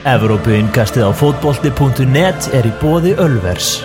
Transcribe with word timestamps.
Evrópuinkastið 0.00 1.04
á 1.04 1.12
fótbolti.net 1.12 2.46
er 2.56 2.64
í 2.64 2.70
bóði 2.80 3.10
Ölvers. 3.20 3.82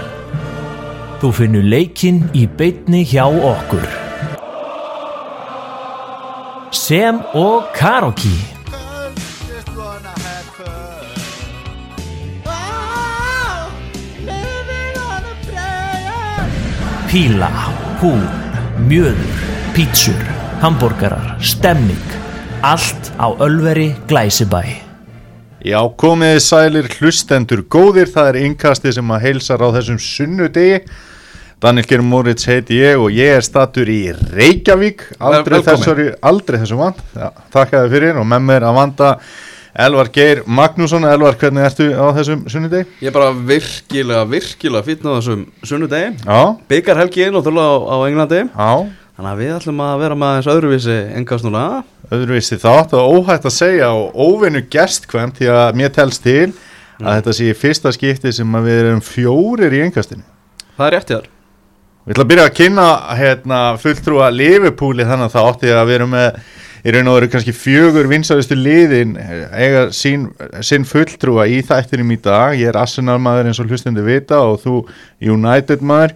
Þú 1.19 1.31
finnur 1.35 1.65
leikinn 1.67 2.21
í 2.31 2.45
beitni 2.47 3.01
hjá 3.03 3.25
okkur. 3.27 3.83
Sem 6.71 7.19
og 7.35 7.67
Karoki. 7.75 8.31
Píla, 17.11 17.51
hún, 17.99 18.23
mjöður, 18.87 19.43
pítsur, 19.75 20.25
hambúrgarar, 20.63 21.35
stemming. 21.43 22.07
Allt 22.63 23.11
á 23.19 23.35
Ölveri 23.35 23.91
Glæsibæ. 24.07 24.84
Já, 25.65 25.79
komiði 25.97 26.41
sælir 26.45 26.87
hlustendur 26.99 27.63
góðir, 27.73 28.05
það 28.13 28.27
er 28.29 28.35
innkastið 28.43 28.91
sem 28.99 29.13
að 29.15 29.23
heilsar 29.23 29.63
á 29.65 29.73
þessum 29.73 29.97
sunnudegi. 29.97 30.75
Daniel 31.63 31.87
Geir 31.89 32.03
Moritz 32.05 32.45
heiti 32.45 32.77
ég 32.77 33.01
og 33.01 33.09
ég 33.15 33.39
er 33.39 33.41
statur 33.41 33.89
í 33.89 34.11
Reykjavík, 34.13 35.01
aldrei, 35.17 35.63
þessari, 35.65 36.05
aldrei 36.21 36.59
þessum 36.61 36.83
vant. 36.83 36.99
Já, 37.17 37.31
takk 37.55 37.73
að 37.73 37.87
þið 37.87 37.95
fyrir 37.95 38.19
og 38.21 38.27
með 38.29 38.45
mér 38.51 38.67
að 38.69 38.77
vanda 38.77 39.09
Elvar 39.87 40.11
Geir 40.13 40.43
Magnússon. 40.45 41.09
Elvar, 41.09 41.39
hvernig 41.41 41.65
ertu 41.65 41.89
á 41.97 42.13
þessum 42.19 42.45
sunnudegi? 42.53 42.99
Ég 43.01 43.09
er 43.09 43.17
bara 43.17 43.33
virkilega, 43.33 44.21
virkilega 44.35 44.85
á 44.85 45.17
þessum 45.17 45.47
sunnudegi 45.65 46.13
Já, 46.21 46.39
Byggar 46.69 47.01
helgi 47.01 47.31
náttúrulega 47.33 47.73
á, 47.73 47.77
á 47.89 47.95
Englandi 48.05 48.45
já, 48.45 48.69
Þannig 49.17 49.33
að 49.33 49.41
við 49.41 49.57
ætlum 49.57 49.83
að 49.89 49.97
vera 50.05 50.21
með 50.21 50.35
aðeins 50.35 50.53
öðruvísi 50.53 51.01
engast 51.17 51.49
núna 51.49 51.65
öðruvísi 52.13 52.59
þátt 52.61 52.95
og 52.97 53.19
óhætt 53.19 53.47
að 53.47 53.55
segja 53.55 53.91
og 53.95 54.13
óvinnu 54.13 54.65
gestkvæmt 54.71 55.39
því 55.39 55.51
að 55.53 55.79
mér 55.79 55.93
telst 55.95 56.25
til 56.25 56.51
að 57.01 57.15
þetta 57.17 57.37
sé 57.37 57.53
fyrsta 57.59 57.93
skipti 57.95 58.33
sem 58.35 58.57
að 58.57 58.67
við 58.69 58.81
erum 58.83 59.01
fjórir 59.03 59.73
í 59.75 59.81
engastinu. 59.87 60.23
Það 60.75 60.85
er 60.87 60.95
rétt 60.95 61.09
hjá 61.09 61.17
þér 61.17 61.31
Við 62.05 62.13
ætlum 62.13 62.25
að 62.25 62.29
byrja 62.29 62.43
að 62.45 62.57
kynna 62.59 62.87
hérna, 63.17 63.59
fulltrúa 63.81 64.25
Liverpooli 64.29 65.07
þannig 65.09 65.25
að 65.25 65.31
það 65.33 65.47
átti 65.49 65.71
að 65.73 65.87
vera 65.89 66.05
með 66.11 66.35
í 66.85 66.93
raun 66.93 67.07
og 67.09 67.15
veru 67.17 67.29
kannski 67.33 67.53
fjögur 67.57 68.09
vinsaristu 68.11 68.57
liðin 68.59 69.15
eh, 69.17 69.47
eiga 69.57 69.87
sín, 69.89 70.27
sinn 70.61 70.85
fulltrúa 70.85 71.47
í 71.49 71.63
þættinum 71.65 72.13
í 72.13 72.19
dag. 72.21 72.53
Ég 72.59 72.69
er 72.69 72.77
Arsenal 72.77 73.17
maður 73.17 73.49
eins 73.49 73.61
og 73.63 73.73
hlustendur 73.73 74.05
vita 74.05 74.43
og 74.45 74.59
þú 74.61 74.75
United 75.33 75.81
maður 75.81 76.13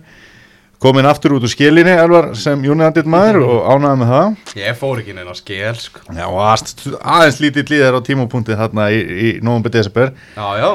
komin 0.80 1.08
aftur 1.10 1.36
út 1.36 1.44
úr 1.44 1.52
skilinni 1.52 1.92
Elvar 1.92 2.32
sem 2.40 2.62
United 2.64 3.10
maður 3.10 3.42
og 3.46 3.66
ánæði 3.74 4.00
með 4.02 4.14
það? 4.14 4.38
Ég 4.62 4.78
fór 4.80 5.02
ekki 5.02 5.16
neina 5.18 5.36
skél 5.38 5.76
sko. 5.80 6.06
Já, 6.16 6.28
aðeins 7.00 7.42
lítið 7.44 7.74
líðar 7.74 8.00
á 8.00 8.02
tímapunkti 8.08 8.58
þarna 8.60 8.88
í, 8.96 9.02
í 9.04 9.34
november 9.44 9.74
desember. 9.76 10.14
Já, 10.38 10.48
já, 10.62 10.70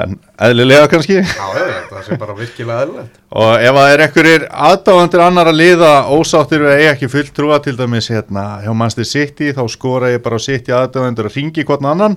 en 0.00 0.14
eðlilega 0.40 0.88
kannski. 0.88 1.18
Já, 1.20 1.46
já, 1.52 1.64
það 1.90 2.04
sé 2.06 2.16
bara 2.20 2.34
virkilega 2.36 2.84
eðlilegt. 2.86 3.18
Og 3.36 3.50
ef 3.60 3.76
það 3.76 3.92
er 3.92 4.02
einhverjir 4.06 4.44
aðdáðandir 4.68 5.22
annar 5.26 5.50
að 5.50 5.58
liða 5.58 5.90
ósáttir 6.16 6.62
við 6.64 6.72
að 6.72 6.80
eiga 6.80 6.92
ekki 6.94 7.10
fulltrúa 7.12 7.58
til 7.64 7.74
dæmis 7.76 8.08
hérna 8.12 8.44
hjá 8.64 8.70
Manchester 8.72 9.08
City 9.10 9.50
þá 9.56 9.62
skora 9.72 10.12
ég 10.14 10.22
bara 10.24 10.40
á 10.40 10.46
City 10.46 10.74
aðdáðandir 10.76 11.28
að 11.28 11.36
ringi 11.36 11.64
hvern 11.68 11.88
annan. 11.92 12.16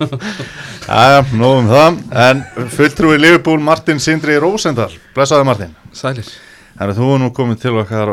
Jæja, 0.90 1.20
nóg 1.38 1.58
um 1.60 1.70
það. 1.70 2.00
En 2.26 2.42
fulltrúi 2.74 3.18
Liverpool 3.20 3.62
Martin 3.62 4.02
Sindri 4.02 4.38
Rósendal, 4.42 4.90
blessaði 5.14 5.46
Martin. 5.46 5.76
Sælir. 5.94 6.32
Þannig 6.80 6.96
að 6.96 6.98
þú 7.02 7.12
er 7.12 7.22
nú 7.22 7.28
komið 7.36 7.60
til 7.60 7.76
okkar 7.82 8.10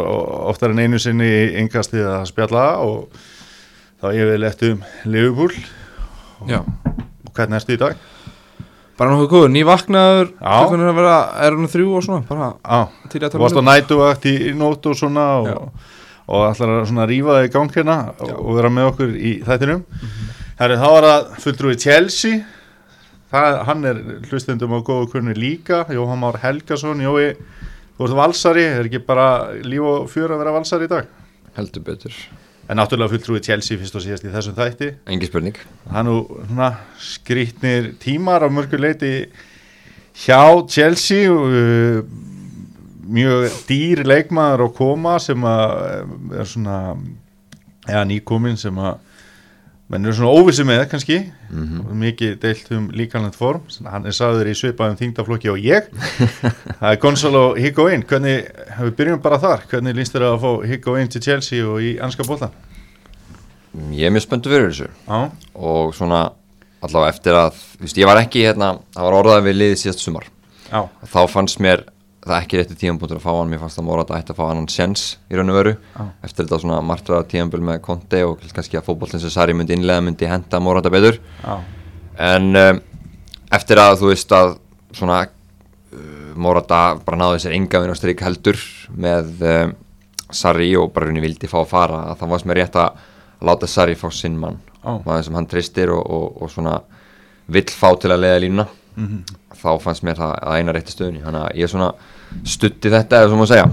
oftar 0.51 0.73
en 0.73 0.83
einu 0.83 0.99
sinni 1.01 1.25
í 1.25 1.41
yngastið 1.63 2.09
að 2.11 2.27
spjalla 2.29 2.67
og 2.83 3.07
þá 4.03 4.11
ég 4.17 4.29
vil 4.33 4.45
eftir 4.45 4.75
um 4.75 4.85
Liverpool. 5.07 5.55
Já, 6.45 6.59
og 6.61 7.33
hvernig 7.33 7.61
ertu 7.61 7.73
í 7.73 7.81
dag? 7.81 7.97
Bara 8.97 9.13
nokkuð 9.13 9.29
góður, 9.33 9.51
ný 9.53 9.61
vaknaður 9.67 10.31
Já. 10.33 10.53
klukkan 10.57 10.83
er 10.83 10.91
að 10.91 10.97
vera, 11.01 11.17
er 11.45 11.57
hann 11.57 11.71
þrjú 11.73 11.91
og 11.99 12.05
svona 12.05 12.23
bara 12.27 12.49
Á, 12.65 12.79
til 13.11 13.21
að 13.21 13.27
þú 13.27 13.31
tala 13.35 13.43
varst 13.45 13.59
á 13.59 13.61
um 13.61 13.69
nætuvakt 13.69 14.27
í, 14.29 14.35
í 14.49 14.53
nótt 14.57 14.89
og 14.89 14.97
svona 14.97 15.25
Já. 15.45 15.53
og, 15.53 15.93
og 16.27 16.45
ætlar 16.49 16.73
að 16.79 16.87
svona 16.91 17.07
rífa 17.09 17.35
það 17.37 17.47
í 17.47 17.51
gang 17.53 17.75
hérna 17.77 17.97
og, 18.17 18.31
og 18.41 18.57
vera 18.57 18.71
með 18.73 18.89
okkur 18.91 19.13
í 19.15 19.33
þættinum. 19.47 19.83
Mhm. 20.01 20.31
Herri, 20.57 20.79
þá 20.81 20.87
var 20.89 21.05
það 21.05 21.27
fulltrúi 21.43 21.77
Chelsea. 21.77 22.39
Það, 23.27 23.57
hann 23.67 23.85
er 23.85 23.97
hlustendum 24.31 24.73
á 24.73 24.79
góðu 24.87 25.11
kunni 25.11 25.35
líka 25.37 25.83
Jóhann 25.91 26.21
Már 26.23 26.39
Helgason. 26.41 27.03
Jói, 27.03 27.35
þú 27.97 28.07
ert 28.07 28.17
valsari 28.17 28.63
er 28.65 28.87
ekki 28.87 29.03
bara 29.05 29.27
líf 29.61 29.83
og 29.85 30.09
fjör 30.09 30.33
að 30.33 30.41
vera 30.41 30.55
valsari 30.55 30.87
í 30.87 30.91
dag? 30.91 31.09
Heldur 31.57 31.83
betur, 31.85 32.15
en 32.67 32.79
náttúrulega 32.79 33.13
fulltrúi 33.13 33.41
Chelsea 33.43 33.79
fyrst 33.79 33.95
og 33.95 34.03
síðast 34.03 34.25
í 34.27 34.31
þessum 34.33 34.55
þætti. 34.57 34.89
Engi 35.07 35.29
spurning. 35.29 35.59
Það 35.87 35.99
er 36.01 36.07
nú 36.07 36.15
svona, 36.49 36.71
skrýtnir 36.99 37.93
tímar 38.03 38.43
á 38.43 38.49
mörgu 38.51 38.79
leiti 38.81 39.13
hjá 40.25 40.41
Chelsea 40.67 41.31
uh, 41.31 42.01
mjög 43.07 43.59
dýr 43.69 44.03
leikmaður 44.07 44.65
að 44.67 44.73
koma 44.77 45.15
sem 45.23 45.43
að 45.47 45.75
eh, 45.87 46.41
er 46.41 46.49
svona 46.49 46.79
eða 47.87 48.03
nýkomin 48.09 48.59
sem 48.59 48.75
að 48.83 48.97
menn 49.87 50.05
eru 50.05 50.15
svona 50.17 50.35
óvissi 50.35 50.65
með 50.67 50.81
kannski. 50.91 51.17
Mhm. 51.49 51.81
og 51.87 51.91
mikið 51.95 52.39
deilt 52.43 52.71
um 52.75 52.89
líkanlega 52.91 53.35
form. 53.35 53.61
Hann 53.87 54.05
er 54.05 54.15
sagður 54.15 54.49
í 54.51 54.55
svipaðum 54.57 54.97
þingdaflokki 54.99 55.51
og 55.53 55.59
ég. 55.63 55.87
Það 56.79 56.89
er 56.91 56.99
Gonzalo 57.03 57.43
Higuain 57.55 58.03
hvernig, 58.03 58.49
við 58.81 58.95
byrjum 58.99 59.21
bara 59.23 59.39
þar 59.39 59.63
hvernig 59.71 59.95
líst 59.95 60.15
þér 60.15 60.27
að 60.31 60.41
fá 60.43 60.51
Higuain 60.73 61.07
til 61.13 61.23
Chelsea 61.23 61.63
og 61.67 61.79
í 61.81 61.95
anska 62.03 62.27
bólan 62.27 62.51
Ég 63.93 64.07
er 64.07 64.13
mjög 64.13 64.25
spöntu 64.25 64.49
fyrir 64.49 64.71
þessu. 64.71 64.87
Já, 65.05 65.29
og 65.53 65.91
svona 65.93 66.31
allavega 66.81 67.11
eftir 67.13 67.37
að, 67.37 67.59
veist, 67.81 67.99
ég 67.99 68.09
var 68.09 68.17
ekki 68.21 68.41
hérna, 68.47 68.71
það 68.95 69.05
var 69.05 69.17
orðað 69.19 69.43
við 69.45 69.57
liðið 69.59 69.81
síðast 69.83 70.01
sumar. 70.01 70.25
Já, 70.67 70.79
þá 71.13 71.19
fannst 71.29 71.61
mér 71.63 71.83
það 72.29 72.43
ekki 72.43 72.59
rétti 72.59 72.75
tíðanbúntur 72.81 73.19
að 73.19 73.23
fá 73.23 73.31
hann, 73.31 73.49
mér 73.51 73.61
fannst 73.61 73.79
það 73.79 73.87
Morata 73.87 74.17
ætti 74.17 74.33
að 74.33 74.39
fá 74.39 74.43
annan 74.47 74.67
sjens 74.71 75.05
í 75.31 75.37
raun 75.37 75.51
og 75.53 75.57
veru. 75.59 75.73
Já. 75.95 76.03
eftir 76.27 76.45
þetta 76.45 76.59
svona 76.63 76.77
martraða 76.85 77.27
tíðanbúl 77.31 77.63
með 77.69 77.81
Conte 77.85 78.21
og 78.27 78.45
kannski 78.55 78.79
að 78.79 78.85
fótbollin 78.87 79.23
sem 79.23 79.33
Sari 79.33 79.55
myndi 79.57 79.75
innlega 79.77 80.03
myndi 80.05 80.29
henda 80.29 80.61
Morata 80.63 80.91
betur. 80.93 81.19
Já, 81.43 81.55
en 82.29 82.49
um, 82.61 82.81
eftir 83.57 83.81
að 83.81 83.99
þú 84.01 84.11
veist 84.11 84.37
að 84.37 84.55
svona 84.97 85.19
uh, 85.27 86.31
Morata 86.35 86.81
bara 87.05 87.21
náði 87.23 87.43
sér 87.45 87.57
engavinn 87.57 87.93
á 87.93 87.97
strik 87.99 88.23
heldur 88.25 88.59
með 88.93 89.43
um, 89.43 89.75
Sarri 90.27 90.73
og 90.75 90.91
bara 90.95 91.07
henni 91.07 91.23
vildi 91.23 91.47
fá 91.47 91.61
að 91.61 91.71
fara 91.71 92.01
að 92.11 92.19
það 92.19 92.33
varst 92.33 92.49
mér 92.49 92.61
rétt 92.61 92.81
að 92.81 93.05
láta 93.47 93.69
Sarri 93.69 93.95
fá 93.95 94.09
sinn 94.11 94.35
mann. 94.39 94.59
Ó. 94.87 95.01
maður 95.03 95.25
sem 95.27 95.35
hann 95.35 95.47
tristir 95.51 95.89
og, 95.91 96.03
og, 96.03 96.43
og 96.43 96.51
svona 96.51 96.77
vill 97.51 97.67
fá 97.71 97.89
til 97.99 98.11
að 98.13 98.23
leiða 98.23 98.43
línuna. 98.43 98.67
Mhm. 98.97 99.17
þá 99.57 99.71
fannst 99.81 100.03
mér 100.05 100.17
það 100.17 100.31
að 100.41 100.55
eina 100.57 100.73
rétti 100.75 100.93
stöðunni. 100.93 101.23
Þannig 101.23 101.43
að 101.45 101.59
ég 101.61 101.71
svona 101.71 101.89
stutti 102.47 102.91
þetta 102.93 103.21
eða 103.21 103.31
svo 103.31 103.39
má 103.39 103.47
segja. 103.49 103.67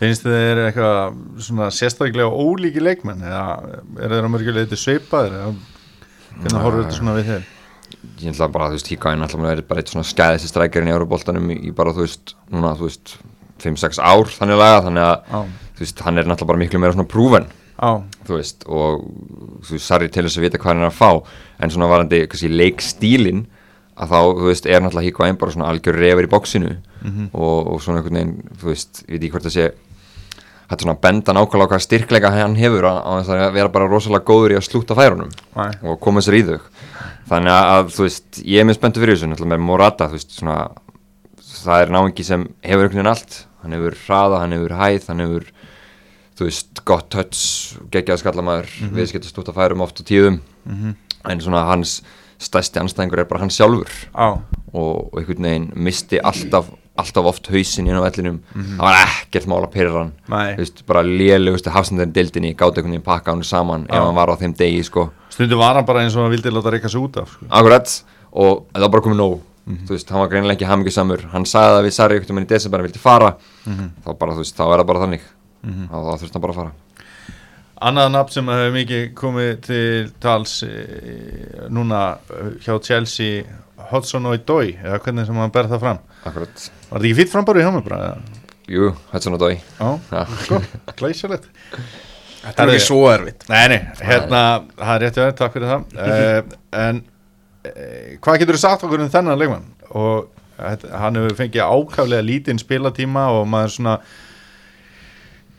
Finnst 0.00 0.24
þið 0.24 0.62
eitthvað 0.64 0.98
svona 1.44 1.70
sérstaklega 1.76 2.32
ólíki 2.32 2.80
leikmenn 2.80 3.20
eða 3.20 3.44
er 4.00 4.14
þeir 4.14 4.28
á 4.28 4.32
mörguleiti 4.32 4.78
sveipaðir 4.80 5.34
eða 5.36 5.50
hvernig 6.40 6.62
horfður 6.64 6.86
þetta 6.86 7.00
svona 7.00 7.16
við 7.18 7.32
þér? 7.34 7.48
ég 8.20 8.32
ætla 8.34 8.48
bara, 8.52 8.68
þú 8.70 8.78
veist, 8.78 8.90
Hikain 8.90 9.24
ætla 9.24 9.38
að 9.40 9.46
vera 9.48 9.66
bara 9.68 9.82
eitt 9.82 9.92
svona 9.92 10.06
skæðist 10.08 10.50
strækjarinn 10.50 10.90
í 10.90 10.94
Euróboltanum 10.94 11.52
í, 11.52 11.72
bara, 11.76 11.94
þú 11.96 12.04
veist, 12.04 12.34
núna, 12.52 12.72
þú 12.78 12.88
veist 12.88 13.14
5-6 13.60 14.00
ár 14.00 14.30
þannig 14.32 14.60
laga, 14.60 14.82
þannig 14.86 15.06
að 15.06 15.16
Á, 15.28 15.40
þú 15.76 15.84
veist, 15.84 16.02
hann 16.06 16.20
er 16.20 16.28
náttúrulega 16.28 16.50
bara 16.52 16.62
miklu 16.62 16.80
meira 16.80 16.96
svona 16.96 17.10
prúven 17.10 17.48
á, 17.80 17.90
þú 18.28 18.36
veist, 18.38 18.66
og 18.68 19.02
þú 19.66 19.74
veist, 19.74 19.86
Sarri 19.86 20.10
til 20.12 20.24
þess 20.26 20.40
að 20.40 20.46
vita 20.46 20.60
hvað 20.60 20.72
hann 20.72 20.84
er 20.84 20.90
að 20.90 21.00
fá 21.00 21.10
en 21.60 21.74
svona 21.74 21.90
varandi, 21.90 22.22
kannski, 22.30 22.52
leikstílin 22.52 23.44
að 24.00 24.14
þá, 24.14 24.20
þú 24.40 24.48
veist, 24.48 24.68
er 24.68 24.84
náttúrulega 24.84 25.10
Hikain 25.10 25.40
bara 25.40 25.56
svona 25.56 25.70
algjör 25.72 26.00
refur 26.00 26.28
í 26.28 26.32
bóksinu 26.36 26.76
og, 27.32 27.72
og 27.74 27.82
svona 27.82 28.00
einhvern 28.00 28.18
veginn, 28.18 28.56
þú 28.60 28.68
veist, 28.72 29.04
ég 29.06 29.14
veit 29.14 29.22
ekki 29.22 29.32
hvort 29.36 29.48
það 29.48 29.56
sé 29.56 29.70
hætti 30.70 30.86
svona 30.86 30.94
að 30.94 31.02
benda 31.02 31.34
nákvæmlega 31.34 31.66
á 31.66 31.70
hvað 31.72 31.82
styrkleika 31.82 32.30
hann 32.30 32.56
hefur 32.58 32.86
að 32.86 33.54
vera 33.56 33.70
bara 33.74 33.88
rosalega 33.90 34.26
góður 34.26 34.54
í 34.54 34.58
að 34.58 34.66
slúta 34.68 34.94
færunum 34.94 35.32
Næ. 35.56 35.64
og 35.82 35.98
koma 36.02 36.22
sér 36.22 36.38
í 36.38 36.42
þau. 36.46 36.60
Þannig 37.30 37.56
að 37.56 37.90
þú 37.94 38.06
veist, 38.06 38.28
ég 38.44 38.60
er 38.60 38.68
mjög 38.68 38.78
spenntur 38.78 39.02
fyrir 39.02 39.16
þessu 39.16 39.30
náttúrulega 39.30 39.56
með 39.56 39.66
Morata, 39.66 40.08
þú 40.10 40.18
veist, 40.18 40.36
svona 40.38 40.58
það 41.50 41.82
er 41.82 41.92
náingi 41.96 42.26
sem 42.26 42.46
hefur 42.62 42.86
einhvern 42.86 43.00
veginn 43.00 43.10
allt. 43.10 43.36
Hann 43.64 43.74
hefur 43.76 43.98
hraða, 44.04 44.40
hann 44.44 44.54
hefur 44.56 44.76
hæð 44.78 45.10
hann 45.10 45.24
hefur, 45.24 45.50
þú 46.38 46.48
veist, 46.48 46.82
gott 46.86 47.10
touch 47.10 47.42
geggjað 47.90 48.22
skallamæður, 48.22 48.70
mm 48.70 48.86
-hmm. 48.86 48.96
viðskiptast 48.96 49.38
út 49.42 49.50
að 49.50 49.58
færum 49.58 49.80
oft 49.82 50.00
á 50.00 50.02
tíðum. 50.06 50.40
En 51.28 51.40
svona 51.40 51.66
hans 51.66 52.02
stærsti 52.38 52.80
anstæðingur 52.80 53.20
er 53.20 53.28
bara 53.28 53.40
hann 53.40 53.50
sjálfur. 53.50 53.90
Á, 54.14 54.38
og, 54.72 55.12
og 55.12 55.18
einhvern 55.18 55.44
veginn 55.44 55.72
misti 55.74 56.18
alltaf, 56.18 56.70
alltaf 56.98 57.24
oft 57.30 57.46
hausinn 57.52 57.86
inn 57.88 57.96
á 57.96 58.02
vellinum. 58.04 58.40
Það 58.54 58.82
var 58.84 58.98
ekkert 59.04 59.46
mál 59.48 59.60
að 59.62 59.70
pyrra 59.74 59.92
hann. 60.02 60.12
Veist, 60.58 60.82
bara 60.88 61.02
lélegustu 61.06 61.70
hafsendurinn 61.72 62.12
dildinni 62.16 62.54
gátt 62.54 62.76
einhvern 62.78 62.96
veginn 62.96 63.06
pakka 63.06 63.32
hann 63.34 63.44
saman 63.46 63.86
ef 63.88 64.00
hann 64.02 64.14
var 64.18 64.32
á 64.32 64.36
þeim 64.40 64.56
degi 64.58 64.82
sko. 64.88 65.06
Stundu 65.30 65.56
var 65.60 65.78
hann 65.78 65.86
bara 65.88 66.02
eins 66.04 66.16
og 66.18 66.26
hann 66.26 66.34
vildi 66.34 66.52
láta 66.52 66.72
reyka 66.74 66.88
sig 66.88 67.00
út 67.00 67.16
af 67.22 67.30
sko. 67.36 67.46
akkurat. 67.48 67.94
Og 68.32 68.66
það 68.74 68.84
var 68.86 68.92
bara 68.96 69.06
komið 69.06 69.20
nóg. 69.22 69.40
Þú 69.70 69.94
veist, 69.94 70.10
hann 70.10 70.20
var 70.24 70.28
greinilega 70.32 70.56
ekki 70.58 70.66
hamingisamur 70.66 71.20
hann 71.30 71.44
sagði 71.46 71.76
það 71.76 71.84
við 71.86 71.94
Sarri 71.94 72.14
einhvern 72.18 72.36
veginn 72.40 72.48
í 72.48 72.52
desember 72.54 72.80
hann 72.80 72.88
vildi 72.90 73.02
fara. 73.02 73.32
Þá 73.64 74.10
bara, 74.18 74.34
veist, 74.40 74.56
þá 74.58 74.64
er 74.66 74.78
það 74.82 74.86
bara 74.90 75.02
þannig. 75.06 75.26
Þá, 75.62 75.96
þá 75.96 76.14
þurfti 76.20 76.32
hann 76.34 76.42
bara 76.46 76.54
að 76.56 76.62
fara. 76.62 76.72
Annað 77.80 78.10
nafn 78.12 78.34
sem 78.34 78.48
hefur 78.52 78.74
mikið 78.74 79.04
komið 79.16 79.52
til 79.64 80.08
tals 80.20 80.58
e, 80.66 80.72
núna 81.72 82.00
eh, 82.28 82.50
hjá 82.60 82.74
Chelsea 82.84 83.44
Hodgson 83.90 84.26
og 84.30 84.36
Dói, 84.46 84.74
eða 84.82 84.98
hvernig 85.04 85.26
sem 85.28 85.38
hann 85.40 85.52
ber 85.54 85.68
það 85.70 85.82
fram. 85.84 85.98
Akkurat. 86.28 86.64
Var 86.90 86.98
þetta 87.00 87.08
ekki 87.08 87.18
fýtt 87.20 87.32
frambáru 87.32 87.62
hjá 87.64 87.70
mig 87.74 87.84
bara? 87.86 88.12
Jú, 88.70 88.92
Hudson 89.10 89.34
og 89.34 89.40
Dói 89.42 89.56
Já, 89.58 89.88
Já. 90.12 90.24
sko, 90.44 90.60
glæsilegt. 91.00 91.48
Þetta 92.40 92.64
er 92.64 92.72
ekki 92.74 92.84
svo 92.86 93.00
erfitt. 93.12 93.46
Nei, 93.50 93.64
nei, 93.74 93.80
hérna, 94.00 94.42
það 94.78 94.92
er 94.94 95.02
rétt 95.04 95.18
að 95.18 95.24
vera, 95.26 95.36
takk 95.40 95.56
fyrir 95.56 95.72
það. 95.72 95.82
Uh, 96.00 96.58
En 96.80 97.00
uh, 97.02 98.12
hvað 98.24 98.38
getur 98.42 98.56
þú 98.56 98.62
sagt 98.62 98.86
okkur 98.86 99.02
um 99.04 99.10
þennan 99.12 99.40
leikmann? 99.40 99.66
Og 99.90 100.30
uh, 100.30 100.88
hann 101.02 101.18
hefur 101.20 101.36
fengið 101.42 101.66
ákaflega 101.66 102.24
lítinn 102.24 102.60
spilatíma 102.62 103.26
og 103.36 103.48
maður 103.50 103.74
svona 103.76 103.96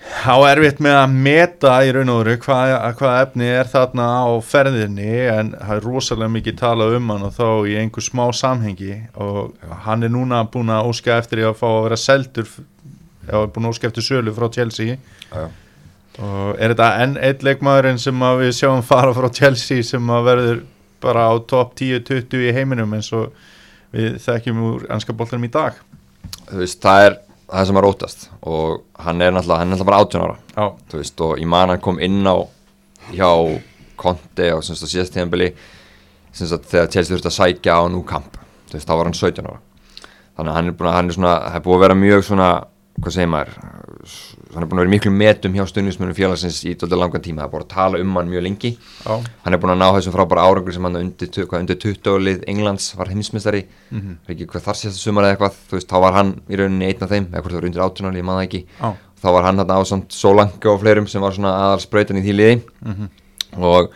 á 0.01 0.35
erfitt 0.49 0.81
með 0.81 0.97
að 0.97 1.13
meta 1.27 1.73
í 1.85 1.91
raun 1.93 2.11
og 2.11 2.19
veru 2.23 2.37
hvað, 2.41 2.73
hvað 2.99 3.17
efni 3.21 3.47
er 3.51 3.69
þarna 3.69 4.07
á 4.25 4.29
ferðinni 4.45 5.13
en 5.31 5.53
það 5.55 5.73
er 5.75 5.87
rosalega 5.87 6.33
mikið 6.35 6.57
talað 6.59 6.97
um 6.97 7.13
hann 7.13 7.27
og 7.27 7.33
þá 7.37 7.47
í 7.69 7.77
einhver 7.81 8.05
smá 8.05 8.23
samhengi. 8.35 8.97
Og 9.21 9.55
hann 9.85 10.05
er 10.05 10.13
núna 10.13 10.43
búin 10.51 10.73
að 10.73 10.91
óska 10.91 11.17
eftir 11.21 11.43
að 11.45 11.57
fá 11.61 11.67
að 11.69 11.83
vera 11.87 12.01
seldur 12.01 12.51
eða 13.27 13.47
búin 13.53 13.69
að 13.69 13.75
óska 13.75 13.91
eftir 13.91 14.07
sölu 14.07 14.35
frá 14.35 14.49
Chelsea. 14.53 14.97
Já. 15.31 15.47
og 16.19 16.59
er 16.59 16.73
þetta 16.73 16.87
enn 17.05 17.13
eitt 17.23 17.43
leikmaðurinn 17.47 18.01
sem 18.01 18.25
við 18.41 18.49
sjáum 18.57 18.81
fara 18.83 19.13
frá 19.15 19.29
Chelsea 19.31 19.85
sem 19.87 20.09
að 20.11 20.25
verður 20.27 20.57
bara 21.01 21.29
á 21.31 21.33
topp 21.47 21.77
10-20 21.79 22.49
í 22.49 22.51
heiminum 22.53 22.91
eins 22.97 23.09
og 23.15 23.31
við 23.95 24.17
þekkjum 24.25 24.59
úr 24.67 24.83
ennska 24.91 25.15
boltanum 25.15 25.47
í 25.47 25.53
dag? 25.53 25.79
Þú 26.49 26.59
veist, 26.59 26.81
það 26.83 27.05
er 27.05 27.15
það 27.51 27.67
sem 27.69 27.79
er 27.81 27.87
óttast. 27.87 28.25
Og 28.47 28.81
hann 29.05 29.21
er 29.21 29.33
náttúrulega, 29.35 29.59
hann 29.59 29.69
er 29.69 29.75
náttúrulega 29.75 29.91
bara 29.91 30.01
18 30.05 30.25
ára. 30.25 30.37
Já, 30.55 30.65
þú 30.91 31.01
veist, 31.01 31.23
og 31.25 31.33
ég 31.41 31.51
man 31.51 31.73
hann 31.73 31.83
kom 31.83 31.99
inn 31.99 32.21
á 32.23 32.35
hjá 33.11 33.29
Conte 34.01 34.47
og 34.55 34.63
semst 34.65 34.85
á 34.85 34.89
síðast 34.89 35.13
tíðanbili 35.13 35.51
semst 36.33 36.55
að 36.55 36.69
þegar 36.71 36.91
Chelsea 36.93 37.13
þurfti 37.13 37.29
að 37.29 37.37
sækja 37.37 37.75
á 37.77 37.81
nú 37.91 38.01
kamp. 38.07 38.39
Þú 38.71 38.77
veist, 38.77 38.87
þá 38.87 38.95
var 38.95 39.09
hann 39.09 39.17
17 39.19 39.49
ára. 39.51 39.59
Þannig 40.37 40.51
að 40.51 40.57
hann 40.57 40.71
er 40.71 40.77
búin 40.79 40.89
að, 40.89 40.95
hann 40.97 41.11
er 41.11 41.17
svona, 41.17 41.33
það 41.45 41.57
er 41.59 41.65
búin 41.65 41.77
að 41.77 41.83
vera 41.85 41.99
mjög 42.01 42.23
svona, 42.25 42.49
hvað 43.01 43.15
segir 43.17 43.31
maður 43.35 43.57
hann 44.53 44.65
er 44.65 44.69
búin 44.69 44.79
að 44.79 44.85
vera 44.85 44.91
miklu 44.93 45.11
metum 45.15 45.55
hjá 45.55 45.63
stundismunum 45.69 46.15
félagsins 46.17 46.59
í 46.67 46.73
dólda 46.79 46.99
langan 46.99 47.23
tíma, 47.23 47.43
það 47.43 47.47
er 47.47 47.53
búin 47.53 47.65
að 47.65 47.71
tala 47.73 48.01
um 48.03 48.17
hann 48.17 48.31
mjög 48.31 48.43
lengi. 48.45 48.71
Já, 49.05 49.13
hann 49.45 49.55
er 49.55 49.61
búin 49.61 49.73
að 49.73 49.79
ná 49.81 49.87
þessum 49.95 50.15
frábæra 50.15 50.45
árangur 50.47 50.75
sem 50.75 50.87
hann 50.87 50.99
undir, 50.99 51.31
hvað, 51.31 51.63
undir 51.63 51.79
20 51.81 52.25
lið 52.27 52.45
Englands 52.51 52.89
var 52.99 53.11
heimsmyndstari 53.11 53.63
mm 53.63 53.99
-hmm. 53.99 54.17
ekki 54.33 54.47
hvað 54.51 54.65
þar 54.67 54.79
síðast 54.81 55.03
sumar 55.05 55.27
eða 55.27 55.35
eitthvað. 55.35 55.59
Þú 55.69 55.77
veist, 55.77 55.89
þá 55.89 55.97
var 56.05 56.13
hann 56.13 56.33
í 56.49 56.59
rauninni 56.59 56.89
einn 56.89 57.03
af 57.03 57.09
þeim 57.09 57.27
eða 57.31 57.41
hvort 57.41 57.51
það 57.51 57.59
var 57.61 57.69
undir 57.69 57.81
18 57.81 58.07
áli, 58.07 58.17
ég 58.17 58.27
maður 58.29 58.47
ekki. 58.47 58.65
Já, 58.81 58.89
þá 59.21 59.27
var 59.31 59.43
hann 59.43 59.57
þarna 59.61 59.77
á 59.77 59.81
samt 59.85 60.11
Solanke 60.11 60.69
og 60.69 60.81
fleirum 60.81 61.07
sem 61.07 61.21
var 61.21 61.33
svona 61.33 61.53
aðal 61.53 61.79
sprautan 61.79 62.17
í 62.17 62.25
því 62.25 62.33
liði. 62.35 62.61
Og 63.57 63.91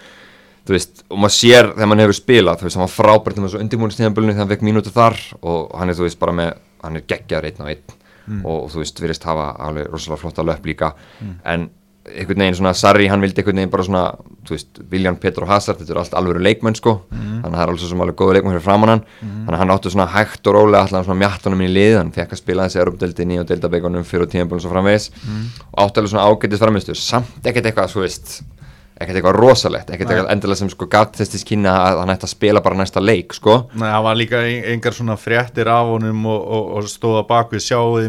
þú 0.65 0.73
veist, 0.73 1.03
og 1.09 1.17
maður 1.17 1.35
sér 1.35 1.73
þegar 1.73 1.87
maður 1.87 2.05
hefur 2.05 2.19
spilað, 2.21 2.57
þú 2.59 2.65
veist, 2.65 2.77
hann 2.77 2.87
var 2.87 2.95
frábært 2.95 3.37
með 3.37 3.47
þessu 3.47 3.61
undirbúinistíðanbölinu 3.61 4.33
þegar 4.33 4.43
hann 4.45 4.53
fekk 4.53 4.65
mínútu 4.65 4.91
þar 4.93 5.17
og 5.41 5.75
hann 5.77 5.89
er, 5.89 5.95
þú 5.95 6.07
veist, 6.07 6.19
bara 6.19 6.33
með, 6.33 6.57
hann 6.81 6.95
er 6.95 7.05
geggjaður 7.05 7.45
einn 7.49 7.61
á 7.61 7.65
einn 7.69 8.04
og, 8.43 8.69
þú 8.73 8.83
veist, 8.83 9.01
virðist 9.01 9.25
hafa 9.27 9.55
alveg 9.67 9.89
rosalega 9.91 10.21
flotta 10.21 10.43
löp 10.43 10.65
líka. 10.65 10.93
En 11.45 11.69
einhvern 12.05 12.37
veginn 12.43 12.55
svona, 12.55 12.73
Sarri, 12.77 13.07
hann 13.09 13.21
vildi 13.21 13.41
einhvern 13.41 13.57
veginn 13.57 13.71
bara 13.73 13.83
svona, 13.83 14.01
þú 14.45 14.53
veist, 14.53 14.81
Viljan, 14.91 15.15
Petr 15.17 15.41
og 15.41 15.49
Hazard 15.49 15.79
þetta 15.79 15.91
eru 15.91 16.01
allt 16.03 16.13
alveg 16.13 16.41
leikmenn, 16.45 16.75
sko. 16.77 16.93
Þannig 17.09 17.45
að 17.47 17.55
það 17.55 17.61
er 17.63 17.71
alveg 17.71 17.81
svo 17.81 17.89
sem 17.89 18.03
alveg 18.05 18.15
góðu 18.19 18.35
leikmenn 18.37 18.53
fyrir 18.53 18.65
framann 18.65 18.91
hann. 18.93 19.03
Þannig 19.25 19.55
að 19.55 19.61
hann 19.63 19.73
átti 19.73 19.93
svona 19.95 20.05
hægt 20.13 20.47
og 20.47 20.53
rólega 20.53 20.83
allan 20.85 21.07
svona 21.07 21.21
mjattunum 21.23 21.61
í 21.65 21.69
lið, 21.71 21.97
hann 21.97 22.11
fekk 22.13 22.35
að 22.35 22.41
spila 22.43 22.67
þessi 22.67 22.81
Europdeldinni 22.83 23.39
og 23.41 23.47
deildabeikonum 23.49 24.05
fyrir 24.05 24.29
tíðanbölum 24.29 24.61
svo 24.61 24.69
framvegis. 24.69 25.09
Og 25.71 25.81
átti 25.81 26.03
alveg 26.03 26.13
svona 26.13 26.27
ágætis 26.29 26.61
framistu 26.61 26.93
samt 26.93 27.41
ekkert 28.95 29.19
eitthvað, 29.19 29.35
rosalegt, 29.41 29.89
ekkert 29.91 30.11
eitthvað 30.11 30.29
endilega 30.31 30.59
sem 30.61 30.69
sko 30.71 30.87
gaf 30.91 31.17
þess 31.17 31.33
til 31.33 31.41
kynna 31.49 31.73
að 31.83 31.97
hann 31.99 32.13
ætti 32.13 32.27
að 32.29 32.31
spila 32.31 32.61
bara 32.63 32.79
næsta 32.79 33.03
leik 33.03 33.35
sko, 33.35 33.57
Nei, 33.75 33.89
það 33.89 34.05
var 34.07 34.19
líka 34.21 34.43
engar 34.71 34.95
svona 34.95 35.17
fréttir 35.19 35.71
af 35.71 35.91
honum 35.91 36.23
og, 36.31 36.45
og, 36.55 36.69
og 36.79 36.87
stóða 36.91 37.25
bak 37.27 37.51
við 37.51 37.65
sjáuði 37.67 38.07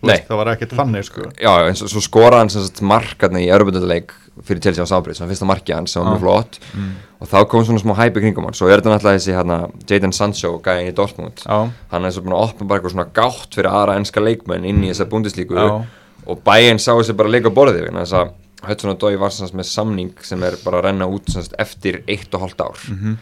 veist, 0.00 0.24
það 0.30 0.40
var 0.40 0.52
ekkert 0.54 0.74
þannig 0.78 1.04
sko. 1.04 1.28
Já, 1.36 1.52
eins 1.66 1.84
og 1.84 1.92
svo 1.92 2.00
skora 2.04 2.40
hann 2.40 2.52
sem 2.52 2.64
sagt 2.64 2.80
markarni 2.80 3.44
í 3.44 3.52
Europundaleik 3.52 4.16
fyrir 4.46 4.62
Chelsea 4.64 4.86
á 4.86 4.88
Sábrið, 4.88 5.18
sem 5.18 5.26
var 5.26 5.34
fyrsta 5.34 5.48
markið 5.50 5.76
hans 5.76 5.92
sem 5.92 6.00
var 6.00 6.14
mjög 6.14 6.24
flott. 6.24 6.58
Og 7.20 7.28
þá 7.28 7.38
kom 7.52 7.64
svona 7.68 7.82
smá 7.82 7.92
hæpi 7.98 8.22
kringum 8.24 8.46
hann, 8.48 8.56
svo 8.56 8.70
er 8.70 8.80
þetta 8.80 8.94
náttúrulega 8.94 9.20
þessi 9.20 9.34
hérna, 9.36 9.58
Jadon 9.84 10.14
Sancho, 10.16 10.54
gæðin 10.64 10.88
í 10.88 10.94
Dortmund. 10.96 11.42
Já, 11.44 11.58
hann 11.92 12.08
er 12.08 12.14
svo 12.14 12.24
búin 12.24 12.38
að 12.38 12.46
opna 12.46 12.68
bara 12.70 12.80
eitthvað 12.80 12.94
svona 12.94 13.10
gátt 13.20 13.58
fyrir 13.58 13.68
aðra 13.68 13.98
enska 14.00 14.24
leikmenn 14.24 14.64
inn 14.70 14.80
í 14.86 14.94
þessa 14.94 15.10
búndislíku 15.10 15.58
og 15.60 16.40
bæinn 16.46 16.80
sá 16.80 16.94
þessi 16.94 17.16
bara 17.18 17.32
leika 17.34 17.52
borðið 17.52 17.90
þess 17.92 18.16
að 18.16 18.32
Hudson 18.68 18.90
og 18.92 18.98
Dói 19.00 19.16
var 19.18 19.30
sem 19.32 19.46
sagt 19.46 19.56
með 19.56 19.68
samning 19.70 20.10
sem 20.26 20.42
er 20.42 20.56
bara 20.64 20.80
að 20.80 20.84
renna 20.90 21.06
út 21.08 21.30
sem 21.32 21.42
sagt 21.42 21.54
eftir 21.58 22.02
eitt 22.08 22.34
og 22.34 22.40
hálft 22.44 22.60
ár 22.60 22.76
Mhm. 22.90 23.16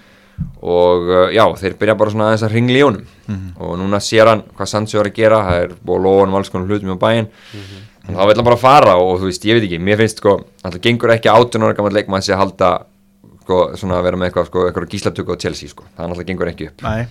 og 0.63 1.09
uh, 1.11 1.29
já, 1.35 1.45
þeir 1.59 1.75
byrja 1.79 1.95
bara 1.99 2.11
svona 2.15 2.27
aðeins 2.31 2.45
að 2.47 2.53
ringla 2.55 2.79
í 2.79 2.85
honum 2.87 3.07
Mhm. 3.29 3.49
og 3.61 3.77
núna 3.79 3.99
sér 4.01 4.27
hann 4.31 4.43
hvað 4.57 4.69
Sancho 4.69 5.01
er 5.01 5.11
að 5.11 5.15
gera 5.15 5.39
það 5.45 5.63
er 5.63 5.69
búið 5.85 5.99
að 5.99 6.05
lofa 6.05 6.21
hann 6.21 6.29
um 6.29 6.35
alls 6.39 6.49
konar 6.49 6.67
hlutum 6.69 6.95
á 6.95 6.99
bæinn 6.99 7.27
Mhm. 7.29 7.79
þannig 8.07 8.17
að 8.17 8.23
þá 8.23 8.27
vil 8.29 8.37
hann 8.37 8.45
bara 8.45 8.57
fara 8.57 8.95
og 8.97 9.21
þú 9.21 9.25
veist, 9.29 9.45
ég 9.45 9.55
veit 9.61 9.67
ekki, 9.69 9.79
mér 9.83 9.97
finnst 9.99 10.17
sko 10.23 10.45
það 10.65 10.81
gengur 10.81 11.11
ekki 11.17 11.29
18 11.29 11.63
ára 11.63 11.75
gammal 11.77 11.93
leikmann 11.93 12.23
að 12.23 12.37
halda 12.39 12.71
sko, 13.43 13.73
svona 13.77 13.99
að 13.99 14.03
vera 14.05 14.17
með 14.17 14.31
eitthvað, 14.31 14.47
sko, 14.47 14.59
eitthvað 14.69 14.89
gíslatöku 14.93 15.33
á 15.35 15.41
Chelsea 15.41 15.69
sko, 15.69 15.85
það 15.97 16.09
náttúrulega 16.09 16.27
gengur 16.27 16.49
ekki 16.53 16.67
upp 16.69 16.83
nei, 16.83 17.07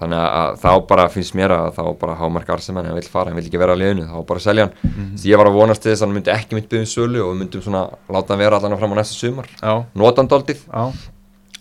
þannig 0.00 0.18
að 0.24 0.58
þá 0.62 0.70
bara 0.88 1.04
finnst 1.12 1.34
mér 1.36 1.52
að 1.54 1.74
þá 1.76 1.82
bara 2.00 2.14
hámark 2.16 2.48
Arseman, 2.54 2.86
hann 2.88 2.94
vil 2.96 3.08
fara, 3.12 3.30
hann 3.30 3.36
vil 3.36 3.44
ekki 3.50 3.58
vera 3.60 3.74
á 3.76 3.80
liðinu 3.80 4.06
þá 4.08 4.26
bara 4.26 4.40
selja 4.40 4.64
hann, 4.66 4.74
Mhm. 4.82 5.14
því 5.20 5.30
ég 5.34 5.36
var 5.38 5.46
að 5.50 5.58
vonast 5.60 5.82
til 5.82 5.92
þess 5.92 6.02
að 6.02 6.06
hann 6.08 6.14
myndi 6.16 6.32
ekki 6.34 6.54
myndi 6.56 6.68
byggja 6.68 6.80
um 6.80 6.90
sölu 6.96 7.22
og 7.28 7.36
myndum 7.36 7.62
svona 7.62 7.82
láta 8.08 8.28
hann 8.34 8.38
vera 8.44 8.56
allan 8.56 8.78
fram 8.78 8.92
á 8.92 8.96
næsta 8.96 9.14
sumar. 9.20 9.46
Já, 9.62 9.84
nota 9.94 10.22
hann 10.22 10.28
daldið, 10.28 10.64
já. 10.66 10.92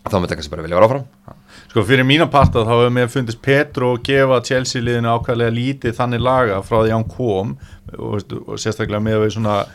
Þá 0.10 0.16
myndi 0.16 0.30
hann 0.32 0.38
kannski 0.40 0.50
bara 0.50 0.64
vilja 0.64 0.80
vera 0.80 0.88
áfram. 0.88 1.06
Sko 1.70 1.84
fyrir 1.84 2.06
mína 2.08 2.26
parta 2.32 2.64
þá 2.64 2.70
hefur 2.72 2.90
mér 2.96 3.10
fundist 3.12 3.42
Petro 3.42 3.98
gefa 3.98 4.40
Chelsea 4.42 4.82
liðinu 4.82 5.12
ákvæðlega 5.20 5.52
lítið 5.54 5.94
þannig 6.00 6.22
laga 6.24 6.62
frá 6.64 6.80
því 6.82 6.90
að 6.90 6.96
hann 6.96 7.10
kom 7.10 7.58
og, 8.00 8.24
og 8.48 8.58
sérstaklega 8.58 9.02
með 9.04 9.20
við 9.26 9.34
svona 9.36 9.66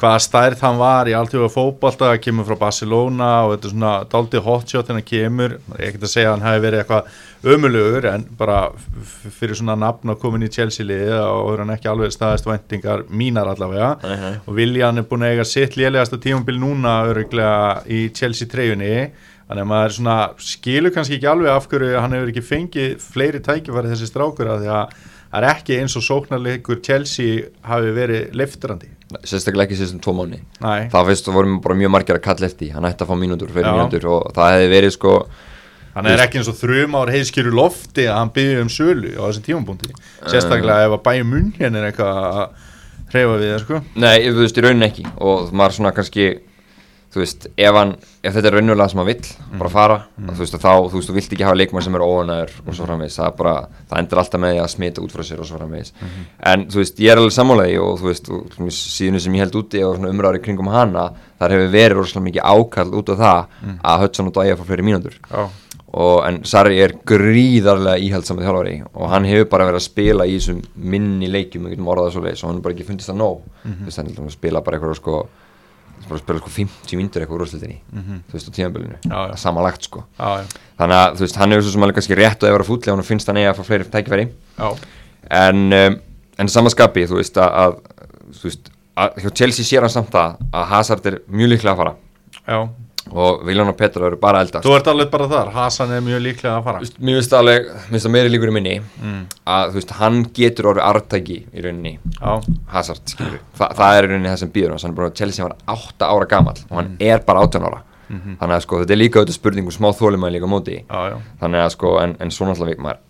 hvaða 0.00 0.20
stærð 0.22 0.62
hann 0.64 0.78
var 0.80 1.08
í 1.08 1.14
alltjóða 1.14 1.50
fótbolta 1.52 2.10
kemur 2.22 2.46
frá 2.48 2.56
Barcelona 2.64 3.28
og 3.44 3.52
þetta 3.54 3.68
er 3.68 3.72
svona 3.74 3.92
daldið 4.10 4.42
hotshot 4.44 4.88
þegar 4.88 4.98
hann 4.98 5.06
kemur. 5.10 5.54
Ekkert 5.78 6.06
að 6.08 6.12
segja 6.12 6.30
að 6.30 6.34
hann 6.34 6.46
hefði 6.48 6.64
verið 6.64 6.82
eitthvað 6.82 7.52
ömulugur 7.54 8.08
en 8.10 8.24
bara 8.38 8.56
fyrir 9.38 9.58
svona 9.58 9.76
nafn 9.78 10.14
að 10.14 10.18
komin 10.24 10.46
í 10.46 10.50
Chelsea 10.52 10.86
liði 10.88 11.20
og 11.20 11.52
er 11.52 11.62
hann 11.62 11.74
ekki 11.76 11.90
alveg 11.92 12.14
staðist 12.14 12.48
væntingar 12.48 13.04
mínar 13.08 13.52
allavega. 13.52 13.92
Nei, 14.02 14.16
nei. 14.24 14.34
og 14.42 14.58
Viljan 14.58 14.98
er 14.98 15.06
búin 15.10 15.26
að 15.26 15.36
eiga 15.36 15.46
sitt 15.48 15.78
lélegasta 15.78 16.18
tímabil 16.18 16.58
núna 16.58 16.96
öruglega 17.12 17.84
í 17.86 18.08
Chelsea 18.16 18.50
treyjunni. 18.50 18.96
Þannig 19.44 19.62
að 19.66 19.70
maður 19.70 19.98
svona 19.98 20.18
skilur 20.40 20.94
kannski 20.94 21.18
ekki 21.18 21.30
alveg 21.30 21.52
af 21.52 21.68
hverju 21.70 22.00
hann 22.00 22.16
hefur 22.16 22.32
ekki 22.32 22.46
fengið 22.48 22.94
fleiri 23.04 23.42
tækifæri 23.44 23.92
þessi 23.92 24.08
strákur 24.08 24.50
að 24.54 24.64
því 24.64 24.70
að 24.72 25.02
það 25.34 25.38
er 25.42 25.46
ekki 25.50 25.78
eins 25.82 25.96
og 25.98 26.04
sóknarleikur 26.06 26.80
Chelsea 26.86 27.48
hafi 27.68 27.92
verið 27.94 28.36
liftrandi 28.38 28.92
sérstaklega 29.22 29.68
ekki 29.68 29.80
síðan 29.80 30.02
tvo 30.04 30.14
mánu 30.18 30.40
það 30.60 31.10
fyrst 31.10 31.32
vorum 31.32 31.58
bara 31.64 31.78
mjög 31.78 31.94
margir 31.94 32.18
að 32.18 32.24
kalla 32.28 32.48
eftir 32.50 32.74
hann 32.74 32.88
ætti 32.88 33.06
að 33.06 33.10
fá 33.12 33.18
mínútur, 33.20 33.52
fyrir 33.54 33.70
Já. 33.70 33.74
mínútur 33.78 34.08
og 34.10 34.30
það 34.36 34.54
hefði 34.56 34.70
verið 34.74 34.96
sko 34.98 35.16
hann 35.94 36.08
er 36.10 36.22
ekki 36.24 36.40
eins 36.40 36.50
og 36.50 36.56
þrjum 36.58 36.96
ár 36.98 37.12
heiðskýru 37.14 37.52
lofti 37.54 38.06
að 38.08 38.18
hann 38.18 38.32
byggði 38.34 38.62
um 38.64 38.70
sölu 38.72 39.12
á 39.14 39.22
þessum 39.28 39.44
tímapunkti. 39.46 39.92
Sérstaklega 40.26 40.88
ef 40.88 40.96
að 40.96 41.04
bæja 41.06 41.26
munn 41.28 41.52
hérna 41.58 41.80
er 41.80 41.90
eitthvað 41.90 42.18
að 42.24 42.40
hreyfa 43.14 43.36
við 43.38 43.52
það 43.52 43.62
sko. 43.62 43.80
Nei, 44.02 44.16
þú 44.26 44.40
veist, 44.40 44.58
í 44.58 44.64
rauninni 44.64 44.88
ekki. 44.88 45.06
Og 45.22 45.52
maður 45.54 45.76
svona 45.78 45.94
kannski 45.94 46.26
þú 47.14 47.20
veist, 47.22 47.46
ef 47.54 47.76
hann, 47.78 47.92
ef 48.26 48.34
þetta 48.34 48.50
er 48.50 48.56
raunulega 48.58 48.88
sem 48.90 49.00
hann 49.00 49.06
vill 49.06 49.28
bara 49.60 49.70
fara, 49.70 49.98
þú 50.18 50.40
veist, 50.40 50.56
þá 50.58 50.70
þú 50.90 50.96
veist, 50.96 51.08
þú 51.10 51.14
vilt 51.14 51.34
ekki 51.36 51.46
hafa 51.46 51.58
leikmann 51.60 51.84
sem 51.86 51.94
er 51.94 52.04
óanæður 52.04 52.54
og 52.64 52.74
svo 52.74 52.88
framvegis. 52.88 53.18
Það 53.20 53.28
er 53.28 53.36
bara, 53.38 53.54
það 53.90 54.00
endur 54.02 54.22
alltaf 54.24 54.42
með 54.42 54.60
að 54.64 54.70
smita 54.74 55.04
út 55.04 55.14
frá 55.14 55.22
sér 55.28 55.42
og 55.44 55.48
svo 55.48 55.60
framvegis, 55.60 55.92
en 56.52 56.66
þú 56.74 56.82
veist, 56.82 57.02
ég 57.04 57.14
er 57.14 57.22
alveg 57.22 57.36
sammálaði 57.38 57.78
og 57.84 58.00
þú 58.02 58.10
veist, 58.10 58.32
og, 58.34 58.56
síðan 58.74 59.22
sem 59.22 59.38
ég 59.38 59.46
held 59.46 59.60
úti 59.62 59.84
og 59.86 60.08
umræður 60.10 60.40
í 60.40 60.44
kringum 60.48 60.72
hana 60.74 61.12
þar 61.38 61.54
hefur 61.54 61.70
verið 61.74 61.98
rosalega 62.00 62.28
mikið 62.30 62.48
ákall 62.50 62.94
út 62.98 63.12
á 63.12 63.14
það 63.22 63.40
að 63.84 64.02
Hudson 64.04 64.30
og 64.32 64.34
Dæja 64.34 64.58
fá 64.58 64.64
fleiri 64.66 64.86
mínútur. 64.86 65.20
Já, 65.30 65.46
og 65.94 66.24
en 66.26 66.40
Sarri 66.48 66.80
er 66.82 66.96
gríðarlega 67.06 68.02
íhaldsamið 68.02 68.48
þjálfari 68.48 68.74
og 68.90 69.10
hann 69.12 69.28
hefur 69.28 69.46
bara 69.52 69.68
verið 69.68 69.78
að 69.78 69.84
spila 69.86 70.26
í 70.26 70.34
þessum 70.40 70.62
minni 70.74 71.28
leikjum, 71.30 71.68
að 76.04 76.20
spila 76.20 76.20
sko 76.20 76.20
bara 76.20 76.20
að 76.20 76.24
spila 76.24 76.42
sko 76.42 76.52
50 76.54 77.00
myndir 77.00 77.24
eitthvað 77.24 77.36
úr 77.38 77.44
úrslitinni 77.44 77.78
þú 78.28 78.36
veist, 78.36 78.50
á 79.08 79.20
já. 79.30 79.36
samanlagt 79.40 79.88
sko. 79.88 80.04
Já, 80.18 80.28
já, 80.40 80.44
þannig 80.80 80.98
að 81.00 81.16
þú 81.16 81.24
veist, 81.24 81.38
hann 81.40 81.54
hefur 81.54 81.64
svo 81.64 81.72
sem 81.74 81.86
alveg 81.86 81.98
kannski 81.98 82.18
rétt 82.18 82.44
að 82.44 82.54
vera 82.54 82.68
fúll 82.68 82.78
ef 82.80 82.90
hann 82.92 83.06
finnst 83.08 83.30
hann 83.30 83.40
eigi 83.40 83.50
að 83.50 83.58
fá 83.58 83.64
fleiri 83.68 83.88
tækifæri. 83.92 84.26
En, 85.40 85.64
um, 85.72 85.98
en 86.38 86.52
samanskapi, 86.52 87.06
þú 87.08 87.20
veist 87.20 87.40
að, 87.40 87.58
að 87.64 88.38
þú 88.38 88.48
veist, 88.50 88.72
að 89.00 89.20
hjá 89.24 89.30
Chelsea 89.40 89.64
sér 89.68 89.86
hann 89.86 89.94
samt 89.94 90.14
að 90.18 90.36
að 90.52 90.66
Hazard 90.74 91.06
er 91.10 91.20
mjög 91.28 91.54
líklega 91.54 91.74
að 91.74 91.80
fara. 91.82 91.94
Já, 92.44 92.58
og 93.12 93.42
Viljan 93.46 93.68
og 93.68 93.76
Petra 93.76 94.06
eru 94.08 94.16
bara 94.20 94.40
að 94.40 94.46
eldast. 94.48 94.64
Þú 94.66 94.74
ert 94.78 94.88
alveg 94.92 95.10
bara 95.12 95.28
þar, 95.28 95.50
Hasan 95.54 95.92
er 95.92 96.00
mjög 96.04 96.22
líklega 96.24 96.54
að 96.58 96.64
fara. 96.64 96.78
Þú 96.80 96.86
veist, 96.86 97.00
Mér 97.04 97.18
finnst 97.20 97.34
alveg, 97.38 97.66
mér 97.74 97.90
finnst 97.94 98.06
það 98.06 98.14
meiri 98.16 98.32
líkur 98.32 98.48
í 98.52 98.54
minni 98.56 98.74
Mm. 99.02 99.22
að 99.46 99.70
þú 99.70 99.74
veist, 99.80 99.90
hann 100.00 100.24
getur 100.34 100.70
orðið 100.72 100.86
artæki 100.88 101.38
í 101.54 101.64
rauninni. 101.64 101.98
Já, 102.20 102.42
Hazard, 102.72 103.02
skilur 103.06 103.38
Þa, 103.58 103.68
það 103.74 103.98
er 103.98 104.04
í 104.04 104.08
rauninni 104.12 104.28
það 104.32 104.38
sem 104.38 104.50
býður 104.50 104.70
hans, 104.70 104.82
hann 104.82 104.92
er 104.92 104.96
bara 104.96 105.10
Chelsea 105.10 105.44
var 105.44 105.56
8 105.68 106.06
ára 106.08 106.26
gamall. 106.28 106.56
Og 106.70 106.76
hann 106.80 106.96
er 107.00 107.18
bara 107.26 107.40
18 107.44 107.62
ára. 107.68 107.82
Þannig 108.14 108.54
að 108.54 108.60
sko, 108.62 108.78
þetta 108.84 108.92
er 108.94 109.00
líka 109.00 109.18
auðvitað 109.20 109.38
spurning 109.38 109.66
um 109.66 109.72
smá 109.74 109.88
þólum 109.96 110.26
líka 110.30 110.44
á 110.46 110.52
móti, 110.52 110.76
já, 110.84 111.20
þannig 111.40 111.60
að 111.64 111.70
sko 111.74 111.98
en, 112.02 112.16
en 112.20 112.30
svo 112.30 112.46
náttúrulega 112.46 112.84
maður 112.84 113.00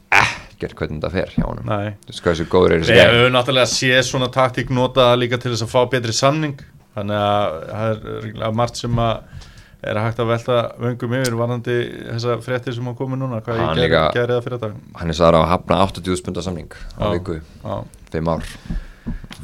ekkert 0.54 0.74
hvernig 0.78 1.00
þetta 1.02 1.10
fer 1.10 1.32
hjá 1.34 1.48
nei. 1.66 1.90
Þú 2.06 2.12
veist 2.12 2.22
hvað 2.22 2.34
þessu 2.34 2.46
góður 2.52 2.74
er 2.76 2.84
Við 2.84 3.00
höfum 3.18 3.34
náttúrulega 3.34 3.66
séð 3.68 4.02
svona 4.06 4.28
er 9.90 10.00
hægt 10.00 10.20
að 10.22 10.30
velta 10.32 10.56
vöngum 10.80 11.14
yfir 11.20 11.36
varandi 11.38 11.76
þessa 12.14 12.38
fréttir 12.44 12.74
sem 12.76 12.88
á 12.88 12.92
komu 12.96 13.18
núna? 13.20 13.40
Hvað 13.44 13.60
Hann 13.62 13.80
ég 13.82 13.94
gerði 14.16 14.36
það 14.38 14.42
fyrir 14.48 14.62
dag? 14.64 14.74
hann 15.00 15.12
er 15.12 15.18
sagður 15.18 15.38
á 15.38 15.40
að 15.44 15.50
hafna 15.52 15.78
80 15.86 16.20
spunda 16.20 16.42
samning 16.44 16.74
á 16.96 17.04
viku, 17.12 17.38
Já. 17.64 17.76
5 18.14 18.28
ár. 18.34 18.44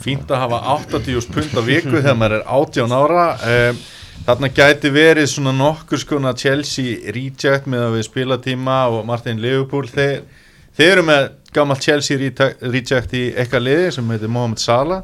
Fínt 0.00 0.30
að 0.32 0.40
hafa 0.44 0.60
80 0.76 1.30
pund 1.34 1.56
á 1.58 1.62
viku 1.66 1.96
þegar 1.98 2.16
maður 2.16 2.38
er 2.40 2.44
18 2.48 2.94
ára. 2.96 3.24
Um, 3.54 3.80
Þarna 4.20 4.50
gæti 4.52 4.90
verið 4.92 5.26
svona 5.32 5.52
nokkur 5.56 5.98
skona 5.98 6.34
Chelsea 6.36 7.10
reject 7.16 7.64
með 7.72 7.86
að 7.86 7.94
við 7.96 8.02
spilatíma 8.04 8.74
og 8.92 9.06
Martin 9.08 9.40
Liverpool. 9.40 9.88
Þeir, 9.88 10.20
þeir 10.76 10.90
eru 10.92 11.04
með 11.08 11.28
gammalt 11.56 11.80
Chelsea 11.86 12.18
reject 12.20 13.14
í 13.16 13.22
eitthvað 13.32 13.64
liði 13.64 13.86
sem 13.96 14.12
heitir 14.12 14.28
Mohamed 14.32 14.60
Salah 14.60 15.00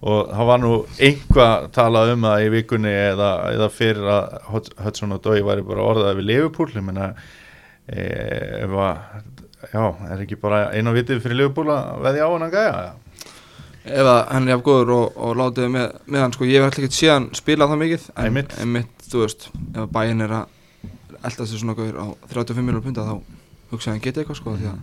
og 0.00 0.30
það 0.32 0.46
var 0.48 0.60
nú 0.62 0.70
einhvað 0.96 1.66
talað 1.76 2.14
um 2.14 2.22
það 2.24 2.44
í 2.46 2.50
vikunni 2.54 2.92
eða, 2.94 3.30
eða 3.52 3.66
fyrir 3.74 4.06
að 4.14 4.38
Hud- 4.52 4.72
Hudson 4.84 5.12
og 5.16 5.20
Dói 5.26 5.42
væri 5.44 5.64
bara 5.66 5.84
orðað 5.90 6.16
við 6.20 6.28
Liverpool. 6.30 6.70
Ég 6.72 6.86
meina 6.86 7.10
e, 7.90 8.06
ef 8.64 8.72
að 8.80 9.68
já, 9.74 9.84
er 10.14 10.22
ekki 10.24 10.38
bara 10.40 10.62
einu 10.72 10.94
vitið 10.96 11.20
fyrir 11.24 11.36
Liverpool 11.42 11.68
að 11.74 12.00
veðja 12.06 12.28
á 12.28 12.32
hann 12.32 12.46
að 12.48 12.54
gæja? 12.56 12.78
Ef 13.90 14.06
að 14.12 14.20
hann 14.32 14.48
er 14.48 14.56
af 14.58 14.62
góður 14.64 14.90
og, 14.96 15.18
og 15.20 15.36
látið 15.40 15.68
með, 15.74 15.92
með 16.12 16.24
hann 16.24 16.34
sko, 16.36 16.48
ég 16.48 16.60
hef 16.60 16.66
alltaf 16.70 16.84
ekki 16.86 16.96
séð 17.00 17.12
hann 17.14 17.28
spila 17.36 17.68
það 17.68 17.82
mikið 17.82 18.06
en, 18.14 18.24
Einmitt. 18.28 18.56
en 18.60 18.72
mitt, 18.74 19.04
þú 19.10 19.22
veist, 19.24 19.46
ef 19.72 19.82
að 19.84 19.92
bæinn 19.96 20.24
er 20.24 20.34
að 20.36 20.56
elda 21.28 21.46
sig 21.48 21.60
svona 21.60 21.76
góður 21.76 22.00
á 22.00 22.06
35 22.32 22.64
miljonar 22.64 22.84
punda 22.84 23.04
þá 23.08 23.14
hugsa 23.72 23.88
ég 23.88 23.92
að 23.92 23.96
hann 23.96 24.04
geti 24.04 24.20
eitthvað 24.24 24.38
sko, 24.40 24.56
því 24.60 24.68
að 24.70 24.80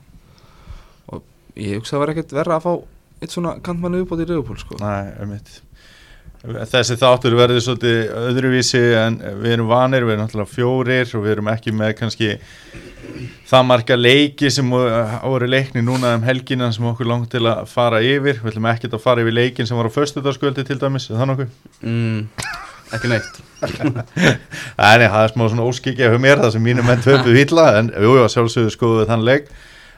og 1.14 1.24
ég 1.62 1.78
hugsa 1.82 1.94
að 1.94 1.98
það 1.98 2.04
var 2.06 2.14
ekkert 2.14 2.36
verra 2.38 2.58
að 2.60 2.66
fá 2.68 2.74
eitt 3.22 3.34
svona 3.34 3.56
kantmann 3.66 3.98
uppbót 4.02 4.22
í 4.24 4.28
Liverpool 4.30 4.60
sko. 4.62 4.78
Nei, 4.82 5.14
einmitt. 5.22 5.62
Þessi 6.48 6.96
þáttur 7.02 7.34
verður 7.36 7.64
svolítið 7.66 8.12
öðruvísi 8.30 8.82
en 8.96 9.16
við 9.42 9.56
erum 9.56 9.72
vanir, 9.72 10.06
við 10.06 10.14
erum 10.16 10.28
náttúrulega 10.28 10.52
fjórir 10.54 11.16
og 11.18 11.24
við 11.26 11.34
erum 11.34 11.50
ekki 11.52 11.74
með 11.76 11.96
kannski 11.98 12.30
það 13.50 13.66
marga 13.66 13.98
leiki 13.98 14.52
sem 14.54 14.70
voru 14.70 15.50
leikni 15.50 15.82
núna 15.84 16.14
um 16.20 16.24
helgina 16.28 16.70
sem 16.76 16.86
okkur 16.92 17.10
langt 17.10 17.32
til 17.34 17.42
að 17.50 17.66
fara 17.72 18.04
yfir. 18.06 18.38
Við 18.44 18.54
ætlum 18.54 18.70
ekkert 18.70 18.96
að 19.00 19.04
fara 19.08 19.26
yfir 19.26 19.36
leikin 19.36 19.68
sem 19.68 19.80
var 19.80 19.90
á 19.90 19.98
föstudagskvöldi 19.98 20.68
til 20.68 20.78
dæmis, 20.80 21.10
er 21.10 21.18
það 21.20 21.32
nokkuð? 21.34 21.58
mm, 21.82 22.22
Ekki 22.96 23.10
neitt. 23.12 23.42
Nei, 24.78 24.94
nei, 25.02 25.08
það 25.10 25.24
er 25.24 25.32
smá 25.34 25.44
svona 25.50 25.66
óskikja 25.68 26.12
hjá 26.12 26.20
mér 26.22 26.40
það 26.44 26.54
sem 26.54 26.64
mínum 26.64 26.86
menn 26.88 27.02
töpu 27.04 27.34
vila 27.34 27.66
en 27.80 27.90
jú, 27.90 28.14
jú, 28.20 28.28
sjálfsögðu 28.32 28.72
skoðum 28.76 29.02
við 29.02 29.10
þann 29.10 29.26
leik 29.28 29.50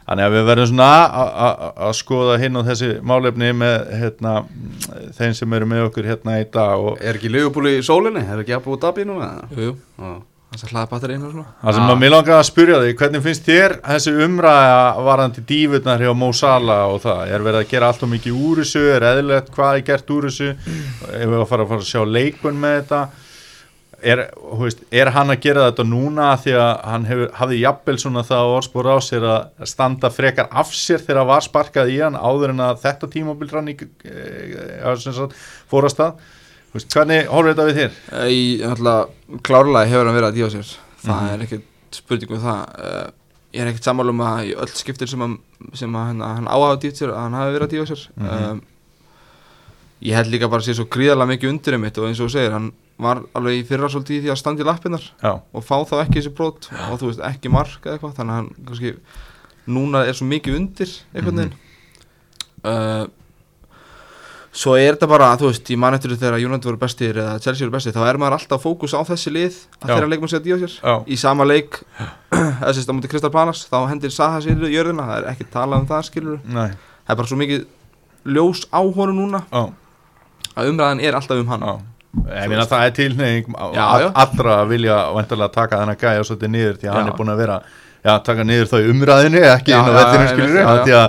þannig 0.10 0.26
að 0.26 0.34
við 0.36 0.48
verðum 0.50 0.70
svona 0.72 0.90
að- 1.06 1.36
að 1.46 1.84
að 1.90 1.94
skoða 2.00 2.40
hinn 2.42 2.56
og 2.58 2.66
þessi 2.66 2.88
málefni 3.06 3.52
með 3.54 3.76
hérna, 4.00 4.32
þeim 5.20 5.36
sem 5.38 5.54
eru 5.54 5.66
með 5.70 5.84
okkur 5.90 6.08
hérna 6.10 6.40
í 6.42 6.48
dag 6.52 6.80
og 6.90 6.98
Er 7.02 7.14
ekki 7.20 7.30
Liverpool 7.30 7.70
í 7.70 7.78
sólinni? 7.86 8.24
Er 8.26 8.42
ekki 8.44 8.56
Abu 8.58 8.76
Dhabi 8.82 9.06
núna? 9.06 9.30
jú, 9.54 9.70
jú, 9.70 9.76
Já. 10.00 10.16
það 10.50 10.64
er 10.66 10.72
hlaða 10.74 10.90
batterið 10.90 11.26
og 11.28 11.32
svona. 11.36 11.46
Það 11.62 11.74
sem 11.78 11.90
að 11.94 12.00
mér 12.02 12.10
langar 12.16 12.40
að 12.40 12.48
spyrja 12.50 12.80
þig, 12.82 12.96
hvernig 12.98 13.22
finnst 13.28 13.46
þér 13.46 13.76
þessi 13.86 14.14
umræða 14.26 15.04
varandi 15.06 15.42
dífurnar 15.46 16.00
hjá 16.02 16.14
Mo 16.18 16.32
Salah 16.34 16.88
og 16.90 17.02
það, 17.06 17.22
er 17.30 17.40
verið 17.46 17.60
að 17.62 17.70
gera 17.70 17.88
allt 17.94 18.02
og 18.04 18.10
mikið 18.10 18.34
úr 18.50 18.64
þessu, 18.64 18.84
er 18.96 19.06
eðlilegt 19.12 19.52
hvað 19.54 19.78
er 19.78 19.82
gert 19.92 20.10
úr 20.10 20.24
þessu, 20.26 20.50
ef 21.14 21.28
við 21.30 21.38
að 21.44 21.48
fara 21.54 21.64
að 21.64 21.70
fara 21.70 21.86
að 21.86 21.92
sjá 21.94 22.02
leikun 22.10 22.58
með 22.60 22.80
þetta 22.82 23.02
er, 24.04 24.22
veist, 24.60 24.80
er 24.92 25.10
hann 25.16 25.30
að 25.34 25.40
gera 25.44 25.66
þetta 25.72 25.84
núna 25.88 26.30
því 26.40 26.54
að 26.56 26.72
hann 26.92 27.06
hefur, 27.10 27.30
hafði 27.40 27.60
jafnvel 27.62 27.98
svona 28.00 28.24
það 28.28 28.52
orðspor 28.56 28.90
á 28.92 28.98
sér 29.04 29.26
að 29.30 29.68
standa 29.68 30.10
frekar 30.14 30.48
af 30.52 30.72
sér 30.76 31.02
þegar 31.04 31.26
var 31.30 31.42
sparkað 31.46 31.92
í 31.94 31.98
hann 32.04 32.16
áður 32.16 32.54
en 32.54 32.60
að 32.68 32.82
þetta 32.86 33.10
tímabil 33.16 33.50
rann 33.52 33.72
í 33.72 33.76
e, 33.80 33.86
fóra 35.70 35.90
stað 35.92 36.20
Þú 36.70 36.78
veist, 36.78 36.92
hvernig 36.94 37.30
horfir 37.34 37.56
þetta 37.56 37.64
við 37.66 37.78
þér? 37.80 37.94
náttúrulega 38.70 39.40
klárlega 39.48 39.90
hefur 39.90 40.06
hann 40.10 40.18
verið 40.20 40.28
að 40.30 40.36
dífa 40.38 40.50
sér 40.54 40.74
það 41.02 41.22
Mhm. 41.24 41.30
er 41.34 41.46
ekkert 41.46 41.96
spurning 41.98 42.32
um 42.36 42.42
það 42.44 42.60
uh, 42.78 43.08
ég 43.56 43.62
er 43.64 43.70
ekkert 43.72 43.88
sammála 43.90 44.14
um 44.14 44.20
að 44.22 44.42
í 44.46 44.52
öll 44.54 44.68
skiptir 44.78 45.10
sem, 45.10 45.24
að, 45.26 45.38
sem 45.74 45.96
að 45.98 46.06
hann, 46.12 46.22
hann 46.22 46.46
áhafa 46.52 46.78
dífa 46.84 47.00
sér 47.00 47.10
að 47.16 47.24
hann 47.24 47.38
hafi 47.40 47.56
verið 47.56 47.66
að 47.68 47.74
dífa 47.74 47.88
sér 47.90 48.04
Mhm. 48.20 48.44
um, 48.52 48.62
ég 50.06 50.14
held 50.16 50.30
líka 50.32 50.48
bara 50.52 50.62
að 50.62 50.68
sé 50.70 50.76
svo 50.78 50.86
gríðarlega 50.86 51.32
mikið 51.34 51.50
undir 51.56 51.74
einmitt 51.80 51.98
og 51.98 52.06
eins 52.08 52.22
og 52.22 52.30
segir 52.30 52.54
hann 52.54 52.70
var 53.00 53.22
alveg 53.38 53.62
í 53.62 53.66
fyrra 53.68 53.90
svolítið 53.92 54.18
í 54.18 54.24
því 54.26 54.34
að 54.34 54.40
standa 54.42 54.64
í 54.64 54.68
lappinnar 54.68 55.06
og 55.32 55.64
fá 55.66 55.78
þá 55.88 55.96
ekki 56.02 56.20
þessi 56.20 56.34
brot 56.36 56.68
og 56.90 56.98
þú 57.00 57.12
veist 57.12 57.24
ekki 57.30 57.52
mark 57.54 57.86
eða 57.86 57.96
eitthvað 57.96 58.18
þannig 58.18 58.34
að 58.34 58.40
hann 58.40 58.50
kannski 58.68 58.96
núna 59.70 60.04
er 60.08 60.18
svo 60.18 60.28
mikið 60.30 60.58
undir 60.60 60.92
einhvern 61.14 61.42
veginn. 61.42 61.56
Uh, 62.60 63.06
svo 64.52 64.74
er 64.76 64.96
þetta 64.96 65.10
bara 65.10 65.30
þú 65.40 65.52
veist, 65.52 65.70
ég 65.72 65.80
man 65.80 65.96
eftir 65.96 66.16
þegar 66.18 66.42
United 66.42 66.68
voru 66.68 66.82
bestir 66.82 67.20
eða 67.22 67.38
Chelsea 67.44 67.68
voru 67.68 67.76
bestir, 67.78 67.96
þá 67.96 68.04
er 68.10 68.20
maður 68.22 68.40
alltaf 68.40 68.64
fókus 68.66 68.96
á 68.98 69.02
þessi 69.08 69.34
lið 69.36 69.60
að 69.80 69.94
þeirra 69.94 70.10
leikmann 70.12 70.32
sé 70.32 70.40
að 70.40 70.48
díða 70.50 70.60
sér. 70.64 70.78
Í 71.06 71.20
sama 71.22 71.48
leik 71.48 71.82
eða 72.34 72.74
sérst 72.74 72.90
á 72.92 72.96
mútið 72.98 73.14
Kristal 73.14 73.34
Palas 73.34 73.64
þá 73.70 73.78
hendir 73.92 74.14
Saha 74.16 74.42
sér 74.44 74.66
í 74.66 74.74
jörðina 74.74 75.08
það 75.12 75.22
er 75.22 75.30
ekki 75.34 75.48
talað 75.54 75.86
um 75.86 75.92
það 75.92 76.08
skilur 76.10 76.42
nei, 76.44 76.74
það 76.74 77.14
er 77.14 77.22
bara 77.22 77.32
svo 77.32 77.40
mikið 77.40 77.68
ljós 78.30 78.66
á 78.74 78.82
honum 78.82 79.22
núna 79.22 79.46
já. 79.48 79.64
að 80.56 80.74
umræðan 80.74 81.06
er 81.06 81.20
alltaf 81.20 81.40
um 81.40 81.54
hann. 81.54 81.64
Já, 81.70 81.99
ég 82.10 82.48
meina 82.50 82.66
það 82.66 82.86
er 82.88 82.94
tilneying 82.98 83.46
allra 84.24 84.54
að 84.64 84.68
vilja 84.74 84.98
vantarlega 85.14 85.54
taka 85.54 85.78
þennan 85.84 86.00
gæja 86.02 86.24
svolítið 86.26 86.50
niður 86.56 86.76
því 86.82 86.88
að 86.90 86.94
hann 86.98 87.06
Já. 87.06 87.12
er 87.14 87.18
búin 87.20 87.30
að 87.34 87.38
vera 87.44 87.58
já, 88.00 88.14
taka 88.24 88.44
niður 88.48 88.68
þá 88.72 88.78
í 88.80 88.90
umræðinu, 88.94 89.42
ekki 89.54 89.72
inn 89.76 89.84
á 89.86 89.94
vettinu 90.00 90.28
skilur 90.32 90.56
því 90.88 90.94
að 90.98 91.08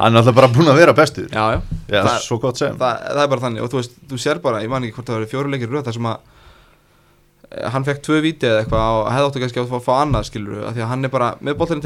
hann 0.00 0.10
er 0.14 0.18
alltaf 0.22 0.34
bara 0.34 0.48
búin 0.48 0.70
að 0.72 0.78
vera 0.80 0.94
bestur. 0.96 1.28
Já, 1.30 1.44
já. 1.54 1.60
já, 1.90 2.02
Það- 2.06 2.20
svo 2.24 2.38
gott 2.40 2.56
sem. 2.58 2.74
það, 2.80 2.94
það 3.10 3.22
er 3.22 3.28
bara 3.28 3.40
þannig. 3.44 3.62
Og 3.62 3.68
þú 3.70 3.76
veist, 3.80 3.92
þú 4.10 4.16
sér 4.18 4.38
bara, 4.42 4.62
ég 4.64 4.68
man 4.72 4.82
ekki 4.82 4.94
hvort 4.96 5.06
það 5.10 5.18
verið 5.20 5.30
fjóri 5.34 5.50
leikir 5.52 5.68
í 5.68 5.72
röð 5.74 5.84
þar 5.84 5.92
sem 5.98 6.06
að 6.10 6.16
eh, 7.50 7.68
hann 7.70 7.84
fekk 7.84 8.00
tvö 8.06 8.20
víti 8.24 8.46
eða 8.48 8.60
eitthvað 8.64 8.82
og 8.96 9.12
hefði 9.12 9.26
áttu 9.28 9.40
kannski 9.44 9.60
að 9.60 9.84
fá, 9.84 9.94
annað 10.00 10.24
skilur 10.30 10.72
því 10.72 10.80
að 10.82 10.90
hann 10.94 11.04
er 11.04 11.10
bara 11.10 11.34
með 11.40 11.54
boltarinn 11.60 11.82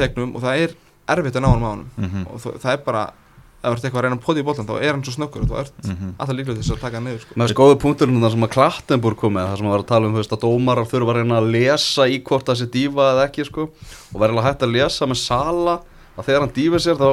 ef 3.65 3.73
þú 3.73 3.79
ert 3.79 3.87
eitthvað 3.89 4.01
að 4.01 4.05
reyna 4.05 4.19
að 4.19 4.25
poti 4.25 4.43
í 4.43 4.47
boltan 4.47 4.69
þá 4.69 4.75
er 4.77 4.93
hann 4.93 5.05
svo 5.05 5.15
snöggur 5.15 5.45
og 5.45 5.49
þú 5.51 5.57
ert 5.61 5.79
mhm. 5.89 6.11
alltaf 6.19 6.37
líklega 6.37 6.59
þess 6.61 6.75
að 6.75 6.83
taka 6.85 6.99
hann 6.99 7.07
niður 7.09 7.23
sko. 7.25 7.33
Með 7.35 7.45
þessi 7.49 7.59
góðu 7.61 7.79
punkturinn 7.83 8.25
þar 8.25 8.35
sem 8.35 8.47
að 8.47 8.53
Klattenburg 8.55 9.19
kom 9.21 9.35
með, 9.35 9.49
þar 9.51 9.61
sem 9.61 9.69
að 9.69 9.75
var 9.75 9.85
að 9.85 9.91
tala 9.91 10.09
um 10.11 10.19
veist, 10.19 10.35
að 10.35 10.45
dómarar 10.45 10.91
þurfa 10.91 11.15
að 11.15 11.19
reyna 11.21 11.41
að 11.41 11.51
lesa 11.55 12.07
í 12.07 12.21
hvort 12.29 12.47
það 12.51 12.61
sé 12.61 12.67
dífa 12.75 13.05
eða 13.15 13.27
ekki 13.29 13.49
sko, 13.49 13.67
og 14.13 14.17
verður 14.21 14.35
alveg 14.35 14.49
hægt 14.51 14.65
að 14.67 14.75
lesa 14.77 15.09
með 15.11 15.21
Sala 15.23 15.77
að 16.15 16.29
þegar 16.29 16.45
hann 16.45 16.55
dífa 16.59 16.79
sér 16.85 17.01
þá 17.01 17.09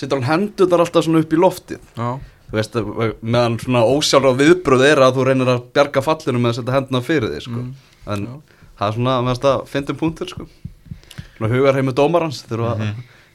setur 0.00 0.20
hann 0.20 0.30
hendurnar 0.30 0.84
alltaf 0.84 1.06
svona 1.06 1.22
upp 1.22 1.34
í 1.34 1.40
loftið 1.40 1.80
Já, 1.98 2.10
þú 2.50 2.58
veist, 2.58 2.74
meðan 3.20 3.58
svona 3.62 3.82
ósjálfra 3.86 4.32
viðbröð 4.38 4.86
er 4.86 5.02
að 5.04 5.14
þú 5.18 5.26
reynir 5.28 5.50
að 5.50 5.64
bjarga 5.74 6.02
fallinu 6.06 6.42
með 6.42 6.52
að 6.52 6.58
setja 6.60 6.76
hendurna 6.76 7.02
fyrir 7.06 7.34
þig 7.34 7.46
sko. 7.46 7.62
Mm. 7.62 7.72
en 8.14 8.22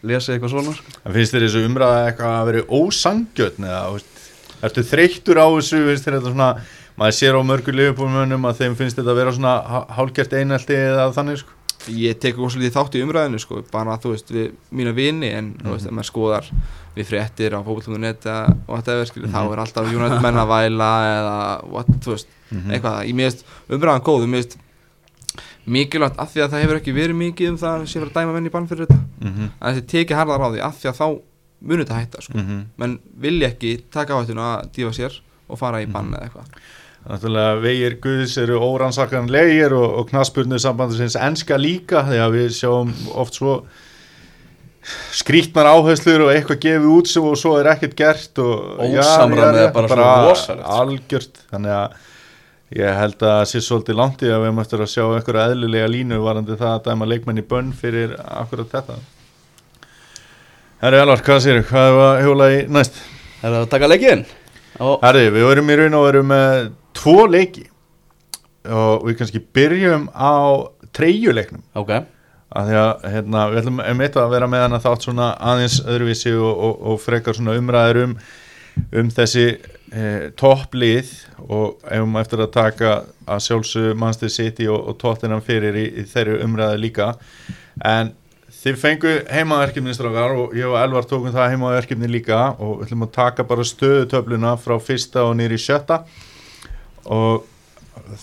Mhm. 0.05 0.13
lesa 0.13 0.33
eitthvað 0.35 0.53
svona 0.53 0.75
sko. 0.77 0.95
En 1.05 1.13
finnst 1.17 1.33
þér 1.35 1.45
þessu 1.47 1.65
umræða 1.65 2.05
eitthvað 2.05 2.37
að 2.39 2.45
vera 2.51 2.63
ósangjötn 2.79 3.65
eða, 3.65 3.81
þú 3.89 3.97
veist, 3.97 4.23
ertu 4.69 4.83
þreyttur 4.93 5.41
á 5.41 5.47
þessu, 5.57 5.81
finnst 5.89 6.05
þér 6.07 6.17
þetta 6.19 6.31
svona 6.35 6.49
maður 6.95 7.17
sér 7.19 7.35
á 7.35 7.41
mörgu 7.43 7.73
liðbúlmönnum 7.75 8.45
að 8.47 8.59
þeim 8.61 8.75
finnst 8.79 8.95
þetta 9.01 9.11
að 9.11 9.19
vera 9.19 9.31
svona 9.35 9.55
há- 9.67 9.87
hálfgert 9.97 10.33
einelti 10.37 10.77
eða 10.77 11.09
þannig 11.17 11.41
sko? 11.43 11.51
Ég 11.91 12.17
tek 12.17 12.33
okkur 12.39 12.49
svolítið 12.49 12.73
þátt 12.73 12.95
í 12.97 13.01
umræðinu 13.05 13.39
sko, 13.43 13.59
bara 13.71 13.97
þú 14.01 14.13
veist, 14.15 14.31
við 14.33 14.53
mína 14.73 14.93
vini 14.95 15.27
en 15.37 15.51
þú 15.61 15.73
veist, 15.75 15.85
ef 15.85 15.91
maður 15.93 16.07
skoðar 16.09 16.47
við 16.95 17.05
fréttir 17.11 17.53
á 17.53 17.59
fókbaltum.net 17.61 18.25
og 18.25 18.79
þetta 18.79 18.95
er 18.95 19.05
skilur, 19.05 19.29
þá 19.29 19.41
er 19.53 19.59
alltaf 19.61 19.91
United 19.93 20.21
menn 20.23 20.39
að 20.41 20.49
væla 20.49 20.89
eða 21.11 21.35
what, 21.69 21.87
þú 22.01 22.15
veist, 22.15 22.27
eitthvað, 22.71 23.05
ég 23.05 23.13
miðist 23.19 23.43
umræðan 23.69 24.01
góð, 24.07 24.23
ég 24.25 24.31
miðist 24.33 24.57
mikilvægt 25.65 26.19
af 26.21 26.33
því 26.33 26.43
að 26.43 26.51
það 26.51 26.63
hefur 26.63 26.79
ekki 26.79 26.93
verið 26.95 27.17
mikið 27.19 27.51
um 27.51 27.57
það 27.61 27.85
sem 27.89 28.01
verið 28.01 28.11
að 28.11 28.19
dæma 28.19 28.35
menn 28.35 28.49
í 28.49 28.53
bann 28.53 28.67
fyrir 28.69 28.85
þetta 28.85 28.99
mm 29.01 29.31
-hmm. 29.31 29.51
að 29.59 29.71
þessi 29.73 29.87
tekið 29.93 30.19
harðar 30.19 30.45
á 30.45 30.47
því 30.53 30.61
af 30.67 30.79
því 30.81 30.89
að 30.91 30.99
þá 30.99 31.07
munið 31.65 31.85
þetta 31.85 31.99
hætta 31.99 32.21
sko. 32.21 32.37
Mm 32.37 32.63
menn 32.77 32.99
vilja 33.17 33.47
ekki 33.49 33.71
taka 33.91 34.13
áhættuna 34.13 34.49
að 34.55 34.69
dífa 34.75 34.93
sér 34.93 35.21
og 35.47 35.59
fara 35.59 35.81
í 35.81 35.87
bann 35.87 36.13
eða 36.13 36.23
eitthvað 36.29 36.45
Náttúrulega 37.05 37.57
vegir 37.61 37.99
Guðs 38.01 38.37
eru 38.41 38.57
órannsakanlegir 38.65 39.73
og, 39.77 39.99
og 39.99 40.07
knaspurnu 40.09 40.57
sambandisins 40.57 41.15
enska 41.15 41.57
líka 41.57 42.01
því 42.07 42.17
að 42.17 42.31
við 42.33 42.55
sjáum 42.57 42.93
oft 43.13 43.37
svo 43.37 43.59
skrítnar 45.13 45.69
áherslur 45.69 46.25
og 46.25 46.31
eitthvað 46.33 46.63
gefið 46.65 46.89
út 46.95 47.09
sem 47.09 47.25
og 47.25 47.37
svo 47.37 47.55
er 47.59 47.69
ekkert 47.75 47.95
gert 47.99 48.41
og 48.41 48.81
Ósamræmið 48.85 49.61
er 49.67 49.71
bara 49.73 49.89
svo 49.89 50.09
rosalegt, 50.29 50.65
sko. 50.65 50.81
algjört 50.81 51.39
þannig 51.53 51.75
að 51.77 51.95
ég 52.75 52.97
held 52.99 53.19
að 53.21 53.33
það 53.33 53.49
sé 53.51 53.61
svolítið 53.63 53.99
langt 53.99 54.23
í 54.25 54.31
að 54.35 54.45
við 54.45 54.55
möttum 54.57 54.81
að 54.83 54.89
sjá 54.91 55.03
einhverja 55.05 55.51
eðlilega 55.51 55.91
línu 55.91 56.21
varandi 56.23 56.57
það 56.59 56.71
að 56.73 56.87
dæma 56.89 57.09
leikmenn 57.11 57.39
í 57.39 57.45
bönn 57.51 57.69
fyrir 57.75 58.15
akkurat 58.23 58.73
þetta. 58.73 58.97
Herri 60.81 60.99
Elvar, 60.99 61.23
hvað 61.23 61.39
sér 61.45 61.61
hvað 61.69 61.91
er 61.91 62.01
að 62.05 62.23
hjóla 62.25 62.49
í 62.51 62.57
næst? 62.75 62.97
Er 63.39 63.53
það 63.53 63.61
að 63.61 63.69
taka 63.71 63.91
leikinn? 63.91 64.25
Og 64.83 65.05
Herri, 65.05 65.29
við 65.31 65.47
verum 65.47 65.71
í 65.71 65.77
raun 65.79 65.95
og 65.95 66.03
verum 66.09 66.27
með 66.33 66.67
tvo 66.99 67.15
leiki 67.31 67.63
og 68.65 69.05
við 69.07 69.17
kannski 69.21 69.41
byrjum 69.55 70.09
á 70.11 70.35
treyjuleiknum. 70.95 71.63
Ok. 71.79 71.93
Að 72.55 72.69
því 72.69 72.77
að 72.81 73.07
hérna, 73.13 73.45
við 73.51 73.61
ætlum 73.61 73.81
einmitt 73.83 74.19
að 74.19 74.35
vera 74.35 74.49
með 74.51 74.65
hana 74.65 74.81
þátt 74.83 75.07
svona 75.07 75.29
aðeins 75.39 75.79
öðruvísi 75.83 76.35
og, 76.35 76.51
og, 76.51 76.75
og 76.91 77.01
frekar 77.03 77.37
svona 77.37 77.55
umræður 77.59 78.01
um, 78.03 78.13
um 78.99 79.11
þessi 79.15 79.47
eh, 79.95 80.27
topplið 80.37 81.11
og 81.47 81.79
eigum 81.87 82.19
eftir 82.19 82.43
að 82.43 82.53
taka 82.55 82.91
að 83.25 83.41
sjálfsög 83.47 83.95
Manchester 83.97 84.33
City 84.33 84.67
og, 84.69 84.91
og 84.91 84.99
Tottenham 85.01 85.41
fyrir 85.45 85.79
í, 85.79 85.87
í 86.01 86.05
þeirri 86.11 86.37
umræðu 86.45 86.81
líka. 86.83 87.09
En 87.79 88.13
þið 88.59 88.79
fengu 88.81 89.15
heimaverkefni 89.31 89.95
strákar 89.95 90.37
og 90.39 90.55
ég 90.57 90.69
og 90.69 90.77
Elvar 90.81 91.07
tókum 91.09 91.33
það 91.33 91.51
heimaverkefni 91.55 92.11
líka 92.11 92.47
og 92.59 92.79
við 92.79 92.87
ætlum 92.87 93.07
að 93.07 93.13
taka 93.17 93.47
bara 93.47 93.67
stöðutöfluna 93.71 94.55
frá 94.61 94.77
fyrsta 94.81 95.25
og 95.25 95.35
nýri 95.39 95.59
sjötta. 95.61 96.03
Og 97.05 97.45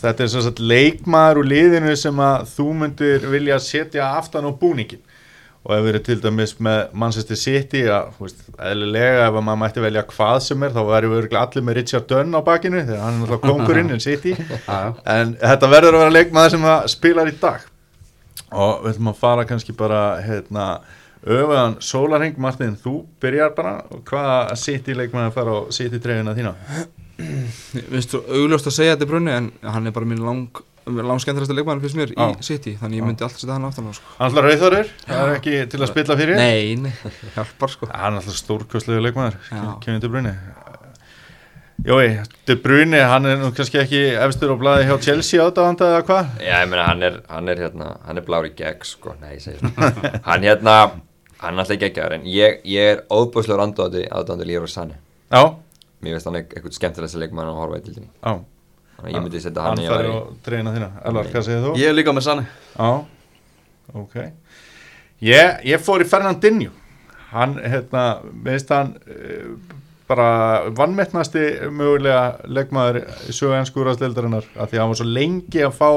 þetta 0.00 0.24
er 0.24 0.32
svo 0.32 0.42
að 0.50 0.62
leikmaður 0.66 1.42
úr 1.42 1.50
liðinu 1.54 1.96
sem 1.98 2.20
að 2.22 2.50
þú 2.52 2.68
myndir 2.82 3.26
vilja 3.32 3.58
setja 3.62 4.12
aftan 4.18 4.46
á 4.46 4.52
búningin 4.52 5.02
og 5.62 5.74
ef 5.76 5.82
við 5.84 5.90
erum 5.92 6.04
til 6.06 6.16
dæmis 6.22 6.52
með 6.66 6.78
Manchester 6.98 7.38
City 7.38 7.82
að, 7.86 8.08
þú 8.16 8.24
veist, 8.26 8.40
eðlilega 8.58 9.26
ef 9.28 9.36
að 9.36 9.44
maður 9.46 9.60
mætti 9.60 9.84
velja 9.84 10.02
hvað 10.10 10.38
sem 10.46 10.64
er 10.66 10.72
þá 10.74 10.80
verðum 10.88 11.12
við 11.14 11.36
allir 11.38 11.66
með 11.66 11.78
Richard 11.78 12.08
Dunn 12.10 12.34
á 12.34 12.40
bakinu 12.46 12.80
þegar 12.82 13.04
hann 13.04 13.20
er 13.20 13.20
náttúrulega 13.22 13.52
kongurinn 13.52 13.94
en 13.94 14.02
City. 14.02 14.34
En 15.16 15.36
þetta 15.38 15.70
verður 15.70 15.98
að 15.98 16.02
vera 16.02 16.16
leikmaður 16.16 16.56
sem 16.56 16.66
að 16.72 16.88
spilar 16.96 17.30
í 17.30 17.36
dag. 17.42 17.68
Og 18.52 18.82
við 18.82 18.90
ætlum 18.94 19.12
að 19.12 19.22
fara 19.22 19.46
kannski 19.48 19.76
bara 19.76 20.02
hérna 20.24 20.66
öfaðan 21.22 21.78
Sólarheng 21.84 22.42
Martin, 22.42 22.74
þú 22.82 22.96
byrjar 23.22 23.54
bara. 23.54 23.76
Hvaða 24.08 24.58
City 24.58 24.98
leikmaður 24.98 25.36
fara 25.36 25.54
á 25.54 25.60
City 25.78 26.02
treyjuna 26.02 26.34
þína? 26.34 26.56
Vistu, 27.92 28.20
augljóst 28.28 28.68
að 28.70 28.76
segja 28.78 28.96
þetta 28.96 29.06
er 29.06 29.12
brunni 29.14 29.34
en 29.36 29.48
hann 29.64 29.88
er 29.88 29.94
bara 29.96 30.08
mín 30.08 30.22
lang, 30.24 30.62
lang 30.86 31.22
skemmtilegsta 31.22 31.56
leikmann 31.56 31.82
fyrst 31.84 31.98
mér 31.98 32.14
Já. 32.14 32.26
í 32.32 32.46
City 32.46 32.74
þannig 32.80 33.02
ég 33.02 33.06
myndi 33.08 33.26
alltaf 33.26 33.42
setja 33.42 33.56
hann 33.56 33.68
aftan 33.68 33.90
á 33.90 33.92
sko. 33.96 34.16
Hann 34.18 34.32
ætlar 34.32 34.48
rauðþórir, 34.50 34.92
það 35.06 35.22
er 35.28 35.36
ekki 35.38 35.56
til 35.72 35.80
að 35.82 35.92
spilla 35.92 36.18
fyrir 36.18 36.40
Nei, 36.40 36.74
nei, 36.88 36.92
hjálpar 37.36 37.74
sko 37.76 37.90
Hann 37.92 38.18
er 38.18 38.22
alltaf 38.22 38.40
stórkostlegu 38.40 39.06
leikmaður. 39.06 39.38
Kevin 39.84 40.02
De 40.02 40.10
Bruyne 40.12 40.36
Jói, 41.82 42.20
De 42.46 42.54
Bruyne, 42.62 43.00
hann 43.10 43.26
er 43.26 43.40
nú 43.40 43.48
kannski 43.56 43.80
ekki 43.80 44.00
efstur 44.22 44.52
á 44.54 44.56
blaði 44.60 44.84
hjá 44.86 44.92
Chelsea 45.02 45.42
átáðanda 45.42 45.88
eða 45.88 46.02
hvað? 46.06 46.28
Já, 46.44 46.52
ég 46.60 46.68
meina, 46.70 46.84
hann 46.86 47.02
er, 47.08 47.16
hann 47.26 47.50
er 47.50 47.62
hérna, 47.64 47.88
hann 48.06 48.20
er 48.20 48.26
blár 48.26 48.46
í 48.46 48.52
gegn, 48.54 48.84
sko, 48.86 49.16
nei, 49.18 49.32
ég 49.34 49.42
segi 49.42 49.58
svona. 49.58 50.12
hann 50.28 50.46
hérna, 50.46 50.76
hann 51.42 51.56
er 51.58 51.64
alltaf 51.64 51.80
geggjaður, 51.82 52.14
en 52.20 52.28
ég, 52.30 52.60
ég 52.70 52.92
er 52.92 53.02
óbúslegur 53.10 53.64
andóði 53.64 54.04
aðdóndi 54.14 54.46
Líður 54.46 54.68
og 54.68 54.72
Sanni. 54.76 54.94
Já, 55.32 55.42
Mér 56.02 56.16
finnst 56.16 56.28
hann 56.28 56.40
eitthvað 56.40 56.74
skemmtilegst 56.76 57.18
leikmann 57.20 57.48
að 57.50 57.60
horfa 57.60 57.78
í 57.78 57.84
tildinni. 57.86 58.10
já 58.18 58.32
Þannig 58.96 59.08
að 59.08 59.16
ég 59.16 59.24
myndi 59.24 59.40
setja 59.42 59.62
Hann 59.64 59.78
hann 59.78 59.82
í 59.82 59.88
að 59.88 59.98
vera 59.98 60.14
á 60.14 60.20
treyjuna 60.46 60.72
þína. 60.76 60.88
Elvar, 61.08 61.28
hvað 61.32 61.44
segir 61.46 61.62
þú? 61.64 61.74
ég 61.80 61.88
er 61.90 61.96
líka 61.96 62.14
með 62.14 62.24
sanni 62.26 62.44
Já, 62.76 62.90
ok. 64.02 64.16
Ég, 65.22 65.60
ég 65.70 65.82
fór 65.82 66.02
í 66.02 66.08
Fernandinho. 66.10 66.74
Hann, 67.32 67.54
hérna, 67.62 68.02
meðist 68.44 68.70
hann 68.74 68.92
uh, 68.98 69.78
bara 70.10 70.26
vannmettnasti 70.76 71.44
mögulega 71.72 72.42
leikmaður 72.50 73.00
í 73.30 73.32
úrvarsleildarinnar 73.32 74.50
af 74.60 74.68
því 74.68 74.76
að 74.76 74.82
hann 74.82 74.92
var 74.92 75.00
svo 75.00 75.08
lengi 75.08 75.64
að 75.64 75.78
fá 75.78 75.90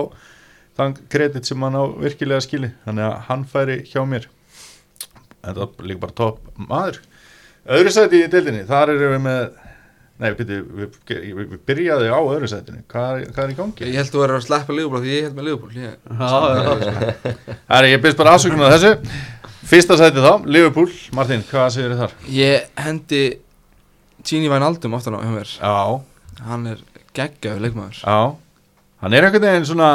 þann 0.80 0.96
kredit 1.12 1.50
sem 1.50 1.66
hann 1.66 1.76
á 1.76 1.84
virkilega 2.00 2.46
skili 2.46 2.72
þannig 2.86 3.10
að 3.10 3.20
hann 3.28 3.46
færi 3.52 3.82
hjá 3.90 4.02
mér. 4.08 4.30
Þetta 5.42 5.60
var 5.60 5.90
líka 5.90 6.06
bara 6.06 6.18
topp 6.22 6.64
maður. 6.70 7.02
Öðru 7.76 7.92
sæti 7.94 8.24
í 8.24 8.32
deildinni, 8.32 8.64
þar 8.70 8.94
erum 8.94 9.16
við 9.18 9.24
með 9.26 9.44
nei, 10.22 10.30
byrju, 10.38 10.58
við, 10.80 10.98
við, 11.10 11.40
við 11.52 11.62
byrjaði 11.68 12.10
á 12.12 12.20
öðru 12.24 12.50
sætinu, 12.52 12.82
hvað, 12.92 13.24
hvað 13.36 13.44
er 13.46 13.54
í 13.54 13.58
gangi? 13.60 13.88
Ég 13.90 13.98
held 14.00 14.12
þú 14.14 14.22
verður 14.24 14.40
að 14.40 14.46
sleppa 14.48 14.76
Liverpool 14.78 15.02
því 15.04 15.14
ég 15.16 15.26
held 15.28 15.40
með 15.40 15.48
Liverpool 15.50 15.74
ég, 15.80 15.96
Það 17.68 17.80
er, 17.80 17.90
ég 17.92 18.04
byrst 18.06 18.20
bara 18.22 18.36
afsökunar 18.38 18.72
á 18.72 18.76
þessu. 18.76 18.94
Fyrsta 19.66 19.98
sæti 20.00 20.22
þá, 20.24 20.32
Liverpool. 20.46 20.92
Martin, 21.18 21.44
hvað 21.50 21.70
segir 21.76 21.94
þið 21.96 22.04
þar? 22.04 22.18
ég 22.36 22.68
hendi 22.86 23.24
Gini 24.26 24.50
Wijnaldum 24.50 24.96
aftan 24.98 25.18
á 25.18 25.22
hjá 25.22 25.34
mér. 25.34 25.52
Já, 25.60 26.02
Hann 26.46 26.68
er 26.68 26.80
geggjaður 27.16 27.62
leikmaður. 27.64 28.00
Já. 28.04 28.20
Hann 29.04 29.14
er 29.16 29.28
einhvern 29.28 29.46
veginn 29.46 29.68
svona 29.70 29.90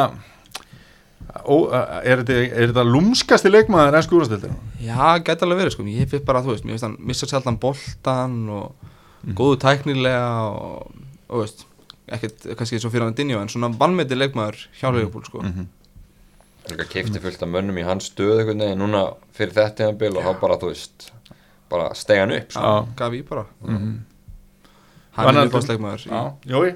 ó, 1.45 1.57
er, 2.03 2.23
þetta, 2.23 2.37
er 2.49 2.71
þetta 2.71 2.85
lúmskasti 2.87 3.51
leikmaður 3.53 3.99
enn 3.99 4.07
skúrastildir? 4.07 4.55
Já, 4.83 5.19
gæti 5.25 5.47
alveg 5.47 5.61
verið 5.65 5.75
sko. 5.77 5.87
Ég 5.91 6.11
finnst 6.11 6.27
bara, 6.29 6.43
þú 6.45 6.55
veist, 6.55 6.65
mér 6.67 6.77
finnst 6.77 6.87
hann 6.89 6.97
missa 7.11 7.29
sjaldan 7.31 7.59
boltan 7.61 8.39
og 8.55 8.89
góðu 9.37 9.59
tæknilega 9.61 10.29
og, 10.51 10.95
og 11.29 11.43
veist 11.45 11.67
ekkert 12.11 12.47
kannski 12.59 12.81
svo 12.83 12.91
fyrir 12.91 13.07
hann 13.07 13.15
Dinjó 13.19 13.41
en 13.43 13.51
svona 13.53 13.69
vannmeti 13.79 14.17
leikmaður 14.19 14.65
hjá 14.81 14.89
Liverpool 14.95 15.25
sko 15.29 15.45
Líka 16.71 16.85
kefti 16.87 17.21
fullt 17.23 17.43
af 17.43 17.49
mönnum 17.51 17.79
í 17.81 17.85
hans 17.87 18.11
stöð 18.11 18.43
einhvern 18.43 18.61
veginn 18.63 18.83
núna 18.83 19.01
fyrir 19.35 19.55
þetta 19.57 19.89
hann 19.89 19.99
bil 19.99 20.13
og 20.21 20.27
þá 20.27 20.33
bara, 20.43 20.59
þú 20.61 20.69
veist, 20.71 21.07
bara 21.73 21.87
stega 21.99 22.27
hann 22.27 22.35
upp, 22.37 22.53
sko. 22.53 22.73
Gaf 22.99 23.17
í 23.17 23.23
bara 23.27 23.47
Mhm. 23.65 23.95
Hann 25.17 25.37
er 25.37 25.49
já, 25.51 26.35
jói 26.47 26.75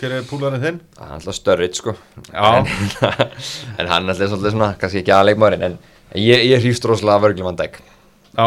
Hver 0.00 0.12
er 0.16 0.22
púlarinn 0.24 0.62
þinn? 0.64 0.80
Það 0.96 1.06
er 1.06 1.14
alltaf 1.14 1.34
störrið, 1.36 1.74
sko. 1.76 1.94
Já. 2.32 2.56
En, 2.56 2.66
en 3.78 3.86
hann 3.90 4.08
er 4.08 4.14
alltaf 4.14 4.30
svolítið 4.32 4.54
svona, 4.54 4.68
kannski 4.80 5.00
ekki 5.02 5.12
aðleikmaðurinn, 5.12 5.64
en 5.66 5.78
ég, 6.16 6.44
ég 6.48 6.62
hrýfst 6.64 6.86
rosalega 6.88 7.20
vörglum 7.26 7.50
hann 7.50 7.58
deg. 7.60 7.76
Já, 8.36 8.46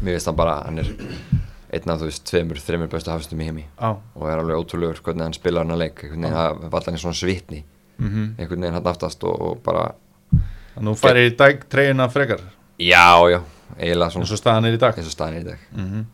Mér 0.00 0.14
finnst 0.16 0.30
hann 0.30 0.38
bara, 0.38 0.54
hann 0.64 0.80
er 0.80 0.88
einn 1.72 1.90
af, 1.92 2.00
þú 2.02 2.08
veist, 2.08 2.24
tveimur, 2.28 2.60
þreimur 2.60 2.90
bestu 2.92 3.10
hafstum 3.12 3.40
í 3.40 3.48
heimi. 3.48 3.66
já. 3.80 3.96
Og 4.16 4.28
er 4.28 4.40
alveg 4.42 4.60
ótrúlegur 4.60 5.00
hvernig 5.02 5.24
hann 5.24 5.36
spilar 5.36 5.64
hann 5.64 5.74
að 5.74 5.84
leik. 5.86 6.02
Einhvern 6.04 6.22
veginn 6.26 6.36
það 6.36 6.64
var 6.72 6.82
allan 6.82 6.98
í 6.98 7.02
svona 7.02 7.18
svitni. 7.18 7.62
Mm 7.98 8.34
einhvern 8.38 8.60
veginn 8.60 8.76
hann 8.76 8.90
aftast 8.92 9.24
og, 9.24 9.40
og 9.40 9.62
bara 9.64 9.92
Nú 10.80 10.94
færi 10.96 11.26
í 11.28 11.36
dag 11.36 11.64
treyjuna 11.68 12.08
frekar. 12.08 12.40
Já, 12.80 13.20
já, 13.28 13.40
eiginlega 13.78 14.08
eins 14.08 14.14
svona 14.16 14.36
og 14.36 14.40
staðan 14.40 14.68
er 14.68 14.76
í 14.76 14.80
dag. 14.80 14.96
Eins 14.98 15.08
og 15.08 15.16
staðan 15.16 15.38
er 15.38 15.40
í 15.40 15.48
dag. 15.52 15.64
Mm 15.76 16.04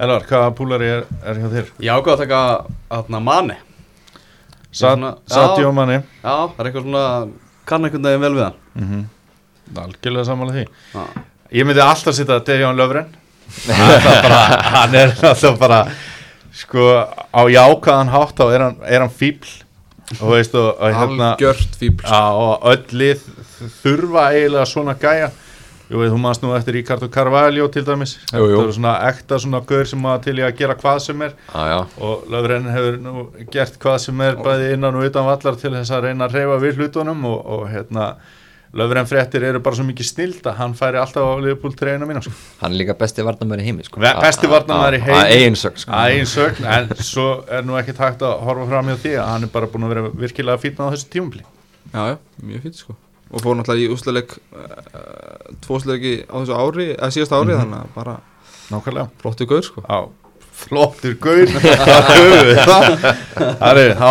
Elvar, 0.00 0.24
hvaða 0.24 0.52
púlari 0.56 0.86
er, 0.88 1.02
er 1.28 1.36
hjá 1.36 1.48
þér? 1.52 1.66
Ég 1.84 1.92
ákvað 1.92 2.14
að 2.14 2.20
taka 2.22 2.38
aðna 2.96 3.18
manni 3.20 3.56
Sati 4.72 5.66
og 5.68 5.74
manni 5.76 5.98
Já, 5.98 6.48
það 6.48 6.60
er 6.62 6.68
eitthvað 6.70 6.86
svona 6.86 7.02
kann 7.68 7.84
einhvern 7.84 8.08
veginn 8.08 8.24
vel 8.24 8.32
við 8.38 8.46
hann. 8.46 8.62
Mm 8.80 9.02
Algjörlega 9.82 10.24
sammála 10.26 10.52
því. 10.56 10.64
Já. 10.92 11.04
Ég 11.52 11.68
myndi 11.68 11.80
alltaf 11.84 12.16
sitta 12.16 12.40
Dejan 12.44 12.76
Löfren 12.76 13.12
Hann 14.74 14.96
er 14.98 15.12
alltaf 15.22 15.58
bara 15.60 15.84
Sko 16.52 16.84
á 17.32 17.42
jákaðan 17.48 18.10
hátt 18.12 18.36
þá 18.36 18.44
er 18.52 18.64
hann, 18.66 18.80
er 18.84 19.00
hann 19.00 19.12
fíbl 19.12 19.48
og 20.20 20.34
veist 20.34 20.52
og, 20.58 20.74
og 20.76 20.92
hérna 20.92 21.30
Já, 21.40 22.24
og 22.36 22.66
öll 22.68 22.98
lið 23.00 23.22
þurfa 23.80 24.26
eiginlega 24.34 24.66
svona 24.68 24.94
gæja. 25.00 25.30
Jú, 25.92 26.00
veit, 26.00 26.10
þú 26.12 26.18
maður 26.20 26.44
nú 26.46 26.52
eftir 26.56 26.76
Ricardo 26.78 27.08
Carvalho 27.12 27.66
til 27.72 27.84
dæmis. 27.84 28.14
Jú, 28.32 28.46
jú. 28.48 28.58
Það 28.58 28.68
er 28.68 28.76
svona 28.78 28.92
ekta 29.10 29.38
svona 29.42 29.60
gaur 29.68 29.88
sem 29.88 30.06
að 30.08 30.22
til 30.26 30.36
í 30.40 30.44
að 30.46 30.54
gera 30.60 30.76
hvað 30.80 31.00
sem 31.06 31.24
er. 31.26 31.34
Já, 31.52 31.78
og 32.08 32.28
Löfren 32.32 32.68
hefur 32.72 33.00
nú 33.02 33.24
gert 33.52 33.76
hvað 33.82 33.98
sem 34.06 34.22
er 34.24 34.38
bæði 34.40 34.70
innan 34.76 34.96
og 35.00 35.08
utan 35.08 35.28
vallar 35.28 35.58
til 35.60 35.74
þess 35.74 35.92
að 35.92 36.06
reyna 36.08 36.28
að 36.28 36.38
reyfa 36.38 36.60
við 36.62 36.80
hlutunum 36.80 37.26
og, 37.28 37.42
og 37.56 37.66
hérna 37.72 38.06
Löfren 38.72 39.04
fréttir 39.04 39.44
eru 39.44 39.60
bara 39.60 39.76
svo 39.76 39.84
mikið 39.84 40.06
snild 40.08 40.46
að 40.48 40.54
hann 40.56 40.72
færi 40.76 40.96
alltaf 40.96 41.26
á 41.28 41.36
Liverpool 41.44 41.74
treyna 41.76 42.06
mína 42.08 42.22
sko. 42.24 42.32
hann 42.62 42.72
er 42.72 42.78
líka 42.80 42.94
besti 42.96 43.20
varnamæri 43.26 43.66
heimi 43.66 43.84
sko. 43.84 44.00
Besti 44.00 44.48
varnarmaður 44.48 44.96
í 44.96 45.00
heimi. 45.04 45.18
að 45.18 45.32
eigin 45.36 45.58
sög 45.60 45.76
sko. 45.82 45.92
að 45.92 46.14
einn 46.14 46.30
sögn, 46.30 46.64
en 46.72 46.88
svo 47.04 47.26
er 47.52 47.66
nú 47.68 47.76
ekki 47.76 47.92
takt 47.98 48.24
að 48.24 48.38
horfa 48.46 48.64
fram 48.70 48.88
hjá 48.88 48.96
því 49.02 49.12
að 49.20 49.28
hann 49.28 49.44
er 49.44 49.52
bara 49.52 49.68
búin 49.68 49.84
að 49.84 49.92
vera 49.92 50.04
virkilega 50.22 50.62
fítna 50.62 50.88
á 50.88 50.92
þessu 50.94 51.10
tímumbli 51.12 51.44
Já, 51.92 52.02
já, 52.14 52.16
mjög 52.48 52.64
fínt 52.64 52.80
sko 52.80 52.96
Og 53.32 53.44
fór 53.44 53.56
náttúrulega 53.58 53.84
í 53.84 53.92
úsleik 53.92 54.32
uh, 54.56 55.52
Tvósleiki 55.66 56.14
á 56.28 56.34
þessu 56.40 56.56
ári 56.56 56.88
Eða 56.94 57.12
síðast 57.12 57.36
ári 57.36 57.56
Þannig 57.58 57.78
að 57.82 57.92
bara 57.96 58.16
Nákvæmlega 58.72 59.08
flottu 59.20 59.48
gaur 59.52 59.64
sko 59.66 59.84
Já, 59.84 60.00
flottur 60.64 61.16
gaur 61.20 61.48
Það 63.60 63.82
er 63.84 63.94
þá 64.00 64.10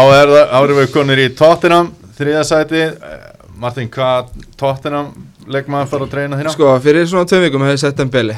erum 0.62 0.82
við 0.84 0.89
konir 0.93 1.21
í 1.26 1.30
Tottenham 1.38 1.93
Þriða 2.17 2.45
sæti 2.45 2.82
Eh, 2.86 3.30
Martin, 3.62 3.89
hvað 3.93 4.32
Tottenham 4.58 5.12
leikmaður 5.52 5.89
fara 5.91 6.08
að 6.08 6.13
treyna 6.15 6.39
þína? 6.39 6.54
Sko, 6.56 6.69
fyrir 6.82 7.10
svona 7.10 7.30
tveim 7.30 7.43
vikum 7.45 7.65
hefði 7.67 7.82
sett 7.84 8.00
Dembele 8.00 8.38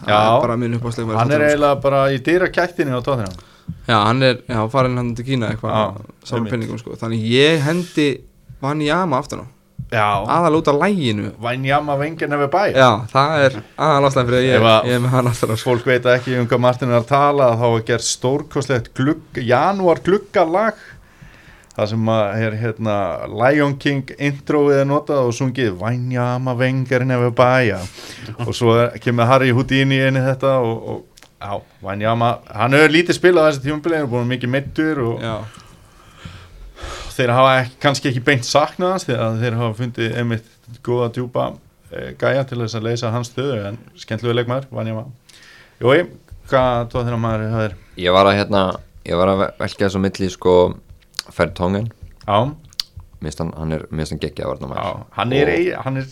Það 0.00 0.10
Já. 0.10 0.18
Hann 1.20 1.32
er 1.34 1.44
eiginlega 1.44 1.76
bara 1.82 2.02
í 2.12 2.18
dýra 2.24 2.48
kættinni 2.52 2.92
á 2.96 3.00
Tottenham. 3.04 3.36
Já, 3.88 3.96
hann 4.06 4.22
er, 4.24 4.40
já, 4.48 4.60
farin 4.72 4.96
hann 4.98 5.14
til 5.16 5.26
Kína 5.26 5.50
eitthvað 5.52 6.00
einmitt. 6.32 6.52
penningum 6.52 6.80
sko. 6.80 6.96
Þannig 7.00 7.24
ég 7.30 7.64
hendi 7.66 8.06
Vanjama 8.60 9.20
aftan 9.20 9.44
á. 9.44 9.46
Aðal 9.90 10.60
út 10.60 10.68
af 10.70 10.76
læginu 10.78 11.32
Vænjama 11.42 11.96
vengin 11.98 12.30
hefur 12.30 12.50
bæ. 12.52 12.62
Já, 12.76 12.90
það 13.10 13.44
er 13.46 13.56
aðal 13.74 14.06
ástæðan 14.06 14.28
fyrir 14.28 14.38
að 14.38 14.46
ég, 14.46 14.66
ég 14.86 14.94
er 14.94 15.02
með 15.02 15.14
hann 15.16 15.30
aftan 15.32 15.50
á 15.50 15.56
sko. 15.56 15.70
Fólk 15.72 15.88
veit 15.88 16.06
ekki 16.12 16.36
um 16.38 16.46
hvað 16.50 16.62
Martin 16.62 16.92
er 16.92 17.00
að 17.00 17.08
tala 17.10 17.48
þá 17.58 17.66
er 17.70 17.84
gert 17.88 18.06
stórkostlegt 18.06 18.92
glugg, 18.94 19.40
janúar 19.42 20.02
gluggalag 20.06 20.78
það 21.76 21.86
sem 21.92 22.08
að 22.12 22.42
er 22.46 22.56
hérna 22.60 22.94
Lion 23.30 23.76
King 23.80 24.10
introið 24.18 24.80
er 24.82 24.88
notað 24.90 25.28
og 25.28 25.36
sungið 25.36 25.76
Vænjama 25.80 26.54
vengar 26.58 27.04
nefnir 27.06 27.32
bæja. 27.38 27.78
Og 28.46 28.50
svo 28.56 28.74
er- 28.82 28.98
kemur 29.00 29.28
Harry 29.30 29.50
Houdini 29.54 30.00
inn 30.08 30.18
í 30.18 30.24
þetta 30.24 30.56
og, 30.60 30.88
og 30.88 31.04
já, 31.40 31.60
Vænjama 31.86 32.30
hann 32.54 32.72
hefur 32.76 32.94
lítið 32.96 33.16
spilað 33.20 33.46
á 33.46 33.48
þessi 33.52 33.64
tímabili 33.68 33.96
hann 34.00 34.06
er 34.08 34.12
búin 34.12 34.28
mikið 34.34 34.52
meittur 34.56 35.02
og 35.06 35.22
Já, 35.24 35.36
þeir 37.16 37.32
hafa 37.36 37.54
ekki, 37.62 37.76
kannski 37.82 38.10
ekki 38.10 38.22
beint 38.24 38.46
saknað 38.48 38.94
hans 38.94 39.06
þegar 39.08 39.38
þeir 39.40 39.56
hafa 39.60 39.78
fundið 39.80 40.18
einmitt 40.20 40.50
góða 40.86 41.08
djúpa 41.16 41.46
e, 41.92 42.12
gæja 42.20 42.44
til 42.48 42.60
þess 42.62 42.78
að 42.78 42.86
leysa 42.88 43.10
hans 43.14 43.30
stöðu 43.32 43.58
en 43.70 43.78
skemmtluðu 44.00 44.36
leikmaður, 44.40 44.68
Vænjama 44.74 45.06
Jói, 45.80 46.04
hvað 46.50 46.90
tóð 46.92 47.06
þeirra 47.08 47.20
maður 47.24 47.46
hefur 47.54 47.74
Ég 48.00 48.14
var 48.16 48.28
að 48.30 48.38
hérna, 48.40 48.62
ég 49.08 49.16
var 49.20 49.32
að 49.34 49.42
velja 49.60 49.82
þessu 49.86 50.00
milli 50.02 50.30
sko 50.32 50.54
Ferd 51.30 51.54
Tongen 51.54 51.90
Já, 52.26 52.54
Mér 53.20 53.34
finnst 53.36 54.12
hann 54.14 54.20
geggja 54.22 54.46
að 54.46 54.54
varna 54.54 54.76
Já, 54.80 54.92
hann 55.18 55.32
er, 55.36 55.50
hann 55.84 55.96
er 56.00 56.06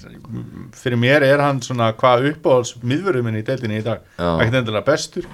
fyrir 0.77 0.99
mér 1.01 1.25
er 1.25 1.41
hann 1.41 1.63
svona 1.65 1.93
hvað 1.97 2.27
uppáhalds 2.35 2.75
miðvörðum 2.85 3.25
minn 3.31 3.39
í 3.41 3.45
deildinni 3.47 3.79
í 3.81 3.85
dag. 3.87 4.03
Ekkert 4.19 4.59
endilega 4.61 4.85
bestur 4.85 5.25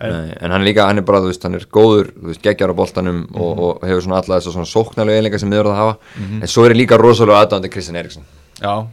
en, 0.00 0.10
Nei, 0.10 0.32
en 0.40 0.50
hann 0.50 0.60
er 0.62 0.66
líka, 0.66 0.86
hann 0.88 0.98
er 0.98 1.06
bara, 1.06 1.20
þú 1.22 1.30
veist, 1.30 1.42
hann 1.46 1.54
er 1.54 1.66
góður, 1.70 2.10
veist, 2.26 2.42
geggjar 2.42 2.72
á 2.72 2.74
boltanum 2.74 3.20
og, 3.30 3.52
Mhm. 3.52 3.60
og 3.62 3.80
hefur 3.86 4.02
svona 4.02 4.18
alla 4.24 4.40
þess 4.40 4.48
að 4.48 4.56
svona 4.56 4.70
sóknarlega 4.74 5.18
einleika 5.20 5.38
sem 5.38 5.50
miður 5.50 5.70
að 5.70 5.76
hafa, 5.76 5.98
en 6.42 6.48
svo 6.48 6.64
er 6.66 6.74
líka 6.74 6.98
rosalega 6.98 7.44
aðdáðandi 7.46 7.70
Kristján 7.70 7.96
Eriksson. 8.02 8.24
já, 8.60 8.86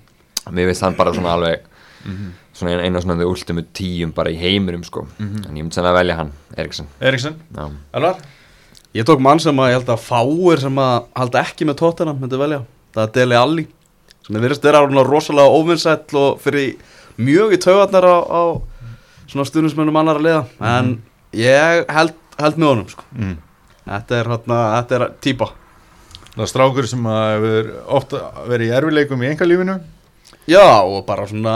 Mér 0.52 0.68
finnst 0.70 0.82
hann 0.82 0.96
bara 0.96 1.12
svona 1.14 1.34
alveg, 1.34 1.60
Mhm. 2.06 2.32
svona 2.54 2.72
ein- 2.78 2.86
eina 2.94 3.02
svona 3.02 3.18
þau 3.18 3.32
ultimate 3.32 3.74
tíum 3.74 4.14
bara 4.14 4.30
í 4.30 4.38
heimurum, 4.38 4.84
sko, 4.86 5.08
Mhm. 5.18 5.46
en 5.48 5.56
ég 5.56 5.64
myndi 5.64 5.74
sennilega 5.74 5.98
velja 6.04 6.16
hann, 6.18 6.32
Eriksson. 6.58 6.88
Eriksson, 7.02 7.36
Já, 7.56 7.72
Elvar 7.94 8.16
Ég 8.98 9.06
tók 9.06 9.22
mann 9.22 9.38
sem 9.38 9.60
að 9.62 9.68
ég 9.70 9.78
held 9.78 9.90
að 9.94 10.06
fáir 10.08 10.62
sem 10.64 10.80
að 10.82 10.96
halda 11.20 11.42
ekki 11.46 11.68
með 11.70 11.76
tóttina 11.84 12.16
myndi 12.18 12.40
velja 12.40 12.64
Það 12.96 13.04
er 13.04 13.12
Deli 13.14 13.36
Alli 13.38 13.66
sem 14.26 14.36
er 14.36 14.44
virðist 14.44 14.66
vera 14.66 14.82
svona 14.84 15.04
rosalega 15.06 15.54
óvinnsæll 15.54 16.18
og 16.20 16.40
fyrir 16.42 16.74
mjög 17.22 17.54
í 17.56 17.60
taugarnar 17.62 18.08
á, 18.10 18.18
á 18.26 18.42
svona 19.30 19.46
stundismennum 19.48 20.00
annar 20.02 20.18
að 20.20 20.26
liða 20.26 20.42
en 20.74 20.90
ég 21.38 21.86
held, 21.94 22.16
held 22.40 22.58
með 22.58 22.72
honum 22.72 22.90
sko. 22.92 23.06
mm. 23.16 23.38
þetta 23.86 24.18
er, 24.18 24.32
hana, 24.34 24.60
þetta 24.80 24.98
er 24.98 25.06
típa 25.24 25.50
það 26.34 26.44
er 26.48 26.52
strákur 26.52 26.90
sem 26.90 27.08
hefur 27.12 27.72
ofta 28.00 28.24
verið 28.50 28.72
í 28.72 28.76
erfileikum 28.82 29.24
í 29.24 29.30
engalífinu 29.32 29.78
Já 30.48 30.64
og 30.80 31.02
bara 31.08 31.26
svona 31.28 31.54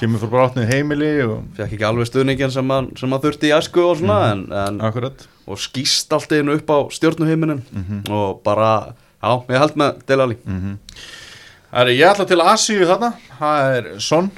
kemur 0.00 0.22
frá 0.22 0.30
brátnið 0.32 0.70
heimili 0.72 1.10
og 1.26 1.42
fekk 1.58 1.74
ekki 1.76 1.84
alveg 1.84 2.08
stuðningin 2.08 2.52
sem 2.54 2.70
að, 2.72 2.86
sem 2.96 3.12
að 3.12 3.26
þurfti 3.26 3.50
í 3.50 3.52
æsku 3.52 3.82
og 3.84 3.98
svona 4.00 4.18
en, 4.30 4.44
en, 4.62 4.78
akkurat. 4.88 5.26
og 5.44 5.60
skýst 5.60 6.12
allt 6.16 6.32
einu 6.32 6.54
upp 6.56 6.72
á 6.72 6.78
stjórnuheiminin 6.96 7.60
og 8.08 8.40
bara, 8.46 8.94
já, 9.20 9.32
ég 9.52 9.60
held 9.60 9.76
með 9.82 10.00
Deli 10.08 10.26
Alli. 10.26 10.38
Mm 10.48 10.78
Það 11.70 11.84
er 11.86 11.90
ég 11.94 12.08
ætla 12.10 12.24
til 12.26 12.40
Asíu 12.42 12.86
þarna. 12.88 13.08
Það 13.38 13.74
er 13.76 13.84
Son 14.02 14.30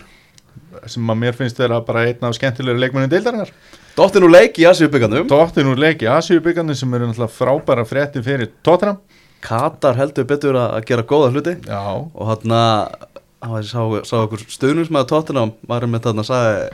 sem 0.91 1.13
að 1.15 1.21
mér 1.23 1.37
finnst 1.39 1.57
þeirra 1.57 1.79
bara 1.87 2.03
einn 2.09 2.27
af 2.29 2.35
skemmtilegri 2.37 2.83
leikmennin 2.83 3.13
deildarinnar. 3.13 3.55
Dóttir 3.97 4.25
nú 4.25 4.29
leik 4.29 4.59
í 4.61 4.67
Asíubyggandum 4.69 5.31
Dóttin 5.31 5.69
úr 5.69 5.81
leiki 5.81 6.09
Asíu 6.09 6.43
byggandinn 6.45 6.77
sem 6.77 6.93
eru 6.93 7.09
náttúrulega 7.09 7.33
frábæra 7.33 7.87
frétti 7.89 8.21
fyrir 8.25 8.51
Tottenham. 8.65 8.99
Katar 9.43 9.97
heldur 9.99 10.27
betur 10.29 10.59
að 10.61 10.85
gera 10.91 11.07
góða 11.09 11.33
hluti. 11.33 11.57
Já, 11.67 11.81
og 11.97 12.29
hann 12.29 12.55
að 12.57 13.09
sá, 13.43 13.83
sá 14.07 14.17
okkur 14.23 14.47
stuðnusmaður 14.47 15.11
tóttina 15.11 15.47
var 15.69 15.87
með 15.91 16.07
þarna 16.07 16.23
að 16.25 16.29
sagði 16.31 16.65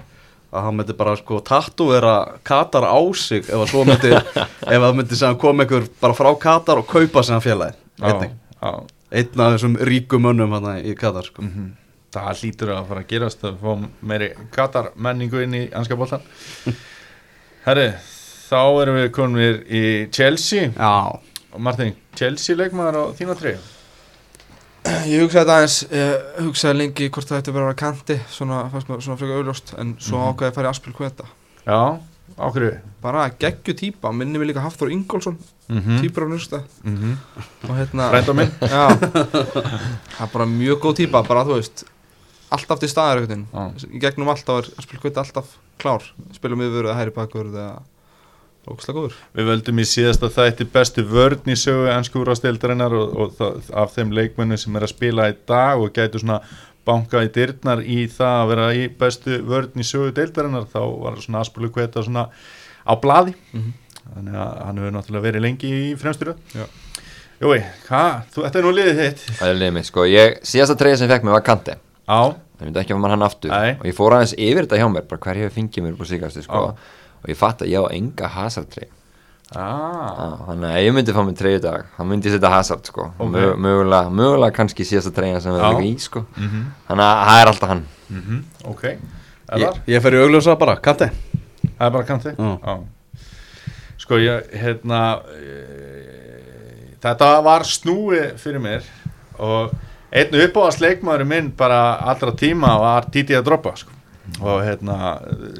að 0.48 0.64
hann 0.64 0.76
myndi 0.78 0.96
bara 0.96 1.14
sko 1.18 1.40
tattúera 1.44 2.14
Katar 2.46 2.86
á 2.88 3.00
sig 3.16 3.44
ef 3.44 3.56
að 3.56 3.70
svo 3.72 3.84
myndi 3.88 4.12
ef 4.74 4.84
að 4.84 4.94
myndi 4.96 5.18
sem 5.18 5.36
kom 5.40 5.60
einhver 5.60 5.88
bara 6.00 6.16
frá 6.16 6.30
Katar 6.40 6.80
og 6.80 6.88
kaupa 6.88 7.22
sem 7.24 7.40
hann 7.40 7.74
einnig, 8.00 8.32
já. 8.62 8.72
einn 9.10 9.42
af 9.44 9.56
þessum 9.56 9.76
ríku 9.88 10.20
mönnum 10.22 10.54
hann 10.56 10.80
í 10.80 10.94
Katar 10.96 11.28
sko. 11.28 11.42
Mhm. 11.44 11.74
Það 12.08 12.28
hlýtur 12.40 12.70
að 12.72 12.86
fara 12.88 13.00
að 13.02 13.08
gerast 13.10 13.42
að 13.44 13.58
fá 13.60 13.88
meiri 14.00 14.28
Katar 14.54 14.92
menningu 14.96 15.42
inn 15.44 15.56
í 15.58 15.64
anska 15.76 15.96
bóltan 15.96 16.24
Herri, 17.66 17.90
þá 18.48 18.62
erum 18.82 18.96
við 19.02 19.10
konum 19.12 19.64
í 19.68 19.82
Chelsea 20.08 20.70
Já, 20.72 21.20
og 21.52 21.60
Martin, 21.60 21.92
Chelsea 22.16 22.56
leikmaður 22.56 22.96
á 22.96 23.04
þína 23.18 23.36
treyju 23.36 23.60
Ég 25.12 25.22
hugsaði 25.22 25.40
þetta 25.42 25.54
aðeins, 25.56 25.76
ég 25.92 26.44
hugsaði 26.46 26.78
lengi 26.78 27.08
hvort 27.14 27.28
það 27.28 27.40
ætti 27.42 27.50
að 27.52 27.56
vera 27.58 27.72
á 27.72 27.80
kanti, 27.82 28.16
svona, 28.32 28.60
fannst 28.72 28.88
mér 28.90 29.02
svona 29.04 29.18
frekar 29.20 29.40
auðljóst, 29.40 29.72
en 29.80 29.96
svo 30.00 30.18
Mhm. 30.18 30.28
ákveði 30.32 30.50
að 30.50 30.54
fara 30.58 30.68
í 30.68 30.70
Aspil 30.70 30.94
Kveta. 30.96 31.26
Já, 31.66 31.80
ákveðu 32.38 32.78
Bara 33.02 33.28
geggju 33.30 33.74
típa, 33.78 34.10
minni 34.12 34.38
mig 34.38 34.48
líka 34.50 34.60
Hafþór 34.64 34.90
Ingólfsson, 34.90 35.38
mm 35.68 35.78
-hmm. 35.80 36.00
típur 36.02 36.24
á 36.24 36.28
nýrsta, 36.28 36.62
mm 36.84 36.96
-hmm. 36.96 37.14
og 37.70 37.76
hérna... 37.76 38.08
Frænda 38.10 38.32
minn 38.34 38.50
Já, 38.60 38.88
það 40.16 40.22
er 40.26 40.32
bara 40.32 40.46
mjög 40.46 40.78
góð 40.80 40.94
típa, 40.96 41.22
bara 41.28 41.44
þú 41.44 41.54
veist, 41.60 41.84
alltaf 42.50 42.78
til 42.80 42.88
staðar 42.88 43.20
veginn. 43.26 43.46
Í 43.94 43.98
gegnum 44.00 44.28
alltaf 44.28 44.58
er 44.64 44.70
Aspil 44.78 44.98
Kveta 45.00 45.20
alltaf 45.20 45.44
klár, 45.78 46.02
spilum 46.32 46.60
yfir 46.60 46.84
eða 46.84 46.94
hæri 46.98 47.10
bakur 47.10 47.44
eða. 47.46 47.82
Við 49.38 49.48
völdum 49.48 49.78
í 49.82 49.86
síðasta 49.88 50.28
þætti 50.34 50.66
bestu 50.72 51.04
vörn 51.08 51.48
í 51.48 51.56
sögu 51.58 51.88
ennsku 51.92 52.20
úrástildarinnar 52.22 52.92
og, 52.98 53.12
og 53.24 53.32
það, 53.38 53.58
af 53.84 53.94
þeim 53.96 54.12
leikmennu 54.18 54.58
sem 54.60 54.76
er 54.76 54.86
að 54.86 54.92
spila 54.94 55.28
í 55.32 55.36
dag 55.48 55.80
og 55.80 55.92
gætu 55.96 56.20
svona 56.22 56.40
banka 56.88 57.20
í 57.24 57.28
dyrnar 57.34 57.82
í 57.84 58.06
það 58.08 58.36
að 58.42 58.48
vera 58.52 58.66
í 58.74 58.88
bestu 59.00 59.38
vörn 59.44 59.76
í 59.76 59.84
sögu 59.84 60.12
deildarinnar 60.16 60.64
þá 60.72 60.80
var 61.04 61.18
svona 61.20 61.42
aspulu 61.44 61.68
kveta 61.74 62.02
svona 62.06 62.28
á 62.88 62.92
blaði 62.96 63.34
Mhm. 63.52 63.72
þannig 64.14 64.36
að 64.40 64.52
hann 64.64 64.78
hefur 64.80 64.92
náttúrulega 64.96 65.26
verið 65.28 65.42
lengi 65.44 65.68
í 65.68 65.96
fremstýru 66.00 66.32
Já. 66.56 66.64
Jói, 67.38 67.58
þetta 68.34 68.56
er 68.58 68.64
nú 68.64 68.70
liðið 68.74 68.96
þitt 69.02 69.20
það 69.38 69.48
er 69.52 69.58
liðið 69.60 69.74
mitt, 69.76 69.86
sko, 69.86 70.06
ég, 70.08 70.38
síðasta 70.42 70.74
treyja 70.80 70.96
sem 70.96 71.08
ég 71.08 71.12
fekk 71.12 71.26
mér 71.28 71.36
var 71.36 71.44
Kante. 71.46 71.76
Á, 72.08 72.20
ég 72.58 72.64
myndi 72.66 72.80
ekki 72.80 72.94
að 72.96 72.98
maður 73.02 73.14
hann 73.14 73.26
aftur 73.28 73.52
Nei. 73.52 73.76
og 73.76 73.84
ég 73.86 73.94
fór 73.94 74.16
aðeins 74.16 74.32
yfir 74.34 74.64
þetta 74.64 74.80
hjá 74.80 74.88
mér 74.90 75.04
bara 75.12 75.20
hver 75.26 75.38
hefur 75.42 75.54
fengið 75.58 75.84
mér 75.84 76.00
á 76.00 76.04
síkast 76.08 76.40
sko. 76.42 76.62
Og 77.22 77.32
ég 77.32 77.38
fatt 77.38 77.64
að 77.64 77.72
ég 77.72 77.82
á 77.82 77.86
enga 77.94 78.30
Hazard 78.36 78.70
trey 78.72 78.88
ah. 79.56 80.44
þannig 80.48 80.68
að 80.68 80.76
ef 80.76 80.84
ég 80.84 80.94
myndi 80.96 81.14
fá 81.16 81.20
mér 81.24 81.38
treyju 81.38 81.62
dag 81.64 81.86
þá 81.96 82.02
myndi 82.08 82.28
ég 82.28 82.36
setja 82.36 82.52
Hazard 82.52 82.90
sko. 82.90 83.08
Ok. 83.16 83.32
Mö, 83.32 83.46
mögulega, 83.64 84.12
mögulega 84.12 84.56
kannski 84.58 84.86
síðasta 84.88 85.14
treyja 85.16 85.40
sem 85.44 85.54
við 85.56 85.64
erum 85.64 85.88
í 85.88 85.94
sko. 86.02 86.24
mm 86.36 86.68
þannig 86.90 87.06
að 87.06 87.24
það 87.28 87.40
er 87.40 87.52
alltaf 87.52 87.72
hann 87.72 87.82
ok 88.64 88.84
ég, 88.88 89.00
Elvar? 89.48 89.82
ég 89.88 90.04
fer 90.04 90.16
í 90.16 90.22
augljósa 90.22 90.56
bara, 90.60 90.76
kanti 90.84 91.10
Það 91.78 91.86
er 91.86 91.92
bara 91.94 92.06
kanti 92.08 92.34
Já. 92.36 92.52
Já. 92.64 93.24
Sko 93.98 94.18
ég, 94.22 94.48
hérna 94.62 95.02
e, 95.34 95.58
Þetta 97.02 97.28
var 97.46 97.64
snúi 97.66 98.22
fyrir 98.40 98.62
mér 98.62 98.86
og 99.38 99.74
einn 100.10 100.34
uppáðast 100.34 100.80
leikmaður 100.82 101.28
minn 101.30 101.52
bara 101.54 101.98
allra 102.10 102.32
tíma 102.34 102.72
var 102.80 103.06
Didi 103.14 103.36
að 103.38 103.44
droppa 103.46 103.76
sko. 103.78 103.92
Og 104.40 104.60
hérna 104.66 104.96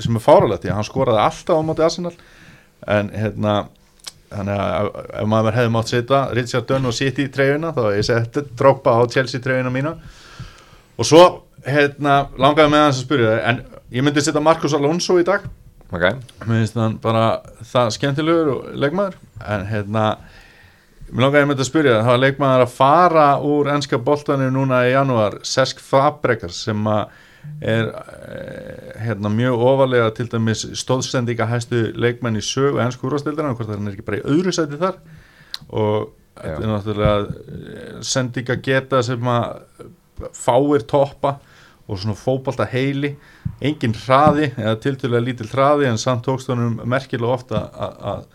sem 0.03 0.17
er 0.19 0.25
fáralegt, 0.25 0.63
því 0.65 0.71
að 0.73 0.79
hann 0.79 0.87
skoraði 0.89 1.23
alltaf 1.25 1.59
á 1.59 1.63
móti 1.67 1.85
Arsenal. 1.87 2.15
En 2.87 3.11
hérna 3.11 3.55
þannig 4.29 4.61
að 4.61 4.89
ef- 5.23 5.29
maður 5.33 5.57
hefði 5.57 5.73
mátt 5.75 5.89
setja 5.93 6.23
Richard 6.37 6.67
Dunn 6.69 6.87
og 6.91 6.95
City 6.97 7.25
í 7.27 7.33
treyjuna 7.33 7.73
þá 7.73 7.81
hefði 7.87 8.01
ég 8.03 8.09
sett 8.11 8.41
droppa 8.61 8.99
á 8.99 9.03
Chelsea 9.11 9.41
treyjuna 9.41 9.73
mína. 9.73 9.95
Og 10.99 11.07
svo 11.09 11.23
hérna 11.67 12.27
langaði 12.39 12.71
með 12.75 12.85
hans 12.85 13.01
að 13.01 13.07
spyrja 13.07 13.37
en 13.51 13.63
ég 13.95 14.05
myndi 14.05 14.23
setja 14.25 14.43
Marcus 14.45 14.75
Alonso 14.77 15.17
í 15.19 15.25
dag. 15.27 15.47
Ok, 15.89 16.03
mér 16.45 16.59
finnst 16.61 16.77
hann 16.77 16.99
bara 17.01 17.41
það 17.65 17.95
skemmtilegur 17.97 18.51
og 18.53 18.67
leikmaður. 18.77 19.15
En 19.49 19.65
hérna 19.71 20.03
mér 21.09 21.25
langaði 21.25 21.47
með 21.49 21.55
þetta 21.57 21.65
að 21.65 21.71
spyrja 21.71 21.95
það 22.03 22.11
var 22.13 22.21
leikmaður 22.27 22.65
að 22.67 22.75
fara 22.77 23.27
úr 23.49 23.71
ennska 23.73 23.99
boltanum 24.05 24.53
núna 24.53 24.83
í 24.85 24.93
janúar? 24.93 25.39
Sesk 25.49 25.81
Fabregas 25.81 26.61
sem 26.69 26.85
að 26.93 27.17
er 27.61 27.89
eh, 27.91 29.01
hérna 29.03 29.31
mjög 29.33 29.65
ofalega 29.67 30.11
til 30.15 30.29
dæmis 30.31 30.65
stóðsendinga 30.79 31.49
hæstu 31.51 31.89
leikmenn 31.99 32.39
í 32.39 32.45
sögu 32.45 32.79
ennsku 32.83 33.09
úrvastildina 33.09 33.55
hvort 33.57 33.73
hann 33.73 33.89
er 33.89 33.97
ekki 33.97 34.07
bara 34.07 34.21
í 34.21 34.27
öðru 34.31 34.55
sæti 34.55 34.79
þar. 34.79 35.01
Og 35.69 36.13
þetta 36.39 36.63
er 36.63 36.73
náttúrulega 36.73 37.17
eh, 37.25 37.95
sendinga 38.07 38.59
geta 38.63 39.03
sem 39.07 39.33
að 39.33 39.63
fáir 40.35 40.87
toppa 40.91 41.39
og 41.89 41.99
svona 41.99 42.19
fótbolta 42.19 42.67
heili. 42.69 43.15
Engin 43.65 43.97
hraði 43.97 44.53
eða 44.53 44.77
tiltölulega 44.85 45.27
lítil 45.27 45.51
hraði 45.51 45.89
en 45.89 45.99
samt 45.99 46.27
tókst 46.29 46.51
honum 46.53 46.79
merkilega 46.87 47.35
ofta 47.41 47.65
að 47.75 48.29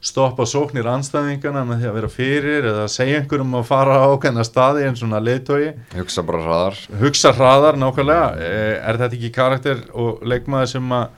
stoppa 0.00 0.46
sóknir 0.46 0.86
anstæðingana 0.86 1.64
með 1.66 1.82
því 1.82 1.88
að 1.90 1.96
vera 1.98 2.10
fyrir 2.12 2.68
eða 2.70 2.84
segja 2.92 3.18
einhverjum 3.20 3.56
að 3.58 3.66
fara 3.68 3.96
á 3.98 4.06
ákveðna 4.12 4.44
staði 4.46 4.86
en 4.86 4.98
svona 4.98 5.20
leiðtói 5.22 5.72
hugsa 5.96 6.22
bara 6.26 6.42
hraðar. 6.44 6.78
Hugsa 7.00 7.32
hraðar 7.34 7.80
nákvæmlega. 7.80 8.28
Eh, 8.38 8.76
er 8.78 9.00
þetta 9.00 9.18
ekki 9.18 9.32
karakter 9.34 9.82
og 9.94 10.22
leikmaður 10.22 10.70
sem 10.74 10.94
að 10.94 11.08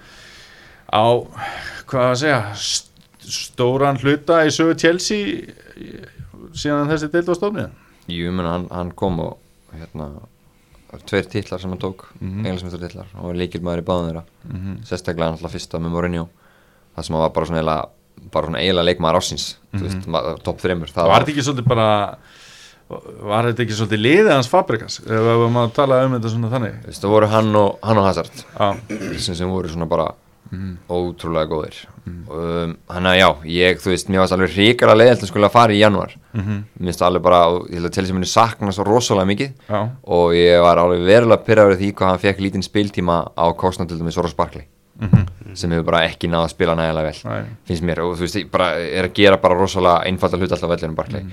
á 0.91 1.07
hvað 1.91 2.09
að 2.09 2.19
segja 2.23 2.41
st- 2.57 2.91
stóran 3.31 4.01
hluta 4.01 4.41
í 4.47 4.55
sögu 4.55 4.79
Chelsea 4.81 5.45
eh, 5.77 6.09
síðan 6.57 6.91
þessi 6.91 7.13
deild 7.13 7.31
var 7.31 7.39
stofnið 7.39 7.71
Jú, 8.11 8.33
menn 8.35 8.49
hann, 8.49 8.67
hann 8.75 8.91
kom 8.99 9.21
og 9.23 9.39
hérna 9.77 10.11
tveir 11.07 11.29
titlar 11.31 11.61
sem 11.63 11.71
hann 11.71 11.79
tók 11.79 12.09
mm. 12.19 12.43
-hmm. 12.43 12.81
titlar 12.81 13.07
og 13.15 13.29
var 13.29 13.37
leikilmaður 13.39 13.83
í 13.83 13.87
báðum 13.87 14.09
þeirra. 14.09 14.25
Sérstaklega 14.85 15.29
hann 15.29 15.37
alltaf 15.39 15.53
fyrsta 15.53 15.79
með 15.79 15.93
Mourinho. 15.95 16.29
Það 16.97 17.05
sem 17.05 17.15
hann 17.15 17.23
var 17.23 17.31
bara 17.31 17.47
svona 17.47 17.61
eiginlega 17.61 17.89
bara 18.33 18.47
svona 18.51 18.61
eiginlega 18.63 18.89
leikmaður 18.91 19.21
ásins 19.23 19.47
veist, 19.73 20.07
ma- 20.11 20.23
topp 20.45 20.61
þreymur 20.63 20.93
það 20.95 21.11
Var 21.11 21.25
þetta 21.25 21.35
ekki 21.35 21.47
svolítið 21.49 21.69
bara 21.73 21.89
Var 22.91 23.47
þetta 23.51 23.63
ekki 23.67 23.77
svolítið 23.79 24.01
liðið 24.03 24.33
hans 24.35 24.49
Fabrikas 24.51 24.99
Ef 25.05 25.29
maður 25.55 25.77
tala 25.77 26.01
um 26.07 26.17
þetta 26.17 26.33
svona 26.33 26.51
þannig. 26.51 26.81
Þú 26.83 26.91
veist, 26.91 27.05
það 27.05 27.13
voru 27.15 27.29
hann 27.37 27.53
og, 27.61 27.71
hann 27.87 28.01
og 28.03 28.09
Hazard 28.09 28.43
Já, 28.43 28.69
sem, 29.23 29.37
sem 29.39 29.53
voru 29.53 29.71
svona 29.71 29.87
bara 29.91 30.09
ótrúlega 30.91 31.47
góðir. 31.47 31.77
Um, 32.11 32.73
hann 32.91 33.07
að 33.07 33.19
já, 33.21 33.27
ég, 33.47 33.77
þú 33.79 33.93
veist, 33.93 34.09
mér 34.11 34.25
varst 34.25 34.35
alveg 34.35 34.57
ríkala 34.57 34.97
leiðilt 34.97 35.23
að 35.23 35.31
skulle 35.31 35.51
fara 35.55 35.77
í 35.77 35.79
janúar. 35.79 36.17
Mér 36.35 36.89
finnst 36.89 37.05
alveg 37.07 37.23
bara, 37.23 37.39
ég 37.71 37.77
held 37.79 37.87
að 37.87 37.95
til 37.95 38.03
þess 38.03 38.11
að 38.11 38.19
minni 38.19 38.31
sakna 38.33 38.75
svo 38.75 38.87
rosalega 38.89 39.31
mikið. 39.31 39.53
Já, 39.71 39.81
og 40.11 40.35
ég 40.35 40.59
var 40.67 40.81
alveg 40.83 41.05
verulega 41.07 41.47
pyrraður 41.47 41.79
því 41.79 41.93
hvað 42.01 42.11
hann 42.11 42.23
fekk 42.25 42.43
lítinn 42.43 42.67
spiltíma 42.67 43.21
á 43.39 43.47
kostnað 43.55 43.93
til 43.93 44.01
dæmis 44.01 44.19
Soros 44.19 44.35
Barkley 44.35 44.67
sem 45.55 45.71
hefur 45.75 45.87
bara 45.89 46.03
ekki 46.07 46.29
náða 46.31 46.47
að 46.47 46.53
spila 46.55 46.75
nægilega 46.79 47.11
vel 47.11 47.31
Nei. 47.31 47.55
finnst 47.67 47.83
mér, 47.89 48.03
og 48.05 48.17
þú 48.19 48.27
veist, 48.27 48.37
ég 48.39 48.51
bara 48.53 48.69
er 48.79 49.09
að 49.09 49.15
gera 49.17 49.39
bara 49.43 49.57
rosalega 49.59 50.05
einfalda 50.11 50.39
hlut 50.39 50.53
alltaf 50.53 50.71
vellinum 50.71 50.95
Barkley. 50.99 51.25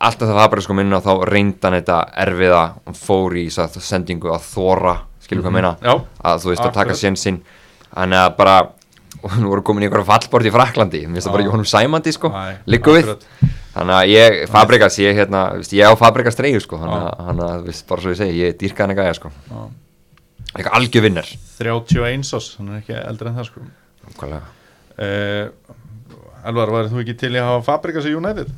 Alltaf 0.00 0.28
það 0.28 0.38
var 0.38 0.50
bara 0.52 0.62
sko 0.64 0.76
minna 0.78 1.00
þá 1.02 1.12
reyndan 1.26 1.74
þetta 1.80 1.96
erfiða 2.24 2.60
og 2.86 2.96
fór 2.96 3.34
í 3.40 3.46
þess 3.50 3.76
að 3.80 3.88
sendingu 3.88 4.30
að 4.32 4.44
þóra 4.52 4.94
skilur 5.24 5.42
hvað 5.44 5.56
meina? 5.56 5.72
Já. 5.82 5.96
að 6.22 6.44
þú 6.44 6.52
veist 6.52 6.64
að 6.68 6.76
taka 6.78 6.94
sénsinn. 6.94 7.40
Þannig 7.90 8.22
að 8.22 8.36
bara 8.38 8.54
og 9.20 9.34
nú 9.42 9.50
voru 9.50 9.64
komin 9.66 9.84
í 9.84 9.88
einhverja 9.88 10.06
fallbort 10.08 10.46
í 10.46 10.52
Fraklandi 10.54 11.02
mér 11.06 11.18
finnst 11.18 11.28
það 11.28 11.36
bara. 11.36 11.48
Jónum 11.50 11.68
Sæmandi 11.68 12.14
sko 12.14 12.30
líku 12.70 12.94
við. 12.96 13.10
þannig 13.74 13.96
að 13.98 14.12
ég, 14.14 14.38
Fabrikas, 14.50 14.98
ég 15.02 15.18
hérna 15.18 15.42
ég 15.74 15.90
á 15.90 15.94
Fabrikas 15.98 16.38
treyju 16.38 16.62
sko 16.62 16.78
þannig 16.80 17.44
að, 17.44 17.70
bara 17.90 18.04
svo 18.04 18.14
ég 18.14 18.20
segi, 18.22 18.38
ég 18.44 18.56
dýrka 18.60 18.86
hann 18.86 18.94
að 18.94 19.02
gæja 19.02 19.18
sko. 19.18 19.32
Já. 19.50 19.60
Eitthvað 20.54 20.76
algjör 20.78 21.04
vinnar 21.06 21.28
31 21.60 22.32
ás, 22.36 22.48
hann 22.58 22.72
er 22.72 22.80
ekki 22.80 22.96
eldri 22.98 23.30
en 23.30 23.38
það 23.38 23.48
sko. 23.50 23.62
Nákvæmlega. 24.06 24.42
uh, 24.96 25.76
Elvar, 26.50 26.72
værið 26.72 26.94
þú 26.94 27.02
ekki 27.02 27.16
til 27.20 27.32
að 27.36 27.46
hafa 27.50 27.64
Fabrikas 27.66 28.06
í 28.08 28.14
United? 28.16 28.48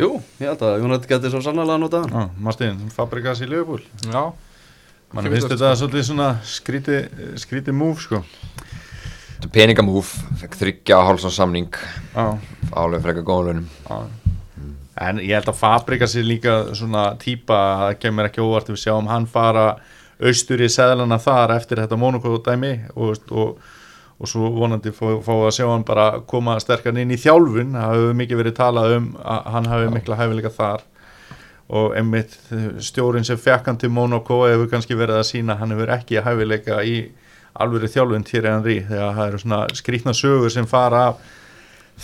Jú, 0.00 0.08
ég 0.42 0.48
held 0.48 0.64
að 0.66 0.82
United 0.82 1.06
geti 1.06 1.30
svo 1.30 1.40
sannlega 1.44 1.76
að 1.76 1.84
nota 1.84 2.00
hann. 2.02 2.10
Já, 2.10 2.42
Martin, 2.48 2.80
Fabrikas 2.90 3.44
í 3.44 3.46
Liverpool. 3.46 3.84
Já, 4.10 4.24
Mann 5.14 5.28
Fínt 5.28 5.36
finnst 5.36 5.52
þetta 5.52 5.70
svolítið 5.78 6.06
svona 6.08 6.28
skríti, 6.50 6.98
skríti 7.38 7.74
move 7.76 8.02
sko. 8.02 8.18
Þetta 9.36 9.46
er 9.46 9.52
peningamúf, 9.54 10.10
fekk 10.40 10.58
þryggja 10.58 10.98
á 10.98 11.06
hálsson 11.06 11.34
samning. 11.34 11.78
Já, 12.10 12.26
álega 12.74 13.04
frekar 13.06 13.26
góðan 13.28 13.62
launum. 13.62 13.70
Já. 13.86 14.24
En 15.04 15.18
ég 15.22 15.34
held 15.34 15.50
að 15.50 15.58
Fabrikas 15.58 16.18
er 16.18 16.26
líka 16.26 16.56
svona 16.74 17.12
típa 17.22 17.54
að 17.54 17.80
það 17.84 17.96
kemur 18.02 18.28
ekki 18.28 18.42
óvart 18.42 18.68
ef 18.70 18.76
við 18.76 18.82
sjáum 18.84 19.10
hann 19.10 19.30
fara 19.30 19.68
austur 20.24 20.62
í 20.64 20.68
seðlana 20.72 21.18
þar 21.22 21.56
eftir 21.58 21.82
þetta 21.82 21.98
Monaco 22.00 22.36
dæmi 22.44 22.72
og, 22.94 23.20
og, 23.30 23.58
og 24.18 24.30
svo 24.30 24.50
vonandi 24.54 24.92
fá, 24.94 25.06
að 25.34 25.52
sjá 25.56 25.66
hann 25.68 25.86
bara 25.86 26.08
koma 26.30 26.56
sterkan 26.62 27.00
inn 27.02 27.12
í 27.14 27.20
þjálfun. 27.20 27.76
Það 27.76 27.94
hefur 27.96 28.18
mikið 28.22 28.42
verið 28.42 28.56
talað 28.58 28.96
um 28.98 29.10
að 29.20 29.50
hann 29.56 29.70
hafi 29.72 29.92
mikla 29.94 30.20
hæfileika 30.20 30.54
þar. 30.54 30.86
Og 31.74 31.94
einmitt 31.96 32.34
stjórin 32.84 33.24
sem 33.24 33.40
fekk 33.40 33.70
hann 33.70 33.80
til 33.80 33.92
Monaco 33.92 34.42
hefur 34.44 34.68
kannski 34.72 34.96
verið 34.98 35.22
að 35.22 35.30
sína 35.30 35.58
hann 35.60 35.72
hefur 35.74 35.94
ekki 35.96 36.24
hæfileika 36.24 36.82
í 36.84 36.98
alvöru 37.54 37.88
þjálfun 37.88 38.26
Thierry 38.26 38.50
Henry 38.50 38.76
þegar 38.88 39.16
það 39.16 39.28
eru 39.30 39.40
svona 39.44 39.60
skrýtna 39.78 40.14
sögur 40.16 40.52
sem 40.52 40.66
fara 40.66 41.08
af 41.12 41.34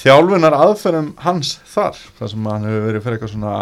þjálfunar 0.01 0.55
aðferðum 0.55 1.11
hans 1.25 1.57
þar 1.67 1.99
þar 2.19 2.33
sem 2.33 2.47
hann 2.53 2.69
hefur 2.69 2.87
verið 2.87 3.05
fyrir 3.05 3.19
eitthvað 3.19 3.33
svona 3.35 3.57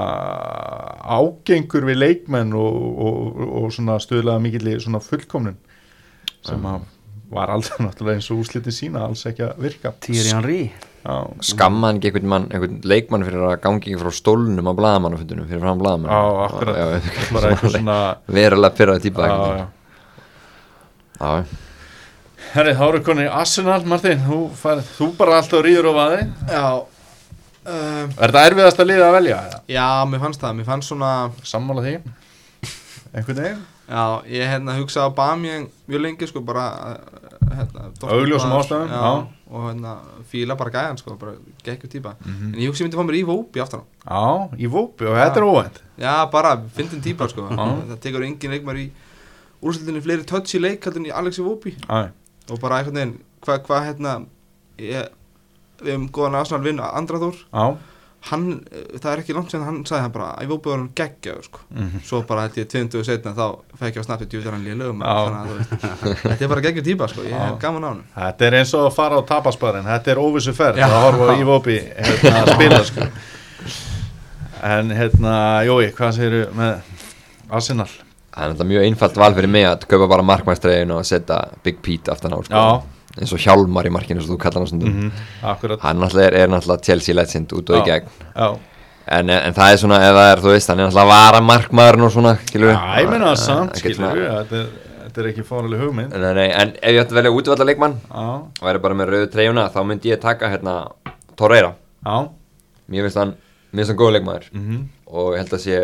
ágengur 1.19 1.89
við 1.89 2.01
leikmenn 2.03 2.53
og, 2.59 2.77
og, 3.09 3.41
og 3.63 3.73
svona 3.75 3.97
stuðlaða 4.03 4.45
mikill 4.45 4.69
í 4.69 4.77
svona 4.83 5.01
fullkomnun 5.05 5.59
sem 6.45 6.69
að 6.69 6.87
var 7.33 7.53
aldrei 7.53 7.81
náttúrulega 7.85 8.19
eins 8.19 8.31
og 8.33 8.43
úslitin 8.45 8.75
sína 8.75 9.07
alls 9.09 9.25
ekki 9.29 9.45
að 9.45 9.65
virka. 9.65 9.93
Thierry 10.05 10.33
Henry. 10.33 10.61
Já, 10.99 11.15
Skamma 11.47 11.89
hann 11.89 12.01
ekki 12.01 12.11
einhvern, 12.11 12.29
mann, 12.29 12.47
einhvern 12.53 12.81
leikmann 12.89 13.25
fyrir 13.25 13.45
að 13.49 13.61
gangi 13.65 13.81
ekki 13.85 14.01
frá 14.01 14.13
stólnum 14.17 14.69
á 14.69 14.73
blaðamannafundunum 14.77 15.49
fyrir 15.49 15.63
fram 15.65 15.81
blaðamann 15.81 16.13
á, 16.13 16.21
akkurat. 16.49 17.09
Bara 17.37 17.53
eitthvað 17.53 17.75
svona 17.77 17.99
verulega 18.27 18.77
pyrraði 18.81 19.13
já, 19.13 19.29
já, 19.29 19.49
já. 19.61 19.67
já. 21.21 21.65
Herri, 22.59 22.73
þá 22.75 22.81
eru 22.89 22.99
koni 23.07 23.25
Arsenal, 23.31 23.83
Martin. 23.87 24.19
Þú, 24.27 24.37
fær, 24.59 24.81
þú 24.97 25.07
bara 25.15 25.37
alltaf 25.39 25.61
rýður 25.63 25.87
á 25.87 25.93
vaði 25.95 26.17
já 26.51 26.63
um, 26.75 28.09
Er 28.19 28.33
þetta 28.33 28.43
erfiðast 28.49 28.81
að 28.83 28.89
liða 28.91 29.05
að 29.07 29.15
velja? 29.15 29.37
eða? 29.47 29.59
Já, 29.71 29.85
mér 30.11 30.23
fannst 30.25 30.43
það, 30.43 30.57
mér 30.59 30.67
fannst 30.67 30.91
svona 30.91 31.11
Sammála 31.47 31.85
því. 31.85 31.93
Einhvern 33.13 33.39
veginn? 33.45 33.63
Já, 33.89 34.03
ég 34.35 34.51
hérna 34.51 34.75
hugsaði 34.75 35.07
á 35.07 35.17
Bamjeng 35.21 35.71
mjög 35.87 36.03
lengi 36.09 36.29
sko 36.33 36.43
bara 36.51 36.67
uh, 36.97 37.33
hérna, 37.61 37.87
Augljósum 38.19 38.57
ástæðum, 38.59 38.91
já, 38.91 39.07
já. 39.07 39.47
og 39.55 39.67
hérna 39.69 39.95
fíla 40.33 40.57
bara 40.59 40.75
gæjan 40.75 40.99
sko, 40.99 41.15
bara 41.21 41.39
geggjur 41.65 41.93
típa. 41.95 42.17
Mhm. 42.27 42.55
en 42.57 42.59
ég 42.59 42.73
hugsa 42.73 42.83
ég 42.83 42.89
myndi 42.91 42.99
fá 42.99 43.07
mér 43.07 43.21
í 43.23 43.27
Vópi 43.31 43.63
aftan 43.63 43.87
á. 43.87 43.89
Já, 44.03 44.59
í 44.59 44.73
Vópi 44.75 45.07
og 45.07 45.15
þetta 45.15 45.41
er 45.41 45.47
óvænt. 45.47 45.79
Já, 46.03 46.15
bara 46.35 46.57
fyndin 46.75 47.07
típa 47.07 47.31
sko. 47.31 47.47
Það 47.55 48.01
tekur 48.03 48.27
engin 48.27 48.59
leikmar 48.59 48.83
í 48.83 48.91
úrslutinni 49.63 50.03
fleiri 50.03 50.27
touch 50.29 50.55
í 50.55 50.61
leik 50.63 50.85
heldur 50.87 51.03
en 51.03 51.09
í 51.09 51.15
Alexi 51.15 51.43
Vópi 51.43 51.73
Æ, 51.91 51.99
og 52.49 52.61
bara 52.63 52.81
einhvern 52.81 52.99
veginn, 53.01 53.15
hvað 53.45 53.69
hva, 53.69 53.85
hérna 53.87 54.17
ég, 54.81 55.15
við 55.83 55.93
hefum 55.95 56.11
góðan 56.15 56.41
Arsenal 56.41 56.65
vinn 56.65 56.83
Andra 56.83 57.21
Þór, 57.23 57.39
Já, 57.53 57.65
hann 58.29 58.47
eh, 58.73 58.99
það 58.99 59.11
er 59.13 59.21
ekki 59.23 59.35
langt 59.37 59.53
sem 59.53 59.63
hann 59.63 59.77
sagði 59.87 60.03
hann 60.03 60.15
bara 60.17 60.31
að 60.35 60.51
Vópi 60.51 60.73
var 60.73 60.81
hann 60.81 60.89
geggjaður 60.99 61.45
sko. 61.47 61.61
Mhm. 61.71 62.01
svo 62.09 62.23
bara 62.27 62.47
held 62.47 62.59
ég 62.59 62.67
20 62.73 62.99
og 62.99 63.07
setna 63.07 63.35
þá 63.37 63.45
fekk 63.79 63.95
ég 63.95 64.03
á 64.03 64.07
snabbt 64.09 64.33
djúðar 64.33 64.57
hann 64.57 64.67
að 65.07 65.39
þú 65.39 65.59
veist, 65.59 65.77
þetta 66.25 66.45
er 66.45 66.53
bara 66.55 66.65
geggjur 66.67 66.87
típa 66.89 67.09
sko, 67.13 67.27
ég 67.29 67.39
hef 67.39 67.61
gaman 67.63 67.87
á 67.87 67.89
hann 67.93 68.03
Þetta 68.17 68.49
er 68.49 68.59
eins 68.59 68.75
og 68.75 68.89
að 68.89 68.97
fara 68.99 69.21
á 69.21 69.23
tapasbarinn 69.29 69.87
Þetta 69.87 70.15
er 70.15 70.23
óvissu 70.25 70.57
ferð 70.57 70.83
að 70.83 70.99
horfa 70.99 71.39
í 71.39 71.47
Vópi 71.47 71.79
hérna, 71.79 72.43
að 72.43 72.55
spila 72.57 72.83
sko. 72.91 73.09
En 74.69 74.91
hérna, 74.91 75.35
Jói, 75.63 75.93
hvað 75.95 76.17
segirðu 76.17 76.47
með 76.59 76.95
Arsenal? 77.55 77.91
Það 78.39 78.45
er 78.45 78.53
náttúrulega 78.55 78.71
mjög 78.71 78.87
einfalt 78.89 79.19
val 79.19 79.35
fyrir 79.35 79.51
mig 79.51 79.67
að 79.67 79.85
kaupa 79.91 80.09
bara 80.15 80.23
markmæstregin 80.23 80.95
og 80.95 81.05
setja 81.09 81.41
Big 81.67 81.83
Pete 81.83 82.13
aftan 82.15 82.33
á 82.35 82.39
sko. 82.47 82.65
Eins 83.19 83.33
og 83.35 83.41
Hjálmar 83.43 83.87
í 83.89 83.91
markinu 83.91 84.23
sem 84.23 84.31
þú 84.31 84.39
kallar 84.39 84.69
hann 84.69 84.83
Mm 84.87 85.13
Akkurat. 85.43 85.81
Hann 85.83 85.99
náttúrulega 85.99 86.27
er, 86.31 86.35
er 86.45 86.49
náttúrulega 86.53 86.85
Chelsea 86.87 87.15
legend 87.15 87.53
út 87.53 87.71
og 87.71 87.81
í 87.81 87.85
gegn. 87.89 88.07
en, 89.09 89.31
en 89.31 89.55
það 89.57 89.73
er 89.73 89.81
svona, 89.81 89.99
ef 90.05 90.15
það 90.19 90.31
er, 90.33 90.43
þú 90.45 90.53
veist, 90.53 90.69
hann 90.71 90.79
er 90.81 90.87
náttúrulega 90.89 91.09
vara 91.11 91.41
markmaðurinn 91.41 92.07
og 92.07 92.13
svona, 92.13 92.35
Já, 92.77 93.01
ég 93.03 93.11
meina 93.11 93.31
það 93.33 93.41
samt, 93.43 93.77
skilur 93.81 94.15
við 94.19 94.29
Þetta 94.29 94.61
er, 94.61 94.67
þetta 95.05 95.23
er 95.23 95.29
ekki 95.33 95.45
fáraleg 95.49 95.83
hugmynd. 95.85 96.17
Nei, 96.23 96.33
nei, 96.37 96.49
en 96.53 96.75
ef 96.77 96.93
ég 96.95 97.01
ætti 97.03 97.15
að 97.17 97.21
velja 97.23 97.33
útvölda 97.39 97.67
leikmann 97.69 97.97
Já, 98.05 98.27
og 98.37 98.67
væri 98.69 98.83
bara 98.85 98.99
með 99.01 99.13
rauðu 99.15 99.31
treyjuna 99.33 99.65
þá 99.73 99.81
myndi 99.89 100.13
ég 100.13 100.21
taka 100.23 100.51
hérna 100.53 100.77
Torreira. 101.41 101.73
Mér 102.89 103.09
finnst 103.09 103.21
hann, 103.21 103.35
mér 103.73 103.83
finnst 103.83 103.95
hann 103.95 104.01
góð 104.03 104.15
leikmaður. 104.19 104.51
Mhm. 104.53 104.85
og 105.09 105.33
ég 105.35 105.41
held 105.43 105.57
að 105.57 105.65
sé 105.65 105.81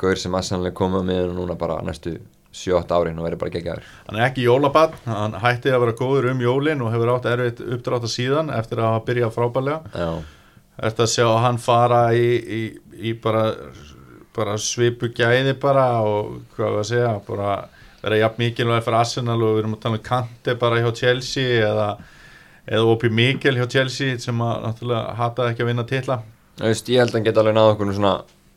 gaur 0.00 0.20
sem 0.20 0.36
aðsannlega 0.36 0.76
koma 0.80 1.02
með 1.06 1.32
núna 1.36 1.56
bara 1.60 1.80
næstu 1.86 2.16
7-8 2.50 2.96
árin 2.96 3.18
og 3.20 3.26
verið 3.28 3.40
bara 3.44 3.54
geggjaður. 3.54 3.88
Hann 4.08 4.18
er 4.18 4.26
ekki 4.26 4.46
jólabann, 4.46 4.94
hann 5.06 5.36
hætti 5.38 5.70
að 5.70 5.84
vera 5.84 5.96
góður 6.00 6.30
um 6.32 6.42
jólin 6.42 6.82
og 6.82 6.90
hefur 6.94 7.12
átt 7.14 7.28
erfitt 7.30 7.62
uppdrátt 7.62 8.06
að 8.08 8.14
síðan 8.16 8.50
eftir 8.56 8.80
að 8.80 8.88
hafa 8.90 9.04
byrjað 9.06 9.34
frábælega 9.36 9.94
Já, 9.94 10.10
Eftir 10.80 11.04
að 11.04 11.12
sjá 11.12 11.26
hann 11.44 11.58
fara 11.60 12.00
í, 12.16 12.28
í, 12.40 12.60
í 13.10 13.12
bara, 13.20 13.44
bara 14.36 14.56
svipu 14.58 15.10
gæði 15.14 15.52
bara 15.60 15.84
og 16.00 16.40
hvað 16.56 16.72
við 16.74 16.80
að 16.80 16.88
segja, 16.90 17.12
bara 17.28 17.52
vera 18.00 18.20
jafn 18.22 18.40
mikilvæg 18.40 18.82
fyrir 18.86 18.98
Arsenal 19.02 19.36
og 19.36 19.54
við 19.54 19.62
erum 19.62 19.76
að 19.76 19.82
tala 19.84 20.00
um 20.00 20.04
Kante 20.08 20.56
bara 20.58 20.80
hjá 20.80 20.90
Chelsea 20.96 21.60
eða, 21.68 21.88
eða 22.64 22.90
Opi 22.94 23.12
Mikkel 23.12 23.60
hjá 23.60 23.68
Chelsea 23.70 24.18
sem 24.18 24.42
að 24.42 24.64
náttúrulega 24.66 25.16
hataði 25.20 25.54
ekki 25.54 25.66
að 25.66 25.72
vinna 25.74 26.20
veist, 26.60 26.88
ég 26.92 27.00
held 27.00 27.12
að 27.12 27.18
hann 27.18 27.26
geta 27.28 27.42
alveg 27.44 27.56
náða 27.56 27.74
okkur 27.74 27.92
svona 27.96 28.14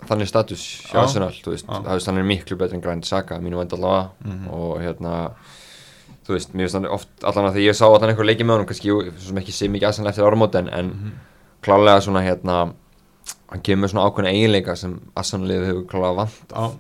þannig 0.10 0.28
status 0.28 0.64
hjá 0.90 0.94
Já. 0.94 1.02
Arsenal 1.04 1.30
þú 1.32 1.52
veist, 1.54 1.68
veist, 1.68 2.08
hann 2.08 2.18
er 2.18 2.24
miklu 2.24 2.58
betur 2.58 2.76
en 2.76 2.82
Grand 2.82 3.06
Saka 3.06 3.40
mínu 3.40 3.58
vend 3.58 3.72
allavega 3.74 4.10
Mhm. 4.26 4.48
og 4.50 4.78
hérna 4.82 5.32
þú 6.26 6.34
veist, 6.38 6.54
mér 6.54 6.64
finnst 6.68 6.74
hann 6.74 6.86
oft 6.88 7.10
að 7.22 7.54
því 7.54 7.68
ég 7.70 7.76
sá 7.76 7.86
allan 7.86 8.10
eitthvað 8.14 8.30
leikið 8.32 8.46
með 8.46 8.56
honum 8.58 8.66
kannski, 8.68 9.20
sem 9.20 9.38
ekki 9.38 9.52
sé 9.52 9.68
mikið 9.70 9.88
Arsenal 9.88 10.10
eftir 10.12 10.24
áramót 10.26 10.56
en, 10.56 10.70
en 10.70 10.86
Mhm. 10.90 11.12
klálega 11.64 12.02
svona 12.02 12.22
hérna 12.24 12.74
hann 13.50 13.62
kemur 13.62 13.88
svona 13.90 14.10
ákveðna 14.10 14.32
eiginleika 14.34 14.76
sem 14.78 15.00
Arsenal 15.16 15.48
liðið 15.48 15.68
hefur 15.68 15.86
klálega 15.88 16.16
vant 16.16 16.50
Já, 16.50 16.76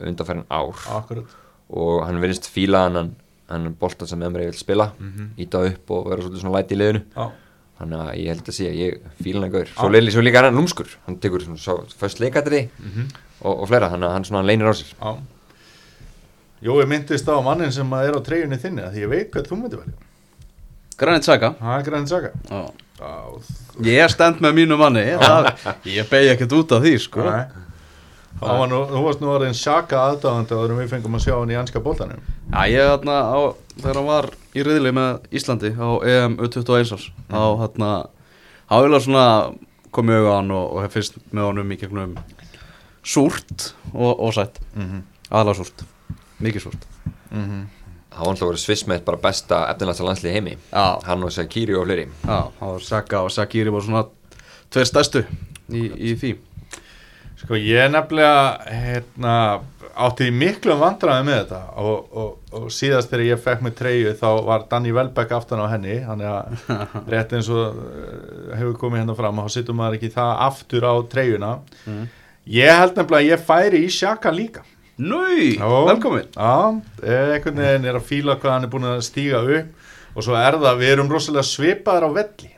undanferðin 0.00 0.44
ár 0.50 0.74
akkurat. 0.98 1.24
og 1.70 2.04
hann 2.06 2.20
verðist 2.20 2.48
fíla 2.52 2.84
hann 2.90 3.16
hann 3.48 3.74
bolta 3.78 4.06
sem 4.06 4.20
Emre 4.22 4.44
vil 4.44 4.52
spila 4.52 4.92
Mhm. 4.98 5.30
íta 5.38 5.64
upp 5.66 5.90
og 5.90 6.06
vera 6.08 6.22
svolítið 6.22 6.42
svona 6.42 6.56
læti 6.62 6.74
í 6.74 6.78
liðinu 6.78 7.02
Já, 7.16 7.30
þannig 7.80 8.02
að 8.02 8.10
ég 8.20 8.32
held 8.32 8.50
að 8.50 8.56
sé 8.58 8.68
að 8.70 8.80
ég 8.80 9.06
fíla 9.20 9.44
hann 9.44 9.54
gaur 9.54 9.70
svo, 9.72 9.88
leili, 9.92 10.14
svo 10.14 10.24
líka 10.24 10.44
hann 10.46 10.58
lúmskur 10.58 10.92
hann 11.06 11.18
tekur 11.22 11.44
svona 11.44 11.60
svo, 11.60 11.78
fyrst 12.00 12.22
leikatri 12.22 12.66
mhm. 12.70 13.08
og, 13.42 13.52
og 13.52 13.66
fleira, 13.70 13.90
þannig 13.92 14.08
að 14.08 14.16
hann 14.16 14.28
svona 14.30 14.46
leynir 14.46 14.70
á 14.70 14.74
sér 14.76 14.94
já. 14.94 15.16
Jói 16.66 16.86
myndist 16.88 17.28
á 17.28 17.36
mannin 17.44 17.72
sem 17.74 17.92
að 17.92 18.08
er 18.08 18.16
á 18.16 18.20
treyjunni 18.24 18.56
þinni 18.58 18.86
að 18.86 18.94
því 18.96 19.02
ég 19.04 19.10
veit 19.12 19.28
hvað 19.34 19.50
þú 19.50 19.58
myndi 19.60 19.76
velja. 19.76 19.96
Granit 20.96 21.26
Það 21.28 21.72
er 21.74 21.82
Granit 21.84 22.08
Xhaka. 22.08 22.30
Já. 22.48 22.62
Já, 22.96 23.12
Ég 23.84 24.00
er 24.00 24.08
stend 24.08 24.38
með 24.40 24.54
mínu 24.56 24.78
manni 24.80 25.02
það, 25.20 25.50
Ég 25.98 26.08
beigi 26.08 26.30
ekkert 26.32 26.54
út 26.56 26.70
af 26.72 26.84
því 26.84 26.92
sko 27.04 27.26
Nei. 27.26 27.42
Það 28.36 28.58
var 28.60 28.68
nú, 28.68 28.80
þú 28.90 29.02
varst 29.06 29.22
nú 29.22 29.30
orðin 29.32 29.56
Xhaka 29.56 30.00
aðdáðandi 30.10 30.56
en 30.58 30.74
við 30.76 30.90
fengum 30.90 31.16
að 31.16 31.24
sjá 31.24 31.34
hann 31.38 31.52
í 31.54 31.56
anska 31.56 31.80
bóltanum. 31.80 32.20
Já, 32.52 32.60
ég 32.68 32.90
þarna 32.90 33.16
á, 33.32 33.38
þegar 33.80 34.00
hann 34.00 34.08
var 34.10 34.28
í 34.52 34.64
riðli 34.66 34.92
með 34.96 35.30
Íslandi 35.40 35.70
á 35.72 35.88
EM 36.12 36.36
U21 36.44 36.92
árs 36.96 37.06
þá 37.30 37.40
hérna 37.62 37.90
hann 38.68 38.84
vil 38.84 38.98
að 38.98 39.06
svona 39.06 39.26
komið 39.96 40.18
auðvitað 40.18 40.36
hann 40.36 40.52
og, 40.58 40.66
og 40.74 40.84
hef 40.84 40.96
fyrst 40.98 41.16
með 41.30 41.48
honum 41.48 41.72
í 41.72 41.78
gegnum 41.80 42.12
súrt 43.06 43.70
og, 43.94 44.12
og 44.12 44.34
sætt. 44.36 44.60
Mhm. 44.76 45.04
aðalega 45.30 45.58
súrt, 45.62 45.86
mikið 46.42 46.68
súrt. 46.68 46.86
Það 47.30 48.22
var 48.24 48.30
alltaf 48.32 48.48
verið 48.48 48.62
svissmeitt 48.62 49.04
bara 49.04 49.20
besta 49.20 49.64
efnilegsta 49.72 50.04
landslið 50.06 50.36
heimi. 50.36 50.54
Já. 50.70 51.00
Hann 51.04 51.24
og 51.26 51.32
Sakiri 51.34 51.74
og 51.76 51.84
fleiri. 51.84 52.06
Já, 52.24 52.38
það 52.60 52.70
var 52.72 52.84
Saka 52.86 53.22
og 53.26 53.32
Sakiri 53.34 53.72
voru 53.72 53.84
svona 53.84 54.04
tveir 54.72 54.88
stærstu 54.88 55.24
í, 55.68 55.82
í 55.84 56.14
því 56.16 56.30
Sko 57.36 57.56
ég 57.60 57.90
nefnilega 57.92 58.54
hérna, 58.64 59.32
átti 59.92 60.30
miklu 60.32 60.76
vandræði 60.80 61.24
með 61.28 61.40
þetta 61.42 61.58
og, 61.82 62.06
og, 62.16 62.30
og 62.56 62.70
síðast 62.72 63.10
þegar 63.12 63.24
ég 63.26 63.42
fekk 63.44 63.64
með 63.66 63.74
treyju 63.80 64.14
þá 64.16 64.28
var 64.46 64.64
Danny 64.70 64.94
Welbeck 64.96 65.34
aftan 65.36 65.60
á 65.60 65.68
henni 65.68 65.98
þannig 66.06 66.30
að 66.32 66.72
rétt 67.12 67.34
eins 67.36 67.50
og 67.52 67.76
uh, 67.76 68.56
hefur 68.56 68.78
komið 68.80 69.02
hérna 69.02 69.18
fram 69.18 69.42
þá 69.44 69.52
sittum 69.52 69.78
maður 69.82 69.98
ekki 69.98 70.12
það 70.16 70.32
aftur 70.46 70.88
á 70.88 70.94
treyjuna. 71.12 71.52
Ég 72.56 72.80
held 72.80 72.96
nefnilega 72.96 73.20
að 73.20 73.30
ég 73.34 73.46
færi 73.50 73.84
í 73.84 73.92
sjaka 73.92 74.32
líka. 74.32 74.64
Núi, 74.96 75.58
velkomin. 75.60 76.30
Já, 76.32 76.80
eh, 77.04 77.34
einhvern 77.34 77.60
veginn 77.60 77.88
er 77.90 77.98
að 77.98 78.06
fíla 78.08 78.38
hvað 78.40 78.54
hann 78.54 78.64
er 78.64 78.72
búin 78.72 78.88
að 78.88 79.02
stíga 79.04 79.44
upp 79.44 80.16
og 80.16 80.24
svo 80.24 80.38
er 80.40 80.56
það, 80.56 80.78
við 80.80 80.92
erum 80.94 81.10
rosalega 81.12 81.44
svipaðar 81.44 82.08
á 82.08 82.10
velli 82.16 82.55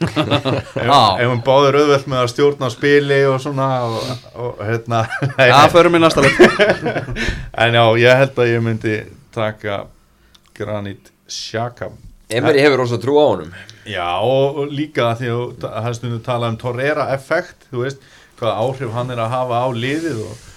ef, 0.00 1.24
hún 1.26 1.40
báður 1.46 1.80
auðvelt 1.80 2.10
með 2.10 2.22
að 2.22 2.28
stjórna 2.34 2.70
spili 2.72 3.20
og 3.28 3.40
svona 3.42 3.70
og, 3.86 4.12
og 4.34 4.60
hérna. 4.66 5.02
Já, 5.38 5.56
förum 5.72 5.98
í 5.98 6.02
næsta 6.02 6.24
leik. 6.24 6.38
En 7.64 7.76
já, 7.76 7.84
ég 8.00 8.22
held 8.22 8.38
að 8.40 8.52
ég 8.52 8.64
myndi 8.64 9.00
taka 9.34 9.82
Granit 10.56 11.12
Xhaka. 11.30 11.90
Emery 12.30 12.62
hefur 12.62 12.84
rosa 12.84 12.98
trú 13.02 13.18
á 13.18 13.24
honum. 13.26 13.52
Já, 13.88 14.20
og, 14.22 14.62
og 14.62 14.72
líka 14.72 15.10
því 15.18 15.30
að 15.34 15.66
það 15.66 15.92
stundu 15.98 16.22
talað 16.24 16.54
um 16.54 16.58
Torreira 16.60 17.10
effekt, 17.16 17.68
þú 17.72 17.84
veist 17.84 18.08
hvað 18.40 18.62
áhrif 18.64 18.94
hann 18.94 19.12
er 19.12 19.20
að 19.20 19.34
hafa 19.34 19.60
á 19.64 19.68
liðið 19.74 20.22
og, 20.24 20.48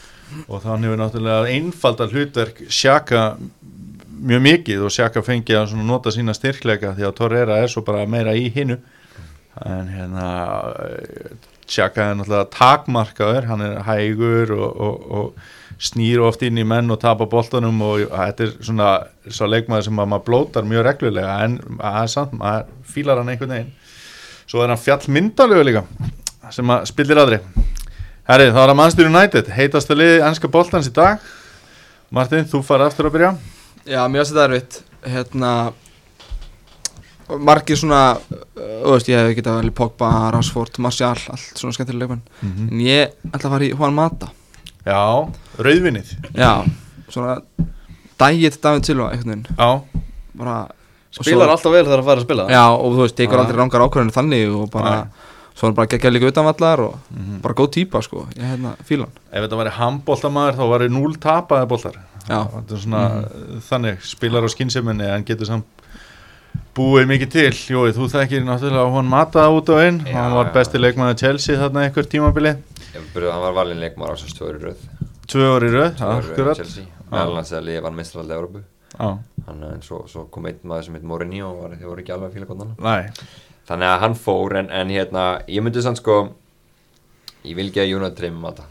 og 0.48 0.64
þannig 0.64 0.90
hefur 0.90 1.02
náttúrulega 1.02 1.56
einfalda 1.58 2.08
hlutverk 2.12 2.62
Xhaka 2.70 3.24
mjög 4.24 4.44
mikið 4.48 4.86
og 4.88 4.94
Xhaka 4.94 5.24
fengi 5.26 5.58
að 5.58 5.76
nota 5.84 6.14
sína 6.14 6.36
styrkleika 6.38 6.94
því 6.96 7.08
að 7.10 7.16
Torreira 7.20 7.60
er 7.60 7.72
svo 7.72 7.84
bara 7.86 8.06
meira 8.10 8.36
í 8.40 8.48
hinnu 8.54 8.80
en 9.62 9.92
hérna 9.94 10.30
Xhaka 11.70 12.10
er 12.10 12.18
náttúrulega 12.20 12.50
takmarkaður 12.54 13.50
hann 13.50 13.62
er 13.64 13.84
hægur 13.88 14.56
og, 14.58 14.82
og, 14.88 15.12
og 15.12 15.84
snýr 15.84 16.22
oft 16.26 16.44
inn 16.46 16.60
í 16.60 16.66
menn 16.68 16.92
og 16.94 17.00
tapar 17.02 17.30
boltanum 17.32 17.82
og 17.86 18.08
þetta 18.10 18.48
er 18.48 18.56
svona 18.60 18.90
svo 19.28 19.50
leikmaður 19.50 19.88
sem 19.88 20.02
að 20.02 20.12
maður 20.12 20.26
blótar 20.30 20.68
mjög 20.68 20.88
reglulega 20.90 21.38
en 21.46 21.60
það 21.80 22.02
er 22.02 22.12
samt, 22.14 22.36
maður 22.40 22.74
fílar 22.94 23.22
hann 23.22 23.32
einhvern 23.34 23.56
veginn. 23.56 23.72
Svo 24.50 24.64
er 24.64 24.74
hann 24.74 24.82
fjallmyndalögu 24.82 25.70
líka 25.70 25.86
sem 26.52 26.70
að 26.70 26.90
spillir 26.92 27.22
aðri 27.22 27.40
Herri, 28.24 28.54
þá 28.56 28.60
er 28.62 28.70
það 28.70 28.78
Manchester 28.80 29.08
United 29.10 29.50
heitastu 29.52 29.96
liði 30.00 30.20
ennska 30.24 30.48
boltans 30.48 30.88
í 30.88 30.94
dag. 30.96 31.24
Martin, 32.14 32.46
þú 32.48 32.62
fara 32.64 32.86
aftur 32.88 33.10
að 33.10 33.18
byrja. 33.18 33.32
Já, 33.84 34.00
mér 34.08 34.22
finnst 34.22 34.32
þetta 34.32 34.46
erfitt. 34.46 34.78
Hérna 35.04 35.50
Margir 37.40 37.78
svona 37.80 38.18
Þú 38.54 38.92
veist, 38.94 39.08
ég 39.10 39.18
hef 39.20 39.36
getað 39.38 39.60
vel 39.62 39.72
Pogba, 39.72 40.10
Rashford, 40.36 40.78
Martial 40.84 41.10
Allt 41.16 41.58
svona 41.60 41.74
skemmtilega 41.76 42.04
leikmenn. 42.08 42.22
Mhm. 42.42 42.70
En 42.72 42.80
ég 42.80 43.14
ætla 43.32 43.48
að 43.50 43.54
fara 43.56 43.66
í 43.68 43.74
Juan 43.78 43.94
Mata. 43.94 44.30
Já, 44.86 45.30
rauðvinnið 45.58 46.14
Já, 46.36 46.66
svona 47.10 47.38
Dægið 48.20 48.62
David 48.62 48.86
Silva, 48.86 49.12
Já, 49.14 49.82
Bara 50.36 50.68
Spilar 51.14 51.46
svo- 51.48 51.52
alltaf 51.54 51.72
vel 51.72 51.86
þegar 51.86 52.00
það 52.02 52.06
fara 52.06 52.20
að 52.22 52.24
spila. 52.26 52.48
Já, 52.50 52.64
og 52.74 52.94
þú 52.94 53.02
veist, 53.04 53.16
tekur 53.16 53.38
Já. 53.38 53.44
aldrei 53.46 53.58
rangar 53.58 53.82
ákvörðinu 53.86 54.14
þannig 54.18 54.56
Og 54.64 54.72
bara 54.72 55.08
Svo 55.56 55.68
er 55.70 55.74
bara 55.78 55.86
geggja 55.88 56.10
líka 56.12 56.32
utanvallar 56.32 56.80
Og 56.82 56.96
bara 57.44 57.54
góð 57.54 57.70
típa, 57.76 58.02
sko. 58.02 58.26
Ég 58.36 58.42
hérna, 58.44 58.76
fílan 58.84 59.10
ef 59.32 59.44
þetta 59.46 59.60
væri 59.60 59.72
handboltamæður 59.78 60.58
þá 60.58 60.64
væri 60.74 60.90
núl 60.90 61.14
tapaði 61.18 61.68
boltar. 61.68 61.94
Já. 62.28 62.48
Þetta 62.50 62.72
er 62.74 62.82
svona 62.82 63.04
þannig 63.70 64.02
spilar 64.02 64.42
á 64.44 64.50
skynnseminni 64.50 65.06
en 65.16 65.24
getur 65.24 65.46
samt 65.46 65.66
búið 66.78 67.08
mikið 67.12 67.32
til. 67.34 67.54
Jói, 67.74 67.94
þú 67.96 68.10
þekkir 68.14 68.46
náttúrulega 68.48 68.94
hún 68.96 69.10
mataði 69.12 69.58
út 69.60 69.72
á 69.74 69.78
inn 69.88 70.02
Já, 70.08 70.18
hann 70.18 70.36
var 70.38 70.52
besti 70.56 70.82
leikmaður 70.82 71.20
Chelsea 71.22 71.60
þarna 71.62 71.88
einhver 71.88 72.10
tímabili. 72.10 72.54
Ég 72.94 73.08
byrjuði 73.14 73.30
að 73.30 73.36
hann 73.38 73.46
var 73.48 73.58
valin 73.62 73.82
leikmar 73.84 74.12
á 74.12 74.16
þessu 74.16 74.34
stöður 74.34 74.60
í 74.60 74.64
röð. 74.68 74.86
Tvö 75.30 75.50
orði 75.56 75.72
röð, 75.74 75.90
Tvö 75.98 76.10
röð 76.10 76.14
með 76.14 76.34
akkurat. 76.34 76.62
Chelsea. 76.62 76.86
Meðal 77.14 77.40
hans 77.40 77.54
að 77.54 77.68
liða 77.70 77.86
vann 77.86 77.98
mistraldi 77.98 78.38
Európu 78.38 78.64
að 78.94 79.64
en 79.74 79.82
svo, 79.82 80.04
svo 80.10 80.28
kom 80.32 80.46
einn 80.50 80.62
maður 80.70 80.88
sem 80.88 80.98
heit 80.98 81.08
Mourinho 81.10 81.50
og 81.50 81.64
var, 81.64 81.74
þið 81.80 81.90
voru 81.90 82.04
ekki 82.04 82.14
alveg 82.14 82.30
að 82.30 82.36
fíla 82.38 82.50
konan 82.50 82.76
Þannig 83.64 83.90
að 83.90 84.00
hann 84.04 84.16
fór 84.20 84.56
en, 84.60 84.70
en 84.76 84.92
hérna, 84.92 85.24
ég 85.50 85.66
myndi 85.66 85.84
sann 85.84 85.98
sko 85.98 86.20
Ég 87.44 87.58
vil 87.58 87.70
ekki 87.72 87.84
að 87.84 88.06
að 88.12 88.18
það 88.20 88.70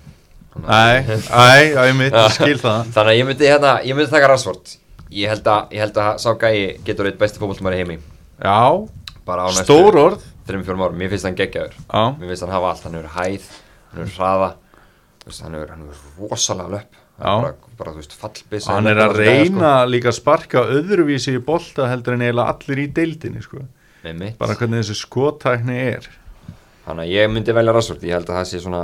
næ, 0.53 1.01
æ, 1.33 1.73
æ, 1.81 1.93
mitt, 1.97 2.13
ég 2.13 2.35
skil 2.37 2.59
það. 2.61 2.89
Þannig 2.95 3.11
að 3.13 3.19
ég 3.19 3.29
myndi 3.29 3.49
hérna, 3.49 3.71
ég 3.89 3.97
myndi 3.97 4.13
taka 4.13 4.29
Rashford 4.29 4.75
Ég 5.13 5.29
held 5.33 5.49
að, 5.53 5.75
ég 5.77 5.85
held 5.85 6.01
að 6.01 6.11
sá 6.23 6.31
gæi 6.41 6.81
getur 6.87 7.09
eitt 7.11 7.21
besti 7.21 7.41
í 7.43 7.77
heimi. 7.77 7.99
Já, 8.43 8.89
Bara 9.27 9.47
á 9.47 9.51
næstu 9.53 9.69
stór 9.69 9.99
orð. 10.01 10.25
Þreim 10.49 10.65
fjórum 10.67 10.83
árum, 10.83 10.97
mér 10.99 11.13
finnst 11.13 11.27
hann 11.29 11.37
geggjaður. 11.39 11.77
Já, 11.79 12.03
Mér 12.19 12.33
finnst 12.33 12.43
hann 12.43 12.55
hafa 12.57 12.71
allt, 12.73 12.87
hann 12.87 12.97
hefur 12.99 13.13
hæð 13.15 13.45
Hann 13.93 14.01
hefur 14.03 14.17
hraða. 14.17 14.49
Hann 15.43 15.55
hefur, 15.59 16.01
rosalega 16.33 16.73
löpp. 16.73 16.99
Já. 17.23 17.29
bara, 17.29 17.53
bara, 17.79 17.93
þú 17.93 18.01
veist, 18.01 18.17
fallbiss 18.19 18.67
hann 18.67 18.89
er 18.91 18.99
að 19.05 19.13
reyna 19.21 19.73
líka 19.87 20.09
að 20.11 20.17
sparka 20.17 20.65
öðruvísi 20.75 21.37
í 21.37 21.43
bolta 21.45 21.87
heldur 21.91 22.17
en 22.17 22.25
eiginlega 22.25 22.55
allir 22.57 22.81
í 22.83 22.89
deildinni 22.97 23.45
sko. 23.45 23.63
Bara 24.41 24.57
hvernig 24.59 24.81
þessi 24.83 24.97
skotækni 25.05 25.77
er. 25.93 26.09
Þannig 26.89 27.05
að 27.05 27.13
ég 27.13 27.31
myndi 27.31 27.55
velja 27.55 27.77
Rashford. 27.77 28.03
Ég 28.09 28.17
held 28.17 28.33
að 28.33 28.41
það 28.41 28.51
sé 28.51 28.63
svona 28.65 28.83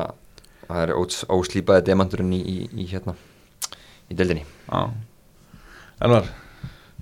Það 0.69 0.83
er 0.85 0.91
ós, 1.01 1.23
óslípaði 1.33 1.87
demanturinn 1.87 2.33
í, 2.37 2.43
í, 2.45 2.57
í 2.85 2.85
hérna 2.91 3.17
Í 4.13 4.15
deildinni. 4.15 4.45
Já 4.69 5.08
Elvar, 6.05 6.29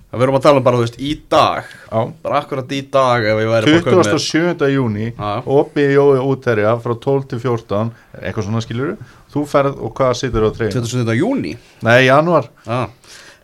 Það 0.07 0.21
verðum 0.21 0.37
að 0.37 0.43
tala 0.45 0.59
um 0.61 0.63
bara, 0.63 0.77
þú 0.79 0.83
veist, 0.85 0.95
í 1.03 1.09
dag. 1.29 1.65
Já. 1.91 1.99
Bara 2.23 2.37
akkurat 2.39 2.69
í 2.71 2.77
dag 2.91 3.25
ef 3.27 3.39
ég 3.43 3.49
væri 3.51 3.71
bara 3.73 3.81
kominn 3.83 3.97
með- 3.99 4.13
27. 4.15 4.69
júni 4.71 5.07
opið 5.57 5.89
Jói 5.97 6.21
útherja 6.23 6.71
frá 6.81 6.93
12 7.05 7.25
til 7.33 7.39
14 7.43 7.91
eitthvað 8.21 8.45
svona 8.47 8.61
skilur 8.63 8.93
þú 9.33 9.43
ferð 9.51 9.81
og 9.83 9.91
hvað 9.99 10.13
situr 10.21 10.47
á 10.47 10.49
treyna 10.55 10.71
27. 10.71 11.17
júni 11.19 11.57
nei, 11.83 12.05
januar, 12.07 12.47
og 12.65 12.87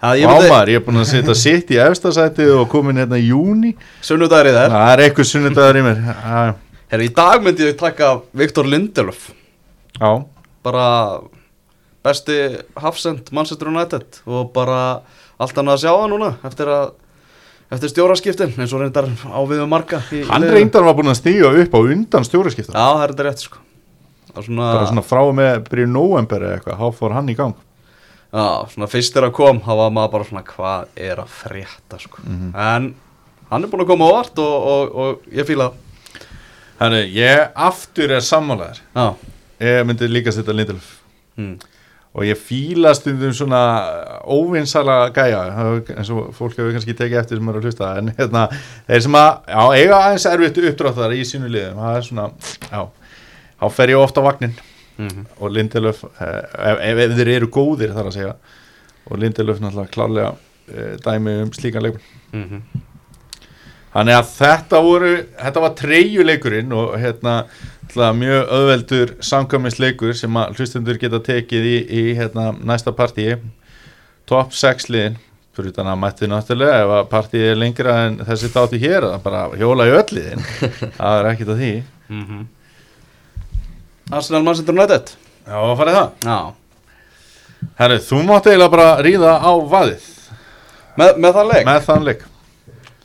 ámar, 0.02 0.72
ég 0.72 0.80
er 0.80 0.86
búin 0.88 1.02
að 1.04 1.12
setja 1.12 1.36
sitt 1.36 1.68
í 1.76 1.78
efstasæti 1.84 2.48
og 2.56 2.70
komin 2.72 2.96
hérna 3.04 3.20
í 3.20 3.28
júni 3.28 3.76
Sunnudagri 4.02 4.56
þær 4.56 4.72
það 4.72 4.92
er 4.96 5.04
eitthvað 5.10 5.30
sunnudagur 5.34 5.80
í 5.80 5.84
mér. 5.84 6.00
Já, 6.08 6.56
Herra, 6.94 7.04
í 7.04 7.14
dag 7.14 7.44
myndi 7.44 7.68
ég 7.68 7.78
taka 7.78 8.22
Viktor 8.34 8.64
Lindelöf 8.72 9.34
já, 10.00 10.26
Bara 10.64 11.20
besti 12.04 12.40
hafsend 12.80 13.30
Manchester 13.36 13.68
United 13.68 14.24
Og 14.26 14.54
bara 14.56 15.02
allt 15.44 15.60
annað 15.62 15.78
að 15.78 15.84
sjá 15.84 15.92
það 15.94 16.08
núna 16.14 16.30
Eftir 16.50 16.72
að 16.74 16.86
Eftir 17.74 17.90
stjóraskiptin, 17.90 18.52
eins 18.60 18.74
og 18.76 18.84
reyndar 18.84 19.08
á 19.10 19.40
við 19.50 19.62
um 19.64 19.72
marga 19.72 20.00
hann 20.06 20.44
liðinu. 20.44 20.58
reyndar 20.60 20.84
var 20.86 20.98
búin 20.98 21.10
að 21.14 21.20
stíga 21.22 21.52
upp 21.64 21.74
á 21.74 21.80
undan 21.82 22.28
stjóraskipta 22.28 22.74
Já, 22.76 22.86
það 22.86 23.04
er 23.06 23.14
þetta 23.14 23.28
rétt 23.30 23.46
sko 23.48 23.62
Það 24.34 24.42
er 24.42 24.48
svona, 24.50 24.68
bara 24.74 24.90
svona 24.90 25.06
frá 25.06 25.22
með 25.38 25.62
byrju 25.70 25.88
november 25.94 26.46
eða 26.48 26.58
eitthvað, 26.58 26.82
þá 26.82 27.00
fór 27.00 27.16
hann 27.18 27.32
í 27.34 27.38
gang 27.38 27.56
Já, 28.34 28.46
svona 28.74 28.90
fyrst 28.90 29.14
þegar 29.14 29.28
að 29.30 29.36
kom 29.38 29.60
þá 29.62 29.72
var 29.78 29.92
maður 29.94 30.14
bara 30.16 30.26
svona 30.26 30.42
hvað 30.48 30.94
er 31.06 31.20
að 31.22 31.34
frétta 31.38 32.00
sko. 32.02 32.24
Mhm. 32.26 32.48
En 32.58 32.88
hann 33.52 33.66
er 33.68 33.70
búin 33.70 33.84
að 33.84 33.92
koma 33.92 34.08
á 34.10 34.12
vart 34.16 34.40
og, 34.42 34.56
og, 34.72 34.96
og 35.04 35.28
ég 35.38 35.46
fíla 35.46 35.68
það. 35.70 35.76
Þannig, 36.80 37.12
ég 37.14 37.44
aftur 37.68 38.16
er 38.18 38.26
sammálaður 38.26 38.80
Já, 38.98 39.06
ég 39.62 39.86
myndi 39.86 40.10
líka 40.10 40.34
setja 40.34 40.56
Lindelöf 40.58 40.88
mm. 41.38 41.54
Og 42.14 42.26
ég 42.28 42.38
fíla 42.38 42.94
stundum 42.94 43.34
svona 43.34 43.62
óvinsala 44.30 44.98
gæja 45.16 45.40
eins 45.96 46.12
og 46.14 46.34
fólk 46.38 46.60
hefur 46.60 46.76
kannski 46.76 46.94
tekið 46.98 47.22
eftir 47.24 47.40
sem 47.40 47.50
eru 47.50 47.62
að 47.62 47.70
hlusta. 47.70 47.94
En 48.00 48.12
hérna, 48.18 48.44
þeir 48.90 49.02
sem 49.08 49.18
að 49.18 49.32
já, 49.50 49.64
eiga 49.80 50.02
aðeins 50.02 50.28
erfitt 50.30 50.62
uppdráttar 50.70 51.16
í 51.18 51.24
sínu 51.26 51.50
liðum 51.50 51.82
það 51.82 51.98
er 51.98 52.06
svona, 52.10 52.28
já 52.70 52.84
þá 53.64 53.66
fer 53.74 53.96
ég 53.96 54.04
ofta 54.04 54.24
vagnin 54.26 54.54
Mm 54.98 55.26
og 55.42 55.50
Lindelöf, 55.52 56.04
eh, 56.22 56.38
ef, 56.72 56.78
ef, 56.80 57.00
ef 57.02 57.14
þeir 57.18 57.30
eru 57.34 57.48
góðir 57.50 57.94
þar 57.96 58.10
að 58.10 58.14
segja. 58.14 58.34
Og 59.10 59.18
Lindelöf 59.20 59.62
náttúrulega 59.62 59.94
klárlega 59.94 60.34
eh, 60.70 60.92
dæmi 61.02 61.34
um 61.42 61.50
slíkan 61.52 61.84
leikun 61.84 62.02
-hmm. 62.34 62.62
Þannig 63.94 64.16
að 64.18 64.30
þetta 64.38 64.82
voru, 64.82 65.12
þetta 65.42 65.62
var 65.62 65.74
treyjuleikurinn 65.78 66.72
og 66.74 66.96
hérna 66.98 67.34
mjög 67.92 68.48
öðveldur 68.58 69.12
samkvæmisleikur 69.24 70.16
sem 70.18 70.40
að 70.40 70.58
hlustundur 70.58 70.98
geta 71.02 71.20
tekið 71.24 71.68
í, 71.68 71.76
í 71.84 72.04
hérna, 72.18 72.52
næsta 72.64 72.94
partíi. 72.96 73.38
Top 74.30 74.56
6 74.56 74.90
liðin 74.90 75.20
fyrir 75.54 75.70
utan 75.70 75.92
að 75.92 76.00
mætti 76.02 76.30
náttúrulega 76.32 76.80
ef 76.82 76.92
að 76.98 77.04
partíi 77.12 77.44
er 77.52 77.60
lengra 77.60 77.98
en 78.08 78.18
þessi 78.26 78.50
þátti 78.54 78.80
hér 78.82 79.06
að 79.12 79.20
bara 79.26 79.44
hjóla 79.60 79.86
í 79.90 79.94
öll 79.94 80.16
liðin. 80.16 80.44
Það 80.98 81.20
er 81.20 81.30
ekkit 81.34 81.54
að 81.54 81.64
því. 81.64 81.72
Mm 82.10 82.44
Arsenal 84.12 84.44
Manchester 84.44 84.76
United. 84.76 85.14
Já, 85.48 85.56
að 85.58 85.78
farið 85.80 85.96
það. 85.96 86.10
Já, 86.28 86.40
Herri, 87.80 88.00
þú 88.04 88.20
mátt 88.28 88.48
eiginlega 88.50 88.74
bara 88.74 88.88
ríða 89.04 89.36
á 89.40 89.52
vaðið. 89.72 90.08
Með, 91.00 91.20
með 91.24 91.38
það 91.38 91.48
leik? 91.50 91.68
Með 91.70 91.86
þann 91.88 92.08
leik. 92.08 92.26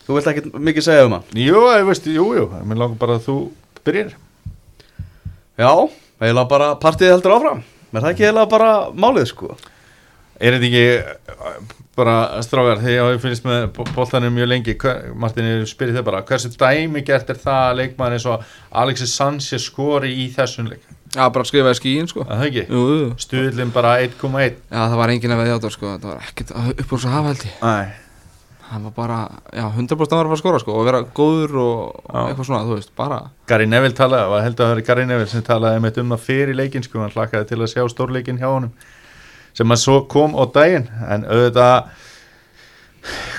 Þú 0.06 0.16
vilt 0.16 0.30
ekki 0.32 0.42
mikið 0.68 0.86
segja 0.88 1.06
um 1.06 1.14
hann? 1.16 1.28
Jú, 1.38 1.62
ég 1.70 1.86
veist, 1.88 2.08
jú, 2.10 2.26
jú, 2.36 2.48
mér 2.64 2.80
langar 2.82 2.98
bara 3.00 3.18
að 3.18 3.28
þú 3.28 3.36
Byrjir 3.86 4.16
Já, 5.58 5.72
eiginlega 6.22 6.48
bara 6.50 6.68
partíð 6.78 7.12
heldur 7.16 7.34
áfram. 7.38 7.64
Er 7.90 8.00
það 8.00 8.12
ekki 8.12 8.26
eiginlega 8.28 8.50
bara 8.52 8.70
málið 8.94 9.28
sko? 9.32 9.56
Er 10.38 10.54
þetta 10.54 10.68
ekki 10.68 10.84
uh, 11.34 11.56
bara 11.98 12.14
strágar 12.46 12.78
þegar 12.82 13.16
ég 13.16 13.22
finnst 13.24 13.46
með 13.48 13.64
bóltanum 13.96 14.36
mjög 14.36 14.50
lengi 14.52 14.76
Martin, 15.18 15.48
ég 15.50 15.66
spyrir 15.66 15.96
þig 15.96 16.06
bara 16.06 16.22
hversu 16.28 16.52
dæmi 16.54 17.02
gert 17.06 17.32
er 17.34 17.40
það 17.42 17.64
að 17.64 17.80
leikmann 17.80 18.14
eins 18.14 18.26
og 18.30 18.44
Alexis 18.70 19.16
Sanchez 19.18 19.66
skori 19.66 20.12
í 20.14 20.28
þessum 20.36 20.70
leik? 20.70 20.84
Já, 21.16 21.24
bara 21.32 21.46
skrifaði 21.48 21.78
skíin 21.78 22.08
sko. 22.10 22.22
Að 22.26 22.36
það 22.36 22.48
ekki, 22.50 22.64
Jú, 22.68 22.82
jú. 23.00 23.06
Stuðlinn 23.24 23.72
bara 23.74 23.94
1,1 24.04 24.58
Já, 24.68 24.82
það 24.84 24.98
var 25.00 25.12
enginn 25.14 25.34
að 25.34 25.40
veðja 25.42 25.56
á 25.56 25.62
það 25.64 25.74
sko. 25.74 25.92
Það 25.94 26.10
var 26.12 26.26
ekkert 26.28 26.52
upp 26.84 26.92
úr 26.94 27.02
svo 27.02 27.12
hafa 27.14 27.32
held 27.32 27.46
ég. 27.48 27.56
Nei, 27.64 28.07
Það 28.68 28.82
var 28.84 28.92
bara, 28.96 29.18
já, 29.56 29.64
100% 29.64 30.12
að 30.12 30.18
vera 30.18 30.28
að 30.28 30.34
að 30.34 30.40
skora 30.42 30.58
sko 30.60 30.74
Og 30.76 30.84
vera 30.84 30.98
góður 31.16 31.54
og 31.62 31.78
Já. 32.02 32.18
eitthvað 32.26 32.48
svona, 32.50 32.66
þú 32.68 32.74
veist, 32.76 32.90
bara 32.98 33.20
Gary 33.48 33.68
Neville 33.70 33.96
talaði, 33.96 34.28
var 34.34 34.44
held 34.44 34.58
að 34.58 34.64
það 34.64 34.74
var 34.74 34.82
Gary 34.90 35.06
Neville 35.08 35.30
sem 35.32 35.46
talaði 35.46 35.78
einmitt 35.78 36.00
um 36.02 36.12
það 36.12 36.26
fyrir 36.26 36.58
leikin 36.58 36.84
sko, 36.84 37.00
hann 37.00 37.14
hlakkaði 37.14 37.48
til 37.48 37.60
að 37.62 37.72
sjá 37.72 37.86
stórleikin 37.94 38.40
hjá 38.42 38.48
honum 38.50 38.74
sem 39.56 39.74
að 39.74 39.82
svo 39.82 39.96
kom 40.12 40.36
á 40.36 40.44
daginn. 40.54 40.86
En 41.08 41.24
auðvitað 41.24 41.88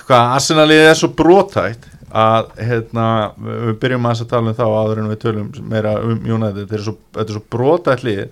hvað 0.10 0.34
Arsenalið 0.40 0.84
er 0.88 0.98
svo 0.98 1.12
brótætt 1.14 1.88
að 2.10 2.48
hérna, 2.58 3.08
við 3.38 3.76
byrjum 3.84 4.08
að 4.10 4.24
tala 4.32 4.50
um 4.50 4.58
þá 4.58 4.66
áður 4.66 5.02
en 5.04 5.12
við 5.12 5.20
tölum 5.22 5.50
meira 5.70 5.98
um 6.02 6.24
United, 6.26 6.64
þetta 6.64 6.80
er 6.80 6.86
svo, 6.88 6.96
svo 7.36 7.44
brótætt 7.54 8.06
lið 8.08 8.24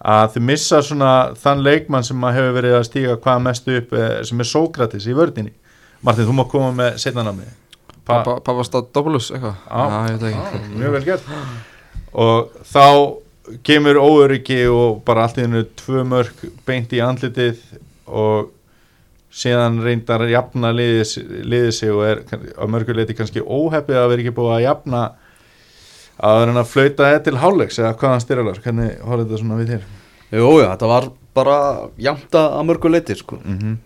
að 0.00 0.30
þið 0.34 0.46
missa 0.48 0.80
svona 0.80 1.10
þann 1.36 1.64
leikmann 1.66 2.06
sem 2.06 2.24
að 2.24 2.38
hefur 2.38 2.54
verið 2.56 2.76
að 2.78 2.86
stíga 2.88 3.18
hvað 3.20 3.42
mest 3.44 3.68
upp 3.68 3.92
eh, 3.92 4.14
sem 4.24 4.40
er 4.40 4.48
Sókratis 4.48 5.08
í 5.10 5.16
vördinni 5.16 5.52
Martin, 6.02 6.28
þú 6.28 6.36
má 6.38 6.44
koma 6.50 6.70
með 6.76 7.00
setnanamni 7.02 7.48
Pappa, 8.08 8.38
pappa 8.40 8.62
stáð 8.66 8.88
doppelus 8.94 9.30
eitthvað 9.30 9.56
Já. 9.66 9.80
Já, 9.80 9.98
ég 10.10 10.12
veit 10.12 10.22
það 10.22 10.54
ekki 10.60 10.78
mjög 10.80 10.94
vel 10.96 11.04
gert 11.08 11.34
og 12.10 12.62
þá 12.66 12.86
kemur 13.66 13.98
óöryggi 14.00 14.62
og 14.70 15.02
bara 15.06 15.26
allt 15.26 15.38
í 15.38 15.44
hennu 15.44 15.62
tvö 15.78 16.02
mörg 16.06 16.42
beint 16.66 16.92
í 16.94 17.02
andlitið 17.04 17.60
og 18.06 18.50
síðan 19.30 19.78
reyndar 19.84 20.24
að 20.24 20.32
jafna 20.34 20.72
liðið, 20.74 21.12
liðið 21.46 21.72
sig 21.76 21.92
og 21.94 22.02
er 22.08 22.22
á 22.58 22.64
mörguleiti 22.70 23.14
kannski 23.14 23.44
óheppið 23.44 24.00
að 24.00 24.08
vera 24.10 24.24
ekki 24.24 24.34
búið 24.34 24.54
að 24.56 24.64
jafna 24.64 25.02
að 26.20 26.40
vera 26.42 26.56
að 26.60 26.72
flauta 26.72 27.10
þetta 27.12 27.24
til 27.28 27.40
hálfleiks 27.44 27.78
eða 27.80 27.94
hvaðan 28.00 28.24
styrjalar, 28.24 28.58
hvernig 28.64 28.90
horfði 29.06 29.28
þetta 29.28 29.40
svona 29.44 29.60
við 29.60 29.70
þér? 29.74 29.86
Jú, 30.30 30.50
já, 30.60 30.66
þetta 30.72 30.90
var 30.90 31.08
bara 31.38 31.56
jæmta 32.08 32.42
að 32.58 32.66
mörgu 32.72 32.90
leiti 32.90 33.16
sko 33.18 33.38
Mm 33.44 33.58
-hmm. 33.58 33.76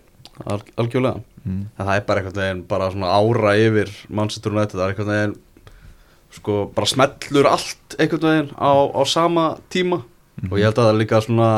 Al 0.45 0.61
Algjörlega 0.77 1.21
Mm. 1.45 1.63
Það 1.77 1.89
er 1.95 2.05
bara 2.07 2.21
einhvern 2.23 2.41
veginn 2.41 2.61
bara 2.67 2.89
svona 2.89 3.09
ára 3.13 3.51
yfir 3.61 3.91
Manchester 4.09 4.51
United, 4.55 4.79
það 4.79 4.85
er 4.87 4.93
einhvern 4.95 5.11
veginn 5.13 5.35
sko 6.35 6.55
bara 6.75 6.89
smellur 6.89 7.47
allt 7.47 7.95
einhvern 8.01 8.25
veginn 8.27 8.49
á, 8.57 8.71
á 8.91 9.01
sama 9.07 9.43
tíma. 9.71 10.01
Og 10.49 10.57
ég 10.59 10.65
held 10.67 10.79
að 10.81 10.87
það 10.87 10.93
er 10.93 10.99
líka 10.99 11.21
svona 11.23 11.49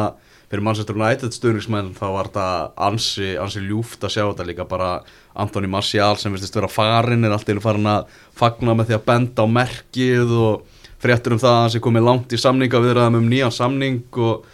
fyrir 0.51 0.63
Manchester 0.63 0.95
United 0.99 1.33
stuðningsmenn 1.35 1.93
þá 1.97 2.05
var 2.13 2.27
þetta 2.29 2.49
ansi, 2.87 3.29
ansi 3.41 3.63
ljúft 3.63 4.03
að 4.05 4.13
sjá 4.13 4.23
þetta 4.29 4.45
líka 4.47 4.65
bara 4.69 4.89
Anthony 5.35 5.67
Martial 5.71 6.15
sem 6.19 6.31
virtist 6.35 6.55
vera 6.55 6.69
farin 6.71 7.25
er 7.27 7.33
alltaf 7.35 7.63
farin 7.63 7.89
að 7.91 8.05
fagna 8.37 8.75
með 8.77 8.91
því 8.91 8.95
að 8.99 9.07
benda 9.09 9.43
á 9.43 9.47
merkið 9.57 10.31
og 10.37 10.61
fréttur 11.03 11.35
um 11.35 11.41
það 11.41 11.51
að 11.55 11.59
hann 11.63 11.73
sé 11.75 11.81
komið 11.83 12.05
langt 12.07 12.33
í 12.33 12.39
samninga 12.41 12.79
viðraðum 12.85 13.19
um 13.19 13.27
nýjan 13.31 13.51
samning 13.55 13.99
og 14.17 14.45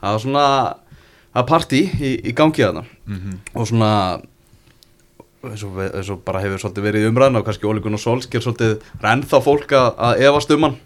það 0.00 0.14
var 0.16 0.22
svona 0.24 0.46
það 1.34 1.42
er 1.42 1.48
partí 1.50 1.82
í, 1.98 2.14
í 2.30 2.32
gangi 2.36 2.64
þarna. 2.64 2.84
Og 3.54 3.68
svona 3.68 3.90
eins 3.94 4.22
og, 4.22 4.22
við- 4.22 4.30
eins 5.52 6.10
og 6.12 6.20
bara 6.26 6.40
hefur 6.42 6.62
svolítið 6.62 6.86
verið 6.88 7.04
í 7.04 7.08
umræðin 7.10 7.38
og 7.40 7.46
kannski 7.46 7.68
Óli 7.68 7.82
Gunnar 7.84 8.02
Solskjær 8.02 8.44
svolítið 8.44 8.74
rennþá 9.04 9.40
fólk 9.44 9.74
að, 9.76 9.88
að 10.08 10.22
efast 10.28 10.52
um 10.54 10.66
hann 10.68 10.76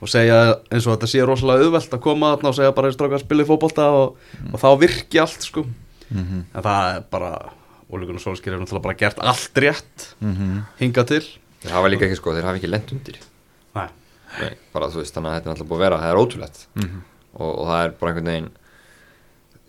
og 0.00 0.08
segja 0.08 0.36
eins 0.72 0.86
og 0.86 0.94
þetta 0.94 1.08
sé 1.10 1.24
rosalega 1.26 1.66
auðvelt 1.66 1.96
að 1.96 2.02
koma 2.06 2.30
þarna 2.34 2.52
og 2.52 2.56
segja 2.56 2.74
bara 2.76 2.92
stráka 2.94 3.18
að 3.18 3.24
spila 3.26 3.44
í 3.44 3.48
fótbolta 3.50 3.88
og, 3.92 4.14
og 4.52 4.60
þá 4.62 4.68
virki 4.80 5.20
allt 5.20 5.44
sko. 5.44 5.64
En 6.10 6.46
það 6.64 6.86
er 6.94 7.02
bara 7.12 7.32
Óli 7.90 8.06
Gunnar 8.08 8.22
Solskjær 8.24 8.54
hefur 8.54 8.64
náttúrulega 8.64 8.86
bara 8.86 9.00
gert 9.02 9.20
allt 9.32 9.60
rétt 9.64 10.06
hingað 10.80 11.10
til. 11.12 11.22
Þeir 11.60 11.74
hafa 11.76 11.90
líka 11.92 12.06
ekki 12.08 12.16
sko, 12.20 12.32
þeir 12.36 12.48
hafa 12.48 12.60
ekki 12.60 12.70
lent 12.70 12.94
undir. 12.96 13.18
Nei. 13.76 13.88
Nei, 14.40 14.52
bara 14.72 14.88
þú 14.94 15.02
veist, 15.02 15.12
þannig 15.16 15.30
að 15.32 15.36
þetta 15.40 15.50
er 15.50 15.54
alltaf 15.56 15.68
búið 15.68 15.80
að 15.80 15.84
vera 15.84 16.00
það 16.00 16.14
er 16.14 16.20
ótrúlegt. 16.22 16.62
Og, 17.34 17.50
og 17.50 17.64
það 17.68 17.82
er 17.84 17.94
bara 18.00 18.12
einhvern 18.14 18.30
veginn 18.32 18.50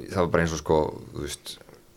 það 0.10 0.22
var 0.22 0.32
bara 0.34 0.46
eins 0.46 0.56
og 0.56 0.62
sko 0.62 0.78
þú 1.12 1.26
veist, 1.26 1.52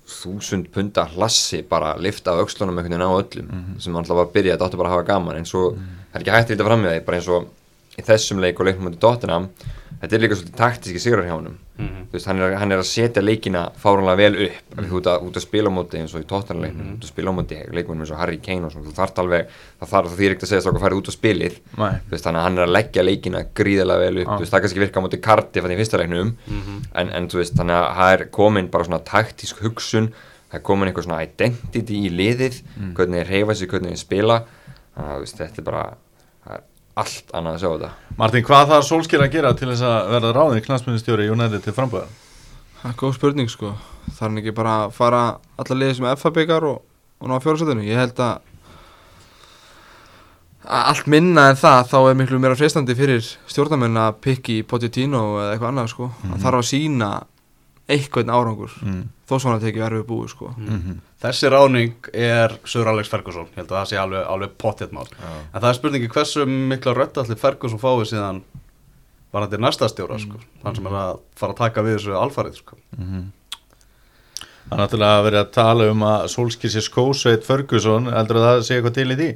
þúsund 0.05 0.69
punda 0.73 1.07
hlassi 1.15 1.63
bara 1.69 1.95
lifta 1.97 2.35
af 2.35 2.45
aukslunum 2.45 2.77
einhvern 2.79 2.93
veginn 2.93 3.09
á 3.09 3.21
öllum 3.21 3.79
sem 3.81 3.97
alltaf 3.97 4.19
var 4.19 4.27
að 4.27 4.35
byrja, 4.35 4.57
þetta 4.57 4.67
átti 4.69 4.81
bara 4.81 4.91
að 4.91 4.97
hafa 4.99 5.07
gaman 5.09 5.39
eins 5.41 5.55
og 5.57 5.79
það 5.79 6.19
er 6.19 6.25
ekki 6.25 6.35
hægt 6.35 6.51
að 6.51 6.55
líta 6.55 6.67
fram 6.69 6.85
með 6.85 6.93
því 6.95 7.05
bara 7.07 7.21
eins 7.21 7.31
og 7.33 7.47
í 7.95 8.05
þessum 8.05 8.43
leik 8.45 8.61
og 8.61 8.69
leiknum 8.69 8.89
mútið 8.89 9.01
Tottenham 9.05 9.49
þetta 10.05 10.17
er 10.17 10.23
líka 10.23 10.37
svolítið 10.39 10.59
taktíski 10.61 11.01
sigrar 11.03 11.27
hjá 11.27 11.35
honum. 11.35 11.59
Þú 11.75 12.15
veist, 12.15 12.27
hann 12.31 12.39
er, 12.39 12.53
hann 12.61 12.71
er 12.71 12.79
að 12.79 12.87
setja 12.87 13.23
leikina 13.25 13.65
fáránlega 13.83 14.21
vel 14.21 14.35
upp. 14.45 14.75
Mm. 14.77 14.91
út, 14.95 15.07
að, 15.11 15.25
út 15.27 15.39
að 15.41 15.43
spila 15.43 15.71
á 15.71 15.75
móti 15.75 15.99
eins 15.99 16.13
og 16.15 16.23
í 16.23 16.27
Tottenham 16.31 16.63
leiknum 16.63 16.93
út 16.95 17.03
að 17.03 17.11
spila 17.11 17.33
á 17.35 17.35
móti 17.35 17.59
leikmennum 17.75 18.05
eins 18.05 18.13
og 18.15 18.21
Harry 18.21 18.39
Kane 18.43 18.69
og 18.69 18.75
svona, 18.75 18.87
þú 18.87 18.95
þarft 18.95 19.19
alveg 19.23 19.49
það 19.81 19.91
þarf 19.95 20.11
það 20.13 20.19
því 20.21 20.29
ekkert 20.29 20.47
að 20.47 20.53
segja 20.53 20.71
að 20.71 20.79
farið 20.85 21.01
út 21.01 21.11
á 21.11 21.15
spilið. 21.17 21.57
Þú 21.75 22.15
veist, 22.15 22.25
þannig 22.29 22.41
að 22.41 22.47
hann 22.47 22.59
er 22.59 22.65
að 22.69 22.75
leggja 22.77 23.07
leikina 23.09 23.43
gríðarlega 23.59 24.05
vel 24.05 24.23
upp, 24.23 24.31
þú 24.35 24.45
veist, 24.45 24.55
það 24.55 24.65
kannski 24.67 24.85
virka 24.85 25.03
á 25.03 25.05
móti 25.07 25.21
karti 25.27 25.65
fann 25.65 25.75
í 25.75 25.81
fyrsta 25.81 25.99
leiknum, 26.03 26.31
en, 26.95 27.11
en 27.19 27.29
þú 27.33 27.43
veist 27.43 27.59
þannig 27.59 27.81
að 27.81 27.89
það 27.99 28.15
er 28.19 28.25
komin 28.39 28.71
bara 28.71 28.85
svona 28.91 29.03
taktísk 29.11 29.63
hugsun, 29.67 30.11
það 30.51 30.61
er 30.61 30.65
komin 30.71 30.89
eitthvað 30.93 31.09
svona 31.09 31.23
identity 31.27 32.01
í 32.07 32.13
liðið, 32.15 32.61
hvernig 32.95 33.25
þeir 33.25 33.33
reyfa 33.35 33.59
sig 33.59 33.71
hvernig 33.75 33.95
þeir 33.97 34.03
spila, 34.05 34.41
þannig 34.95 35.11
að 35.11 35.15
þú 35.19 35.27
veist, 35.27 35.41
þetta 35.43 35.63
er 35.65 35.69
bara, 35.73 35.85
allt 37.01 37.35
annað 37.35 37.57
að 37.57 37.63
sjá 37.63 37.69
þetta. 37.73 37.91
Martin, 38.21 38.47
hvað 38.47 38.71
þarf 38.71 38.87
Solskjær 38.89 39.25
að 39.27 39.35
gera 39.35 39.53
til 39.59 39.69
þess 39.73 39.87
að 39.89 40.11
verða 40.15 40.33
ráðin 40.37 40.65
knansmyndistjóri 40.69 41.29
United 41.33 41.65
til 41.65 41.75
frambúðar? 41.77 42.11
Það 42.81 42.91
er 42.91 42.99
góð 43.01 43.15
spurning 43.17 43.51
sko. 43.51 43.75
Er 44.11 44.19
hann 44.21 44.41
ekki 44.41 44.55
bara 44.55 44.75
að 44.85 44.97
fara 44.99 45.23
alla 45.59 45.79
liðið 45.81 45.97
sem 45.99 46.09
FA 46.21 46.35
byggar 46.37 46.67
og, 46.69 46.83
og 47.19 47.31
ná 47.31 47.39
fjórasætinu 47.43 47.87
Ég 47.87 47.99
held 47.99 48.21
að 48.23 48.51
allt 50.65 51.09
minna 51.13 51.51
en 51.51 51.59
það 51.61 51.91
þá 51.91 51.97
er 52.01 52.19
miklu 52.19 52.39
meira 52.41 52.57
freistandi 52.57 52.97
fyrir 52.97 53.25
stjórnarmenn 53.25 54.01
að 54.01 54.21
pikki 54.25 54.63
Pochettino 54.69 55.25
eða 55.43 55.51
eitthvað 55.53 55.73
annað 55.73 55.91
sko. 55.93 56.11
Það 56.23 56.45
þarf 56.47 56.61
að 56.61 56.69
sína 56.71 57.11
eitthvað 57.91 58.33
árangur. 58.33 58.73
Mm. 58.83 59.03
þó 59.29 59.35
svona 59.41 59.61
tekið 59.61 59.85
verfið 59.85 60.07
búið 60.09 60.33
sko. 60.33 60.51
Þessi 61.25 61.51
ráning 61.53 62.09
er 62.13 62.59
Sör 62.69 62.91
Alex 62.93 63.09
Ferguson, 63.13 63.49
ég 63.53 63.63
held 63.63 63.71
að 63.71 63.79
það 63.79 63.89
sé 63.91 64.01
alveg, 64.01 64.27
alveg 64.29 64.59
pottétt 64.61 64.93
mál. 64.93 65.07
En 65.21 65.61
það 65.61 65.71
er 65.71 65.79
spurningi 65.79 66.11
hversu 66.13 66.45
mikla 66.49 66.95
rödd 66.97 67.21
allir 67.23 67.41
Ferguson 67.41 67.81
fáið 67.81 68.05
síðan 68.13 68.43
var 69.35 69.47
þetta 69.49 69.63
næsta 69.65 69.89
stjóra 69.91 70.19
sko, 70.23 70.39
hann 70.63 70.77
sem 70.77 70.87
er 70.87 70.99
að 71.01 71.17
fara 71.41 71.57
að 71.57 71.63
taka 71.65 71.83
við 71.83 71.97
þessu 71.99 72.19
alfarið 72.21 72.61
sko. 72.61 72.79
Það 74.65 74.77
er 74.77 74.81
náttúrulega 74.81 75.25
verið 75.27 75.41
að 75.43 75.51
tala 75.57 75.89
um 75.93 76.05
að 76.09 76.23
Solskjær 76.33 76.73
sé 76.73 76.83
skósveit 76.85 77.45
Ferguson, 77.45 78.07
heldur 78.15 78.39
að 78.41 78.47
það 78.47 78.63
sé 78.69 78.79
eitthvað 78.79 78.95
til 79.01 79.11
í 79.11 79.19
því? 79.19 79.31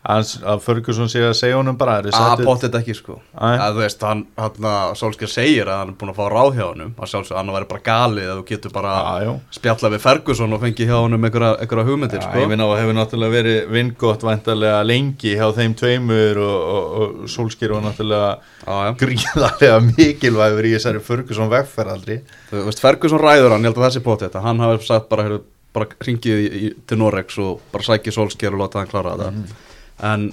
Að 0.00 0.62
Ferguson 0.64 1.10
sé 1.12 1.20
að 1.20 1.34
segja 1.36 1.58
honum 1.58 1.76
bara 1.76 1.98
að 2.00 2.40
pottet 2.46 2.76
ekki 2.78 2.94
sko. 2.96 3.18
Að 3.36 3.74
þú 3.76 3.82
veist, 3.82 4.04
hann, 4.08 4.22
hann 4.40 4.68
Solskjær 4.96 5.28
segir 5.28 5.68
að 5.68 5.82
hann 5.82 5.90
er 5.92 5.98
búin 6.00 6.12
að 6.14 6.16
fá 6.16 6.32
ráð 6.32 6.56
hjá 6.56 6.62
honum 6.70 6.94
að 6.96 7.10
sjálfsög 7.12 7.36
hann 7.36 7.52
væri 7.52 7.68
bara 7.68 7.84
galið 7.84 8.30
að 8.32 8.40
þú 8.40 8.46
getur 8.48 8.72
bara 8.72 8.94
já. 9.20 9.30
spjalla 9.58 9.92
við 9.92 10.02
Ferguson 10.06 10.56
og 10.56 10.64
fengi 10.64 10.88
hjá 10.88 10.94
honum 10.96 11.28
einhverja, 11.28 11.52
einhverja 11.60 11.86
hugmyndir 11.90 12.24
sko. 12.24 12.40
ég 12.40 12.48
minna 12.48 12.70
og 12.70 12.74
hefur 12.80 12.96
náttúrulega 12.96 13.36
verið 13.36 13.60
vingott 13.76 14.24
væntalega 14.24 14.80
lengi 14.88 15.36
hjá 15.36 15.46
þeim 15.60 15.76
tveimur 15.82 16.44
og, 16.46 16.58
og, 16.72 16.90
og 17.04 17.30
Solskjær 17.36 17.76
var 17.76 17.88
náttúrulega 17.90 18.90
gríðarlega 19.04 19.78
mikilvægur 19.90 20.70
í 20.70 20.76
þessari 20.78 21.04
Ferguson 21.04 21.52
vegferðaldri. 21.52 22.22
Þú 22.48 22.68
veist, 22.70 22.80
Ferguson 22.80 23.20
ræður 23.20 23.52
hann, 23.52 23.68
ég 23.68 23.74
held 23.74 23.84
að 23.84 23.90
þessi 23.90 24.08
pottet 24.08 24.40
hann 24.40 24.64
hafi 24.64 24.86
sagt 24.88 25.12
bara, 25.12 25.42
bara 25.76 25.92
ringið 26.08 26.70
til 26.88 27.04
Norex 27.04 27.36
og 27.44 27.66
bara 27.74 27.92
sækið 27.92 28.16
Solskjær 28.16 28.56
og 28.56 28.64
láta 28.64 28.80
hann 28.80 28.88
klára 28.88 29.18
þetta 29.20 29.68
en 30.06 30.30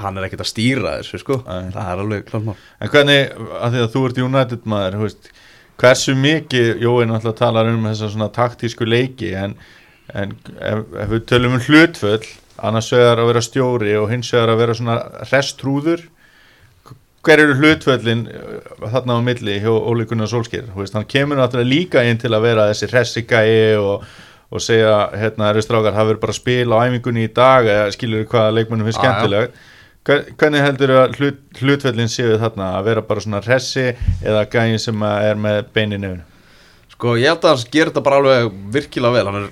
hann 0.00 0.16
er 0.16 0.26
ekkert 0.26 0.44
að 0.44 0.50
stýra 0.50 0.96
þessu 1.00 1.20
sko. 1.20 1.38
Nei. 1.46 1.70
það 1.74 1.90
er 1.92 2.02
alveg 2.04 2.28
klart 2.28 2.46
mál. 2.48 2.54
En 2.80 2.92
hvernig, 2.92 3.32
að 3.58 3.74
því 3.74 3.82
að 3.82 3.90
þú 3.94 4.04
ert 4.08 4.20
United 4.26 4.68
maður, 4.72 4.98
veist, 5.02 5.32
hversu 5.82 6.14
mikið, 6.16 6.70
Jói 6.82 7.08
náttúrulega 7.10 7.38
talar 7.40 7.72
um 7.72 7.88
þessa 7.90 8.12
svona 8.12 8.30
taktísku 8.32 8.88
leiki, 8.88 9.32
en, 9.38 9.58
en 10.14 10.34
ef, 10.56 10.86
ef 11.04 11.12
við 11.12 11.26
tölum 11.28 11.58
um 11.58 11.66
hlutföll, 11.66 12.24
annars 12.62 12.90
vegar 12.94 13.20
að 13.20 13.30
vera 13.32 13.44
stjóri 13.44 13.94
og 13.98 14.10
hins 14.12 14.32
vegar 14.32 14.54
að 14.54 14.62
vera 14.62 14.76
svona 14.78 14.98
restrúður, 15.32 16.08
hver 17.22 17.38
eru 17.38 17.54
hlutföllin 17.60 18.26
eh, 18.30 18.74
þarna 18.92 19.18
á 19.18 19.20
milli 19.22 19.60
hjá 19.62 19.70
Óli 19.70 20.06
Gunnar 20.10 20.30
Solskjær, 20.30 20.72
hann 20.74 21.08
kemur 21.10 21.38
náttúrulega 21.38 21.70
líka 21.70 22.02
inn 22.06 22.18
til 22.18 22.32
að 22.34 22.48
vera 22.48 22.68
þessi 22.72 22.90
ressigæi 22.90 23.78
og 23.78 24.06
og 24.52 24.60
segja, 24.60 24.96
hérna, 25.16 25.48
eru 25.52 25.62
strákar, 25.64 25.94
hafa 25.96 26.10
verið 26.12 26.20
bara 26.24 26.34
að 26.34 26.40
spila 26.42 26.76
á 26.76 26.84
æfingunni 26.86 27.24
í 27.24 27.30
dag 27.34 27.68
eða 27.72 27.92
skilur 27.94 28.26
hvað 28.28 28.50
leikmennum 28.58 28.90
já. 28.90 28.96
skemmtileg? 28.98 29.54
Hver- 30.04 30.26
hvernig 30.36 30.64
heldur 30.66 30.92
að 30.98 31.16
hlut, 31.20 31.40
hlutfellin 31.62 32.10
séu 32.10 32.36
þarna? 32.42 32.72
Að 32.80 32.84
vera 32.90 33.04
bara 33.06 33.22
svona 33.24 33.40
ressi 33.46 33.88
eða 34.20 34.44
gæðin 34.50 34.80
sem 34.82 35.04
að 35.08 35.28
er 35.30 35.40
með 35.48 35.60
bein 35.72 35.96
í 35.96 36.00
nefnu 36.02 36.28
sko 36.92 37.16
ég 37.18 37.32
held 37.32 37.42
að 37.48 37.54
hann 37.56 37.70
gerir 37.72 37.90
þetta 37.90 38.02
bara 38.06 38.18
alveg 38.20 38.50
virkilega 38.76 39.14
vel. 39.16 39.26
Hann 39.26 39.38
er 39.40 39.46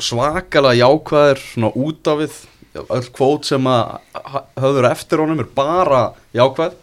svakalega 0.00 0.78
jákvæður 0.80 1.40
svona 1.42 1.70
út 1.76 2.08
af 2.08 2.20
við 2.22 2.36
öll 2.84 3.08
kvót 3.14 3.44
sem 3.48 3.66
að 3.68 3.98
höfður 4.62 4.88
eftir 4.88 5.20
honum 5.20 5.42
er 5.44 5.50
bara 5.54 6.00
jákvæð. 6.34 6.78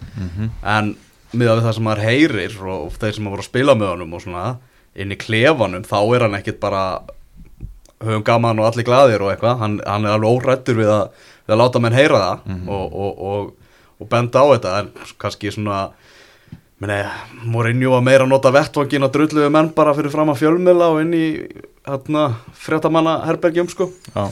En 0.61 0.91
miðað 1.33 1.57
við 1.61 1.65
það 1.65 1.75
sem 1.77 1.87
maður 1.87 2.03
heyrir 2.05 2.59
og 2.75 2.91
þeir 3.01 3.15
sem 3.17 3.31
voru 3.31 3.41
að 3.45 3.49
spila 3.49 3.75
með 3.79 3.91
honum 3.95 4.13
og 4.13 4.21
svona 4.25 4.45
inn 5.01 5.15
í 5.15 5.17
klefanum 5.17 5.83
þá 5.87 5.97
er 6.15 6.25
hann 6.27 6.37
ekkit 6.41 6.59
bara 6.61 6.83
höfum 8.03 8.23
gaman 8.27 8.59
og 8.61 8.67
allir 8.71 8.85
glaðir 8.87 9.21
og 9.25 9.31
eitthvað. 9.33 9.57
Hann, 9.61 9.79
hann 9.85 10.05
er 10.05 10.15
alveg 10.17 10.37
órættur 10.41 10.79
við 10.81 10.89
að, 10.93 11.09
við 11.47 11.55
að 11.55 11.61
láta 11.63 11.81
menn 11.83 11.97
heyra 11.97 12.21
það 12.23 12.55
og, 12.67 12.95
og, 13.05 13.21
og, 13.31 13.51
og 14.01 14.09
benda 14.11 14.41
á 14.41 14.45
þetta. 14.55 14.73
En 14.81 14.91
kannski 15.21 15.51
svona 15.53 15.81
meni, 16.81 16.97
Mourinho 17.45 17.91
var 17.93 18.01
meira 18.05 18.25
að 18.25 18.31
nota 18.33 18.51
vettvangin 18.55 19.05
að 19.05 19.13
drullu 19.17 19.43
við 19.45 19.53
menn 19.53 19.69
bara 19.77 19.93
fyrir 19.97 20.13
fram 20.13 20.31
að 20.33 20.39
fjölmiðla 20.41 20.87
og 20.95 21.01
inn 21.03 21.13
í 21.13 21.25
hérna, 21.85 22.27
fréttamanna 22.57 23.19
herbergjum 23.27 23.69
sko. 23.71 23.89
Já, 24.15 24.25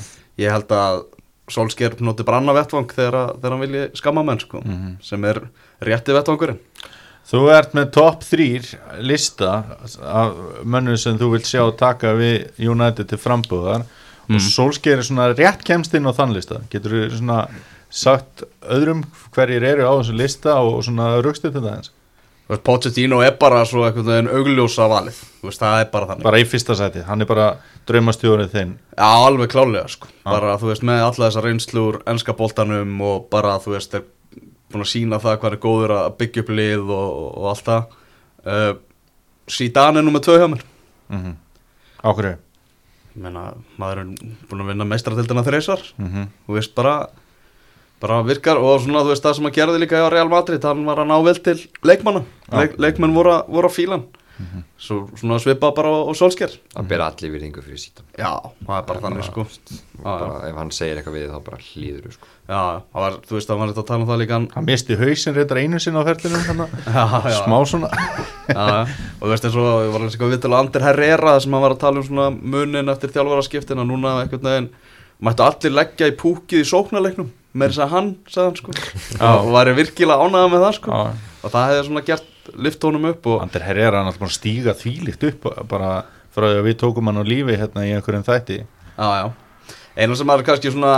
ég 0.46 0.54
held 0.58 0.74
að 0.76 1.04
Solskjær 1.50 1.96
noti 2.06 2.22
branna 2.22 2.54
vettvang 2.54 2.86
þegar, 2.94 3.16
að- 3.24 3.38
þegar 3.42 3.54
hann 3.56 3.62
vilji 3.64 3.80
skamma 3.98 4.22
menn 4.26 4.38
sko, 4.42 4.60
sem 5.02 5.24
er 5.26 5.40
rétti 5.82 6.14
vettvangurinn 6.14 6.60
Þú 7.30 7.44
ert 7.54 7.76
með 7.78 7.92
topp 7.94 8.24
þrýr 8.26 8.66
lista 9.06 9.52
af 10.02 10.40
mönnum 10.66 10.98
sem 10.98 11.18
þú 11.20 11.36
vilt 11.36 11.50
sjá 11.50 11.62
taka 11.78 12.16
við 12.18 12.48
United 12.58 13.12
til 13.12 13.20
frambúðar. 13.22 13.86
Og 14.30 14.42
Solskjaer 14.46 15.02
er 15.02 15.06
svona 15.06 15.30
rétt 15.34 15.62
kemst 15.66 15.94
inn 15.98 16.10
á 16.10 16.14
þann 16.14 16.34
lista. 16.34 16.62
Getur 16.74 16.96
þú 16.96 17.20
svona 17.20 17.44
sagt 17.90 18.44
öðrum 18.66 19.06
hverjir 19.34 19.66
eru 19.66 19.86
á 19.90 19.94
þessum 19.98 20.20
lista 20.20 20.58
og 20.62 20.84
svona 20.86 21.16
rugstu 21.26 21.50
til 21.50 21.62
það 21.62 21.78
eins 21.78 21.94
Pochettino 22.58 23.20
er 23.22 23.36
bara 23.38 23.62
svo 23.62 23.84
einhvern 23.86 24.08
veginn 24.08 24.30
augljósa 24.34 24.88
valið. 24.90 25.18
Veist, 25.46 25.62
það 25.62 25.84
er 25.84 25.90
bara 25.92 26.08
þannig. 26.10 26.26
Bara 26.26 26.40
í 26.42 26.46
fyrsta 26.50 26.74
sæti, 26.74 27.04
hann 27.06 27.22
er 27.22 27.28
bara 27.30 27.50
draumastjórið 27.86 28.56
þinn. 28.56 28.72
Já, 28.98 29.06
alveg 29.06 29.52
klálega 29.54 29.86
sko. 29.94 30.10
Bara, 30.26 30.56
þú 30.58 30.72
veist, 30.72 30.86
með 30.90 31.04
alla 31.06 31.28
þessar 31.28 31.46
reynslur 31.46 32.00
ennska 32.10 32.34
boltanum 32.40 32.96
og 33.06 33.28
bara, 33.30 33.60
þú 33.62 33.76
veist, 33.76 33.94
er 33.94 34.08
búin 34.72 34.84
að 34.86 34.92
sína 34.92 35.20
það 35.22 35.38
hvað 35.40 35.48
hann 35.50 35.58
er 35.58 35.64
góður 35.66 35.94
að 35.98 36.12
byggja 36.20 36.44
upp 36.46 36.52
lið 36.60 36.92
og, 36.96 37.16
og 37.40 37.48
allt 37.54 37.66
það. 37.70 37.98
Uh, 38.46 38.74
Zidane 39.50 40.00
er 40.02 40.06
nú 40.06 40.14
með 40.14 40.26
tvö 40.28 40.38
hjá 40.42 40.48
mér. 40.54 40.64
Mm 41.14 41.34
Á 42.00 42.10
hverju? 42.16 42.36
Ég 43.10 43.24
meina, 43.26 43.42
maður 43.82 44.04
er 44.06 44.12
búin 44.48 44.62
að 44.64 44.70
vinna 44.72 44.86
meistaratildina 44.88 45.42
þreysar 45.44 45.82
Mm 46.00 46.30
þú 46.48 46.56
veist 46.56 46.76
bara 46.78 46.94
bara 48.00 48.22
virkar 48.24 48.56
og 48.64 48.78
svona 48.86 49.02
þú 49.04 49.10
veist 49.12 49.26
það 49.26 49.34
sem 49.36 49.48
að 49.50 49.56
gerði 49.58 49.80
líka 49.82 50.00
á 50.00 50.08
Real 50.14 50.30
Madrid, 50.32 50.64
hann 50.64 50.86
var 50.88 51.02
að 51.04 51.10
ná 51.10 51.18
vel 51.26 51.34
til 51.44 51.58
leikmanna, 51.84 52.22
Leik, 52.54 52.78
leikmenn 52.80 53.12
voru, 53.18 53.34
að- 53.36 53.50
voru 53.52 53.68
að 53.68 53.76
fílan 53.76 54.06
svo 54.80 54.98
svona 55.20 55.38
svipa 55.44 55.70
bara 55.76 55.90
á, 55.92 55.98
á 56.08 56.12
Solskjær. 56.16 56.54
Það 56.76 56.88
ber 56.92 57.02
allir 57.04 57.32
virðingu 57.34 57.64
fyrir 57.66 57.80
síta 57.82 58.04
já, 58.18 58.30
það 58.66 58.76
er 58.78 58.86
bara 58.88 59.02
þannig 59.04 59.26
sko. 59.28 59.44
Ef 60.00 60.56
hann 60.60 60.72
segir 60.72 61.00
eitthvað 61.02 61.18
við 61.18 61.26
þá 61.34 61.40
bara 61.50 61.60
hlýður 61.60 62.14
sko. 62.16 62.28
já, 62.50 62.62
var, 62.96 63.18
þú 63.28 63.36
veist 63.38 63.50
það 63.52 63.60
var 63.60 63.72
þetta 63.74 63.84
að 63.84 63.90
tala 63.90 64.00
um 64.06 64.10
það 64.10 64.22
líka. 64.24 64.38
Hann- 64.40 64.50
Hann 64.56 64.66
misti 64.70 64.98
hausinn 65.02 65.36
reyndar 65.36 65.60
einu 65.64 65.80
sinna 65.80 66.00
á 66.00 66.08
já, 66.14 67.04
já, 67.30 67.40
smá 67.44 67.58
svona. 67.68 67.90
Já, 68.50 68.88
og 69.20 69.26
þú 69.28 69.34
veist 69.34 69.46
eins 69.46 69.58
og 69.60 69.68
ég 69.86 69.92
var 69.94 70.02
eins 70.08 70.16
og 70.20 70.32
við 70.32 70.40
til 70.42 70.54
Ander 70.58 70.82
Herrera 70.88 71.36
sem 71.44 71.54
hann 71.54 71.62
var 71.68 71.76
að 71.76 71.82
tala 71.84 72.00
um 72.02 72.08
svona 72.08 72.30
munin 72.34 72.90
eftir 72.90 73.12
þjálfaraskiptin 73.14 73.84
og 73.84 73.86
núna 73.92 74.16
einhvern 74.24 74.42
veginn 74.48 74.70
mættu 75.22 75.44
allir 75.46 75.76
leggja 75.76 76.08
í 76.10 76.16
púkið 76.18 76.64
í 76.64 76.70
sóknarleiknum. 76.72 77.30
Með 77.54 77.72
þess 77.74 77.82
að 77.86 77.94
hann, 77.94 78.10
sagði 78.30 78.48
hann 78.48 78.58
sko. 78.62 78.74
Og 79.44 79.52
væri 79.54 79.76
virkilega 79.78 80.26
ánægða 80.26 80.50
með 80.54 80.64
það 80.66 80.76
sko. 80.80 80.90
Já. 80.96 81.14
og 81.44 81.54
það 81.54 81.70
hefði 81.70 81.86
svona 81.90 82.04
gert 82.10 82.28
lift 82.58 82.84
honum 82.88 83.06
upp 83.12 83.28
og 83.30 83.42
Ander 83.44 83.64
Herrera 83.66 84.00
hann 84.02 84.10
alltaf 84.10 84.22
búin 84.24 84.32
að 84.32 84.38
stíga 84.40 84.74
þvílíkt 84.78 85.26
upp 85.30 85.48
bara 85.70 85.92
frá 86.34 86.46
því 86.50 86.60
að 86.62 86.68
við 86.70 86.78
tókum 86.84 87.10
hann 87.10 87.22
á 87.22 87.24
lífi 87.28 87.58
hérna 87.60 87.86
í 87.88 87.94
einhverjum 87.96 88.26
þætti 88.28 88.60
Já, 89.00 89.08
já. 89.22 89.28
Einu 90.00 90.16
sem 90.16 90.30
er 90.32 90.44
kannski 90.48 90.72
svona 90.72 90.94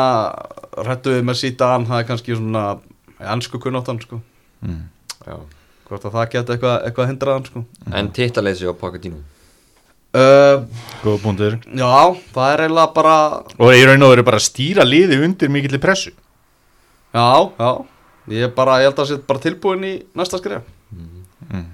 rættuðið 0.77 1.25
með 1.25 1.37
sítan, 1.39 1.85
það 1.89 1.99
er 2.01 2.07
kannski 2.09 2.35
svona 2.37 2.63
ennsku 3.33 3.59
kunnáttan, 3.61 3.99
sko. 4.01 4.19
mm. 4.65 4.81
Já. 5.27 5.35
Hvort 5.89 6.05
að 6.07 6.15
það 6.15 6.29
geti 6.33 6.53
eitthvað, 6.55 6.75
eitthvað 6.87 7.09
hindraðan, 7.11 7.45
sko. 7.49 7.63
en 7.93 8.11
tittaleysi 8.15 8.69
á 8.69 8.73
Pochettino 8.77 9.21
Uh, 10.11 10.65
Góða 11.05 11.19
búndur 11.23 11.53
já, 11.71 11.87
það 12.35 12.49
er 12.51 12.61
eiginlega 12.65 12.91
bara, 12.97 13.13
Og 13.55 13.69
í 13.71 13.83
raun 13.87 14.03
og 14.03 14.09
veru 14.11 14.25
bara 14.27 14.41
að 14.41 14.43
stýra 14.43 14.83
liði 14.83 15.21
undir 15.23 15.47
mikill 15.47 15.79
pressu 15.79 16.11
já, 17.15 17.29
já. 17.55 17.69
Ég 18.27 18.43
er 18.49 18.51
bara, 18.57 18.81
ég 18.83 18.89
held 18.89 18.97
að 18.97 19.05
það 19.05 19.07
sé 19.13 19.17
bara 19.29 19.39
tilbúin 19.45 19.85
í 19.87 19.93
næsta 20.19 20.37
skrif. 20.41 20.67
Mm. 21.49 21.69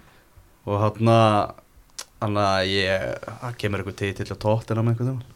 Og 0.68 0.80
hann 0.84 1.11
að, 1.13 1.65
hann 2.24 2.39
að 2.43 2.61
ég, 2.74 3.09
það 3.41 3.59
kemur 3.63 3.84
eitthvað 3.84 3.99
til 4.03 4.13
til 4.18 4.32
að 4.32 4.41
tóttina 4.43 4.84
með 4.84 4.95
einhvern 4.95 5.11
veginn. 5.11 5.36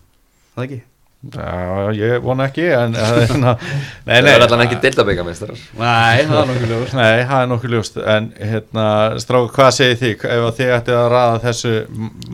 Það 0.55 0.65
ekki? 0.67 0.81
Já, 1.21 1.91
ég 1.93 2.15
vona 2.25 2.47
ekki 2.49 2.63
en, 2.73 2.95
en, 2.97 3.43
nei, 3.45 3.59
það 4.07 4.23
nei, 4.25 4.31
er 4.31 4.41
allan 4.41 4.63
ekki 4.63 4.79
deildabyggamestrar 4.81 5.53
Nei, 5.53 6.23
það 6.25 6.39
er 6.39 6.47
nokkuð 6.49 6.71
ljóst. 6.71 6.95
Nei, 6.97 7.19
það 7.29 7.43
er 7.43 7.51
nokkuð 7.51 7.75
ljóst 7.75 7.99
en 8.01 8.29
hérna, 8.39 8.85
stráka, 9.21 9.51
hvað 9.53 9.69
segir 9.77 9.99
þig 9.99 10.25
ef 10.25 10.45
að 10.47 10.55
þið 10.57 10.73
ætti 10.79 10.95
að 10.97 11.05
raða 11.13 11.35
þessu 11.43 11.73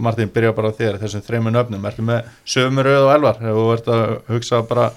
Martin, 0.07 0.31
byrja 0.37 0.53
bara 0.55 0.71
á 0.71 0.77
þér, 0.79 0.99
þessum 1.01 1.25
þreymur 1.27 1.55
nöfnum 1.57 1.89
ertu 1.91 2.07
með 2.07 2.31
sömu 2.47 2.87
rauð 2.87 3.01
og 3.01 3.11
elvar 3.17 3.43
ef 3.43 3.59
þú 3.59 3.67
ert 3.75 3.91
að 3.97 4.05
hugsa 4.31 4.63
bara 4.71 4.87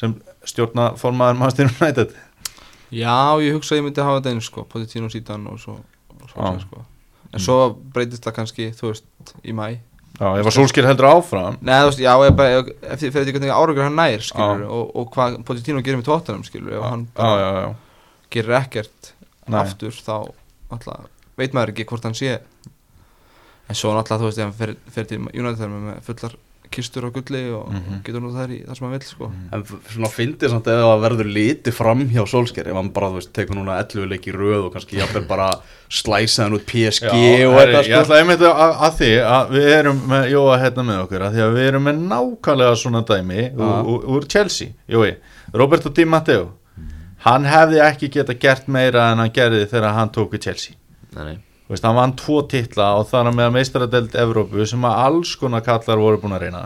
sem 0.00 0.16
stjórna 0.48 0.88
formaður 0.96 1.40
Manchester 1.42 1.68
United 1.76 2.16
Já, 2.88 3.36
ég 3.44 3.52
hugsa 3.58 3.76
að 3.76 3.82
ég 3.82 3.88
myndi 3.90 4.08
hafa 4.08 4.22
þetta 4.22 4.32
einu 4.32 4.40
sko 4.48 4.64
Já. 6.38 6.60
sko. 6.64 6.84
En 7.34 7.40
svo 7.44 7.58
breytist 7.94 8.24
það 8.24 8.34
kannski, 8.38 8.70
þú 8.78 8.90
veist, 8.92 9.04
í 9.44 9.52
mæ 9.52 9.68
Já, 10.18 10.28
ef 10.40 10.46
að 10.48 10.54
Solskjær 10.56 10.86
heldur 10.88 11.06
áfram 11.12 11.58
Nei, 11.62 11.74
þú 11.78 11.90
veist, 11.90 12.00
já, 12.02 12.12
ég 12.26 12.32
bara, 12.38 12.56
ef- 12.62 12.70
eftir 12.94 13.12
fyrir 13.14 13.26
því 13.28 13.34
hvernig 13.36 13.52
árangur 13.54 13.84
hann 13.86 13.98
nær, 14.00 14.24
skilur 14.26 14.64
og, 14.66 14.88
og 14.98 15.10
hvað 15.14 15.36
Pochettino 15.46 15.82
gerir 15.84 16.00
með 16.00 16.08
tóttanum, 16.08 16.42
skilur 16.48 16.74
ef 16.80 16.86
hann 16.88 17.04
Já, 17.06 17.12
bara 17.20 17.36
já, 17.38 17.50
já, 17.62 17.68
gerir 18.34 18.56
ekkert 18.58 19.12
Nei. 19.48 19.60
aftur, 19.60 19.94
þá 19.94 20.14
alltaf, 20.74 21.06
veit 21.38 21.54
maður 21.54 21.70
ekki 21.74 21.86
hvort 21.92 22.08
hann 22.08 22.16
sé 22.18 22.32
en 23.68 23.76
svo 23.76 23.92
náttúrulega, 23.94 24.18
þú 24.24 24.28
veist, 24.30 24.40
ef 24.40 24.44
hann 24.48 24.56
fer, 24.58 24.74
fer 24.96 25.06
til 25.12 25.20
United 25.28 25.70
með 25.76 26.00
fullar 26.08 26.34
kistur 26.70 27.04
á 27.04 27.10
gulli 27.12 27.42
og, 27.54 27.68
Mhm. 27.72 27.94
og 27.96 28.02
getur 28.04 28.20
nú 28.20 28.30
það 28.34 28.50
í 28.54 28.58
það 28.66 28.76
sem 28.78 28.86
hann 28.88 28.92
vil, 28.98 29.06
sko. 29.08 29.30
En 29.52 29.62
f- 29.62 29.80
svona 29.94 30.08
fyndið 30.12 30.50
samt 30.50 30.66
ef 30.68 30.78
það 30.84 31.02
verður 31.06 31.32
liti 31.32 31.70
fram 31.72 32.08
hjá 32.08 32.22
Solskjær 32.28 32.66
ef 32.68 32.74
hann 32.74 32.90
bara, 32.90 33.08
þú 33.08 33.14
veist, 33.18 33.32
tekur 33.32 33.56
núna 33.56 33.78
11 33.82 34.06
leik 34.08 34.26
í 34.28 34.32
röð 34.36 34.64
og 34.66 34.72
kannski 34.74 34.98
jafnvel 34.98 35.26
bara 35.28 35.50
slæsa 35.90 36.42
hann 36.44 36.52
út 36.58 36.66
PSG 36.66 37.08
Já, 37.08 37.48
og 37.48 37.58
eitthvað 37.58 37.84
Ég 37.84 37.94
sko. 37.94 38.02
ætla 38.04 38.20
einmitt 38.20 38.40
að, 38.40 38.76
að 38.88 38.92
því 38.98 39.10
að 39.24 39.50
við 39.56 39.68
erum 39.78 40.00
með 40.08 40.30
Jóa 40.30 40.58
hérna 40.60 40.82
með 40.84 41.02
okkur 41.06 41.20
að 41.28 41.32
því 41.34 41.40
að 41.46 41.54
við 41.58 41.68
erum 41.68 41.84
með 41.84 41.96
nákvæmlega 42.12 42.76
svona 42.76 43.02
dæmi 43.04 43.42
úr, 43.56 44.04
úr, 44.08 44.28
Chelsea. 44.28 44.68
Jói, 44.88 45.16
Roberto 45.54 45.88
Di 45.90 46.04
Matteo. 46.04 46.50
Hann 47.24 47.44
hefði 47.44 47.80
ekki 47.82 48.08
geta 48.12 48.34
gert 48.38 48.68
meira 48.68 49.10
en 49.12 49.18
hann 49.18 49.30
gerði 49.30 49.66
þegar 49.66 49.92
hann 49.94 50.10
tók 50.10 50.30
við 50.30 50.40
Chelsea. 50.40 50.74
Nei, 51.16 51.24
nei. 51.24 51.38
Veist, 51.68 51.84
hann 51.84 51.98
vann 51.98 52.16
tvo 52.16 52.40
titla 52.48 52.94
og 52.96 53.10
þar 53.10 53.30
með 53.36 53.52
meistaradeld 53.58 54.16
Evrópu 54.16 54.64
sem 54.66 54.84
að 54.88 55.00
alls 55.04 55.34
konar 55.36 55.64
kallar 55.66 56.00
voru 56.00 56.20
búin 56.22 56.36
að 56.36 56.46
reyna. 56.46 56.64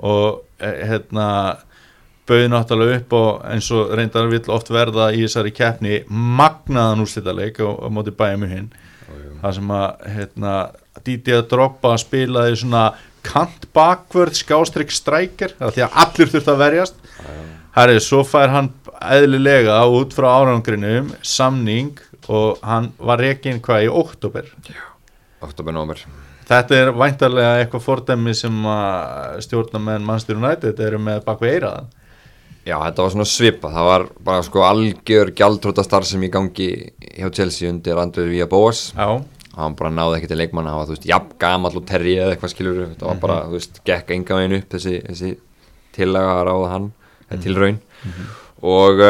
Og 0.00 0.40
eh, 0.64 0.80
hérna 0.88 1.26
bauði 2.24 2.48
náttúrulega 2.48 3.02
upp 3.02 3.12
og 3.18 3.42
eins 3.52 3.68
og 3.76 3.92
reyndar 3.92 4.30
vill 4.32 4.46
oft 4.54 4.70
verða 4.72 5.10
í 5.12 5.26
þessari 5.26 5.52
keppni 5.52 5.98
magnaðan 6.08 7.04
úrslitaleik 7.04 7.60
á, 7.60 7.68
á 7.68 7.88
móti 7.92 8.14
bæjum 8.16 8.46
hinn 8.48 8.70
það 9.44 9.56
sem 9.58 9.74
að 9.76 10.06
hérna, 10.14 10.54
Didi 11.04 11.34
að 11.36 11.48
droppa 11.50 11.96
spilaði 12.00 12.56
svona 12.60 12.84
kant 13.24 13.66
bakvörð 13.76 14.38
skástrygg 14.38 14.92
strækir 14.94 15.56
því 15.58 15.84
að 15.84 15.98
allir 16.04 16.30
þurft 16.32 16.50
að 16.52 16.60
verjast. 16.62 16.98
Herri, 17.74 17.98
svo 18.00 18.22
fær 18.24 18.52
hann 18.52 18.70
eðlilega 19.02 19.80
út 19.90 20.14
frá 20.14 20.28
árangrinum 20.38 21.10
samning 21.26 21.98
og 22.32 22.62
hann 22.64 22.92
var 22.98 23.20
rekin 23.20 23.60
hvað 23.64 23.86
í 23.86 23.90
óttúber 23.90 24.48
oktober, 25.44 25.74
nómer 25.76 26.04
Þetta 26.44 26.76
er 26.76 26.90
væntarlega 26.92 27.60
eitthvað 27.62 27.84
fordæmi 27.86 28.34
sem 28.36 28.56
að 28.68 29.38
stjórnamenn 29.46 30.04
Manchester 30.04 30.36
United 30.36 30.80
eru 30.84 31.00
með 31.00 31.22
bakvið 31.24 31.54
eiraðan 31.58 31.92
Já, 32.64 32.78
þetta 32.80 33.04
var 33.04 33.12
svona 33.12 33.28
svipa, 33.28 33.70
það 33.72 33.88
var 33.90 34.04
bara 34.24 34.44
sko 34.44 34.64
algjör 34.64 35.32
gjaldróta 35.36 35.84
starf 35.84 36.08
sem 36.08 36.22
í 36.24 36.30
gangi 36.32 36.68
hjá 37.00 37.28
Chelsea 37.32 37.68
undir 37.68 38.00
Andrið 38.00 38.30
Vía 38.32 38.48
Bóas 38.48 38.86
Já, 38.96 39.20
hann 39.56 39.76
bara 39.78 39.92
náði 39.92 40.20
ekki 40.20 40.30
til 40.32 40.40
leikmann 40.40 40.68
hann 40.68 40.80
var, 40.80 40.88
þú 40.88 40.96
veist, 40.96 41.08
jafn 41.08 41.36
gamall 41.40 41.80
og 41.80 41.88
terri 41.88 42.16
eða 42.18 42.34
eitthvað 42.34 42.54
skilur 42.54 42.80
þetta 42.86 43.08
var 43.10 43.20
bara, 43.24 43.40
þú 43.48 43.58
veist, 43.58 43.80
gekk 43.88 44.14
enga 44.16 44.38
veginn 44.40 44.56
upp 44.58 44.76
þessi, 44.76 44.94
þessi 45.10 45.32
tillaga 45.94 46.36
að 46.38 46.44
ráða 46.48 46.70
hann 46.72 46.90
eða 47.28 47.40
tilraun. 47.44 47.80
Og 48.64 49.02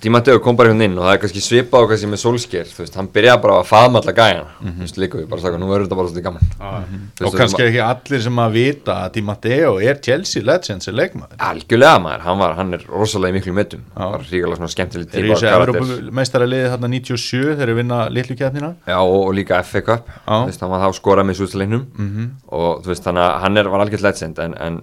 Dímateu 0.00 0.38
kom 0.40 0.54
bara 0.56 0.70
hérna 0.70 0.86
inn 0.86 0.92
og 0.96 1.02
það 1.02 1.12
er 1.16 1.18
kannski 1.24 1.40
svipað 1.42 1.82
á 1.82 1.88
kannski 1.90 2.08
með 2.08 2.20
Solskjær, 2.22 2.68
þú 2.70 2.78
veist, 2.84 2.94
hann 2.96 3.08
byrjaði 3.10 3.40
bara 3.42 3.54
að 3.58 3.64
faðma 3.68 3.98
alla 4.00 4.12
gæjana, 4.14 4.52
þú 4.62 4.84
veist, 4.84 4.98
líka 5.02 5.18
við 5.18 5.24
bara 5.32 5.42
sagði, 5.42 5.58
nú 5.58 5.66
verður 5.68 5.88
þetta 5.88 5.96
bara 5.98 6.10
svolítið 6.12 6.24
gaman. 6.28 6.44
Þú 6.54 7.24
og 7.26 7.26
veist, 7.26 7.38
kannski 7.40 7.64
ekki 7.66 7.80
allir 7.84 8.22
sem 8.22 8.38
að 8.44 8.54
vita 8.54 8.94
að 9.02 9.08
Di 9.16 9.22
Matteo 9.26 9.72
er 9.82 9.98
Chelsea 10.06 10.44
legend 10.46 10.86
sem 10.86 10.94
leikmaður. 10.94 11.34
Algjörlega 11.48 11.98
maður, 12.04 12.22
hann 12.28 12.38
var, 12.44 12.54
hann 12.60 12.76
er 12.78 12.84
rosalega 12.86 13.34
í 13.34 13.36
miklu 13.40 13.54
metum, 13.58 13.82
Já. 13.90 14.04
var 14.14 14.24
ríkilega 14.30 14.60
svona 14.60 14.70
skemmtileg 14.76 15.10
Þeir 15.10 15.18
eru 15.18 15.26
í 15.26 15.28
típa 15.28 15.40
þessu 15.40 15.50
karakter. 15.50 15.80
Evrópumeistara 15.82 16.48
liði 16.54 16.68
þarna 16.76 16.90
97 16.94 17.42
þegar 17.50 17.72
þeir 17.72 17.78
vinna 17.82 17.98
litlu 18.14 18.36
keppnina. 18.40 18.70
Já, 18.86 18.98
og, 19.02 19.16
og 19.26 19.34
líka 19.36 19.58
FA 19.66 19.82
Cup 19.90 20.06
þú 20.28 20.38
veist, 20.46 20.62
hann 20.64 20.70
var 20.76 20.84
þá 20.86 21.00
skorað 21.02 21.26
með 21.32 21.40
sústaleiknum 21.42 21.84
Mhm. 21.98 22.30
og 22.46 22.84
þú 22.86 22.94
veist, 22.94 23.04
þannig 23.10 23.26
að 23.26 23.40
hann 23.42 23.56
er, 23.58 23.68
var 23.74 23.84
algjört 23.84 24.06
legend 24.06 24.38
en, 24.46 24.54
en 24.54 24.80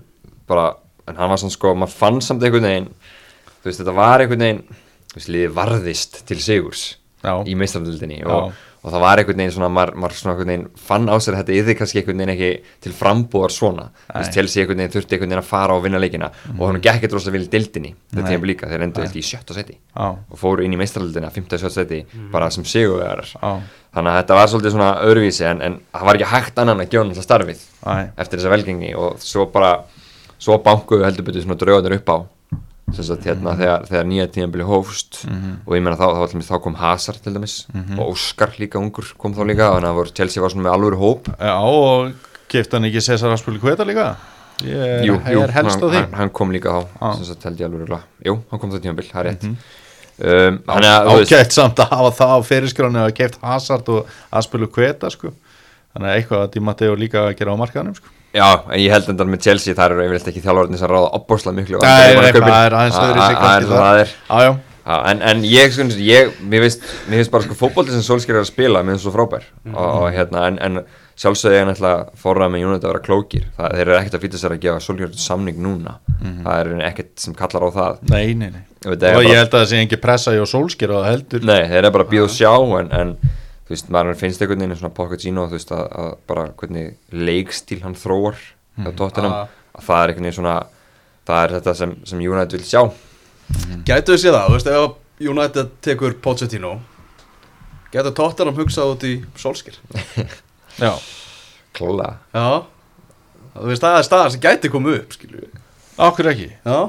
bara, 0.51 0.68
en 1.08 1.16
hann 1.16 1.30
var 1.32 1.39
svona 1.41 1.55
sko 1.55 1.74
maður 1.80 1.95
fann 1.95 2.20
samt 2.22 2.43
einhvern 2.43 2.68
veginn 2.68 2.91
þú 3.64 3.72
veist, 3.72 3.80
þetta 3.82 3.95
var 3.95 4.20
einhvern 4.26 4.43
veginn 4.45 4.62
liðið 5.16 5.53
varðist 5.58 6.24
til 6.28 6.39
sigurs 6.43 6.88
Já, 7.26 7.34
í 7.49 7.55
meistaröldinni 7.58 8.20
Já. 8.22 8.28
og, 8.30 8.51
og 8.86 8.91
það 8.93 9.01
var 9.01 9.20
einhvern 9.20 9.39
veginn 9.41 9.53
svona, 9.55 9.68
maður, 9.74 9.95
maður 9.97 10.18
svona 10.20 10.34
einhvern 10.36 10.51
veginn 10.51 10.66
fann 10.88 11.08
á 11.10 11.16
sér 11.18 11.34
að 11.34 11.39
þetta 11.41 11.55
yfir 11.64 11.78
kannski 11.80 11.99
einhvern 12.03 12.22
veginn 12.22 12.34
ekki 12.36 12.49
til 12.86 12.93
frambúðar 12.93 13.53
svona. 13.55 13.88
Veist, 14.12 14.30
Nei. 14.30 14.36
Chelsea 14.38 14.62
einhvern 14.62 14.84
veginn 14.84 14.93
þurfti 14.93 15.18
einhvern 15.18 15.32
veginn 15.34 15.41
að 15.41 15.49
fara 15.49 15.74
og 15.80 15.82
vinna 15.88 15.99
leikina 16.03 16.30
og 16.53 16.62
hann 16.70 16.78
gekk 16.86 17.01
eitthvað 17.01 17.18
rosa 17.18 17.34
vel 17.34 17.41
í 17.41 17.49
dildinni 17.55 17.91
þetta 18.14 18.28
tíma 18.30 18.51
líka, 18.51 18.70
þeir 18.70 18.86
endur 18.86 19.08
eftir 19.08 19.24
í 19.24 19.26
sjötta 19.32 19.58
seti 19.58 19.76
já, 19.80 20.05
og 20.14 20.38
fóru 20.43 20.64
inn 20.68 20.78
í 20.78 20.80
meistaröldina, 20.80 21.34
5. 21.34 21.49
sjötta 21.58 21.74
seti 21.80 22.03
bara 22.32 22.51
sem 22.53 22.64
sigurvegarar. 22.70 23.34
Já, 23.34 23.51
þannig 23.97 24.14
að 24.14 24.22
þetta 24.22 24.39
var 24.39 24.53
svolítið 24.53 24.76
svona 24.78 24.93
öðruvísi 25.10 25.49
en, 25.49 25.66
en 25.66 25.82
það 25.97 26.08
var 26.12 26.22
ekki 26.22 26.32
hægt 26.36 26.62
annan 26.64 26.86
að 26.86 26.93
gjóna 26.93 27.18
þetta 27.18 27.26
starfið 27.26 27.66
Æ, 27.82 27.93
eftir 28.22 28.39
þessa 28.43 28.53
velgengi 28.53 28.93
og 28.95 29.18
svo 29.26 29.49
bara 29.51 29.74
svo 30.38 30.62
bankuðu 30.62 31.08
heldur 31.10 31.26
betur 31.26 31.41
svona 31.41 31.58
draugarnir 31.58 31.97
upp 31.97 32.14
á 32.14 32.18
sagt 32.96 33.26
hérna 33.28 33.52
þegar, 33.60 33.84
þegar 33.90 34.06
nýja 34.08 34.26
tíðanbili 34.32 34.66
hófst 34.68 35.18
og 35.28 35.74
ég 35.76 35.84
meina 35.84 35.98
þá, 36.00 36.06
þá, 36.08 36.22
þá, 36.32 36.46
þá 36.48 36.56
kom 36.64 36.78
Hazard 36.80 37.20
til 37.24 37.34
dæmis 37.36 37.56
og 37.98 38.14
Óskar 38.14 38.54
líka 38.62 38.80
ungur 38.80 39.10
kom 39.20 39.36
þá 39.36 39.44
líka 39.50 39.68
þannig 39.76 40.00
að 40.06 40.14
Chelsea 40.16 40.44
var 40.44 40.54
svona 40.54 40.70
með 40.70 40.78
alvöru 40.78 41.02
hóp. 41.02 41.28
Já 41.36 41.56
og 41.60 42.14
kefti 42.48 42.78
hann 42.78 42.88
ekki 42.88 43.04
Cesar 43.04 43.36
Aspili 43.36 43.60
Kveta 43.60 43.88
líka? 43.88 44.14
Ég 44.64 45.04
jú, 45.06 45.20
jú, 45.20 45.44
hann, 45.52 45.70
hann, 45.70 46.16
hann 46.18 46.34
kom 46.34 46.56
líka 46.56 46.80
þá 46.80 47.20
sem 47.20 47.28
sagt 47.28 47.46
jú, 48.26 48.40
hann 48.50 48.62
kom 48.62 48.72
það 48.72 48.86
tíðanbil, 48.88 49.10
það 49.12 49.20
er 49.20 49.30
rétt. 49.30 49.50
Um, 50.18 50.56
þú 50.66 51.18
veist 51.20 51.34
Ágætt 51.36 51.54
samt 51.54 51.82
að 51.84 51.92
hafa 51.92 52.14
það 52.18 52.32
á 52.34 52.40
fyrirskránu 52.48 53.04
að 53.04 53.16
keft 53.20 53.42
Hazard 53.44 53.92
og 53.94 54.16
Aspili 54.34 54.66
Kveta 54.72 55.12
sko. 55.14 55.36
Þannig 55.94 56.10
að 56.10 56.22
eitthvað 56.22 56.46
að 56.46 56.54
Di 56.56 56.64
Matteo 56.64 56.96
líka 56.98 57.28
að 57.28 57.36
gera 57.38 57.54
á 57.54 57.62
markaðanum 57.62 58.00
sko 58.00 58.16
Já, 58.38 58.48
en 58.70 58.80
ég 58.84 58.94
held 58.94 59.10
endar 59.14 59.30
með 59.34 59.44
Chelsea 59.48 59.74
þar 59.78 59.96
eru 59.98 60.06
yfirleitt 60.08 60.32
ekki 60.32 60.44
þjálfarnir 60.46 60.82
sem 60.82 60.92
ráða 60.94 61.12
opbórslega 61.18 61.58
miklu 61.58 61.82
það 62.48 62.64
er 62.70 62.80
aðeins 62.84 62.98
Það- 63.02 63.18
það 63.18 63.52
er 63.58 63.68
það. 63.68 63.78
það 63.82 64.02
er. 64.06 64.16
Já, 64.30 64.56
Já, 64.88 65.02
en, 65.12 65.20
en 65.28 65.42
ég, 65.44 65.74
sko, 65.76 65.84
ég, 66.00 66.30
mér 66.48 66.62
finnst, 66.64 66.84
mér 67.12 67.20
finnst 67.20 67.32
bara 67.34 67.44
sko 67.44 67.56
fótbolti 67.60 67.92
sem 67.92 68.04
Solskjær 68.08 68.38
er 68.38 68.46
að 68.46 68.48
spila, 68.54 68.80
mér 68.88 68.96
finnst 68.96 69.04
svo 69.04 69.12
frábær. 69.12 69.44
Og, 69.68 69.82
og 69.84 70.06
hérna, 70.16 70.46
en, 70.48 70.60
en 70.64 70.78
sjálfsögði 71.20 71.58
ég 71.58 71.66
náttúrulega 71.68 72.06
forrað 72.22 72.54
með 72.54 72.64
United 72.70 72.86
að 72.88 72.94
vera 72.94 73.02
klókir. 73.04 73.50
Það, 73.58 73.74
þeir 73.76 73.84
eru 73.84 73.98
ekkert 73.98 74.16
að 74.16 74.24
fýta 74.24 74.40
sér 74.40 74.56
að 74.56 74.62
gefa 74.64 74.86
Solskjær 74.86 75.18
samning 75.26 75.60
núna, 75.66 75.98
það 76.46 76.62
er 76.62 76.72
ekkert 76.88 77.12
sem 77.26 77.36
kallar 77.36 77.68
á 77.68 77.70
það. 77.82 78.00
Nei, 78.14 78.24
nei, 78.40 78.48
nei. 78.56 78.64
Og 78.88 78.96
er 78.96 79.20
ég 79.28 79.36
held 79.42 79.50
að 79.52 79.58
það 79.60 79.68
sé 79.74 79.82
ekki 79.84 80.00
pressa 80.08 80.38
í 80.38 80.40
sólskir 80.54 80.94
og 80.96 81.04
það 81.04 81.12
heldur. 81.12 81.46
Nei, 81.52 81.60
þeir 81.68 81.82
eru 81.84 81.92
bara 81.98 82.08
að 82.08 82.14
býða 82.16 82.30
og 82.30 82.36
sjá 82.38 82.54
en, 82.80 82.90
en 83.02 83.14
þú 83.68 83.74
veist, 83.76 83.89
maður 83.91 84.15
finnst 84.20 84.41
einhvern 84.41 84.63
veginn 84.63 84.80
svona 84.80 84.93
Pochettino, 84.95 85.47
þú 85.51 85.57
veist, 85.57 85.72
að, 85.76 85.86
að 86.01 86.11
bara 86.28 86.45
hvernig 86.59 86.95
leikstíl 87.11 87.82
hann 87.84 87.95
þróar 87.99 88.38
hjá 88.78 88.91
Tottenham, 88.95 89.34
Ah. 89.34 89.47
að 89.78 89.84
það 89.88 90.03
er 90.03 90.13
einhvern 90.13 90.28
veginn 90.30 90.38
svona 90.39 90.55
það 91.28 91.41
er 91.43 91.55
þetta 91.57 91.76
sem, 91.76 91.95
sem 92.07 92.20
United 92.24 92.55
vil 92.55 92.68
sjá. 92.68 92.82
Gætu 93.88 94.13
þið 94.15 94.22
séð 94.24 94.38
það, 94.38 94.47
þú 94.47 94.55
veist, 94.57 94.72
ef 94.72 95.28
United 95.32 95.70
tekur 95.82 96.13
Pochettino 96.22 96.74
Gætu 97.91 98.11
Tottenham 98.15 98.55
hugsað 98.59 98.91
út 98.95 99.03
í 99.07 99.13
Solskir 99.39 99.78
Já, 100.84 100.93
klálega 101.74 102.18
Já. 102.36 102.63
Þú 103.57 103.70
veist, 103.72 103.82
það 103.82 103.97
er 103.97 104.05
staðan 104.05 104.34
sem 104.36 104.43
gæti 104.43 104.70
komið 104.70 104.99
upp, 105.01 105.15
skilju 105.18 105.47
okkur 105.97 106.28
ekki? 106.30 106.49
Já. 106.61 106.80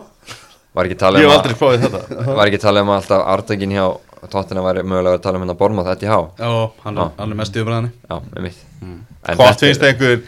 Var 0.76 0.84
ekki 0.90 0.98
talað 1.00 1.22
Ég 1.22 1.26
um 1.26 1.32
hef 1.32 1.38
að- 1.38 1.46
aldrei 1.46 1.56
fáið 1.58 1.84
þetta. 1.86 2.24
Var 2.36 2.50
ekki 2.50 2.58
talað 2.60 2.82
um 2.84 2.90
að 2.92 2.98
alltaf 3.00 3.22
artækin 3.32 3.72
hjá 3.72 3.84
Tottenham 4.32 4.64
væri 4.66 4.82
mögulega 4.86 5.18
að 5.18 5.22
tala 5.26 5.38
um 5.38 5.44
hérna 5.46 5.56
Bormáð 5.60 5.90
þetta 5.92 6.06
í 6.06 6.10
há 6.10 6.18
Já, 6.38 6.50
hann 6.84 6.98
er, 6.98 7.10
hann 7.18 7.30
er 7.34 7.38
mest 7.42 7.56
í 7.56 7.62
umræðinni 7.64 7.92
já, 8.10 8.18
með 8.34 8.42
mitt 8.48 8.64
Mm. 8.78 8.98
Hvort 9.34 9.58
finnst 9.64 9.82
einhver 9.82 10.20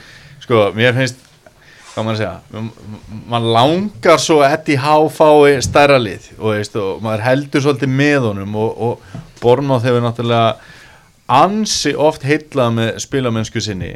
Sko, 0.42 0.60
mér 0.74 0.94
finnst 0.96 1.20
Hvað 1.94 2.04
maður 2.06 2.16
að 2.16 2.18
segja 2.18 2.58
m- 2.58 2.70
m- 2.90 3.20
Man 3.30 3.44
langar 3.54 4.18
svo 4.22 4.40
að 4.42 4.56
Eddie 4.56 4.78
Há 4.82 4.94
fái 5.14 5.60
stærra 5.62 5.98
lið 6.02 6.26
og, 6.38 6.48
veist, 6.56 6.74
og 6.78 6.98
maður 7.02 7.22
heldur 7.28 7.62
svolítið 7.62 7.92
með 8.00 8.26
honum 8.28 8.56
og, 8.58 8.80
og 8.88 9.20
Bormáð 9.42 9.86
hefur 9.86 10.02
náttúrulega 10.02 10.56
ansi 11.30 11.92
oft 11.94 12.24
heillað 12.26 12.72
með 12.74 12.88
spilamennsku 13.04 13.60
sinni. 13.62 13.92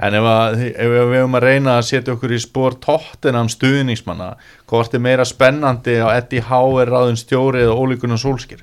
En 0.00 0.14
ef, 0.14 0.24
að, 0.30 0.60
ef 0.70 0.88
við 0.94 1.12
hefum 1.18 1.36
að 1.36 1.44
reyna 1.44 1.76
að 1.76 1.86
setja 1.90 2.14
okkur 2.14 2.32
í 2.32 2.38
spór 2.40 2.76
tóttinam 2.80 3.48
stuðningsmanna 3.52 4.30
hvort 4.70 4.94
er 4.96 5.02
meira 5.04 5.24
spennandi 5.28 5.98
að 6.00 6.14
Eddie 6.22 6.44
Há 6.48 6.60
er 6.80 6.92
ráðin 6.94 7.18
stjóri 7.20 7.64
eða 7.66 7.76
ólíkunar 7.76 8.20
sólskir 8.22 8.62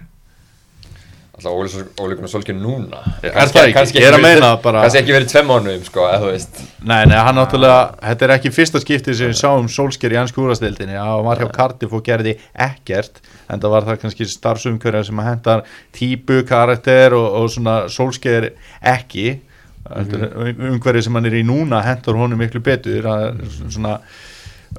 alltaf 1.36 2.00
ólíkunar 2.00 2.30
svolkið 2.32 2.60
núna. 2.62 3.00
Er 3.24 3.34
það 3.52 3.68
ekki? 3.70 4.00
Er 4.02 4.14
að 4.14 4.20
verið- 4.20 4.24
meina 4.24 4.50
bara- 4.64 4.82
kannski 4.86 5.02
ekki 5.02 5.16
verið 5.16 5.32
tveim 5.34 5.48
mánuðum 5.52 5.84
sko, 5.86 6.00
eða 6.08 6.20
þú 6.22 6.30
veist. 6.32 6.62
Nei, 6.84 7.06
nei, 7.06 7.18
hann 7.18 7.36
náttúrulega, 7.36 7.96
þetta 8.02 8.22
er 8.28 8.34
ekki 8.38 8.52
fyrsta 8.56 8.80
skiptið 8.80 9.16
sem 9.16 9.28
við 9.34 9.40
sáum 9.42 9.68
Solskjær 9.68 10.16
í 10.16 10.20
ansku 10.22 10.42
úrastildinni 10.46 10.96
hann 10.96 11.26
var 11.26 11.38
hjá 11.38 11.52
Cardiff 11.52 11.94
og 11.94 12.04
gerði 12.04 12.38
ekkert 12.56 13.20
en 13.50 13.60
það 13.60 13.70
var 13.76 13.82
það 13.84 14.00
kannski 14.02 14.26
starfsumkverjar 14.32 15.06
sem 15.06 15.18
að 15.20 15.30
hendar 15.32 15.64
típu, 15.94 16.44
karakter 16.48 17.14
og, 17.14 17.28
og 17.44 17.50
svona 17.50 17.90
Solskjær 17.90 18.52
ekki. 18.82 19.40
Mm 19.40 19.44
umhverju 19.86 21.04
sem 21.04 21.14
hann 21.14 21.26
er 21.30 21.36
í 21.38 21.44
núna 21.46 21.84
hendur 21.86 22.16
honum 22.18 22.40
miklu 22.42 22.58
betur. 22.60 23.04
Það 23.06 23.26
er 23.28 23.36
svona 23.70 23.92
að- 24.00 24.02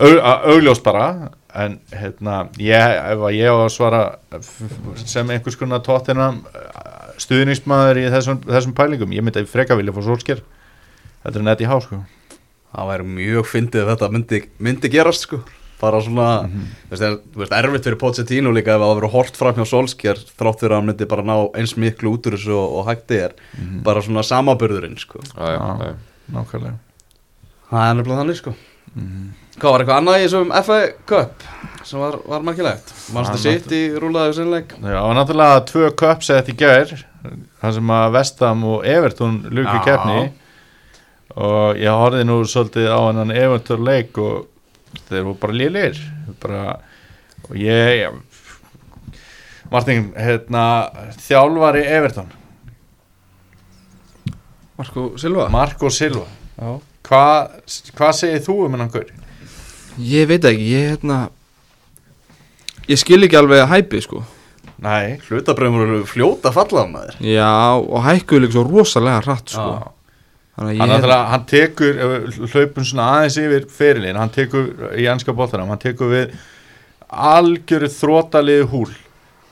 augljóst 0.00 0.84
bara 0.84 1.30
en 1.56 1.78
hérna, 1.88 2.42
ég, 2.60 2.76
ef 2.76 3.22
að 3.24 3.36
ég 3.38 3.48
á 3.48 3.56
að 3.64 3.72
svara 3.72 4.00
sem 5.08 5.30
einhvers 5.32 5.56
konar 5.56 5.80
tóttina 5.84 6.30
stuðningsmaður 7.22 8.02
í 8.02 8.08
þessum, 8.12 8.42
þessum 8.44 8.74
pælingum, 8.76 9.14
ég 9.16 9.24
myndi 9.24 9.40
að 9.40 9.48
freka 9.48 9.76
vilja 9.78 9.94
fór 9.96 10.04
Solskjær 10.10 10.42
þetta 11.24 11.38
er 11.40 11.46
nett 11.46 11.62
í 11.64 11.68
há 11.70 11.78
sko. 11.80 12.02
Það 12.76 12.90
væri 12.90 13.06
mjög 13.14 13.48
fyndið 13.48 13.82
ef 13.86 13.88
þetta 13.94 14.10
myndi, 14.12 14.42
myndi 14.60 14.90
gerast 14.92 15.24
sko. 15.24 15.40
Bara 15.80 15.98
svona, 16.04 16.26
þú 16.48 16.92
veist, 16.92 17.02
er, 17.04 17.16
þú 17.32 17.40
veist, 17.42 17.54
erfitt 17.56 17.84
fyrir 17.88 17.98
Pochettino 18.00 18.52
líka 18.52 18.76
ef 18.76 18.80
það 18.84 18.92
verður 18.94 19.12
hort 19.16 19.36
fram 19.40 19.56
hjá 19.58 19.64
Solskjær 19.72 20.20
þrátt 20.36 20.60
fyrir 20.62 20.72
að 20.76 20.80
hann 20.82 20.88
myndi 20.90 21.08
bara 21.08 21.24
ná 21.24 21.34
eins 21.56 21.74
miklu 21.80 22.14
út 22.16 22.28
úr 22.28 22.36
þessu 22.36 22.52
og, 22.56 22.78
og 22.82 22.86
hægti 22.92 23.18
er. 23.26 23.34
Bara 23.84 24.04
svona 24.04 24.24
samaburðurinn 24.24 24.96
sko. 25.00 25.20
Já, 25.32 25.56
já, 25.56 25.58
Já. 25.58 25.90
já. 25.90 25.98
nákvæmlega. 26.36 26.78
Það 27.72 27.84
er 27.90 27.98
nefnilega 27.98 28.22
þannig 28.22 28.40
sko 28.44 28.54
Hvað 29.56 29.72
var 29.72 29.82
eitthvað 29.82 29.98
annað 30.00 30.18
í 30.20 30.24
þessum 30.26 30.50
FA 30.64 30.78
Cup 31.08 31.44
sem 31.86 32.00
var, 32.02 32.16
var 32.26 32.42
margilegt? 32.44 32.90
Manstu 33.14 33.38
sitt 33.40 33.70
í 33.72 33.82
rúlaðu 34.00 34.34
sinnleik? 34.40 34.72
Já, 34.80 34.98
og 35.02 35.12
náttúrulega 35.16 35.62
tvö 35.68 35.90
köpsett 36.00 36.50
í 36.52 36.56
gær 36.58 36.92
þar 37.60 37.76
sem 37.76 37.92
að 37.96 38.10
Vestam 38.16 38.64
og 38.68 38.84
Evertón 38.88 39.38
luku 39.48 39.78
Já. 39.78 39.84
keppni 39.86 40.26
og 41.36 41.80
ég 41.80 41.92
horfði 42.02 42.24
nú 42.28 42.38
svolítið 42.48 42.88
á 42.88 42.98
hennan 43.08 43.32
Evertón 43.36 43.84
leik 43.86 44.16
og 44.22 44.46
þeir 45.08 45.26
voru 45.28 45.38
bara 45.44 45.58
lélir 45.60 46.00
bara, 46.40 46.64
og 47.48 47.56
ég 47.60 47.92
já, 48.00 48.10
Martin, 49.72 50.10
hérna 50.16 50.64
þjálfari 51.26 51.84
Evertón 51.96 52.32
Marko 54.76 55.08
Silva 55.20 55.48
Marco 55.52 55.90
Silva 55.90 56.26
Já. 56.56 56.76
Hvað 57.06 57.72
hva 57.96 58.12
segir 58.16 58.44
þú 58.44 58.58
um 58.66 58.76
hennan 58.76 58.92
gaur? 58.92 59.10
Ég 59.96 60.28
veit 60.28 60.44
ekki, 60.44 60.70
ég 60.74 60.90
hérna 60.92 61.26
Ég 62.86 63.00
skil 63.00 63.22
ekki 63.24 63.38
alveg 63.38 63.64
að 63.64 63.72
hæpi 63.74 64.02
sko 64.04 64.22
Nei, 64.82 65.16
Hlutabröðum 65.24 65.78
voru 65.80 66.00
fljóta 66.08 66.50
að 66.50 66.58
falla 66.58 66.84
á 66.84 66.86
maður 66.90 67.20
Já, 67.24 67.52
og 67.80 68.02
hækkuðu 68.04 68.42
líka 68.44 68.58
svo 68.58 68.66
rosalega 68.68 69.22
hratt 69.24 69.54
sko 69.54 69.70
Já. 69.70 69.92
Þannig 70.56 70.80
að 70.80 71.00
ég 71.04 71.14
hann 71.30 71.42
tekur 71.50 71.98
hlaupum 72.48 72.84
svona 72.88 73.06
aðeins 73.12 73.34
yfir 73.42 73.64
ferilinn, 73.68 74.16
hann 74.16 74.30
tekur 74.32 74.94
í 74.96 75.04
ennska 75.12 75.34
bóttanum, 75.36 75.68
hann 75.68 75.82
tekur 75.82 76.08
við 76.14 76.30
algjöru 77.06 77.90
þrótalið 77.92 78.62
húl 78.70 78.88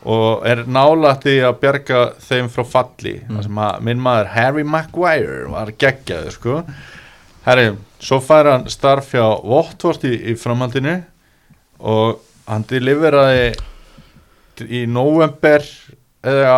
og 0.04 0.46
er 0.48 0.62
nálætti 0.68 1.38
að 1.44 1.58
bjarga 1.60 2.00
þeim 2.24 2.48
frá 2.52 2.64
falli 2.68 3.14
mm. 3.20 3.42
sem 3.44 3.60
að 3.66 3.84
minn 3.84 4.00
maður 4.04 4.30
Harry 4.32 4.64
Maguire 4.68 5.44
var 5.52 5.72
geggjaður 5.80 6.36
sko 6.38 6.56
Herri, 7.44 7.74
svo 8.00 8.22
fær 8.24 8.48
hann 8.48 8.62
starf 8.72 9.10
hjá 9.12 9.24
Votvort 9.44 10.04
í, 10.08 10.14
í 10.32 10.34
framhaldinu 10.40 10.94
og 11.84 12.22
hann 12.48 12.64
deliveraði 12.70 13.50
í 14.64 14.84
november 14.88 15.64
eða 16.24 16.56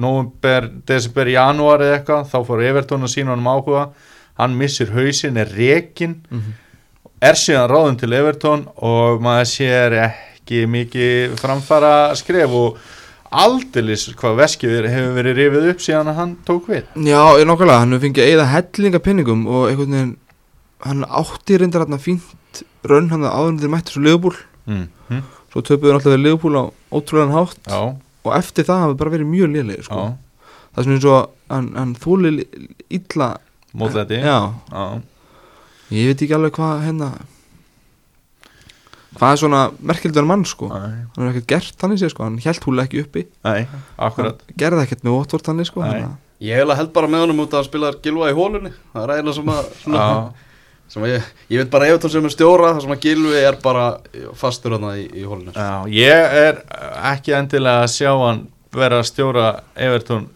november, 0.00 0.68
desember, 0.88 1.30
janúar 1.32 1.84
eða 1.84 1.96
eitthvað, 1.96 2.28
þá 2.28 2.38
fór 2.48 2.64
Evertón 2.68 3.06
að 3.08 3.12
sína 3.14 3.32
honum 3.32 3.48
áhuga, 3.48 3.86
hann 4.40 4.56
missir 4.56 4.92
hausinn 4.92 5.40
er 5.40 5.48
rekin 5.56 6.18
er 7.20 7.36
síðan 7.40 7.68
ráðum 7.72 7.98
til 8.00 8.12
Evertón 8.16 8.68
og 8.76 9.20
maður 9.24 9.48
sér 9.48 9.96
ekki 10.06 10.66
mikið 10.68 11.38
framfara 11.40 12.14
skref 12.20 12.52
og 12.52 12.78
aldeilis 13.30 14.08
hvað 14.18 14.38
veskið 14.40 14.88
hefur 14.90 15.12
verið 15.14 15.38
rifið 15.38 15.68
upp 15.70 15.82
síðan 15.84 16.10
að 16.10 16.18
hann 16.18 16.32
tók 16.46 16.66
við 16.70 16.86
Já, 17.06 17.20
ég 17.38 17.46
nokkulega, 17.46 17.82
hann 17.84 17.94
hefur 17.94 18.06
fengið 18.08 18.24
að 18.24 18.32
eða 18.34 18.46
hellinga 18.50 19.00
pinningum 19.04 19.44
og 19.46 19.66
einhvern 19.68 19.94
veginn 19.96 20.14
hann 20.86 21.04
átti 21.06 21.58
reyndar 21.60 21.86
hann 21.86 22.02
fínt 22.02 22.62
raun 22.90 23.10
hann 23.12 23.26
áður 23.28 23.52
en 23.52 23.60
þeir 23.62 23.72
mættu 23.74 23.94
svo 23.94 24.02
liðbúl 24.06 24.34
mm. 24.66 24.86
Mm. 25.12 25.22
svo 25.52 25.62
töpuðu 25.62 25.92
hann 25.92 26.00
alltaf 26.00 26.16
við 26.16 26.24
liðbúl 26.24 26.56
á 26.58 26.64
ótrúlegan 26.90 27.36
hátt 27.36 27.70
Já, 27.70 27.80
og 28.26 28.32
eftir 28.34 28.66
það 28.66 28.84
hafa 28.86 28.98
bara 29.02 29.14
verið 29.14 29.30
mjög 29.30 29.54
liðlega 29.54 29.86
sko. 29.86 30.06
það 30.74 30.82
er 30.82 30.88
svona 30.88 30.98
eins 30.98 31.08
og 31.12 31.54
hann, 31.54 31.70
hann 31.78 31.94
þúli 32.02 32.32
illa 32.98 33.30
mótlæti 33.78 34.22
Já, 34.24 34.38
já. 34.74 34.84
ég 35.94 36.10
veit 36.10 36.24
ekki 36.26 36.36
alveg 36.38 36.58
hvað 36.58 36.82
hérna 36.88 37.12
það 39.18 39.32
er 39.34 39.38
svona 39.42 39.60
merkildur 39.90 40.26
mann 40.28 40.44
sko. 40.46 40.68
Nei, 40.70 40.92
hann 41.16 41.26
er 41.26 41.30
ekkert 41.32 41.48
gert 41.50 41.74
þannig 41.82 41.98
séð 42.02 42.12
sko. 42.14 42.22
Hann 42.28 42.38
held 42.44 42.62
húlega 42.66 42.86
ekki 42.88 43.02
uppi. 43.04 43.22
Nei, 43.44 43.60
akkurat. 43.98 44.38
Hann 44.46 44.58
gerði 44.62 44.84
ekkert 44.86 45.02
með 45.06 45.16
Watford 45.18 45.44
þannig 45.50 45.66
sko 45.70 45.78
Nei. 45.82 45.88
þannig 45.90 46.06
að- 46.10 46.18
Ég 46.40 46.56
hef 46.56 46.70
held 46.78 46.92
bara 46.96 47.08
með 47.12 47.20
honum 47.26 47.42
út 47.44 47.52
að 47.52 47.66
spila 47.66 47.90
Gilva 48.00 48.30
í 48.30 48.32
hólunni 48.32 48.70
Það 48.94 49.02
er 49.02 49.10
eiginlega 49.12 49.36
sem 49.36 49.50
að 49.52 49.64
svona, 49.82 50.04
sem 50.88 51.02
að 51.04 51.10
ég, 51.10 51.20
ég 51.52 51.56
veit 51.60 51.70
bara 51.74 51.88
Evertón 51.90 52.12
sem 52.14 52.24
er 52.24 52.32
stjóra 52.32 52.70
Það 52.72 52.80
sem 52.86 52.94
að 52.94 53.02
Gilvi 53.04 53.36
er 53.44 53.56
bara 53.60 53.84
fastur 54.40 54.72
hana 54.78 54.94
í, 54.96 55.04
í 55.20 55.22
hólunni 55.28 55.52
já, 55.52 55.84
ég 55.92 56.16
er 56.40 56.62
ekki 57.12 57.36
endilega 57.36 57.84
að 57.84 57.92
sjá 57.92 58.12
hann 58.24 58.40
vera 58.72 59.02
að 59.02 59.10
stjóra 59.10 59.46
Evertón 59.76 60.30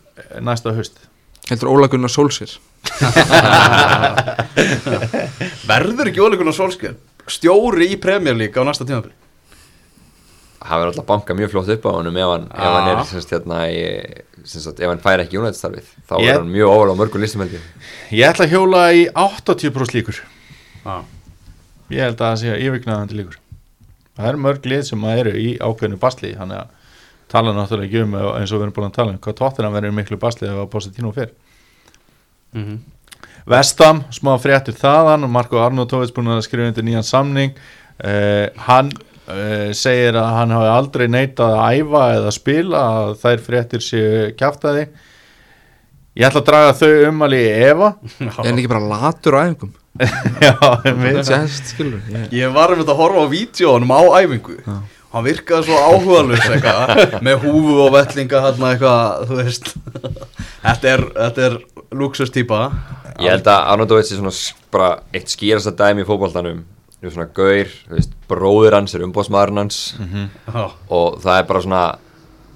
næsta 0.45 0.77
haust. 0.77 1.01
Heldur 1.49 1.73
Óla 1.73 1.89
Gunnar 1.89 2.13
Solskjær 2.13 2.53
Verður 5.69 6.11
ekki 6.11 6.23
óleikun 6.25 6.51
á 6.53 6.55
Solskjær 6.55 6.95
Stjóri 7.31 7.91
í 7.95 8.01
Premier 8.01 8.37
League 8.37 8.57
á 8.57 8.63
næsta 8.67 8.85
tímafél 8.89 9.13
hann 10.65 10.81
verður 10.81 10.95
alltaf 10.95 11.07
banka 11.09 11.35
mjög 11.37 11.51
fljótt 11.53 11.73
upp 11.75 11.87
á 11.89 11.91
honum 11.93 12.17
ef 12.17 12.31
hann, 12.31 12.45
ef 12.49 12.71
hann 12.73 12.89
er 12.89 13.01
semst 13.09 13.33
hérna 13.35 13.59
í, 13.69 13.81
semst 14.49 14.81
ef 14.81 14.89
hann 14.89 15.03
fær 15.05 15.21
ekki 15.21 15.37
United 15.41 15.59
starfið 15.59 15.91
þá 16.09 16.15
Ég- 16.23 16.31
er 16.33 16.39
hann 16.41 16.53
mjög 16.53 16.71
óval 16.73 16.95
á 16.97 17.01
mörgum 17.01 17.21
listum 17.21 17.43
held 17.45 17.59
ég. 17.59 17.67
Ætla 18.25 18.47
að 18.47 18.55
hjóla 18.55 18.85
í 18.97 19.03
80% 19.13 19.93
líkur. 19.99 20.23
Ah. 20.89 21.03
Ég 21.93 22.01
held 22.01 22.17
að 22.17 22.25
það 22.31 22.41
sé 22.41 22.55
að 22.55 22.65
yfirgnaðandi 22.65 23.19
líkur. 23.19 23.37
Það 24.17 24.29
eru 24.31 24.39
mörg 24.47 24.65
lið 24.73 24.83
sem 24.89 25.05
að 25.05 25.21
eru 25.21 25.35
í 25.37 25.59
ákveðinu 25.59 25.99
basli 26.01 26.33
Þannig 26.39 26.61
að 26.63 26.69
tala 27.29 27.53
náttúrulega 27.53 27.89
ekki 27.89 28.03
um 28.05 28.13
eins 28.15 28.53
og 28.53 28.61
við 28.61 28.63
erum 28.65 28.75
búin 28.77 28.89
að 28.89 28.97
tala 28.97 29.13
um 29.13 29.19
hvað 29.19 29.37
tóttir 29.41 29.67
hann 29.67 29.75
verður 29.75 29.97
miklu 29.97 30.17
basli 30.23 30.49
ef 30.49 30.61
að 30.65 30.69
Positino 30.71 31.13
fyrr 31.13 31.33
mm 32.55 32.77
Vestam, 33.49 34.05
smá 34.15 34.35
fréttur 34.41 34.77
þaðan. 34.79 35.27
Og 35.27 35.33
Marko 35.33 35.61
Arnótovits 35.63 36.15
búin 36.15 36.33
að 36.33 36.45
skrifa 36.47 36.71
undir 36.71 36.87
nýjan 36.87 37.07
samning. 37.07 37.57
Uh, 38.01 38.49
hann 38.67 38.93
uh, 39.29 39.71
segir 39.77 40.17
að 40.19 40.31
hann 40.39 40.55
hafi 40.57 40.71
aldrei 40.75 41.09
neitað 41.13 41.59
að 41.59 41.81
æfa 41.81 42.05
eða 42.19 42.33
spila 42.35 42.85
að 43.01 43.13
þær 43.23 43.45
fréttir 43.49 43.85
séu 43.85 44.31
kjaftaði 44.39 44.89
ég 46.15 46.29
ætla 46.29 46.43
að 46.43 46.49
draga 46.49 46.75
þau 46.79 46.91
umali 47.11 47.41
í 47.43 47.55
Eva. 47.69 47.95
Er 48.23 48.37
hann 48.39 48.59
ekki 48.59 48.71
bara 48.71 48.91
latur 48.93 49.39
á 49.39 49.47
æfingum? 49.47 49.73
Já, 50.43 50.55
einmitt. 50.83 51.21
sérst 51.23 51.69
skilur 51.71 52.03
ég 52.11 52.33
Ég 52.35 52.51
var 52.55 52.73
um 52.75 52.81
þetta 52.81 52.95
að 52.97 52.99
horfa 52.99 53.21
á 53.23 53.27
vídjónum 53.31 53.93
á 53.95 54.03
æfingu 54.25 54.57
Hann 55.15 55.25
virkaði 55.29 55.69
svo 55.69 55.79
áhugaðlust 55.79 56.51
eitthvað 56.57 57.17
Með 57.23 57.45
húfu 57.47 57.79
og 57.85 57.93
vellinga 57.95 58.43
hérna 58.49 58.73
eitthvað 58.75 59.25
Þú 59.31 59.41
veist. 59.41 59.73
Þetta 60.65 60.93
er, 60.93 61.05
þetta 61.21 61.49
er 61.49 61.59
luxustýpa 61.95 62.61
ég 63.23 63.31
held 63.31 63.47
að 63.47 63.69
Arnóndovits 63.71 64.11
er 64.11 64.19
svona 64.19 64.33
bara 64.75 64.89
eitt 65.15 65.31
skýrasta 65.31 65.71
dæmi 65.79 66.03
í 66.03 66.07
fótboltanum. 66.09 66.65
Er 67.05 67.13
svona 67.13 67.29
gaur, 67.37 67.69
þú 67.87 67.95
veist, 67.95 68.15
bróðir 68.31 68.75
hans 68.75 68.95
er 68.97 69.05
umbóðsmaðurinn 69.07 69.61
hans. 69.61 69.79
Já, 70.01 70.65
og 70.89 71.21
það 71.23 71.39
er 71.39 71.47
bara 71.51 71.63
svona 71.63 71.83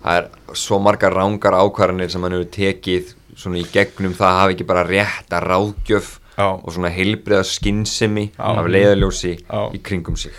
það 0.02 0.18
er 0.18 0.56
svo 0.64 0.78
margar 0.82 1.14
rángar 1.14 1.59
ákvarðanir 1.61 2.11
sem 2.11 2.24
hann 2.24 2.34
hefur 2.38 2.50
tekið 2.56 3.12
svona 3.38 3.61
í 3.61 3.66
gegnum 3.70 4.16
það 4.18 4.30
að 4.32 4.40
hafa 4.40 4.54
ekki 4.56 4.66
bara 4.72 4.86
rétta 4.88 5.42
ráðgjöf 5.44 6.09
Já. 6.16 6.28
Og 6.47 6.70
svona 6.74 6.91
heilbriða 6.95 7.43
skinnsemi 7.47 8.28
af 8.39 8.68
leiðaljósi 8.70 9.32
Já. 9.41 9.61
í 9.74 9.80
kringum 9.82 10.16
sig. 10.20 10.34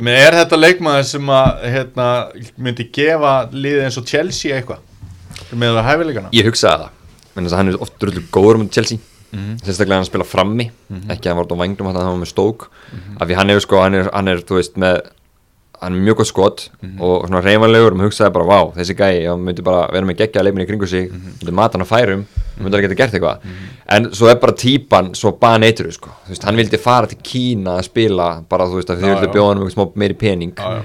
Meina, 0.00 0.18
er 0.18 0.38
þetta 0.40 0.58
leikmaður 0.58 1.08
sem 1.12 1.32
að 1.36 1.66
hérna, 1.76 2.06
myndi 2.58 2.88
gefa 2.94 3.34
liðið 3.54 3.84
eins 3.86 3.98
og 4.00 4.08
Chelsea 4.10 4.56
eitthvað? 4.58 4.82
Með 5.52 5.76
það 5.78 5.90
hæfileikana? 5.90 6.32
ég 6.34 6.48
hugsaði 6.48 6.86
það. 6.86 6.94
Að 7.36 7.58
hann 7.60 7.70
er 7.70 7.82
oft 7.84 7.98
drullu 8.00 8.24
góður 8.32 8.62
um 8.62 8.70
Chelsea. 8.72 8.98
Sérstaklega 9.36 10.00
hann 10.00 10.08
spila 10.08 10.24
frammi. 10.24 10.70
Ekki 11.12 11.28
að 11.28 11.34
hann 11.34 11.40
var 11.42 11.50
á 11.52 11.60
vangnum 11.60 11.90
hann 11.90 11.98
var 12.00 12.16
með 12.22 12.32
stók 12.32 12.70
af 13.20 13.28
því 13.28 13.36
hann 13.36 13.52
er 13.52 13.60
sko, 13.60 13.82
hann 13.82 13.98
er, 13.98 14.10
hann 14.14 14.28
er 14.32 14.40
þú 14.46 14.58
veist 14.60 14.78
með 14.80 15.02
hann 15.80 15.92
er 15.92 16.04
mjög 16.06 16.22
gott 16.22 16.30
skot 16.30 16.62
og 17.04 17.26
svona 17.28 17.42
reyfanlegur 17.44 17.92
og 17.92 17.98
maður 18.00 18.10
hugsaði 18.10 18.32
bara, 18.32 18.46
vá, 18.48 18.60
þessi 18.78 18.96
gæi 18.96 19.26
hann 19.28 19.42
myndi 19.44 19.64
bara 19.66 19.90
vera 19.92 20.08
með 20.08 20.22
geggja 20.22 20.44
leikminni 20.44 20.64
í 20.64 20.70
kringu 20.70 20.88
sig 20.88 21.10
myndi 21.12 21.52
mata 21.54 21.76
hann 21.76 21.84
að 21.84 21.90
færum, 21.92 22.22
myndi 22.58 22.76
hann 22.78 22.84
geta 22.86 22.96
gert 22.98 23.14
eitthvað. 23.16 23.44
En 23.96 24.08
svo 24.16 24.28
er 24.30 24.38
bara 24.42 24.52
típan 24.56 25.12
svo 25.14 25.32
baneitur, 25.40 25.90
sko, 25.94 26.10
hann 26.44 26.56
vildi 26.58 26.78
fara 26.82 27.06
til 27.10 27.18
Kína 27.22 27.76
að 27.78 27.84
spila, 27.90 28.30
bara 28.48 28.66
þú 28.66 28.80
veist 28.80 28.90
að 28.90 29.02
þið 29.02 29.12
vildi 29.14 29.32
bjóða 29.36 29.48
hann 29.52 29.60
um 29.60 29.66
eitthvað 29.68 29.76
smá 29.76 30.00
meiri 30.02 30.16
pening. 30.18 30.54
Já, 30.56 30.80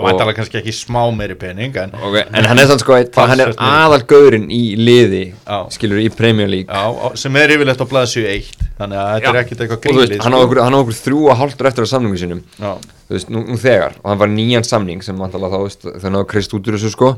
Og- 0.00 0.06
væntalega 0.08 0.36
kannski 0.38 0.58
ekki 0.60 0.72
smá 0.74 1.02
meiri 1.14 1.34
pening 1.38 1.76
en 1.76 1.92
okay. 1.94 2.24
en 2.32 2.44
hann 2.44 2.58
er 2.58 2.66
sann 2.70 2.78
sko, 2.82 2.92
eitt- 2.96 3.14
hann 3.14 3.40
er 3.40 3.52
Talsvert 3.52 3.60
meiri. 3.60 3.84
aðal 3.84 4.06
gaurinn 4.12 4.48
í 4.50 4.62
liði 4.76 5.22
Já. 5.46 5.58
skilur 5.70 6.00
í 6.02 6.08
Premier 6.14 6.48
League. 6.48 6.68
Á- 6.68 7.16
sem 7.16 7.36
er 7.36 7.48
yfirleitt 7.56 7.80
á 7.80 7.86
blaðsju 7.86 8.24
1 8.26 8.66
þannig 8.78 8.98
að 8.98 9.12
þetta 9.14 9.34
er 9.34 9.40
ekkit 9.44 9.60
eitthvað 9.64 9.80
veist, 9.80 10.10
grínlið 10.10 10.24
hann 10.24 10.34
á 10.34 10.38
okkur, 10.40 10.60
á 10.64 10.68
okkur 10.80 10.98
þrjú 11.04 11.20
og 11.30 11.38
hálftur 11.38 11.66
eftir 11.70 11.84
á 11.84 11.88
samningu 11.92 12.18
sínum. 12.18 12.42
Já, 12.58 12.72
þú 13.08 13.14
veist, 13.18 13.30
nú, 13.30 13.44
nú 13.46 13.58
þegar 13.60 13.92
og 14.02 14.08
hann 14.10 14.18
var 14.18 14.28
nýjan 14.28 14.64
samning 14.64 15.02
sem 15.02 15.16
vantalega 15.16 15.54
þá 15.54 15.62
veist, 15.68 15.86
þau 16.02 16.10
náðu 16.10 16.26
krist 16.26 16.54
út 16.54 16.66
úr 16.66 16.78
þessu 16.78 16.90
sko. 16.90 17.14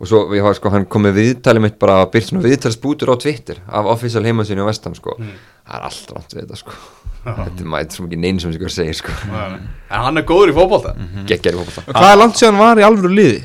Og 0.00 0.06
svo 0.06 0.28
við 0.30 0.54
sko, 0.54 0.70
hann 0.70 0.84
kom 0.86 1.02
með 1.02 1.18
viðtali 1.20 1.60
mitt 1.60 1.78
bara 1.78 2.04
byrt 2.06 2.28
svona 2.30 2.44
viðtalsbútur 2.44 3.10
á 3.10 3.16
Twitter 3.18 3.56
af 3.68 3.86
official 3.86 4.22
heimasínu 4.22 4.62
á 4.62 4.70
Vestam 4.70 4.94
sko 4.94 5.16
það 5.64 5.78
er 5.78 5.86
allt 5.88 6.12
rátt 6.16 6.34
við 6.36 6.42
þetta 6.44 6.58
sko. 6.60 6.76
Þetta 7.24 7.62
er 7.64 7.68
maður 7.72 7.94
svo 7.96 8.04
mikið 8.04 8.20
neinn 8.20 8.40
sem 8.42 8.52
sig 8.52 8.60
að 8.66 8.72
segja 8.74 8.94
sko 8.98 9.12
En 9.32 10.02
hann 10.04 10.20
er 10.20 10.26
góður 10.28 10.50
í 10.52 10.56
fótbolta. 10.58 10.92
Geggjari 11.24 11.56
fólkvölda 11.62 11.94
hvað 11.96 12.10
er 12.12 12.18
langt 12.20 12.36
síðan 12.40 12.58
hann 12.58 12.64
var 12.66 12.82
í 12.82 12.84
alvöru 12.84 13.12
liði? 13.14 13.40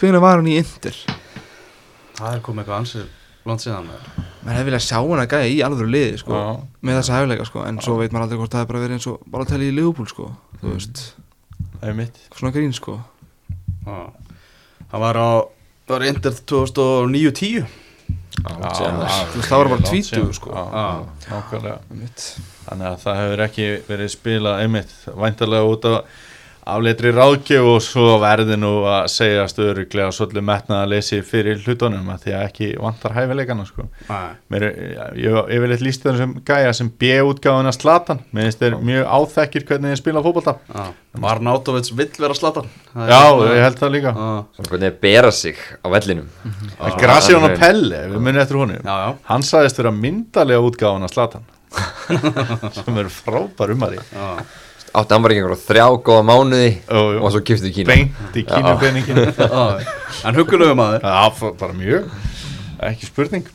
Hvernig 0.00 0.22
var 0.24 0.40
hann 0.40 0.48
í 0.50 0.56
Inter? 0.58 0.96
Það 2.18 2.34
er 2.34 2.42
komið 2.42 2.64
eitthvað 2.64 2.80
ansið 2.80 3.06
langt 3.46 3.62
síðan 3.64 3.86
maður. 3.86 4.26
maður 4.42 4.56
hefði 4.58 4.66
viljað 4.70 4.82
sjá 4.84 4.96
hann 4.98 5.22
að 5.22 5.30
gæja 5.30 5.46
í 5.50 5.60
alvöru 5.64 5.92
liði 5.94 6.18
sko, 6.20 6.32
Já. 6.36 6.48
með 6.84 6.98
þessa 6.98 7.14
hæfileika 7.16 7.46
sko, 7.48 7.62
en 7.70 7.78
svo 7.84 7.94
veit 8.00 8.12
maður 8.12 8.26
aldrei 8.26 8.40
hvort 8.40 8.52
það 8.56 8.64
er 8.64 8.68
bara 8.72 8.82
verið 8.82 8.96
eins 8.98 9.06
og 9.08 9.22
bara 9.30 9.46
að 9.46 9.52
tella 9.54 9.64
í 9.68 9.76
Liverpool 9.78 10.10
sko, 10.10 10.26
þú 10.60 10.74
veist, 10.74 11.00
það 11.78 11.86
er 11.88 11.96
mitt 12.00 12.20
svona 12.36 12.52
grín 12.56 12.74
sko. 12.76 12.98
Já. 13.86 13.96
Hann 14.90 15.04
var 15.06 15.16
á 15.20 15.30
Það 15.90 15.96
var 15.96 16.04
Inter 18.38 18.60
2009-10 18.60 18.76
síðan. 18.78 19.00
Þú 19.00 19.40
veist, 19.40 19.48
það 19.50 19.58
var 19.60 19.68
bara 19.72 19.82
síðan, 19.90 20.32
sko. 20.38 20.48
Þannig 22.66 22.86
að 22.90 22.98
það 23.04 23.18
hefur 23.20 23.42
ekki 23.46 23.66
verið 23.88 24.12
spilað 24.14 24.60
einmitt 24.64 24.92
væntalega 25.24 25.70
út 25.74 25.88
á 25.90 25.94
afleitri 26.74 27.10
ráðgjöf 27.16 27.66
og 27.74 27.78
svo 27.84 28.14
verði 28.22 28.56
nú 28.60 28.70
að 28.88 29.06
segja 29.12 29.44
stöðuruglega 29.50 30.12
svolítið 30.16 30.44
metnað 30.48 30.80
að 30.84 30.90
lesi 30.94 31.18
fyrir 31.26 31.60
hlutunum 31.64 32.08
að 32.14 32.22
því 32.24 32.34
að 32.36 32.44
ekki 32.46 32.68
vantar 32.80 33.14
hæfileikana 33.16 33.66
sko. 33.68 33.86
Mér, 34.52 34.66
ég 35.18 35.36
hef 35.36 35.52
yfirleitt 35.56 35.84
líst 35.86 36.06
það 36.06 36.18
sem 36.22 36.34
gæja 36.50 36.72
sem 36.80 36.90
B-útgáðuna 37.02 37.72
Slatan 37.76 38.22
mér 38.30 38.48
finnst 38.48 38.62
þeir 38.64 38.78
mjög 38.90 39.10
áþekkir 39.18 39.66
hvernig 39.70 39.94
þeir 39.94 40.02
spila 40.02 40.24
fótbolta. 40.26 40.56
Já. 40.74 40.88
Marnátovits 41.20 41.90
vill 41.98 42.10
vera 42.22 42.34
slatan 42.38 42.68
Já, 42.94 43.22
ég 43.50 43.64
held 43.64 43.78
það 43.80 43.94
líka. 43.96 44.12
Svona 44.14 44.68
hvernig 44.70 44.84
þeir 44.86 44.98
bera 45.02 45.30
sig 45.34 45.56
á 45.82 45.86
vellinum. 45.90 46.28
Graciano 47.00 47.40
hann 47.48 47.56
er- 47.56 47.58
Pelle, 47.64 48.02
við 48.12 48.20
munum 48.22 48.42
eftir 48.44 48.60
honum. 48.60 48.78
Já, 48.84 48.94
já. 49.08 49.16
hann 49.32 49.42
sagðist 49.42 49.80
vera 49.82 49.90
myndalega 49.90 50.62
útgáðuna 50.70 51.10
Slatan 51.10 51.48
sem 52.74 52.96
eru 52.98 53.10
frábær 53.14 53.70
um 53.74 53.82
að 53.86 53.96
því. 53.96 54.04
Átti 54.94 55.14
hann 55.14 55.22
bara 55.24 55.34
ekki 55.36 55.42
einhverja 55.44 55.64
þrjá 55.68 55.86
góða 56.08 56.24
mánuði 56.30 56.70
Jú, 56.72 57.02
jú. 57.14 57.20
og 57.22 57.32
svo 57.34 57.40
kiptið 57.46 57.68
í 57.70 57.74
Kína. 57.76 57.94
Beint 57.94 58.36
í 58.36 58.44
Já. 58.46 59.86
En 60.28 60.36
hugulegu 60.36 60.74
maður. 60.76 61.04
Já, 61.06 61.52
bara 61.60 61.76
mjög. 61.78 62.10
Ekki 62.90 63.06
spurning. 63.08 63.46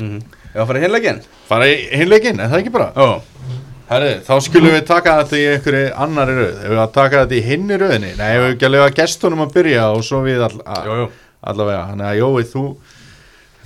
Ég 0.00 0.56
var 0.56 0.64
að 0.64 0.70
fara 0.70 0.80
í 0.80 0.84
hinlegin 0.86 1.20
bara 1.50 1.66
í 1.70 1.76
hinleikin, 2.00 2.40
er 2.42 2.50
það 2.50 2.62
ekki 2.64 2.72
bara? 2.74 2.88
Já 2.96 3.54
Herri, 3.84 4.12
þá 4.24 4.32
skulum 4.40 4.72
við 4.72 4.84
taka 4.88 5.12
þetta 5.20 5.36
í 5.36 5.44
einhverju 5.52 5.88
annari 6.00 6.34
röð. 6.38 6.54
Ef 6.64 6.70
við 6.72 6.78
að 6.80 6.92
taka 6.94 7.18
þetta 7.20 7.36
í 7.36 7.42
hinni 7.44 7.76
röðinni? 7.82 8.12
Nei, 8.16 8.28
ef 8.32 8.40
við 8.40 8.52
ekki 8.54 8.66
að 8.66 8.72
lega 8.72 8.94
gestunum 8.96 9.42
að 9.44 9.50
byrja 9.58 9.82
og 9.92 10.00
svo 10.08 10.20
við 10.24 10.40
all, 10.46 10.56
a, 10.64 10.78
Jú, 10.88 10.94
jú. 11.02 11.08
allavega, 11.52 11.82
þannig 11.90 12.08
að 12.08 12.16
Jói, 12.22 12.46
þú 12.54 12.62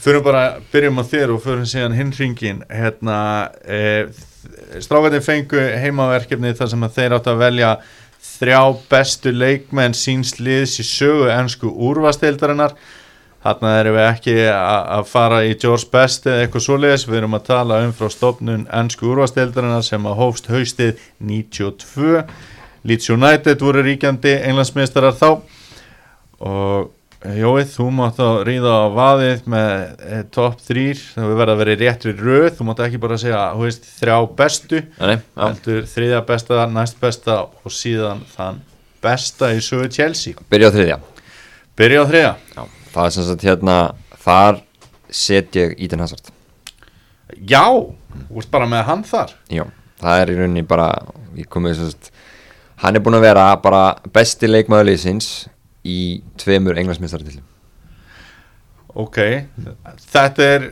fyrir 0.02 0.24
bara, 0.26 0.42
byrjum 0.74 0.98
á 0.98 1.04
þér 1.12 1.34
og 1.36 1.40
fyrir 1.46 1.70
síðan 1.70 1.94
hinn 2.00 2.10
hringin 2.18 2.58
hérna 2.66 3.20
e, 3.62 3.78
strákarnir 4.84 5.24
fengu 5.24 5.64
heimaverkefni 5.82 6.54
þar 6.58 6.72
sem 6.72 6.86
þeir 6.98 7.16
áttu 7.18 7.34
að 7.34 7.42
velja 7.42 7.72
þrjá 8.38 8.62
bestu 8.90 9.32
leikmenn 9.34 9.96
síns 9.96 10.36
liðs 10.38 10.78
í 10.82 10.86
sögu 10.86 11.28
ennsku 11.34 11.70
úrvasteildarinnar 11.88 12.76
Þarna 13.38 13.72
erum 13.78 13.94
við 13.94 14.04
ekki 14.04 14.32
að 14.50 15.04
fara 15.06 15.38
í 15.46 15.52
George 15.62 15.86
Best 15.92 16.26
eða 16.26 16.42
eitthvað 16.42 16.64
svoleiðis, 16.64 17.04
við 17.06 17.20
erum 17.20 17.36
að 17.38 17.44
tala 17.46 17.78
um 17.86 17.92
frá 17.94 18.10
stofnun 18.10 18.64
ennsku 18.74 19.06
úrvasteildarina 19.12 19.78
sem 19.86 20.08
að 20.10 20.18
hófst 20.18 20.50
haustið 20.50 21.04
92. 21.22 22.24
Leeds 22.88 23.12
United 23.14 23.62
voru 23.62 23.84
ríkjandi 23.86 24.34
englandsmeistarar 24.42 25.14
þá. 25.20 25.28
Og 26.42 26.90
eh, 27.24 27.38
Jói, 27.40 27.64
þú 27.68 27.88
mátt 27.94 28.18
þá 28.18 28.26
ríða 28.46 28.74
á 28.74 28.86
vaðið 28.94 29.44
með 29.52 30.24
topp 30.34 30.62
þrýr, 30.64 31.02
það 31.14 31.28
við 31.30 31.40
verða 31.40 31.54
að 31.54 31.62
vera 31.62 31.74
í 31.74 31.78
réttri 31.82 32.14
röð, 32.18 32.48
þú 32.58 32.66
mátt 32.68 32.82
ekki 32.86 33.00
bara 33.02 33.18
segja, 33.20 33.42
þú 33.54 33.66
veist, 33.66 33.88
þrjá 33.98 34.16
bestu, 34.40 34.82
heldur 34.98 35.86
þriðja 35.92 36.22
besta, 36.28 36.66
næst 36.72 37.00
besta 37.02 37.38
og 37.48 37.74
síðan 37.74 38.24
þann 38.34 38.60
besta 39.04 39.52
í 39.54 39.62
sögu 39.64 39.90
Chelsea. 39.94 40.34
byrja 40.50 40.70
á 40.70 40.74
þriðja. 40.74 40.98
Byrja 41.78 42.02
á 42.02 42.06
þriðja. 42.10 42.34
já. 42.56 42.62
það 42.94 43.04
er 43.04 43.16
sem 43.16 43.28
sagt 43.28 43.46
hérna 43.46 43.78
þar 44.24 44.62
set 45.10 45.56
ég 45.56 45.74
Eden 45.78 46.04
Hazard. 46.04 46.30
Já, 47.38 47.66
þú 48.28 48.42
ert 48.42 48.50
bara 48.50 48.70
með 48.70 48.86
hann 48.88 49.04
þar. 49.06 49.34
Já, 49.52 49.64
það 50.00 50.22
er 50.22 50.32
í 50.32 50.38
rauninni 50.38 50.64
bara 50.66 50.92
ég 51.38 51.50
komið 51.50 51.78
svo 51.78 51.90
sagt 51.90 52.12
hann 52.82 52.98
er 52.98 53.02
búin 53.02 53.18
að 53.18 53.26
vera 53.26 53.46
bara 53.62 53.82
besti 54.14 54.50
leikmaður 54.50 54.92
liðsins 54.92 55.48
í 55.86 56.00
tveimur 56.40 56.78
englandsmeistarartillum 56.80 57.46
Ok, 58.98 59.18
þetta 60.10 60.42
er, 60.42 60.62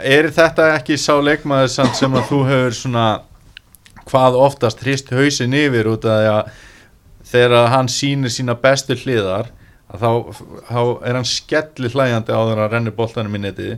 er 0.00 0.26
þetta 0.34 0.70
ekki 0.78 0.96
sá 0.98 1.12
leikmaður 1.20 1.68
sem 1.94 2.16
að 2.16 2.30
þú 2.30 2.38
hefur 2.48 2.74
svona 2.74 3.04
hvað 4.08 4.38
oftast 4.40 4.80
hrist 4.82 5.12
hausin 5.12 5.54
yfir 5.54 5.90
út 5.90 6.06
af 6.08 6.16
því 6.22 6.30
að 6.32 6.48
þegar 7.30 7.70
hann 7.74 7.90
sýnir 7.92 8.32
sína 8.32 8.56
bestu 8.58 8.96
hliðar 8.96 9.52
að 9.92 10.02
þá, 10.02 10.10
þá 10.70 10.80
er 10.80 11.18
hann 11.18 11.28
skelli 11.28 11.92
hlæjandi 11.92 12.34
á 12.34 12.40
þegar 12.40 12.62
hann 12.64 12.72
rennir 12.72 12.96
boltanum 12.96 13.38
í 13.38 13.42
netið. 13.44 13.76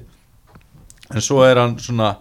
En 1.13 1.25
svo 1.25 1.43
er 1.45 1.61
hann 1.61 1.77
svona 1.81 2.15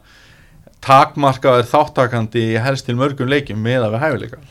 takmarkaður 0.84 1.68
þáttakandi 1.68 2.45
í 2.53 2.61
helst 2.63 2.88
til 2.88 2.97
mörgum 2.99 3.30
leikjum 3.32 3.59
með 3.63 3.88
að 3.88 3.95
við 3.95 4.03
hæfileika 4.05 4.41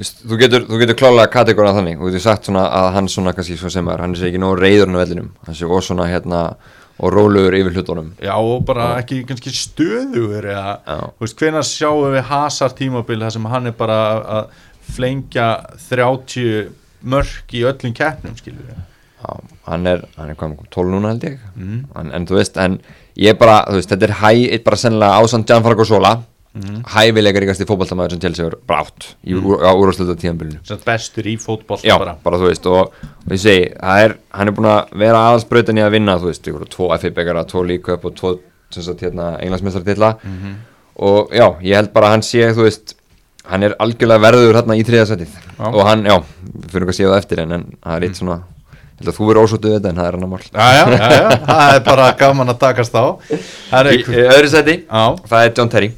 Þú 0.00 0.36
getur, 0.40 0.66
þú 0.68 0.78
getur 0.80 0.96
klálega 0.96 1.28
kategórað 1.32 1.80
þannig. 1.80 1.98
Og 2.00 2.06
þú 2.06 2.12
getur 2.14 2.24
sagt 2.24 2.48
svona 2.48 2.66
að 2.72 2.90
hann 2.96 3.08
svona 3.12 3.34
kannski 3.36 3.56
svo 3.60 3.70
sem 3.72 3.88
er, 3.92 4.00
hann 4.00 4.14
sé 4.16 4.30
ekki 4.30 4.40
nóg 4.40 4.58
reyður 4.60 4.94
á 4.96 5.00
vellinum. 5.02 5.32
Hann 5.46 5.58
sé 5.58 5.68
og 5.68 5.82
svona 5.84 6.06
hérna 6.08 6.42
og 7.00 7.12
rólegur 7.14 7.56
yfir 7.56 7.76
hlutunum. 7.76 8.10
Já 8.20 8.34
og 8.36 8.64
bara 8.68 8.90
ekki 9.00 9.22
kannski 9.28 9.52
stöðugur 9.56 10.44
eða, 10.44 10.74
Já. 10.84 10.98
þú 11.16 11.24
veist, 11.24 11.38
hvenær 11.40 11.66
sjáum 11.68 12.12
við 12.14 12.26
Hazard 12.28 12.76
tímabil 12.76 13.22
þar 13.24 13.34
sem 13.36 13.48
hann 13.52 13.70
er 13.70 13.76
bara 13.78 13.98
að 14.38 14.50
flengja 14.90 15.48
30 15.88 16.70
mörk 17.08 17.54
í 17.56 17.64
öllum 17.64 17.94
keppnum 17.96 18.36
skilur 18.36 18.66
við 18.68 18.80
Já, 19.20 19.36
hann 19.68 19.86
er, 19.88 20.04
hann 20.16 20.32
er 20.32 20.36
hvað, 20.40 20.56
12 20.72 20.92
núna 20.94 21.12
held 21.12 21.24
ég. 21.28 21.38
Mhm. 21.56 21.80
en, 21.96 22.12
en 22.16 22.26
þú 22.28 22.38
veist, 22.40 22.56
en 22.60 22.78
ég 23.20 23.36
bara, 23.40 23.62
þú 23.68 23.80
veist, 23.80 23.92
þetta 23.92 24.08
er 24.08 24.16
hæ, 24.20 24.30
eitt 24.56 24.64
bara 24.64 24.80
sennilega 24.80 25.20
ásand 25.20 25.48
Gianfranco 25.48 25.84
Sola 25.88 26.14
Mhm. 26.50 26.80
hæfilegar 26.90 27.44
ykkarst 27.46 27.62
í 27.62 27.66
fótballtamaður 27.68 28.10
sem 28.16 28.20
Chelsea 28.24 28.46
er 28.48 28.54
bara 28.66 28.82
átt 28.82 29.04
í, 29.22 29.36
mm. 29.36 29.60
á 29.62 29.70
úrvarsluta 29.70 30.16
tíðanbylunu 30.18 30.58
sem 30.66 30.80
bestur 30.82 31.28
í 31.30 31.36
fótboll 31.38 31.78
Já, 31.86 31.94
bara. 31.96 32.16
bara. 32.24 32.40
þú 32.42 32.48
veist 32.48 32.66
og, 32.66 32.90
og 32.90 33.30
ég 33.36 33.38
segi, 33.38 33.68
er, 33.78 34.16
hann 34.34 34.50
er 34.50 34.56
búin 34.56 34.66
að 34.66 34.90
vera 34.98 35.20
aðalsbrautin 35.28 35.78
í 35.78 35.84
að 35.86 35.92
vinna, 35.94 36.16
þú 36.18 36.26
veist, 36.32 36.48
tvo 36.74 36.88
FA 36.98 37.10
byggara, 37.14 37.44
tvo 37.46 37.62
líköp 37.62 38.04
og 38.10 38.16
tvo 38.18 38.32
hérna, 38.74 39.36
englandsmeistartilla 39.38 40.16
Mhm. 40.24 40.56
og 40.98 41.30
já, 41.30 41.46
ég 41.62 41.74
held 41.76 41.92
bara 41.94 42.06
að 42.08 42.10
hann 42.18 42.22
sé, 42.26 42.50
þú 42.50 42.66
veist 42.66 42.94
hann 43.46 43.62
er 43.62 43.76
algjörlega 43.78 44.20
verður 44.20 44.58
hérna 44.58 44.74
í 44.76 44.82
þriðasætið 44.84 45.28
og 45.70 45.86
hann, 45.86 46.04
já, 46.04 46.18
við 46.18 46.70
fyrir 46.74 46.86
að 46.90 46.98
séu 46.98 47.08
það 47.14 47.18
eftir 47.22 47.38
en, 47.46 47.52
en 47.52 47.64
það 47.78 47.94
er 47.96 48.08
eitt 48.08 48.18
svona, 48.18 48.40
held 48.98 49.08
að 49.08 49.16
þú 49.16 49.30
verður 49.30 49.44
ósóttuð 49.46 49.74
þetta 49.78 49.88
en 49.94 49.96
það 50.02 50.06
er 50.10 50.18
annar 50.18 50.28
mál. 50.34 50.42
Já, 50.50 50.66
já, 50.74 50.84
já, 50.98 51.38
það 51.46 51.74
er 51.78 51.80
bara 51.86 52.12
gaman 52.18 52.48
að 52.52 52.58
takast 52.58 52.94
á. 52.98 53.04
Það 53.70 53.86
er 53.86 53.92
Í, 53.94 54.04
öðru 54.26 54.50
sæti, 54.50 54.74
Já, 54.90 55.04
það 55.30 55.46
er 55.46 55.52
John 55.56 55.68
Terry 55.70 55.90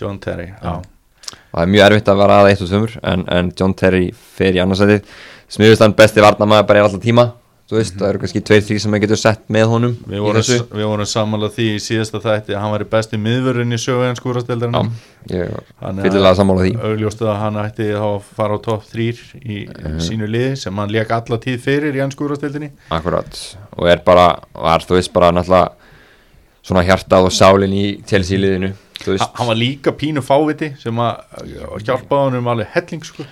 John 0.00 0.18
Terry, 0.22 0.50
já. 0.62 0.76
Og 0.76 1.56
það 1.56 1.62
er 1.64 1.72
mjög 1.72 1.86
erfitt 1.90 2.08
að 2.12 2.20
vera 2.22 2.36
að 2.42 2.50
eitt 2.52 2.62
og 2.62 2.68
tvömur 2.70 2.98
en, 3.02 3.24
en 3.38 3.48
John 3.58 3.74
Terry 3.74 4.04
fer 4.36 4.54
í 4.54 4.62
annarsætið 4.62 5.10
smiðust 5.56 5.82
hann 5.82 5.96
besti 5.98 6.22
varnamaður 6.22 6.68
bara 6.68 6.80
í 6.80 6.86
alltaf 6.86 7.02
tíma 7.02 7.24
þú 7.66 7.74
veist, 7.80 7.96
það 7.98 8.08
eru 8.12 8.20
kannski 8.22 8.40
tveir, 8.46 8.60
þrý 8.62 8.76
sem 8.78 8.92
maður 8.94 9.02
getur 9.08 9.18
sett 9.18 9.40
með 9.50 9.64
honum 9.72 9.94
Við 10.06 10.20
vorum, 10.22 10.38
þessu. 10.38 10.58
við 10.70 10.86
vorum 10.86 11.08
samanlega 11.10 11.54
því 11.56 11.64
í 11.72 11.80
síðasta 11.82 12.20
þætti 12.22 12.54
að 12.54 12.60
hann 12.62 12.70
var 12.76 12.84
í 12.84 12.88
besti 12.92 13.18
miðvörun 13.18 13.74
í 13.74 13.78
Já, 13.80 14.12
skúrasteldarinn 14.20 14.92
fyllilega 15.26 16.34
sammála 16.38 16.62
því. 16.68 16.72
augljóstu 16.92 17.26
að 17.26 17.40
hann 17.42 17.58
ætti 17.64 17.88
að 17.98 18.14
fara 18.38 18.54
á 18.54 18.58
topp 18.62 18.86
3 18.92 19.08
í 19.42 19.58
sínu 20.06 20.28
liði 20.30 20.54
sem 20.62 20.78
hann 20.78 20.94
lék 20.94 21.10
alla 21.10 21.40
tíð 21.42 21.58
fyrir 21.66 21.98
í 21.98 22.04
hans 22.04 22.14
skúrastildinni 22.14 22.70
Akkurat, 22.94 23.34
og 23.74 23.90
er 23.90 24.04
bara, 24.06 24.28
var 24.54 24.86
þú 24.86 25.00
veist 25.00 25.12
bara 25.16 25.32
náttúrulega 25.34 25.74
svona 26.66 26.86
hjartað 26.86 27.26
og 27.28 27.34
sálin 27.34 27.74
í 27.74 27.86
Chelsea 28.06 28.38
liðinu. 28.38 28.70
þú 28.70 28.74
veist, 28.74 28.85
hann 29.04 29.46
var 29.50 29.58
líka 29.58 29.92
pínu 29.96 30.22
fáviti 30.24 30.72
sem 30.80 31.02
að 31.02 31.82
hjálpa 31.84 32.22
honum 32.26 32.48
alveg 32.52 32.70
helling 32.74 33.04
sko. 33.04 33.26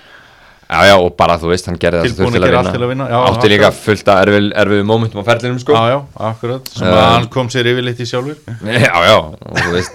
já 0.65 0.81
já 0.89 0.95
og 0.97 1.15
bara 1.17 1.37
þú 1.39 1.51
veist 1.53 1.67
hann 1.69 1.79
gerði 1.79 2.01
það 2.01 2.19
þurfti 2.19 2.41
að 2.41 2.69
til 2.73 2.83
að 2.83 2.91
vinna, 2.91 3.07
já, 3.13 3.17
átti 3.29 3.51
líka 3.53 3.71
fullt 3.77 4.11
að 4.11 4.21
erfið, 4.25 4.47
erfið 4.63 4.83
momentum 4.89 5.21
á 5.21 5.25
ferlinum 5.29 5.59
sko. 5.61 5.77
Já 5.77 5.93
já, 5.93 5.99
akkurat. 6.31 6.71
Sem 6.73 6.89
Um, 6.89 6.95
að 6.95 7.09
hann 7.13 7.29
kom 7.37 7.51
sér 7.53 7.69
yfirleitt 7.73 8.01
í 8.01 8.07
sjálfur. 8.09 8.39
Já 8.65 8.97
já, 9.05 9.17
og 9.21 9.59
þú 9.61 9.75
veist 9.77 9.93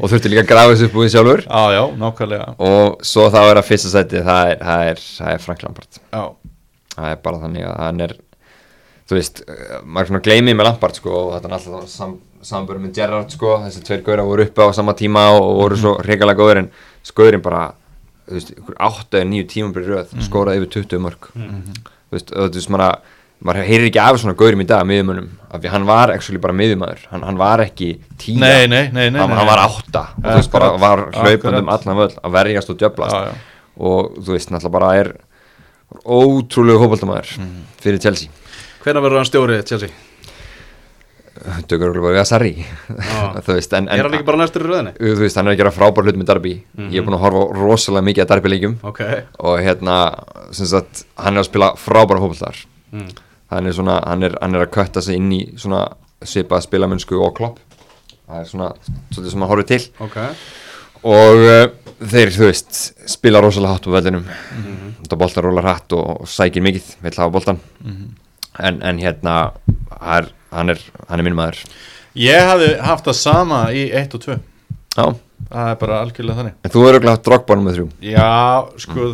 og 0.00 0.06
þurfti 0.12 0.32
líka 0.32 0.44
að 0.44 0.50
grafa 0.52 0.74
þessu 0.74 0.90
því 0.94 1.08
sjálfur. 1.16 1.44
Já 1.58 1.62
já, 1.76 1.82
nákvæmlega. 2.04 2.48
Og 2.58 3.02
svo 3.02 3.28
það 3.30 3.42
að 3.42 3.48
vera 3.50 3.66
fyrsta 3.66 3.94
sæti 3.96 4.22
það 4.22 4.52
er, 4.52 4.60
það 4.62 4.90
er, 4.92 5.06
það 5.18 5.32
er 5.34 5.46
Frank 5.46 5.66
Lampard. 5.66 6.02
Já, 6.12 6.22
það 6.96 7.10
er 7.10 7.24
bara 7.26 7.42
þannig 7.42 7.66
að 7.66 7.80
hann 7.82 8.06
er 8.06 8.16
þú 9.12 9.18
veist, 9.18 9.42
uh, 9.48 9.80
maður 9.84 10.12
svona 10.12 10.24
gleymið 10.24 10.56
með 10.58 10.68
Lampard 10.70 10.98
sko 10.98 11.16
og 11.18 11.32
þetta 11.34 11.50
er 11.50 11.56
alltaf 11.58 11.90
sam, 11.92 12.14
samböru 12.42 12.80
með 12.82 12.94
Gerrard 12.98 13.30
sko, 13.34 13.56
þessi 13.66 13.84
tveir 13.86 14.02
gauðra 14.06 14.24
voru 14.26 14.44
uppi 14.48 14.62
á 14.66 14.68
sama 14.74 14.94
tíma 14.98 15.28
og, 15.36 15.42
og 15.46 15.56
voru 15.62 15.76
svo 15.80 15.94
reikalega 16.02 16.38
góður 16.40 16.62
en 16.64 16.70
skoðurinn 17.06 17.42
bara, 17.44 17.64
þú 18.28 18.38
veist, 18.38 18.52
áttu 18.78 19.18
eða 19.20 19.28
nýju 19.30 19.48
tímabri 19.52 19.84
röð, 19.86 20.12
skoraði 20.26 20.62
yfir 20.62 20.72
20 20.82 21.02
mörg 21.06 21.28
þú 21.32 22.16
veist, 22.16 22.32
og 22.34 22.50
þú 22.52 22.58
veist, 22.60 22.72
maður 22.74 23.18
maður 23.42 23.66
heyrir 23.66 23.88
ekki 23.88 23.98
af 23.98 24.18
svona 24.22 24.36
gauðrum 24.38 24.60
í 24.62 24.66
dag 24.70 24.84
miðjumönnum, 24.86 25.30
af 25.50 25.62
því 25.64 25.70
hann 25.72 25.86
var 25.88 26.12
actually 26.14 26.38
bara 26.42 26.54
miðjumæður, 26.54 27.00
hann, 27.10 27.24
hann 27.26 27.38
var 27.40 27.58
ekki 27.64 27.88
tíja, 28.22 28.38
nei, 28.38 28.66
nei, 28.70 28.84
nei, 28.94 29.08
nei, 29.10 29.18
hann, 29.18 29.32
nei. 29.32 29.38
hann 29.40 29.48
var 29.48 29.62
átta. 29.64 30.02
Og 30.20 30.28
þú 30.28 30.36
veist, 30.36 30.52
bara 30.52 30.68
var 30.78 31.02
hlaupandum 31.16 31.72
allan 31.74 31.98
völl 31.98 32.14
að 32.22 32.36
verjast 32.36 32.70
og 32.70 32.78
djöblast 32.78 33.16
já, 33.18 33.32
já. 33.32 33.64
og 33.82 34.12
þú 34.22 34.36
veist, 34.36 34.52
náttúrulega 34.54 34.76
bara 34.76 34.92
er 35.00 35.10
ótrúlegu 36.06 36.78
hópaldamæður 36.84 37.32
Mhm. 37.38 37.66
fyrir 37.82 37.98
Chelsea. 38.00 38.28
Hvenær 38.84 39.02
verður 39.02 39.16
hann 39.22 39.30
stjórið, 39.32 39.64
Chelsea? 39.66 39.88
Dögur 41.68 41.96
bara 41.96 42.12
við 42.12 42.20
að 42.20 42.28
Sarri 42.28 42.52
en, 42.92 43.88
en 43.88 43.88
Er 43.88 44.04
hann 44.04 44.14
ekki 44.18 44.28
bara 44.28 44.40
næstur 44.42 44.66
í 44.66 44.68
röðinni? 44.68 44.92
þú 45.00 45.22
veist, 45.22 45.38
hann 45.40 45.48
er 45.48 45.54
að 45.54 45.62
gera 45.62 45.72
frábær 45.74 46.04
hlut 46.06 46.18
með 46.20 46.28
Darby 46.28 46.54
ég 46.92 46.98
er 47.00 47.06
búin 47.06 47.16
að 47.16 47.24
horfa 47.24 47.44
rosalega 47.56 48.06
mikið 48.08 48.24
að 48.24 48.30
Darby 48.34 48.52
leikjum 48.52 48.76
Ok. 48.90 49.02
Og 49.40 49.58
hérna, 49.64 49.96
sem 50.52 50.68
sagt 50.68 51.04
hann 51.16 51.36
er 51.36 51.44
að 51.44 51.48
spila 51.48 51.72
frábæra 51.80 52.20
hópaldar 52.22 52.60
mm. 52.92 53.10
hann 53.54 53.72
svona, 53.72 53.98
hann 54.04 54.28
hann 54.28 54.58
er 54.58 54.66
að 54.66 54.74
kötta 54.76 55.04
sig 55.04 55.20
inn 55.20 55.32
í 55.32 55.42
svona 55.56 55.86
svipað 56.26 56.66
spilamennsku 56.66 57.18
og 57.20 57.34
klopp. 57.36 57.60
Það 58.26 58.40
er 58.40 58.50
svona, 58.50 58.68
svolítið 59.10 59.32
sem 59.34 59.44
hann 59.44 59.50
horfir 59.50 59.68
til. 59.72 59.80
Ok. 60.04 60.18
Og 61.12 61.40
uh, 61.42 61.64
þeir, 61.98 62.32
þú 62.34 62.48
veist, 62.48 62.80
spila 63.10 63.42
rosalega 63.42 63.76
hátt 63.76 63.88
á 63.90 63.94
vellinum. 63.96 64.22
Mm 64.22 64.62
-hmm. 64.66 64.92
þetta 65.02 65.16
boltar 65.18 65.44
rólar 65.44 65.64
hátt 65.66 65.92
og, 65.92 66.20
og 66.22 66.28
sækir 66.28 66.62
mikið 66.62 66.96
vill 67.02 67.18
hafa 67.18 67.30
boltan 67.30 67.58
en, 68.58 68.82
en 68.82 68.98
hérna 68.98 69.52
það 69.88 70.16
er, 70.16 70.28
hann 70.52 70.74
er, 70.74 70.82
hann 71.08 71.20
er 71.20 71.26
minn 71.26 71.38
maður. 71.38 71.62
Ég 72.18 72.48
hafði 72.52 72.72
haft 72.84 73.08
það 73.08 73.20
sama 73.20 73.62
í 73.72 73.86
1 73.88 74.18
og 74.18 74.24
2 74.26 74.36
já, 74.36 75.06
það 75.48 75.70
er 75.70 75.78
bara 75.80 76.00
algjörlega 76.04 76.40
þannig. 76.40 76.58
En 76.62 76.74
þú 76.74 76.88
eru 76.88 77.04
haft 77.08 77.26
drogbánum 77.28 77.68
með 77.68 77.78
þrjú. 77.78 77.88
Já, 78.12 78.32
sko 78.84 79.12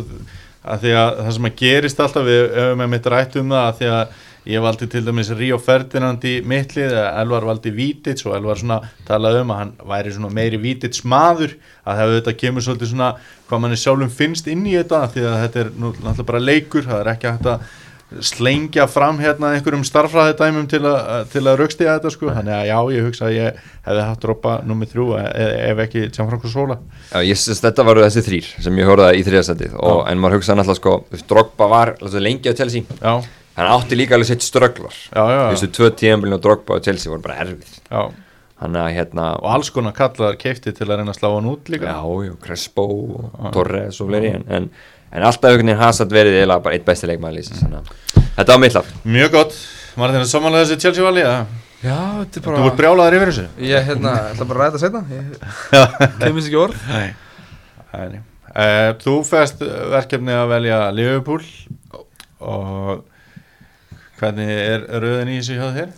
að 0.69 0.81
því 0.83 0.95
að 0.99 1.19
það 1.19 1.35
sem 1.35 1.47
að 1.49 1.61
gerist 1.61 2.01
alltaf 2.03 2.25
við 2.27 2.41
höfum 2.57 2.81
með 2.83 2.91
mitt 2.93 3.07
rætt 3.13 3.37
um 3.39 3.53
það 3.53 3.67
að 3.67 3.77
því 3.79 3.93
að 3.95 4.17
ég 4.49 4.63
valdi 4.63 4.87
til 4.89 5.01
dæmis 5.05 5.29
Ríó 5.35 5.57
Ferdinand 5.61 6.23
í 6.25 6.35
mittlið, 6.47 6.93
Elvar 6.95 7.45
valdi 7.47 7.71
Vítits 7.75 8.25
og 8.25 8.35
Elvar 8.37 8.59
svona 8.59 8.79
talaði 9.07 9.43
um 9.43 9.51
að 9.53 9.59
hann 9.61 9.73
væri 9.91 10.13
svona 10.15 10.31
meiri 10.33 10.59
Vítits 10.61 11.03
maður 11.03 11.53
að 11.83 12.01
það 12.01 12.15
þetta 12.15 12.35
kemur 12.43 12.65
svolítið 12.65 12.91
svona 12.93 13.11
hvað 13.49 13.63
manni 13.63 13.79
sjálfum 13.79 14.13
finnst 14.19 14.49
inn 14.51 14.65
í 14.67 14.77
þetta 14.77 15.03
því 15.13 15.27
að 15.27 15.37
þetta 15.43 15.61
er 15.63 15.71
nú 15.75 15.91
náttúrulega 15.91 16.29
bara 16.31 16.43
leikur 16.43 16.87
það 16.87 17.03
er 17.03 17.11
ekki 17.13 17.31
hægt 17.33 17.51
að 17.53 17.77
slengja 18.25 18.87
fram 18.89 19.19
hérna 19.21 19.51
einhverjum 19.53 19.83
starffræðidæmum 19.85 20.65
til 20.69 20.81
að, 20.89 21.27
til 21.29 21.43
að 21.45 21.59
raukstiga 21.61 21.97
þetta 21.97 22.11
sko. 22.13 22.29
Þannig 22.33 22.55
að 22.55 22.69
já, 22.69 22.77
ég 22.95 23.05
hugsa 23.05 23.25
að 23.27 23.35
ég 23.35 23.59
hefði 23.85 24.05
haft 24.07 24.23
droppa 24.23 24.53
nummið 24.65 24.93
þrjú 24.93 25.07
e- 25.19 25.49
ef 25.69 25.81
ekki 25.85 26.05
Gianfranco 26.07 26.51
Sola. 26.51 26.79
Já, 27.11 27.19
ég 27.29 27.39
syns 27.39 27.61
þetta 27.63 27.85
varu 27.85 28.05
þessi 28.05 28.23
þrýr 28.25 28.47
sem 28.65 28.79
ég 28.81 28.89
horfði 28.89 29.19
í 29.19 29.27
þriðasætið 29.27 29.75
og 29.77 30.01
en 30.09 30.23
maður 30.23 30.39
hugsaði 30.39 30.61
náttúrulega 30.61 30.81
sko 30.81 31.27
Drogba 31.29 31.69
var 31.69 31.93
alltaf 31.99 32.25
lengi 32.25 32.49
á 32.49 32.57
Chelsea. 32.57 32.87
Hann 33.59 33.69
átti 33.75 33.97
líka 33.99 34.15
alveg 34.15 34.31
sitt 34.31 34.45
strögglar. 34.45 34.95
Þú 35.11 35.29
já, 35.29 35.43
veist, 35.51 35.69
tvö 35.75 35.91
tíðanbílinn 36.01 36.37
og 36.39 36.43
Drogba 36.43 36.79
og 36.79 36.85
Chelsea 36.85 37.11
voru 37.11 37.25
bara 37.25 37.41
erfið. 37.45 37.77
Já. 37.91 38.09
hann 38.59 38.75
að 38.75 38.89
hérna 38.91 39.25
og 39.39 39.53
alls 39.55 39.69
konar 39.71 39.93
kallar 39.95 40.35
keifti 40.39 40.73
til 40.75 40.87
að 40.89 40.97
reyna 40.99 41.13
að 41.13 41.19
slá 41.21 41.29
hann 41.31 41.47
út 41.47 41.69
líka. 41.71 41.93
Já, 41.93 42.25
já, 42.27 42.33
Crespo 42.43 42.87
Torres 43.55 44.01
og 44.03 44.09
fleiri 44.11 44.33
en, 44.35 44.67
en, 45.11 45.23
alltaf 45.23 45.49
einhvern 45.49 45.71
veginn 45.71 45.81
Hazard 45.81 46.13
verið 46.13 46.39
eiginlega 46.39 46.65
bara 46.65 46.77
eitt 46.77 46.85
besti 46.87 47.09
þannig 47.09 47.79
að 47.79 47.93
þetta 48.35 48.51
var 48.53 48.61
mitt 48.63 48.77
laf. 48.77 48.91
Mjög 49.03 49.31
gott, 49.35 49.57
var 49.99 50.13
þetta 50.15 50.29
samanlega 50.31 50.69
þessi 50.69 50.83
Chelsea 50.85 51.05
vali 51.05 51.23
eða? 51.25 51.45
Já, 51.79 51.97
þetta 52.19 52.39
er 52.39 52.43
þú 52.43 52.49
bara 52.49 52.65
ert 52.69 52.79
brjálaður 52.79 53.17
yfir 53.17 53.31
þessu. 53.31 53.45
Ég 53.69 53.87
hérna, 53.87 54.15
ætla 54.33 54.47
bara 54.49 54.59
að 54.59 54.63
ræða 54.63 54.71
þetta 54.73 54.83
setna 54.83 55.01
Ég 55.15 56.19
kemist 56.25 56.49
ekki 56.49 56.59
orð. 56.59 56.81
Nei, 56.89 57.07
nei. 58.13 58.21
Uh, 58.49 58.89
þú 58.99 59.15
fest 59.29 59.61
verkefni 59.93 60.33
að 60.35 60.51
velja 60.55 60.79
Liverpool 60.91 61.43
og 62.39 63.03
hvernig 64.19 64.49
er 64.51 64.87
rauðin 64.99 65.33
í 65.35 65.39
þessu 65.39 65.59
hjá 65.59 65.67
þér? 65.77 65.91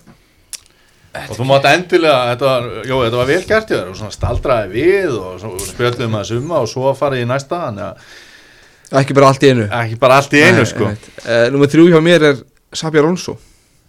og 1.12 1.36
þú 1.36 1.46
mátt 1.48 1.68
endilega 1.68 2.20
þetta 2.32 2.48
var, 2.48 2.68
jó, 2.88 2.98
þetta 3.04 3.20
var 3.20 3.30
vel 3.30 3.42
gert 3.48 3.72
í 3.72 3.76
þér 3.76 3.90
og 3.92 3.98
svona 4.00 4.16
staldraði 4.16 4.70
við 4.72 5.16
og 5.18 5.40
svo 5.42 5.54
spjöldum 5.66 6.14
að 6.16 6.30
summa 6.30 6.62
og 6.64 6.70
svo 6.72 6.94
farið 6.96 7.26
í 7.26 7.28
næsta 7.28 7.60
þannig 7.66 7.88
að 7.90 8.06
Ekki 8.92 9.14
bara 9.14 9.28
allt 9.32 9.44
í 9.44 9.50
einu. 9.50 9.68
Ekki 9.72 10.00
bara 10.00 10.16
allt 10.20 10.34
í 10.34 10.42
einu 10.44 10.66
sko. 10.66 10.84
uh, 10.86 11.50
Númer 11.54 11.68
þrjú 11.72 11.90
hjá 11.94 12.02
mér 12.04 12.24
er 12.32 12.36
Sabi 12.74 13.00
Alonso. 13.00 13.38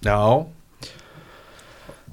Já, 0.05 0.47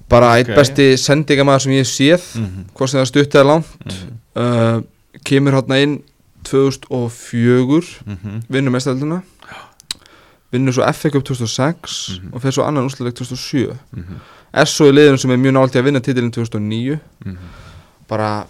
Bara 0.09 0.31
eitt 0.39 0.49
Ok. 0.49 0.55
besti 0.57 0.85
sendingamæður 0.97 1.59
sem 1.61 1.71
ég 1.73 1.85
séð 1.85 2.23
Mhm. 2.39 2.63
Hvort 2.73 2.89
sem 2.89 2.97
það 2.97 3.01
er 3.01 3.05
stutt 3.05 3.35
eða 3.35 3.45
langt. 3.45 4.05
Uh, 4.35 4.81
Kemur 5.23 5.51
hérna 5.53 5.77
inn 5.83 6.01
2004 6.43 8.01
Mhm. 8.07 8.41
vinnur 8.49 8.71
mestaröldina 8.71 9.21
vinnur 10.51 10.71
svo 10.73 10.83
FA 10.93 11.09
Cup 11.09 11.23
2006 11.23 12.09
Mhm. 12.21 12.33
og 12.33 12.41
fer 12.41 12.51
svo 12.51 12.63
annan 12.65 12.85
úrsluleik 12.89 13.13
2007 13.13 13.75
er 14.53 14.65
svo 14.65 14.85
í 14.89 14.91
liðinu 14.93 15.17
sem 15.19 15.31
er 15.31 15.37
mjög 15.37 15.53
nált 15.53 15.75
í 15.75 15.79
að 15.79 15.83
vinna 15.83 15.99
titilin 15.99 16.31
2009 16.31 16.99
Mhm. 17.25 17.37
bara 18.07 18.45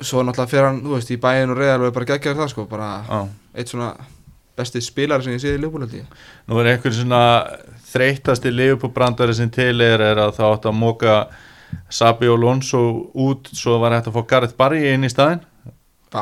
svo 0.00 0.22
náttúrulega 0.24 0.50
fer 0.50 0.68
hann, 0.68 0.82
þú 0.84 0.94
veist, 0.96 1.10
í 1.14 1.20
bæin 1.20 1.52
og 1.52 1.60
reyðal 1.60 1.86
og 1.86 1.96
bara 1.96 2.10
geggjaður 2.12 2.42
það 2.42 2.52
sko, 2.52 2.66
bara 2.70 2.90
Já. 3.06 3.20
eitt 3.56 3.72
svona 3.72 3.90
besti 4.56 4.80
spilari 4.84 5.24
sem 5.24 5.36
ég 5.36 5.42
séð 5.42 5.58
í 5.58 5.62
Leopold 5.62 5.96
Nú 6.48 6.60
er 6.60 6.70
einhver 6.72 6.94
svona 6.96 7.22
þreytasti 7.90 8.52
liðupúbrandari 8.52 9.34
sem 9.36 9.50
til 9.52 9.80
er, 9.84 10.00
er 10.00 10.22
að 10.26 10.36
það 10.38 10.54
átt 10.54 10.70
að 10.70 10.78
móka 10.80 11.18
Sabi 11.90 12.28
og 12.30 12.38
Lonso 12.40 12.80
út 13.14 13.50
svo 13.52 13.78
var 13.82 13.96
hægt 13.96 14.08
að 14.10 14.16
fá 14.16 14.26
Gareth 14.30 14.56
Barry 14.56 14.86
inn 14.92 15.04
í 15.04 15.10
staðinn 15.12 15.42
bara 15.42 15.55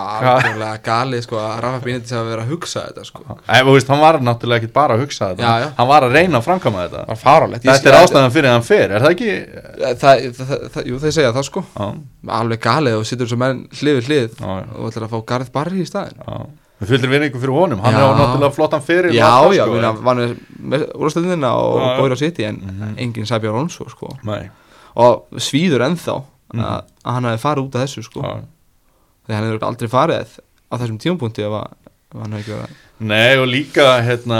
alveg 0.00 0.82
galið 0.84 1.22
sko 1.24 1.38
að 1.40 1.52
Rafa 1.64 1.80
Benítez 1.84 2.12
hafa 2.14 2.26
verið 2.30 2.42
að 2.44 2.50
hugsa 2.54 2.82
þetta 2.88 3.04
sko. 3.08 3.22
Ef, 3.44 3.60
þú 3.68 3.74
veist, 3.76 3.90
hann 3.92 4.00
var 4.02 4.18
náttúrulega 4.24 4.62
ekki 4.62 4.72
bara 4.74 4.96
að 4.96 5.04
hugsa 5.04 5.28
þetta. 5.32 5.44
Já, 5.44 5.64
já. 5.64 5.68
hann 5.78 5.88
var 5.90 6.06
að 6.08 6.16
reyna 6.18 6.40
að 6.40 6.46
framkama 6.48 6.84
þetta. 6.88 7.04
Þetta 7.64 7.90
er 7.92 7.98
ástæðan 8.00 8.34
fyrir 8.34 8.50
að 8.50 8.56
hann 8.58 8.66
fer, 8.68 8.94
er 8.96 9.04
það 9.06 9.14
ekki? 9.14 9.30
það, 10.02 10.26
það, 10.40 10.66
það, 10.74 10.90
jú 10.90 10.98
þeir 11.04 11.14
segja 11.18 11.32
það 11.38 11.46
sko. 11.50 11.64
Já, 11.78 11.86
alveg 12.40 12.62
galið 12.66 12.98
og 12.98 13.06
sittur 13.08 13.30
svo 13.30 13.40
menn 13.44 13.64
hlið 13.80 13.98
við 14.00 14.10
hlið 14.10 14.44
og 14.44 14.84
ætlar 14.90 15.08
að 15.08 15.14
fá 15.14 15.18
Gareth 15.32 15.54
Barry 15.54 15.80
í 15.84 15.88
staðin 15.88 16.52
Við 16.82 16.90
fylgir 16.90 17.10
vinningu 17.12 17.38
fyrir 17.38 17.54
honum, 17.54 17.80
hann 17.84 17.94
er 17.94 18.02
á 18.02 18.10
náttúrulega 18.18 18.50
flottan 18.56 18.82
fyrir 18.82 19.14
já, 19.14 19.28
já, 19.54 19.62
minna, 19.70 19.92
vann 20.04 20.24
með 20.58 20.88
úrstöldina 20.98 21.52
og 21.54 21.78
góður 22.00 22.16
á 22.16 22.18
City 22.18 22.44
en 22.48 22.58
enginn 22.98 23.28
Sabi 23.30 23.46
Alonso 23.48 23.86
sko. 23.88 24.10
Nei, 24.26 24.48
og 24.98 25.28
svíður 25.38 25.86
ennþá 25.86 26.16
Mhm. 26.54 26.62
að, 26.62 26.82
hann 27.08 27.24
hafi 27.26 27.40
farið 27.42 27.64
út 27.66 27.74
af 27.78 27.82
þessu 27.86 28.02
sko 28.04 28.20
þegar 29.26 29.36
hann 29.40 29.48
hefur 29.50 29.66
aldrei 29.68 29.88
farið 29.92 30.34
á 30.70 30.74
þessum 30.80 30.98
tímapunkti 31.04 31.44
ef, 31.46 31.54
hann 32.14 32.36
hefur 32.36 32.40
ekki 32.40 32.56
verið 32.58 32.80
Nei 33.04 33.34
og 33.42 33.48
líka 33.50 33.84
hérna, 34.06 34.36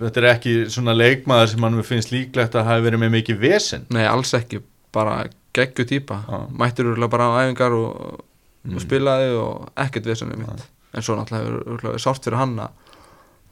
þetta 0.00 0.20
er 0.22 0.26
ekki 0.30 0.52
svona 0.72 0.94
leikmaður 0.96 1.50
sem 1.52 1.66
hann 1.66 1.82
finnst 1.84 2.10
líklegt 2.14 2.54
að 2.56 2.64
hafi 2.70 2.86
verið 2.86 3.02
með 3.02 3.10
mikið 3.18 3.36
vesen. 3.42 3.82
Nei, 3.92 4.06
alls 4.08 4.32
ekki, 4.34 4.62
bara 4.96 5.26
geggju 5.54 5.84
típa. 5.90 6.22
Já. 6.24 6.38
mættur 6.56 6.88
úrlega 6.94 7.10
bara 7.12 7.26
á 7.28 7.44
æfingar 7.44 7.76
og, 7.76 8.22
Mm. 8.66 8.74
og 8.74 8.82
spilaði 8.82 9.28
og 9.38 9.68
ekkert 9.78 10.08
vesenum 10.08 10.40
mitt. 10.40 10.64
En 10.96 11.02
svo 11.04 11.14
náttúrulega 11.14 11.44
hefur 11.44 11.60
örugglega 11.68 11.92
verið 11.92 12.02
sárt 12.02 12.24
fyrir 12.26 12.38
hann 12.40 12.56
að 12.58 12.70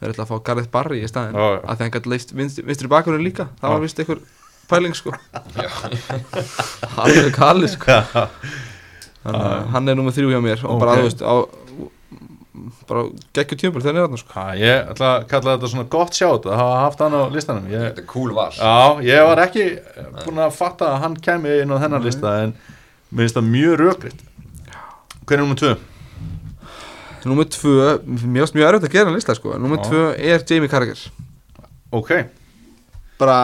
þeir 0.00 0.10
ætla 0.14 0.24
að 0.24 0.30
fá 0.32 0.38
Gareth 0.48 0.70
Barry 0.72 1.02
í 1.04 1.06
staðin 1.06 1.36
Já, 1.38 1.44
já. 1.52 1.60
að 1.70 1.78
hann 1.84 1.92
gæti 1.94 2.10
leist 2.10 2.32
vinstri, 2.34 2.64
vinstri 2.66 2.88
bakurinn 2.90 3.22
líka. 3.22 3.46
Það 3.60 3.70
var 3.76 3.84
vist 3.84 4.00
einhver 4.02 4.18
pæling 4.72 4.96
sko. 4.98 5.12
Alveg 7.04 7.30
kali 7.36 7.68
sko 7.70 8.00
Þannig 9.24 9.44
að 9.50 9.66
hann 9.74 9.88
er 9.88 9.94
nummið 9.98 10.16
þrjú 10.18 10.32
hjá 10.34 10.40
mér 10.44 10.64
og 10.68 10.80
bara 10.80 10.92
Ok. 10.92 10.98
þú 10.98 11.06
veist 11.08 11.22
á, 11.24 11.34
bara 12.88 13.02
geggju 13.36 13.56
tímabili 13.60 13.82
þegar 13.84 13.94
hann 13.94 14.02
er 14.04 14.08
hann 14.12 14.20
sko. 14.20 14.44
Ég 14.60 14.90
ætla 14.92 15.08
að 15.14 15.24
kalla 15.30 15.54
þetta 15.56 15.70
svona 15.72 15.88
gott 15.94 16.12
sjátt 16.18 16.44
að 16.48 16.58
hafa 16.60 16.76
haft 16.84 17.00
hann 17.04 17.16
á 17.16 17.22
listanum. 17.32 17.66
Ég, 17.72 17.80
Þetta 17.88 18.02
er 18.04 18.06
cool 18.12 18.34
val. 18.36 18.50
Já, 18.52 19.00
ég 19.08 19.24
var 19.26 19.42
ekki 19.46 19.64
búin 20.24 20.42
að 20.44 20.52
fatta 20.58 20.90
að 20.92 21.00
hann 21.06 21.16
kemi 21.24 21.56
inn 21.62 21.72
á 21.72 21.76
þennan 21.82 22.04
lista 22.04 22.34
en 22.44 22.54
mér 23.10 23.24
finnst 23.24 23.38
það 23.40 23.50
mjög 23.54 23.74
rökriðt 23.80 24.22
Hver 25.24 25.38
er 25.38 25.40
nummer 25.40 25.56
tvö? 25.56 25.74
Númer 27.24 27.46
tvö, 27.48 27.84
mér 28.04 28.44
finnst 28.44 28.54
mjög 28.58 28.68
erfitt 28.68 28.88
að 28.90 28.92
gera 28.98 29.08
hann 29.08 29.16
lista 29.16 29.34
sko. 29.38 29.54
Númer 29.56 29.78
Já. 29.80 29.84
tvö 29.88 30.02
er 30.20 30.42
Jamie 30.50 30.68
Carragher. 30.68 31.00
Ok, 31.94 32.10
bara 33.18 33.38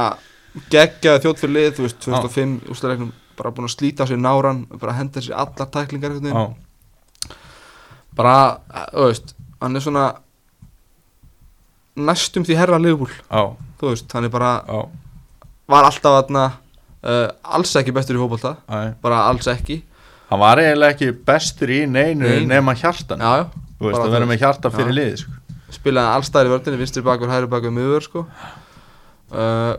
geggjaði 0.68 1.22
þjótt 1.24 1.40
fyrir 1.40 1.54
lið 1.56 1.70
þú 1.78 1.86
veist 1.86 2.00
2005 2.04 2.54
úrstæðleiknum 2.74 3.12
bara 3.40 3.52
búin 3.56 3.68
að 3.68 3.74
slíta 3.74 4.04
á 4.04 4.10
sér 4.10 4.20
náran 4.20 4.64
bara 4.76 4.96
henda 5.00 5.24
sér 5.24 5.38
allar 5.40 5.70
tæklingar 5.72 6.16
já, 6.20 6.46
bara, 8.16 8.36
þú 8.92 9.10
veist, 9.10 9.34
hann 9.60 9.76
er 9.76 9.84
svona 9.84 10.06
næstum 11.96 12.44
því 12.46 12.58
herra 12.60 12.80
liðbúl 12.80 13.10
já, 13.10 13.42
þú 13.80 13.94
veist, 13.94 14.12
hann 14.12 14.28
er 14.28 14.32
bara, 14.32 14.52
já. 14.68 15.46
var 15.72 15.88
alltaf 15.88 16.20
aðna 16.22 16.50
uh, 17.04 17.28
alls 17.56 17.74
ekki 17.80 17.94
bestur 17.96 18.18
í 18.18 18.22
fótbolta. 18.22 18.56
Æ. 18.68 18.94
bara 19.02 19.24
alls 19.28 19.48
ekki. 19.50 19.80
Hann 20.30 20.42
var 20.42 20.60
eiginlega 20.62 20.94
ekki 20.94 21.10
bestur 21.26 21.72
í 21.74 21.82
neinu 21.90 22.28
Nei. 22.28 22.46
nema 22.46 22.76
hjartan 22.78 23.22
já, 23.22 23.42
já, 23.42 23.44
Þú 23.80 23.86
veist, 23.88 23.96
bara 23.96 24.04
að 24.04 24.08
þú 24.08 24.14
vera 24.14 24.30
með 24.30 24.42
hjarta 24.44 24.70
fyrir 24.74 24.92
Já. 24.92 24.98
lið 25.00 25.14
sko. 25.24 25.38
spilaði 25.70 26.18
allstæðir 26.18 26.52
vördinni, 26.52 26.78
vinstri 26.80 27.02
bakur, 27.06 27.30
hægri 27.30 27.48
bakur, 27.50 27.72
miður 27.74 28.04
sko. 28.04 28.24
Uh, 29.30 29.74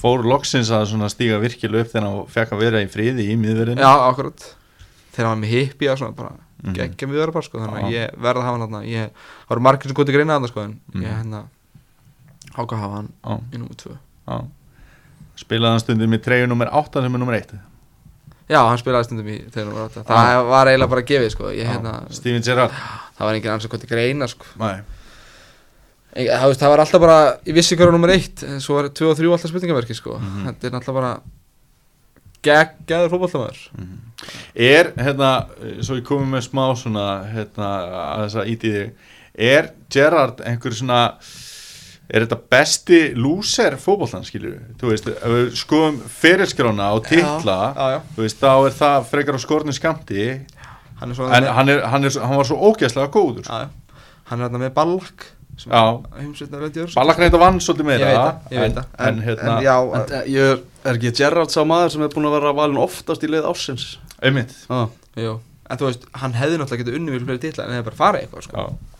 Fór 0.00 0.22
loksins 0.24 0.70
að 0.72 0.86
svona 0.92 1.08
stíga 1.12 1.38
virkilega 1.42 1.84
upp 1.84 1.90
þegar 1.92 2.06
hann 2.08 2.26
fekk 2.32 2.54
að 2.56 2.62
vera 2.64 2.80
í 2.80 2.88
friði 2.88 3.26
í 3.32 3.36
miðverðinu 3.40 3.82
já, 3.84 3.90
akkurat. 4.08 4.46
Þegar 5.12 5.26
hann 5.28 5.34
var 5.34 5.42
með 5.44 5.52
hippi 5.56 5.90
og 5.92 5.98
svona 6.00 6.16
bara 6.16 6.32
Mhm. 6.60 6.74
geggja 6.76 7.08
miður 7.08 7.32
bara 7.32 7.42
sko, 7.46 7.58
þannig 7.58 7.84
að 7.84 7.92
ég 7.94 8.16
verða 8.20 8.40
að 8.40 8.44
hafa 8.44 8.58
hann 8.58 8.64
þarna. 8.68 8.80
Ég, 8.84 9.10
það 9.10 9.48
voru 9.48 9.60
margir 9.64 9.88
sem 9.88 9.96
góti 9.96 10.12
greina 10.12 10.34
þarna 10.36 10.48
sko 10.48 10.60
en 10.64 10.80
Mhm. 10.92 11.02
ég 11.02 11.16
hérna 11.16 11.42
ákvað 12.56 12.76
að 12.76 12.80
hafa 12.84 12.94
hann 12.94 13.08
Já, 13.24 13.38
í 13.52 13.76
tvö. 13.76 13.96
Já. 14.28 14.44
Spilaði 15.40 15.70
hann 15.70 15.80
stundum 15.80 16.12
í 16.14 16.18
treyju 16.20 16.48
nummer 16.48 16.68
8 16.72 17.00
sem 17.02 17.14
er 17.14 17.18
nummer 17.18 17.34
1 17.34 17.58
Já, 18.50 18.58
hann 18.68 18.78
spilaði 18.78 19.04
stundum 19.06 19.26
í 19.30 19.38
þegar 19.50 19.66
númer 19.70 19.88
átta. 19.88 20.04
Það 20.04 20.48
var 20.50 20.66
eiginlega 20.66 20.88
bara 20.90 21.02
gefið 21.02 21.30
sko 21.30 21.44
ég, 21.54 21.66
hérna, 21.66 22.10
Steven 22.12 22.42
Gerrard. 22.42 22.70
Það 23.16 23.24
var 23.24 23.34
enginn 23.34 23.52
ansið 23.54 23.68
hvort 23.70 23.84
ekki 23.86 23.94
reyna 24.00 24.26
sko. 24.28 24.44
Nei, 24.58 24.80
það, 26.14 26.68
var 26.72 26.82
alltaf 26.82 27.00
bara, 27.02 27.18
ég 27.46 27.54
vissi 27.54 27.76
var 27.78 27.92
nummer 27.94 28.10
eitt 28.14 28.42
en 28.46 28.60
Svo 28.62 28.78
var 28.80 28.88
2 28.90 29.10
og 29.12 29.16
3 29.18 29.30
alltaf 29.30 29.50
spurningaverki 29.52 29.94
sko 29.94 30.16
Mhm. 30.18 30.46
Þetta 30.48 30.66
er 30.66 30.74
náttúrulega 30.74 30.98
bara 31.00 31.12
Geggjaður 32.42 33.10
fótboltamæður 33.12 33.60
Er, 34.56 34.90
hérna, 34.96 35.30
svo 35.84 35.96
ég 35.98 36.04
komið 36.08 36.28
með 36.34 36.42
smá 36.48 36.64
svona, 36.76 37.04
hérna, 37.32 37.68
að 38.00 38.24
þess 38.26 38.38
að 38.42 38.50
íti 38.54 38.72
þig 38.74 38.90
Er 39.40 39.70
Gerrard 39.92 40.40
einhver 40.44 40.74
svona 40.76 41.00
Er 42.10 42.24
þetta 42.24 42.38
besti 42.50 43.00
lúser 43.14 43.76
fótbollan, 43.78 44.24
skilur 44.26 44.56
við? 44.56 44.62
Þú 44.80 44.88
veist, 44.90 45.10
ef 45.12 45.30
við 45.30 45.50
skoðum 45.60 46.00
fyrirskrána 46.20 46.88
og 46.96 47.04
titla 47.06 47.58
Já, 47.76 47.84
já, 47.94 48.00
Þú 48.16 48.24
veist, 48.24 48.40
þá 48.40 48.50
er 48.66 48.74
það 48.80 49.06
frekar 49.12 49.38
á 49.38 49.40
skornu 49.44 49.76
skamti 49.76 50.24
hann 51.00 51.12
er 51.12 51.16
svo 51.16 51.28
En 51.32 51.46
hann, 51.48 51.68
er, 51.72 51.84
hann, 51.88 52.04
er, 52.04 52.16
hann 52.20 52.36
var 52.40 52.44
svo 52.48 52.58
ógeðslega 52.72 53.08
góður 53.14 53.44
sko. 53.46 53.52
já, 53.52 53.68
já. 53.68 54.00
Hann 54.32 54.40
er 54.42 54.48
hérna 54.48 54.60
með 54.64 54.74
ballak 54.76 55.28
veit 55.68 56.94
Ballakn 56.96 57.26
eitthvað 57.26 57.44
vann 57.44 57.60
svolítið 57.60 57.84
Ég 57.84 57.90
meira 57.90 58.10
veit 58.10 58.18
það, 58.20 58.40
ég 58.54 58.64
veit 58.64 58.70
en, 58.70 58.76
það. 58.78 59.06
en, 59.08 59.22
hérna, 59.26 59.56
en 59.56 59.64
já, 59.66 59.76
En 60.00 60.30
ég 60.32 60.52
er, 60.54 60.62
er 60.84 60.98
ekki 60.98 61.14
Gerrard 61.20 61.54
sá 61.54 61.60
maður 61.68 61.94
sem 61.94 62.04
er 62.06 62.14
búin 62.14 62.28
að 62.30 62.36
vera 62.38 62.54
valin 62.56 62.80
oftast 62.80 63.26
í 63.26 63.30
leið 63.30 63.48
ársins? 63.50 63.88
Einmitt. 64.22 64.54
Ah. 64.72 64.88
En 65.20 65.78
þú 65.78 65.86
veist, 65.86 66.06
hann 66.18 66.34
hefði 66.34 66.60
náttúrulega 66.60 66.84
getið 66.84 66.96
unni 66.98 67.12
við 67.14 67.26
fleiri 67.26 67.42
titla 67.44 67.66
en 67.66 67.76
hefði 67.76 67.88
bara 67.90 68.00
farið 68.00 68.24
eitthvað 68.24 68.48
sko. 68.48 68.64
Já. 68.64 68.90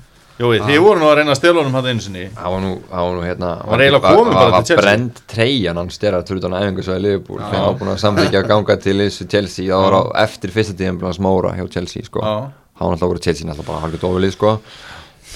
Jói, 0.41 0.57
þið 0.65 0.79
voru 0.81 1.01
nú 1.03 1.09
að 1.11 1.19
reyna 1.19 1.35
að 1.35 1.37
stela 1.37 1.61
honum 1.61 1.75
hann 1.77 1.89
einu 1.91 2.01
sinni. 2.01 2.23
Það 2.33 2.55
var 2.55 2.63
nú, 2.65 2.71
það 2.89 3.03
var 3.05 3.17
nú 3.17 3.25
hérna 3.27 3.49
Var 3.69 3.83
eiginlega 3.85 4.13
kominn 4.17 4.37
bara 4.39 4.45
til 4.47 4.55
Chelsea. 4.55 4.71
Það 4.71 4.79
var 4.79 4.87
brend 4.87 5.19
treyjan 5.29 5.81
hans 5.83 5.99
styrra 5.99 6.21
fyrir 6.25 6.41
utan 6.41 6.57
æfingu 6.57 6.85
svo 6.87 6.97
í 6.97 7.03
Liverpool. 7.05 7.43
Þegar 7.43 7.59
hann 7.59 7.67
var 7.67 7.77
búin 7.83 7.91
að 7.93 7.99
samþykja 8.05 8.41
að 8.41 8.49
ganga 8.49 8.77
til 8.87 8.95
þessu 9.03 9.27
Chelsea. 9.35 9.67
Það 9.69 9.85
var 9.85 9.97
á, 10.01 10.03
eftir 10.23 10.55
fyrsta 10.55 10.77
tíðan 10.79 11.01
búin 11.03 11.11
að 11.11 11.19
smóra 11.19 11.53
hjá 11.59 11.67
Chelsea 11.75 12.09
sko. 12.09 12.25
Já. 12.25 12.39
hann 12.81 12.89
var 12.89 12.97
alltaf 12.97 13.11
voru 13.13 13.21
Chelsea 13.21 13.51
alltaf 13.53 13.67
bara 13.69 13.83
halvið 13.85 14.01
dofilið 14.07 14.33
sko 14.39 14.55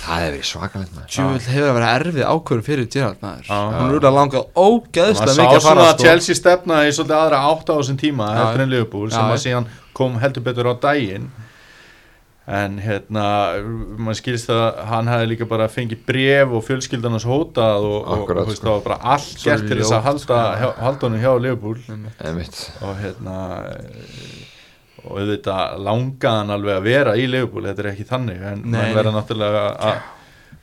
það 0.04 0.20
hefur 0.24 0.34
verið 0.34 0.48
svakalegt 0.50 0.92
maður 0.96 1.12
Tjúvill 1.14 1.46
hefur 1.54 1.76
vera 1.78 1.92
erfið 1.98 2.26
ákvörður 2.28 2.66
fyrir 2.68 2.90
Gerrard 2.94 3.22
maður. 3.24 3.48
Hún 3.54 3.88
er 3.88 3.96
úr 3.98 4.08
að 4.10 4.18
langað 4.18 4.44
ógeðslega 4.64 5.32
sá 5.34 5.40
mikið 5.40 5.56
að 5.56 5.64
svona 5.64 5.80
fara 5.80 5.86
að 5.88 5.96
sko. 5.96 6.04
Chelsea 6.08 6.38
stefna 6.38 6.82
í 6.84 6.92
svolítið 6.92 7.16
aðra 7.20 7.40
átt 7.50 7.72
á 7.72 7.74
þessum 7.78 7.98
tíma 8.04 8.28
Já, 8.30 8.36
heldur 8.42 8.60
já. 8.60 8.66
en 8.68 8.74
Liverpool 8.76 9.10
sem 9.14 9.32
að 9.34 9.42
síðan 9.46 9.68
kom 9.96 10.20
heldur 10.22 10.44
betur 10.50 10.70
á 10.70 10.74
daginn 10.84 11.28
en 12.44 12.74
hérna 12.84 13.26
maður 13.96 14.18
skilst 14.18 14.50
að 14.52 14.82
hann 14.90 15.06
hefði 15.08 15.28
líka 15.30 15.46
bara 15.48 15.64
fengið 15.72 16.02
bref 16.04 16.50
og 16.52 16.60
fjölskyldan 16.66 17.14
hans 17.16 17.24
hótað 17.24 17.86
og, 17.88 17.94
og, 18.04 18.18
Akkurat, 18.18 18.42
og 18.42 18.50
veist, 18.50 18.60
sko. 18.60 18.66
það 18.68 18.74
var 18.74 18.84
bara 18.90 19.14
allt 19.14 19.30
Svo 19.30 19.48
gert 19.48 19.64
til 19.70 19.78
þess 19.80 19.94
að 19.96 20.02
halda, 20.10 20.24
sko. 20.26 20.40
hjá, 20.60 20.66
halda 20.84 21.08
honum 21.08 21.22
hjá 21.24 21.32
Liverpool 21.40 21.78
Einmitt. 22.20 22.60
og 22.84 23.00
hérna 23.00 23.38
og 25.04 25.20
auðvitað 25.20 25.78
langaðan 25.84 26.52
alveg 26.56 26.78
að 26.78 26.88
vera 26.88 27.14
í 27.20 27.28
Liverpool, 27.28 27.66
þetta 27.68 27.84
er 27.84 27.90
ekki 27.92 28.08
þannig 28.08 28.44
en 28.50 28.66
nei. 28.72 28.84
verða 28.96 29.14
náttúrulega 29.18 29.64
að 29.90 30.02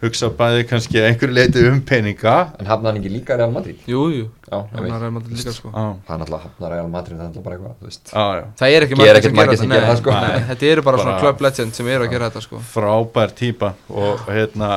hugsa 0.02 0.32
bæði 0.34 0.64
kannski 0.66 1.02
einhverju 1.06 1.36
leiti 1.36 1.64
um 1.70 1.78
peninga. 1.86 2.36
En 2.58 2.70
hafnaði 2.70 2.90
hann 2.90 3.00
ekki 3.04 3.12
líka 3.14 3.38
Real 3.38 3.52
Madrid? 3.54 3.84
Jú, 3.86 4.08
jú, 4.10 4.24
já, 4.48 4.56
hann 4.58 4.80
einmitt. 4.80 4.96
er 4.98 5.06
að 5.12 5.36
líka 5.36 5.54
sko. 5.54 5.70
Það 5.76 6.16
er 6.16 6.22
náttúrulega 6.24 6.48
hafnaði 6.48 6.72
Real 6.74 6.90
Madrid 6.96 7.20
það 7.20 7.22
er 7.22 7.30
náttúrulega 7.30 7.46
bara 7.46 7.92
eitthvað 7.92 8.58
Það 8.58 8.76
er 8.78 8.86
ekki 8.88 8.98
Gera 8.98 9.04
margir 9.04 9.20
ekkert 9.22 9.38
margir 9.38 9.62
sem 9.62 9.70
nei, 9.70 9.78
gera 9.78 9.92
það, 9.92 10.02
sko. 10.02 10.16
nei, 10.18 10.42
Þetta 10.50 10.72
eru 10.72 10.86
bara, 10.88 10.98
svona 11.04 11.14
Bara- 11.14 11.22
club 11.28 11.46
legend 11.46 11.78
sem 11.78 11.88
eru 11.94 12.08
að 12.08 12.16
gera 12.16 12.30
þetta 12.32 12.46
sko. 12.48 12.64
frábær 12.74 13.36
típa 13.38 13.74
og 13.90 14.26
hérna 14.26 14.72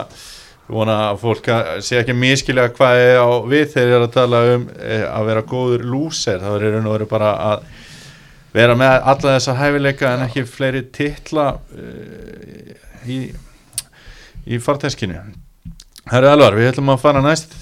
vona 0.69 0.99
að 1.13 1.19
fólk 1.21 1.49
sé 1.85 1.99
ekki 2.01 2.17
miskilja 2.17 2.69
hvað 2.73 3.01
er 3.01 3.19
á 3.21 3.29
við 3.49 3.65
þegar 3.73 3.89
ég 3.89 3.97
er 3.97 4.05
að 4.07 4.13
tala 4.13 4.45
um 4.55 4.69
e, 4.77 5.01
að 5.09 5.27
vera 5.29 5.43
góður 5.43 5.85
lúser. 5.89 6.39
Þá 6.41 6.53
er 6.53 6.69
raun 6.73 6.87
og 6.89 6.97
veru 6.99 7.09
bara 7.09 7.33
að 7.53 7.67
vera 8.55 8.77
með 8.79 8.97
alla 9.13 9.37
þessa 9.37 9.57
hæfileika 9.59 10.15
en 10.15 10.27
ekki 10.29 10.45
fleiri 10.49 10.85
titla 10.95 11.47
e, 11.75 12.79
í, 13.11 13.19
í 14.47 14.61
farteskinu. 14.63 15.21
Herri 16.13 16.29
Alvar, 16.29 16.57
við 16.59 16.73
ætlum 16.73 16.93
að 16.93 17.05
fara 17.05 17.23
næst 17.25 17.55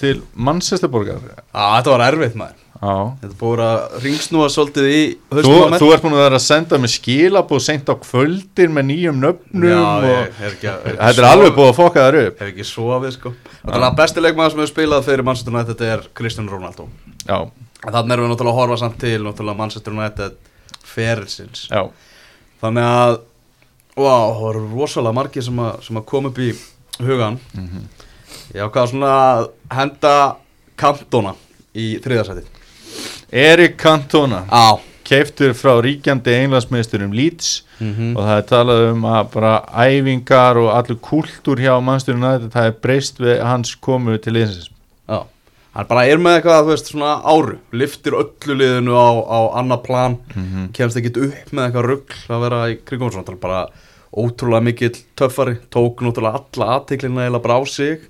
til 0.00 0.20
Manchesterborgar. 0.34 1.24
Ah, 1.52 1.78
Þetta 1.78 1.96
var 1.96 2.06
erfitt 2.10 2.38
maður. 2.38 2.60
Já. 2.74 2.96
Þetta 3.20 3.30
er 3.30 3.36
búið 3.40 3.60
að 3.64 3.94
ringsnúa 4.02 4.46
svolítið 4.52 4.86
í 4.90 5.00
Þú, 5.30 5.52
á 5.72 5.78
þú 5.80 5.86
ert 5.94 6.02
búin 6.04 6.16
að 6.16 6.22
vera 6.24 6.38
að 6.40 6.42
senda 6.44 6.78
mig 6.82 6.92
skilabóð 6.92 7.62
seint 7.64 7.88
á 7.88 7.94
kvöldin 8.02 8.74
með 8.74 8.86
nýjum 8.90 9.20
nöfnum 9.22 9.64
Já, 9.70 9.78
og 9.78 10.04
ég 10.08 10.40
er 10.42 10.50
ekki 10.50 10.68
að 10.72 10.88
þetta 10.90 11.22
er 11.22 11.28
alveg 11.30 11.54
búið 11.56 11.70
að 11.70 11.78
fokka 11.78 12.04
þar 12.04 12.18
upp. 12.20 12.42
Hef 12.42 12.50
ekki 12.50 12.66
sofið 12.68 13.14
sko. 13.14 13.32
Þannig 13.62 13.86
að 13.88 13.96
besti 14.02 14.24
leikmaður 14.24 14.52
sem 14.52 14.62
hefur 14.64 14.72
spilað 14.74 15.06
fyrir 15.08 15.28
Manchester 15.28 15.54
United 15.54 15.84
er 15.88 16.04
Cristiano 16.18 16.52
Ronaldo. 16.52 16.88
Já, 17.24 17.38
Þannig 17.84 18.12
erum 18.16 18.24
við 18.26 18.32
náttúrulega 18.34 18.54
að 18.54 18.60
horfa 18.62 18.76
samt 18.80 18.98
til 19.02 19.18
náttúrulega 19.24 19.58
Manchester 19.60 19.92
United 19.92 20.36
ferilsins. 20.84 21.66
Já, 21.70 21.84
Þannig 22.62 22.88
að 22.88 23.20
Wow, 23.94 24.32
það 24.34 24.40
voru 24.42 24.62
rosalega 24.74 25.14
margir 25.14 25.44
sem 25.46 25.58
að, 25.62 25.74
sem 25.86 25.98
að 26.00 26.06
koma 26.10 26.30
upp 26.32 26.38
í 26.42 26.48
hugan 27.04 27.36
Ég 28.54 28.64
ákvaða 28.66 28.88
svona 28.90 29.10
að 29.18 29.44
henda 29.70 30.14
kantona 30.80 31.34
í 31.78 31.92
þriðarsæti 32.02 32.42
Erik 33.34 33.76
Cantona 33.78 34.40
Á. 34.50 34.78
keiftur 35.06 35.54
frá 35.54 35.76
ríkjandi 35.84 36.34
einlandsmiðsturum 36.40 37.14
Leeds. 37.14 37.62
Mhm. 37.78 38.16
og 38.16 38.22
það 38.24 38.36
er 38.38 38.44
talað 38.50 38.82
um 38.92 39.02
að 39.10 39.30
bara 39.34 39.54
æfingar 39.86 40.56
og 40.62 40.68
allur 40.74 40.98
kultúr 41.02 41.58
hjá 41.62 41.74
mannsturinn 41.82 42.24
að 42.24 42.48
það 42.54 42.66
er 42.70 42.76
breyst 42.82 43.18
við 43.18 43.42
hans 43.42 43.74
komu 43.74 44.18
til 44.18 44.32
liðsins. 44.34 44.70
Já, 44.70 44.74
hann 45.74 45.88
bara 45.90 46.04
er 46.06 46.20
með 46.22 46.38
eitthvað, 46.38 46.60
þú 46.64 46.72
veist, 46.72 46.92
svona 46.92 47.14
áru. 47.22 47.58
Liftir 47.74 48.16
öllu 48.18 48.58
liðinu 48.60 48.94
á, 48.94 49.10
á 49.26 49.38
annað 49.60 49.82
plan. 49.88 50.16
Kemst 50.76 51.00
ekki 51.00 51.14
upp 51.26 51.52
með 51.52 51.66
eitthvað 51.66 51.88
rugl 51.90 52.22
að 52.30 52.46
vera 52.46 52.62
í 52.70 52.78
kringum 52.86 53.12
svona 53.12 53.26
Það 53.26 53.36
er 53.36 53.42
bara 53.42 53.66
ótrúlega 54.14 54.62
mikill 54.68 54.94
töffari. 55.18 55.56
Tók 55.74 56.02
náttúrulega 56.06 56.40
alla 56.40 56.70
aðtiklina 56.78 57.28
eða 57.28 57.42
bara 57.42 57.58
á 57.58 57.62
sig 57.66 58.06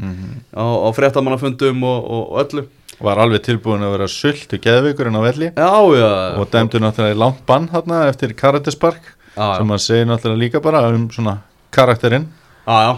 á, 0.53 0.65
á 0.65 0.89
fréttamannafundum 0.97 1.85
og, 1.89 2.01
og, 2.05 2.25
og 2.33 2.43
öllu. 2.45 2.67
Var 3.05 3.19
alveg 3.19 3.43
tilbúin 3.43 3.83
að 3.83 3.97
vera 3.97 4.07
sultu 4.11 4.61
geðvikurinn 4.63 5.19
á 5.19 5.23
velli. 5.25 5.51
Já, 5.57 5.73
já, 5.99 6.11
og 6.39 6.47
dæmdu 6.53 6.79
náttúrulega 6.83 7.17
í 7.17 7.21
langt 7.25 7.43
bann 7.49 7.67
þarna 7.73 8.05
eftir 8.07 8.37
karatispark 8.39 9.03
já, 9.35 9.57
sem 9.59 9.75
að 9.75 9.83
segja 9.83 10.07
náttúrulega 10.13 10.43
líka 10.45 10.63
bara 10.63 10.85
um 10.93 11.09
svona 11.11 11.41
karakterinn. 11.75 12.29
Já, 12.69 12.77
já. 12.87 12.93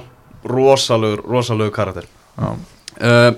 Rosalögur, 0.46 1.24
rosalögur 1.26 1.74
karakter. 1.74 2.10
Já. 2.36 2.50
uh, 3.00 3.32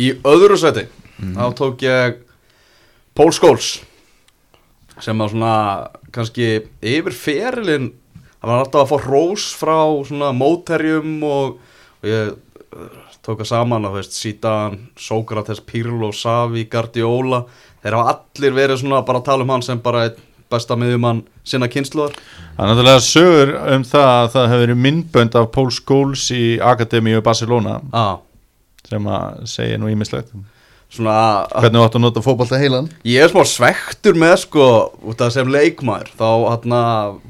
Í 0.00 0.12
öðru 0.24 0.56
seti 0.60 0.86
þá 1.20 1.46
tók 1.56 1.84
ég 1.84 2.20
Pól 3.16 3.32
Skóls 3.36 3.80
sem 5.00 5.20
að 5.20 5.34
svona 5.34 5.54
kannski 6.12 6.48
yfir 6.80 7.16
ferilinn 7.16 7.90
hann 8.40 8.48
var 8.48 8.62
alltaf 8.62 8.86
að 8.86 8.90
fá 8.92 9.08
rós 9.08 9.50
frá 9.56 9.78
svona 10.08 10.30
móterjum 10.36 11.18
og, 11.26 11.58
og 12.00 12.08
ég 12.08 12.32
uh, 12.32 12.88
tók 13.24 13.42
að 13.44 13.50
saman 13.50 13.84
að 13.84 13.98
veist 13.98 14.16
Zidane, 14.16 14.78
Sókrates, 14.96 15.60
Pirlo, 15.64 16.12
Savi, 16.16 16.64
Guardiola 16.72 17.44
þeir 17.82 17.98
hafa 17.98 18.16
allir 18.16 18.56
verið 18.56 18.82
svona 18.82 19.04
bara 19.04 19.20
að 19.20 19.28
tala 19.28 19.46
um 19.46 19.54
hann 19.54 19.64
sem 19.64 19.80
bara 19.82 20.08
besta 20.50 20.76
miðjumann 20.78 21.22
sinna 21.46 21.68
kynsluðar 21.70 22.16
Það 22.56 22.64
er 22.64 22.72
náttúrulega 22.72 23.04
sögur 23.06 23.52
um 23.74 23.84
það 23.88 24.08
að 24.14 24.26
það 24.34 24.48
hefur 24.50 24.64
verið 24.64 24.80
myndbönd 24.86 25.36
af 25.40 25.46
Paul 25.54 25.70
Scholes 25.72 26.24
í 26.34 26.42
Akademíu 26.60 27.22
Barcelona. 27.24 27.78
Ah, 27.96 28.18
sem 28.90 29.06
að 29.16 29.44
segja 29.50 29.78
nú 29.80 29.90
ímislegt 29.92 30.32
svona 30.90 31.16
hvernig 31.54 31.84
áttu 31.84 32.00
að 32.00 32.02
nota 32.02 32.22
fótbolta 32.24 32.58
heilan? 32.58 32.88
Ég 33.06 33.22
er 33.22 33.30
smá 33.30 33.44
svektur 33.46 34.16
með 34.18 34.36
sko 34.44 34.64
út 35.06 35.20
af 35.22 35.30
sem 35.36 35.46
leikmaður. 35.50 36.08
Þá 36.18 36.26
hana, 36.50 36.80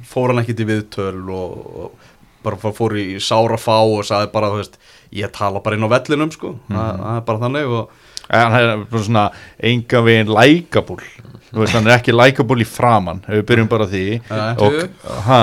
fór 0.09 0.33
hann 0.33 0.41
ekkit 0.41 0.63
í 0.65 0.69
viðtöl 0.71 1.19
og, 1.29 1.59
og 1.85 2.07
bara 2.45 2.57
fór- 2.73 2.97
í 2.97 3.19
sára 3.21 3.59
fá 3.61 3.77
og 3.85 4.01
sagði 4.09 4.31
bara 4.33 4.49
veist, 4.55 4.79
ég 5.13 5.29
tala 5.37 5.61
bara 5.61 5.77
inn 5.77 5.85
á 5.85 5.93
vellinum 5.93 6.33
sko. 6.33 6.55
Það 6.71 7.03
það 7.03 7.19
er 7.19 7.27
bara 7.29 7.43
þannig 7.45 7.75
og 7.81 8.07
en 8.31 8.55
hann 8.55 8.71
er 8.71 8.87
bara 8.95 9.03
svona 9.05 9.27
enga 9.73 10.01
veginn 10.07 10.33
lækabúl 10.33 11.03
þú 11.51 11.59
veist 11.65 11.75
hann 11.75 11.89
er 11.91 11.97
ekki 11.99 12.15
lækabúl 12.15 12.63
í 12.63 12.67
framann 12.69 13.21
við 13.27 13.45
byrjum 13.49 13.69
bara 13.69 13.89
því. 13.91 14.05
Nei. 14.31 14.55
og, 14.57 14.81
ha, 15.27 15.41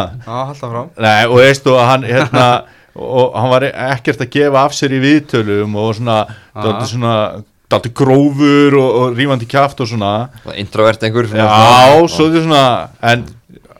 nei, 0.97 1.19
og 1.27 1.37
veistu 1.43 1.75
að 1.77 1.89
hann 1.91 2.07
hérna 2.07 2.47
og 2.97 3.37
hann 3.37 3.51
var 3.53 3.67
ekkert 3.69 4.23
að 4.25 4.33
gefa 4.33 4.65
af 4.65 4.75
sér 4.75 4.95
í 4.97 5.01
viðtölum 5.03 5.77
og 5.77 5.93
svona 5.97 6.17
daldi 6.55 6.89
svona 6.91 7.15
daldi 7.71 7.91
grófur 7.95 8.77
og, 8.79 8.89
og 9.01 9.17
rífandi 9.17 9.47
kjaft 9.49 9.81
og 9.83 9.89
svona. 9.91 10.11
Introvert 10.55 11.03
einhver 11.03 11.27
já, 11.27 11.47
svo 12.07 12.29
þetta 12.29 12.45
svona 12.45 12.63
en 13.11 13.25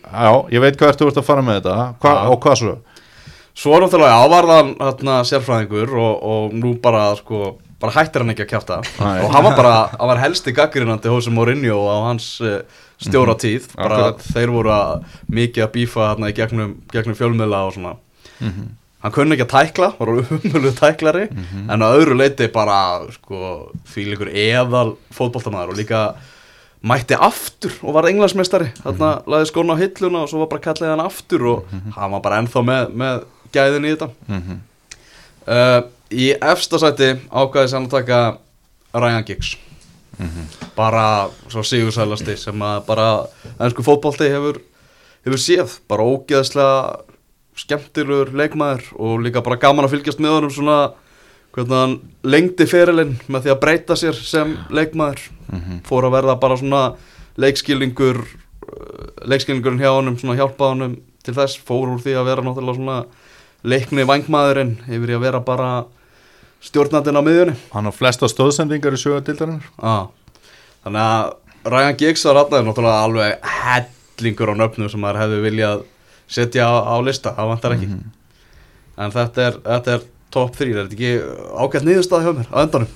já, 0.08 0.32
ég 0.54 0.64
veit 0.64 0.80
hvað 0.80 0.94
ertu 0.94 1.08
ert 1.08 1.22
að 1.22 1.30
fara 1.30 1.46
með 1.46 1.62
þetta. 1.62 1.78
Hva, 2.04 2.16
og 2.32 2.42
hvað 2.44 2.60
svo? 2.62 2.76
Svo 3.58 3.78
náttúrulega 3.82 4.18
ávarðan 4.22 4.76
hérna, 4.82 5.22
sérfræðingur 5.26 5.96
og, 5.98 6.28
og 6.34 6.58
nú 6.58 6.76
bara 6.82 7.10
sko 7.18 7.56
bara 7.78 7.94
hættir 7.94 8.24
hann 8.24 8.34
ekki 8.34 8.46
að 8.46 8.52
kjafta. 8.52 8.80
Nei. 8.98 9.20
og 9.22 9.32
hann 9.36 9.46
var 9.46 9.56
bara, 9.58 9.76
hann 9.94 10.10
var 10.10 10.22
helsti 10.22 10.54
gaggrinandi 10.58 11.12
Hosea 11.14 11.34
Mourinho 11.34 11.78
á 11.86 12.10
hans 12.10 12.30
uh, 12.42 12.60
stjóratíð 13.02 13.70
bara 13.76 14.00
Akkurat. 14.10 14.26
þeir 14.34 14.54
voru 14.56 14.74
að 14.74 15.06
mikið 15.30 15.66
að 15.68 15.72
bífa 15.76 16.08
hérna 16.10 16.32
í 16.32 16.36
gegnum, 16.38 16.76
gegnum 16.94 17.18
fjölmiðla 17.20 17.64
og 17.70 17.76
svona 17.78 17.94
hann 19.08 19.16
kunni 19.16 19.38
ekki 19.38 19.46
að 19.48 19.54
tækla, 19.56 19.88
var 19.98 20.10
umhverfið 20.14 20.74
tæklari 20.78 21.28
en 21.32 21.84
á 21.84 21.88
öðru 21.90 22.18
leiti 22.20 22.48
bara 22.52 22.80
sko, 23.16 23.70
líkur 23.96 24.30
eðal 24.36 24.98
fótboltamaður 25.16 25.74
og 25.74 25.80
líka 25.80 26.02
mætti 26.88 27.18
aftur 27.18 27.74
og 27.82 27.96
var 27.96 28.06
englandsmeistari. 28.10 28.70
Þarna 28.84 29.12
laði 29.26 29.50
skóna 29.50 29.74
á 29.74 29.82
hilluna 29.82 30.24
og 30.24 30.30
svo 30.30 30.44
var 30.44 30.52
bara 30.52 30.66
kallaði 30.68 30.92
hann 30.94 31.06
aftur 31.06 31.46
og 31.50 31.72
hann 31.96 32.14
var 32.14 32.22
bara 32.26 32.42
ennþá 32.44 32.64
með, 32.68 32.92
með 32.94 33.24
gæðin 33.56 33.88
í 33.88 33.94
þetta. 33.96 34.10
Uh, 35.48 35.80
í 36.12 36.28
efsta 36.36 36.80
sæti 36.82 37.14
ákvæði 37.32 37.72
sem 37.72 37.88
að 37.88 37.96
taka 37.96 38.20
Ryan 38.94 39.26
Giggs. 39.28 39.56
Bara 40.78 41.30
svo 41.50 41.64
sigursælasti 41.66 42.38
sem 42.38 42.62
að 42.62 42.86
bara 42.88 43.08
ennsku 43.58 43.84
fótbolti 43.86 44.30
hefur, 44.30 44.62
hefur 45.26 45.42
séð. 45.42 45.80
Bara 45.90 46.06
ógeðslega 46.06 47.02
skemmtilegur 47.58 48.34
leikmaður 48.38 48.88
og 49.02 49.22
líka 49.26 49.44
bara 49.46 49.60
gaman 49.62 49.88
að 49.88 49.96
fylgjast 49.96 50.22
með 50.24 50.36
honum 50.38 50.54
svona 50.54 50.78
hvernig 51.58 51.74
hann 51.74 51.96
lengdi 52.28 52.68
ferilinn 52.70 53.16
með 53.26 53.48
því 53.48 53.54
að 53.54 53.62
breyta 53.64 53.98
sér 53.98 54.18
sem 54.22 54.54
leikmaður. 54.70 55.24
Fór 55.88 56.06
að 56.06 56.18
verða 56.20 56.36
bara 56.42 56.58
svona 56.60 56.82
leikskilningur 57.42 58.20
uh, 58.22 59.08
leikskilningurinn 59.26 59.82
hjá 59.82 59.90
honum 59.96 60.18
svona 60.20 60.38
hjálpa 60.38 60.72
honum 60.74 60.98
til 61.26 61.34
þess. 61.38 61.58
Fór 61.58 61.96
úr 61.96 62.04
því 62.04 62.18
að 62.20 62.30
vera 62.30 62.46
náttúrulega 62.46 62.78
svona 62.78 63.00
leikni 63.68 64.06
vangmaðurinn 64.06 64.78
yfir 64.86 65.16
í 65.16 65.18
að 65.18 65.26
vera 65.26 65.42
bara 65.42 65.72
stjórnandinn 66.62 67.18
á 67.18 67.26
miðjunni. 67.26 67.58
Hann 67.74 67.90
á 67.90 67.94
flesta 67.96 68.30
stóðsendingar 68.30 68.94
í 68.94 69.02
sögadildarinnar 69.02 69.66
ah. 69.82 70.08
þannig 70.86 71.04
að 71.10 71.36
Ryan 71.68 71.98
Giggs 72.00 72.26
var 72.28 72.44
alltaf 72.44 72.64
náttúrulega 72.64 73.04
alveg 73.08 73.54
hellingur 73.58 74.54
á 74.54 74.56
nöfnum 74.62 74.92
sem 74.92 75.02
maður 75.02 75.24
hefði 75.26 75.40
viljað 75.44 75.86
setja 76.28 76.68
á, 76.68 76.76
á 76.92 76.96
lista, 77.06 77.34
það 77.38 77.52
vantar 77.54 77.76
ekki 77.78 77.90
en 78.98 79.12
þetta 79.14 79.44
er, 79.50 79.60
þetta 79.66 79.98
er 79.98 80.08
top 80.34 80.56
3, 80.58 80.72
er 80.74 80.88
þetta 80.88 80.98
ekki 80.98 81.12
ágætt 81.66 81.86
niðurstað 81.88 82.26
hjá 82.28 82.34
mér 82.40 82.50
á 82.52 82.58
endanum 82.66 82.96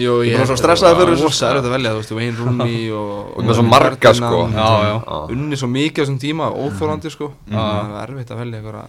Jú, 0.00 0.12
Ég 0.24 0.40
er 0.40 0.48
stressaður 0.56 1.02
fyrir 1.02 1.18
þessu. 1.20 1.36
Það 1.36 1.50
er 1.50 1.58
að 1.58 1.66
velja, 1.74 1.90
þú 1.92 1.98
veist, 2.00 2.12
Wayne 2.16 2.36
Rooney 2.38 2.76
og 2.96 3.34
Og 3.36 3.44
með 3.44 3.58
svo 3.58 3.64
marga, 3.68 4.12
sko. 4.16 4.38
Já, 4.48 4.68
já. 4.88 4.94
Unni 5.34 5.58
svo 5.60 5.68
mikið 5.68 6.00
á 6.00 6.02
þessum 6.06 6.20
tíma, 6.22 6.46
óþórandi 6.48 7.12
sko 7.12 7.28
Já. 7.44 7.58
Það 7.60 7.98
er 8.00 8.12
erfitt 8.14 8.32
að 8.32 8.40
velja 8.40 8.60
einhverja 8.62 8.84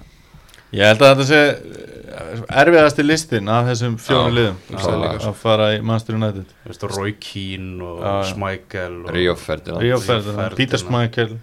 Ég 0.74 0.88
held 0.90 1.04
að 1.04 1.12
þetta 1.12 1.26
sé 1.28 1.42
eh, 1.44 2.46
erfiðasti 2.64 3.04
listin 3.06 3.52
af 3.52 3.68
þessum 3.68 3.98
fjórum 4.02 4.32
Já, 4.32 4.38
liðum 4.40 4.56
líka 5.04 5.20
að, 5.20 5.36
fara 5.44 5.68
í 5.76 5.82
Manchester 5.84 6.18
United 6.18 6.48
Þú 6.64 6.72
veist, 6.72 6.86
Roy 6.96 7.12
Keane 7.28 7.90
og. 7.90 8.08
Schmeichel 8.32 8.96
og 9.04 9.12
Ríó 9.14 9.36
Ferdinand 9.38 9.84
Ríó 9.84 10.00
Ferdinand. 10.00 10.40
Ferdinand, 10.40 10.58
Peter 10.58 10.82
Schmeichel 10.82 11.36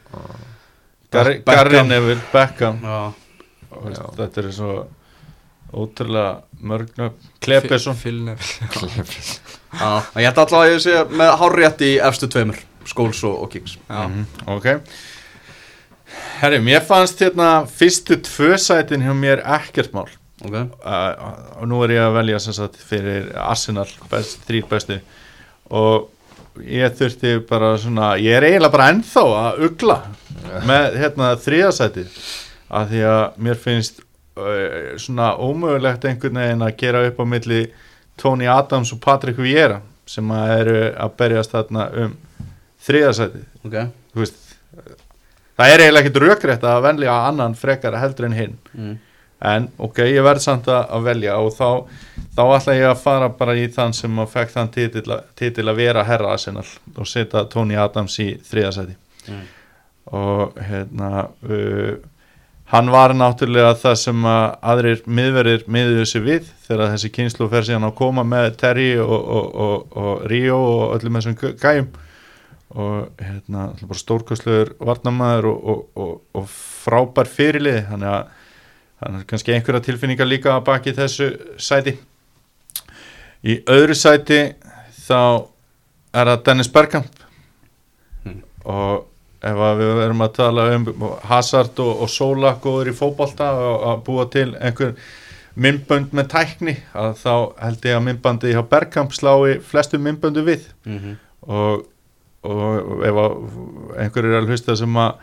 Beckham. 1.11 1.45
Garri 1.47 1.82
Neville, 1.89 2.23
Beckham. 2.32 2.81
Veist, 3.81 4.03
Þetta 4.19 4.43
er 4.43 4.51
svo 4.55 4.73
ótrúlega 5.70 6.43
mörgna 6.66 7.12
Klebesson 7.41 7.95
Filner 7.95 8.37
já, 8.43 10.03
en 10.15 10.19
ég 10.19 10.27
ætla 10.27 10.43
allavega 10.43 10.65
að 10.65 10.73
ég 10.73 10.81
sé 10.82 10.97
með 11.15 11.31
hárrétt 11.39 11.85
í 11.87 11.91
efstu 12.03 12.27
tveimur 12.32 12.59
Skóls 12.91 13.20
og, 13.28 13.37
og 13.45 13.53
Giggs 13.55 13.77
Já, 13.87 14.01
Ok. 14.51 14.66
Herri, 16.41 16.59
mér 16.65 16.82
fannst 16.82 17.20
hérna 17.23 17.51
fyrstu 17.70 18.16
tvö 18.27 18.57
sætin 18.59 19.05
hjá 19.05 19.12
mér 19.15 19.45
ekkert 19.61 19.93
mál. 19.95 20.09
Ok, 20.43 20.57
uh, 20.57 21.28
og 21.61 21.69
nú 21.70 21.78
er 21.85 21.93
ég 21.95 22.03
að 22.03 22.16
velja 22.16 22.41
sem 22.43 22.57
sagt 22.57 22.81
fyrir 22.82 23.28
Arsenal 23.39 23.87
best, 24.11 24.41
þrýr 24.49 24.66
bestu. 24.70 24.97
Og 25.70 26.09
ég 26.59 26.94
þurfti 26.98 27.35
bara 27.48 27.74
svona 27.81 28.12
ég 28.20 28.36
er 28.36 28.47
eiginlega 28.48 28.74
bara 28.74 28.89
ennþá 28.93 29.24
að 29.40 29.64
ugla 29.68 29.98
með 30.66 30.97
hérna 31.01 31.32
þriðasæti 31.40 32.06
af 32.70 32.89
því 32.90 33.05
að 33.10 33.39
mér 33.47 33.60
finnst 33.60 34.02
uh, 34.02 34.97
svona 35.01 35.32
ómögulegt 35.39 36.06
einhvern 36.09 36.40
veginn 36.43 36.66
að 36.66 36.77
gera 36.82 37.05
upp 37.09 37.22
á 37.22 37.24
milli 37.35 37.62
Tony 38.20 38.48
Adams 38.51 38.93
og 38.94 39.01
Patrick 39.05 39.40
Vieira 39.40 39.81
sem 40.10 40.31
að 40.35 40.55
eru 40.59 40.78
að 40.90 41.16
berjast 41.22 41.55
þarna 41.55 41.86
um 42.05 42.16
þriðasæti 42.86 43.44
ok. 43.66 43.77
Þú 44.10 44.24
veist 44.24 44.40
það 45.60 45.74
er 45.74 45.85
eiginlega 45.85 46.06
ekkert 46.06 46.22
rökrétt 46.24 46.66
að 46.66 46.82
velja 46.89 47.14
annan 47.28 47.55
frekar 47.59 47.98
heldur 48.01 48.31
en 48.31 48.36
hinn. 48.36 48.59
Mm. 48.74 48.98
En 49.40 49.68
ok, 49.78 49.98
ég 50.04 50.22
verð 50.26 50.42
samt 50.44 50.66
að, 50.68 50.90
velja 51.06 51.38
og 51.40 51.52
þá, 51.56 51.68
þá 52.36 52.42
ætla 52.58 52.74
ég 52.76 52.88
að 52.90 52.98
fara 53.00 53.28
bara 53.38 53.54
í 53.56 53.66
þann 53.72 53.94
sem 53.96 54.18
að 54.20 54.28
fekk 54.34 54.50
þann 54.56 54.70
titil, 54.74 55.06
að- 55.16 55.24
vera 55.78 56.04
herra 56.04 56.34
Arsenal 56.36 56.66
og 56.96 57.06
setja 57.08 57.44
Tony 57.48 57.74
Adams 57.80 58.18
í 58.20 58.34
þriðasæti 58.50 58.96
Mm. 59.30 59.40
og 60.16 60.54
hérna 60.64 61.26
uh, 61.44 61.96
hann 62.72 62.88
var 62.90 63.12
náttúrulega 63.14 63.74
það 63.82 63.96
sem 64.00 64.22
að 64.26 64.44
aðrir 64.72 65.02
miðverðir 65.06 65.64
miðuðu 65.68 66.06
sig 66.08 66.22
við 66.24 66.46
þegar 66.66 66.92
þessi 66.94 67.10
kynslu 67.12 67.48
fer 67.52 67.66
síðan 67.68 67.84
að 67.90 67.94
koma 67.98 68.24
með 68.24 68.56
Terry 68.62 68.88
og, 69.02 69.10
og, 69.12 69.50
og, 69.66 69.96
og 70.04 70.24
Rio 70.30 70.56
og 70.56 70.94
öllum 70.96 71.18
þessum 71.20 71.36
gæ- 71.42 71.56
gæjum. 71.60 71.90
Og 72.70 73.08
hérna 73.18 73.64
stórkostlegur 73.98 74.72
varnamaður 74.78 75.48
og, 75.50 75.64
og, 75.72 75.80
og, 75.98 76.12
og 76.38 76.44
frábær 76.84 77.26
fyrirlið 77.26 77.80
þannig 77.90 78.12
að 78.14 78.28
þannig 79.01 79.27
kannski 79.31 79.55
einhverja 79.56 79.81
tilfinningar 79.89 80.28
líka 80.28 80.55
að 80.56 80.64
baki 80.68 80.93
þessu 80.97 81.31
sæti 81.59 81.97
í 83.48 83.56
öðru 83.72 83.94
sæti 83.97 84.40
þá 85.06 85.20
er 86.20 86.31
það 86.35 86.44
Dennis 86.51 86.68
Bergkamp 86.74 87.16
Mm. 88.20 88.43
og 88.68 89.06
ef 89.48 89.56
við 89.78 89.94
verum 89.97 90.20
að 90.20 90.32
tala 90.36 90.64
um 90.77 90.82
Hazard 91.24 91.78
og, 91.81 92.02
og 92.05 92.10
Sola 92.12 92.51
góður 92.60 92.90
í 92.90 92.93
fótbolta 92.98 93.47
og 93.56 93.86
að 93.89 94.02
búa 94.05 94.27
til 94.28 94.51
einhver 94.60 94.90
myndbönd 95.56 96.12
með 96.12 96.28
tækni 96.35 96.74
að 96.93 97.14
þá 97.22 97.32
held 97.62 97.89
ég 97.89 97.97
að 97.97 98.05
myndbandi 98.10 98.52
hjá 98.52 98.60
Bergkamp 98.68 99.16
slái 99.16 99.56
flestu 99.64 99.97
myndböndu 99.98 100.44
við 100.44 100.66
Mhm. 100.85 101.16
og, 101.48 101.86
og 102.44 103.01
ef 103.09 103.22
að 103.24 103.32
einhverjir 104.05 104.35
er 104.36 104.43
að 104.43 104.52
hlusta 104.52 104.77
sem 104.77 105.01
að 105.01 105.14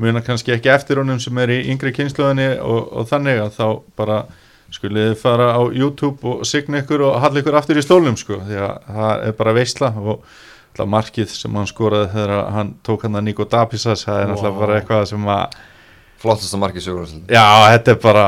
muna 0.00 0.22
kannski 0.26 0.54
ekki 0.54 0.72
eftir 0.74 1.00
honum 1.02 1.20
sem 1.22 1.38
er 1.38 1.52
í 1.54 1.60
yngri 1.72 1.92
kynsluðinni 1.94 2.48
og, 2.62 2.88
og 2.90 3.10
þannig 3.10 3.44
að 3.44 3.52
þá 3.58 3.66
bara 3.98 4.24
skulið 4.74 5.12
þið 5.12 5.20
fara 5.20 5.52
á 5.54 5.62
YouTube 5.70 6.30
og 6.30 6.42
signa 6.48 6.80
ykkur 6.82 7.04
og 7.06 7.20
halla 7.22 7.42
ykkur 7.42 7.58
aftur 7.60 7.78
í 7.78 7.84
stólnum 7.84 8.16
sko 8.18 8.40
því 8.42 8.58
að 8.64 8.90
það 8.96 9.28
er 9.28 9.38
bara 9.38 9.54
veisla 9.54 9.92
og 9.94 10.24
alltaf 10.74 10.90
markið 10.90 11.30
sem 11.30 11.54
hann 11.54 11.70
skoraði 11.70 12.10
þegar 12.16 12.50
hann 12.56 12.74
tók 12.82 13.06
hann 13.06 13.20
að 13.20 13.26
Nico 13.28 13.46
Dapisas 13.46 14.02
það 14.08 14.20
er 14.24 14.34
alltaf 14.34 14.56
Vá. 14.56 14.60
bara 14.64 14.78
eitthvað 14.80 15.04
sem 15.12 15.28
að 15.30 15.58
flottasta 16.24 16.58
marki 16.58 16.82
sögur 16.82 17.06
já, 17.30 17.46
þetta 17.70 17.94
er 17.94 18.00
bara 18.02 18.26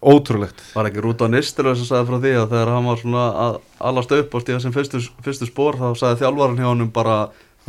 ótrúlegt 0.00 0.62
Var 0.76 0.88
ekki 0.88 1.02
Rúta 1.02 1.28
Nistelö 1.28 1.74
sem 1.74 1.88
sagði 1.88 2.08
frá 2.08 2.20
því 2.22 2.34
að 2.38 2.54
þegar 2.54 2.72
hann 2.76 2.88
var 2.88 3.00
svona 3.02 3.24
að 3.44 3.58
alast 3.90 4.14
upp 4.16 4.34
og 4.36 4.44
stíða 4.44 4.62
sem 4.62 4.74
fyrstu, 4.76 5.02
fyrstu 5.24 5.48
spór 5.50 5.80
þá 5.80 5.88
sagði 5.98 6.22
þjálfarinn 6.22 6.60
hjá 6.62 6.68
honum 6.70 6.92
bara 6.94 7.16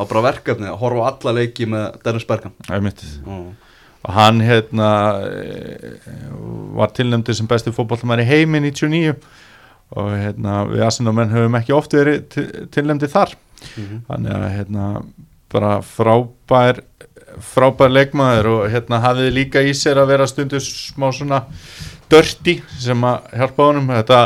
á 0.01 0.03
bara 0.09 0.25
verkefni 0.31 0.69
að 0.71 0.79
horfa 0.81 1.05
á 1.05 1.09
alla 1.11 1.35
leiki 1.37 1.67
með 1.69 2.01
Dennis 2.05 2.25
er 2.25 2.49
mm. 3.25 3.47
og 4.01 4.11
hann 4.17 4.41
hérna 4.41 4.89
eh, 5.29 6.01
var 6.77 6.93
tilnæmdur 6.97 7.37
sem 7.37 7.47
besti 7.47 7.73
fótballmæri 7.75 8.25
heimi 8.25 8.59
99 8.59 9.15
og 9.91 10.11
hérna 10.15 10.61
við 10.69 10.85
Arsenal-menn 10.87 11.33
höfum 11.33 11.57
ekki 11.59 11.75
oft 11.75 11.93
verið 11.93 12.37
tilnæmdi 12.71 13.11
þar. 13.11 13.35
Mhm. 13.61 13.97
þannig 14.07 14.31
að 14.33 14.53
hérna 14.55 14.85
bara 15.51 15.73
frábær 15.85 16.79
frábær 17.39 17.91
leikmaður 17.91 18.49
og 18.51 18.63
hérna 18.71 18.99
hafið 19.03 19.33
líka 19.35 19.61
í 19.63 19.73
sér 19.77 20.01
að 20.01 20.13
vera 20.13 20.27
stundu 20.27 20.59
smá 20.63 21.11
svona 21.15 21.43
dörti 22.11 22.57
sem 22.79 23.05
að 23.07 23.29
hjálpa 23.39 23.67
honum. 23.69 23.87
Þetta 23.87 24.19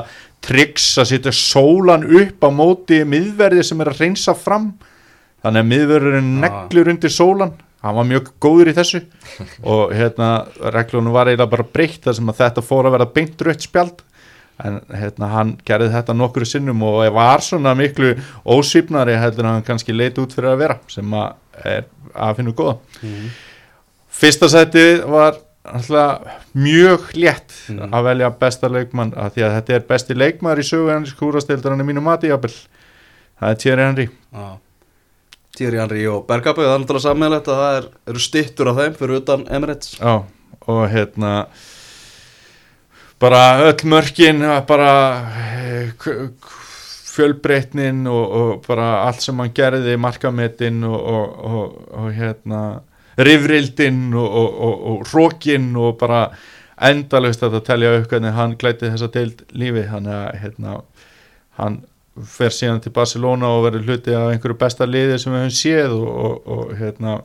triks 0.45 0.87
að 1.01 1.09
setja 1.11 1.33
sólan 1.35 2.05
upp 2.21 2.45
á 2.45 2.49
móti 2.53 3.01
miðverði 3.07 3.63
sem 3.65 3.81
er 3.81 3.91
að 3.91 4.01
reynsa 4.03 4.35
fram 4.37 4.71
þannig 5.45 5.61
að 5.63 5.69
miðverðurinn 5.71 6.33
Ah. 6.35 6.41
neglur 6.49 6.89
undir 6.95 7.13
sólan 7.13 7.53
hann 7.85 7.95
var 7.99 8.07
mjög 8.09 8.31
góður 8.41 8.71
í 8.71 8.75
þessu 8.79 9.03
og 9.75 9.93
hérna 9.93 10.31
reglunum 10.73 11.13
var 11.13 11.29
eiginlega 11.29 11.51
bara 11.53 11.67
breytt 11.77 12.01
þar 12.07 12.17
sem 12.17 12.33
að 12.33 12.39
þetta 12.41 12.65
fór 12.65 12.89
að 12.89 12.95
vera 12.97 13.05
beint 13.19 13.41
rautt 13.45 13.61
spjald 13.67 14.01
en 14.65 14.77
hérna 14.95 15.27
hann 15.33 15.49
gerði 15.67 15.89
þetta 15.91 16.13
nokkru 16.15 16.45
sinnum 16.47 16.81
og 16.87 17.01
var 17.13 17.41
svona 17.43 17.73
miklu 17.75 18.13
ósýpnari 18.47 19.17
heldur 19.19 19.45
hann 19.49 19.65
kannski 19.67 19.91
leit 19.93 20.15
út 20.17 20.31
fyrir 20.33 20.53
að 20.53 20.61
vera 20.63 20.77
sem 20.87 21.11
að 21.11 21.33
er 21.65 21.83
að 22.15 22.35
finna 22.37 22.53
góða 22.55 22.77
Mhm. 23.03 23.27
fyrsta 24.15 24.47
seti 24.49 24.85
var 25.05 25.35
alltaf 25.65 26.21
mjög 26.55 27.11
létt 27.19 27.51
Mhm. 27.69 27.91
að 27.91 28.03
velja 28.07 28.29
besta 28.39 28.69
leikmann 28.69 29.11
að 29.13 29.31
því 29.35 29.41
að 29.43 29.55
þetta 29.59 29.73
er 29.75 29.79
besti 29.89 30.13
leikmaður 30.15 30.59
í 30.63 30.67
sögu 30.71 30.91
hans 30.93 31.13
kúrastildar 31.13 31.71
hann 31.75 31.81
er 31.81 31.85
mínu 31.93 32.01
mati 32.01 32.27
jafnvel 32.27 32.53
það 33.41 33.49
er 33.51 33.55
Thierry 33.55 33.81
Henry 33.83 34.07
Já. 34.33 34.57
Thierry 35.55 35.79
Henry 35.81 36.03
og 36.11 36.25
Bergkamp 36.29 36.59
það 36.59 36.73
er 36.73 36.83
náttúrulega 36.83 37.07
sammeðlegt 37.07 37.49
að 37.51 37.61
það 37.61 37.77
er, 37.79 37.87
eru 38.11 38.25
stittur 38.25 38.71
af 38.71 38.81
þeim 38.81 38.99
fyrir 38.99 39.21
utan 39.21 39.47
Emirates. 39.57 39.95
Já, 39.99 40.15
og 40.65 40.83
hérna 40.91 41.31
bara 43.19 43.41
öll 43.69 43.85
mörkin 43.89 44.43
bara 44.67 44.91
eh, 45.39 45.89
fjölbreytnin 47.15 48.07
og, 48.07 48.25
og 48.31 48.65
bara 48.67 48.89
allt 49.05 49.23
sem 49.23 49.39
hann 49.39 49.53
gerði 49.55 49.95
markametin 50.01 50.83
og, 50.87 50.99
og, 50.99 51.79
og, 51.93 52.11
hérna 52.15 52.61
rifrildin 53.15 54.09
og, 54.19 55.05
rókin 55.13 55.71
og 55.79 55.95
bara 56.01 56.27
endalaust 56.83 57.43
að 57.45 57.57
það 57.57 57.67
telja 57.69 57.91
hvernig 58.09 58.35
hann 58.35 58.57
glæti 58.59 58.89
þessa 58.91 59.07
deild 59.13 59.45
lífi. 59.55 59.85
Hann, 59.87 60.09
hérna, 60.41 60.81
hann 61.55 61.79
fer 62.23 62.53
síðan 62.55 62.81
til 62.83 62.93
Barcelona 62.95 63.49
og 63.51 63.65
verður 63.67 63.89
hluti 63.89 64.13
af 64.15 64.29
einhverju 64.31 64.57
besta 64.59 64.85
liði 64.87 65.17
sem 65.19 65.33
við 65.33 65.41
höfum 65.43 65.57
séð 65.57 65.95
og, 65.97 66.11
og, 66.25 66.35
og 66.55 66.75
hérna 66.79 67.17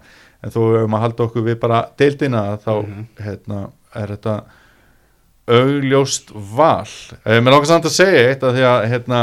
en 0.42 0.50
þó 0.54 0.58
við 0.64 0.78
höfum 0.80 0.96
að 0.96 1.04
halda 1.04 1.24
okkur 1.28 1.46
við 1.46 1.58
bara 1.62 1.82
deildina 2.00 2.42
þá 2.64 2.72
Mhm. 2.82 3.06
hérna, 3.20 3.60
er 3.94 4.06
þetta 4.16 4.34
augljóst 5.50 6.30
val 6.34 6.86
eh, 7.24 7.40
mér 7.40 7.54
lókast 7.56 7.72
samt 7.72 7.88
að 7.88 7.96
segja 7.96 8.26
eitt 8.30 8.42
að 8.46 8.54
því 8.58 8.66
að 8.70 8.84
hérna 8.92 9.20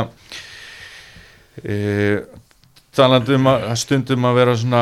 e, 1.63 1.75
talandi 2.97 3.37
um 3.37 3.47
að 3.51 3.69
stundum 3.79 4.25
að 4.27 4.39
vera 4.41 4.55
svona 4.57 4.81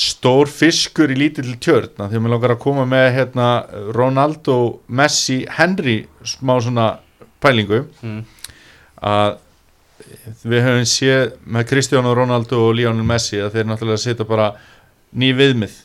stór 0.00 0.48
fiskur 0.48 1.12
í 1.12 1.18
lítill 1.18 1.52
tjörn 1.60 1.92
að 2.00 2.10
því 2.12 2.18
að 2.18 2.24
mér 2.24 2.34
lókar 2.34 2.54
að 2.56 2.62
koma 2.64 2.86
með 2.88 3.06
hérna 3.18 3.48
Ronaldo, 3.94 4.56
Messi, 4.88 5.42
Henry 5.58 5.98
smá 6.24 6.56
svona 6.64 6.88
pælingu 7.40 7.84
mm. 8.02 8.20
að 9.04 9.38
við 10.42 10.64
höfum 10.66 10.88
séð 10.88 11.36
með 11.44 11.68
Cristiano 11.70 12.14
Ronaldo 12.16 12.64
og 12.68 12.74
Lionel 12.78 13.06
Messi 13.06 13.40
að 13.40 13.56
þeir 13.56 13.70
náttúrulega 13.70 14.02
setja 14.02 14.26
bara 14.28 14.50
ný 15.12 15.30
viðmið 15.36 15.76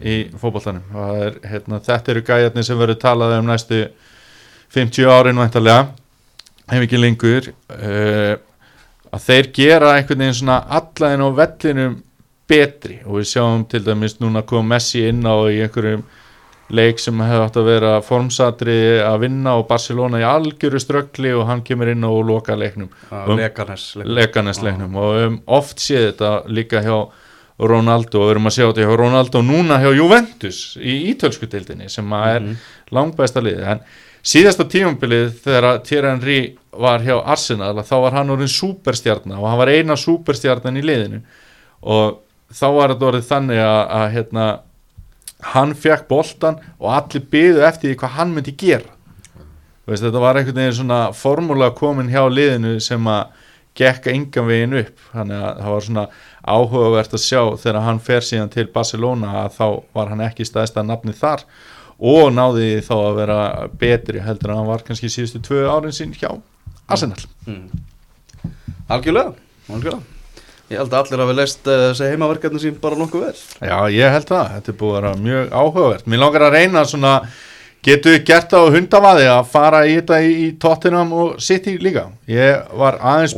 í 0.00 0.16
fótboltanum. 0.40 0.84
Og 0.92 1.00
það 1.00 1.24
er, 1.26 1.40
hérna, 1.52 1.80
þetta 1.86 2.12
eru 2.14 2.26
gæjarnir 2.26 2.66
sem 2.66 2.78
verður 2.78 3.00
talað 3.02 3.38
um 3.38 3.50
næstu 3.50 3.80
50 4.74 5.10
árin 5.10 5.40
væntalega 5.40 5.88
hef 6.70 6.86
ekki 6.86 7.00
lengur. 7.00 7.50
Uh, 7.74 8.36
að 9.10 9.26
þeir 9.26 9.50
gera 9.56 9.96
einhvern 9.96 10.22
veginn 10.22 10.38
svona 10.38 10.60
allan 10.78 11.26
á 11.26 11.28
vellinum 11.40 11.98
betri. 12.50 13.00
Og 13.06 13.20
við 13.20 13.30
sjáum 13.32 13.66
til 13.70 13.82
dæmis 13.86 14.18
núna 14.22 14.44
kom 14.46 14.68
Messi 14.70 15.06
inn 15.08 15.26
á 15.26 15.34
í 15.50 15.60
einhverjum 15.64 16.04
leik 16.70 17.00
sem 17.02 17.18
hefði 17.18 17.44
átt 17.44 17.56
að 17.60 17.64
vera 17.70 17.92
formsatri 18.06 18.76
að 19.02 19.16
vinna 19.24 19.56
og 19.58 19.66
Barcelona 19.68 20.20
í 20.22 20.26
algjöru 20.26 20.78
ströggli 20.82 21.32
og 21.34 21.46
hann 21.48 21.62
kemur 21.66 21.90
inn 21.90 22.04
og 22.06 22.20
loka 22.28 22.54
leiknum. 22.56 22.88
Um- 23.10 23.36
Lekarnes 23.40 23.88
leikanesleiknum 24.04 24.94
og 24.96 25.08
við 25.16 25.24
höfum 25.24 25.40
oft 25.46 25.78
séð 25.82 26.12
þetta 26.12 26.32
líka 26.48 26.82
hjá 26.86 26.98
Ronaldo 27.60 28.22
og 28.22 28.28
við 28.28 28.30
erum 28.36 28.46
að 28.48 28.54
sjá 28.56 28.66
þetta 28.70 28.84
hjá 28.86 28.96
Ronaldo 28.96 29.42
núna 29.44 29.80
hjá 29.82 29.90
Juventus 29.98 30.60
í 30.80 30.94
ítölsku 31.12 31.48
deildinni 31.50 31.90
sem 31.90 32.12
er 32.12 32.40
Mhm. 32.40 32.56
langbæsta 32.92 33.40
liðið. 33.42 33.66
En 33.68 33.80
síðasta 34.24 34.64
tímambilið 34.64 35.34
þegar 35.44 35.82
Thierry 35.84 36.08
Henry 36.08 36.56
var 36.72 37.00
hjá 37.00 37.22
Arsenal 37.26 37.74
þá 37.82 38.00
var 38.00 38.12
hann 38.12 38.30
orðin 38.30 38.48
superstjarnar 38.48 39.38
og 39.38 39.48
hann 39.48 39.58
var 39.58 39.66
eina 39.68 39.96
superstjarnan 39.96 40.76
í 40.78 40.82
liðinu. 40.82 41.20
Og 41.82 42.18
þá 42.52 42.66
var 42.74 42.88
þetta 42.94 43.08
orðið 43.12 43.28
þannig 43.28 43.58
að, 43.58 43.90
að 43.90 44.12
hérna, 44.14 44.60
hann 45.54 45.74
fekk 45.74 46.08
boltan 46.08 46.58
og 46.78 46.90
allir 46.94 47.24
byðu 47.32 47.62
eftir 47.66 47.90
því 47.90 47.98
hvað 48.00 48.16
hann 48.16 48.34
myndi 48.34 48.54
gera. 48.58 48.96
Veist, 49.88 50.04
þetta 50.04 50.22
var 50.22 50.38
einhvern 50.38 50.60
veginn 50.60 50.76
svona 50.76 51.00
formúla 51.16 51.70
komin 51.74 52.10
hjá 52.12 52.22
liðinu 52.30 52.76
sem 52.84 53.06
að 53.10 53.32
gekka 53.80 54.12
engan 54.12 54.46
veginn 54.46 54.78
upp. 54.82 55.02
Þannig 55.14 55.40
að 55.40 55.62
það 55.62 55.74
var 55.74 55.86
svona 55.88 56.06
áhugavert 56.40 57.16
að 57.16 57.24
sjá 57.24 57.42
þegar 57.64 57.82
hann 57.86 58.00
fer 58.04 58.26
síðan 58.26 58.52
til 58.52 58.66
Barcelona 58.74 59.34
að 59.44 59.56
þá 59.56 59.66
var 59.96 60.12
hann 60.12 60.24
ekki 60.28 60.46
stæðsta 60.46 60.84
nafni 60.86 61.16
þar 61.16 61.44
og 62.00 62.30
náði 62.32 62.70
þá 62.84 62.94
að 62.96 63.18
vera 63.18 63.40
betri 63.80 64.22
heldur 64.24 64.54
en 64.54 64.62
hann 64.62 64.70
var 64.70 64.86
kannski 64.86 65.10
síðustu 65.12 65.42
tvö 65.44 65.66
árin 65.68 65.96
sín 65.96 66.14
hjá 66.16 66.30
Arsenal. 66.90 67.20
Mm. 67.46 67.68
Algjörlega, 68.90 69.34
algjörlega 69.68 70.19
Ég 70.70 70.78
held 70.78 70.92
að 70.94 71.00
allir 71.00 71.20
hafi 71.24 71.34
leist 71.34 71.66
uh, 71.66 71.80
þessi 71.88 72.08
heimaverkefni 72.12 72.60
sín 72.62 72.74
bara 72.78 72.94
nokkuð 72.98 73.24
vel. 73.26 73.38
Já, 73.58 73.78
ég 73.90 74.12
held 74.14 74.28
það, 74.28 74.50
þetta 74.54 74.70
er 74.70 74.76
búið 74.78 74.92
að 74.92 75.00
vera 75.00 75.10
mjög 75.24 75.48
áhugavert. 75.50 76.04
Mér 76.06 76.20
langar 76.22 76.44
að 76.46 76.54
reyna 76.54 76.84
svona 76.86 77.14
getur 77.82 78.14
við 78.14 78.24
gert 78.28 78.54
á 78.54 78.60
hundavaði 78.70 79.26
að 79.32 79.50
fara 79.50 79.80
í 79.88 79.96
þetta 79.96 80.20
í, 80.22 80.30
í 80.30 80.46
Tottenham 80.62 81.10
og 81.16 81.40
City 81.42 81.74
líka? 81.82 82.06
Ég 82.30 82.70
var 82.78 83.00
aðeins 83.02 83.34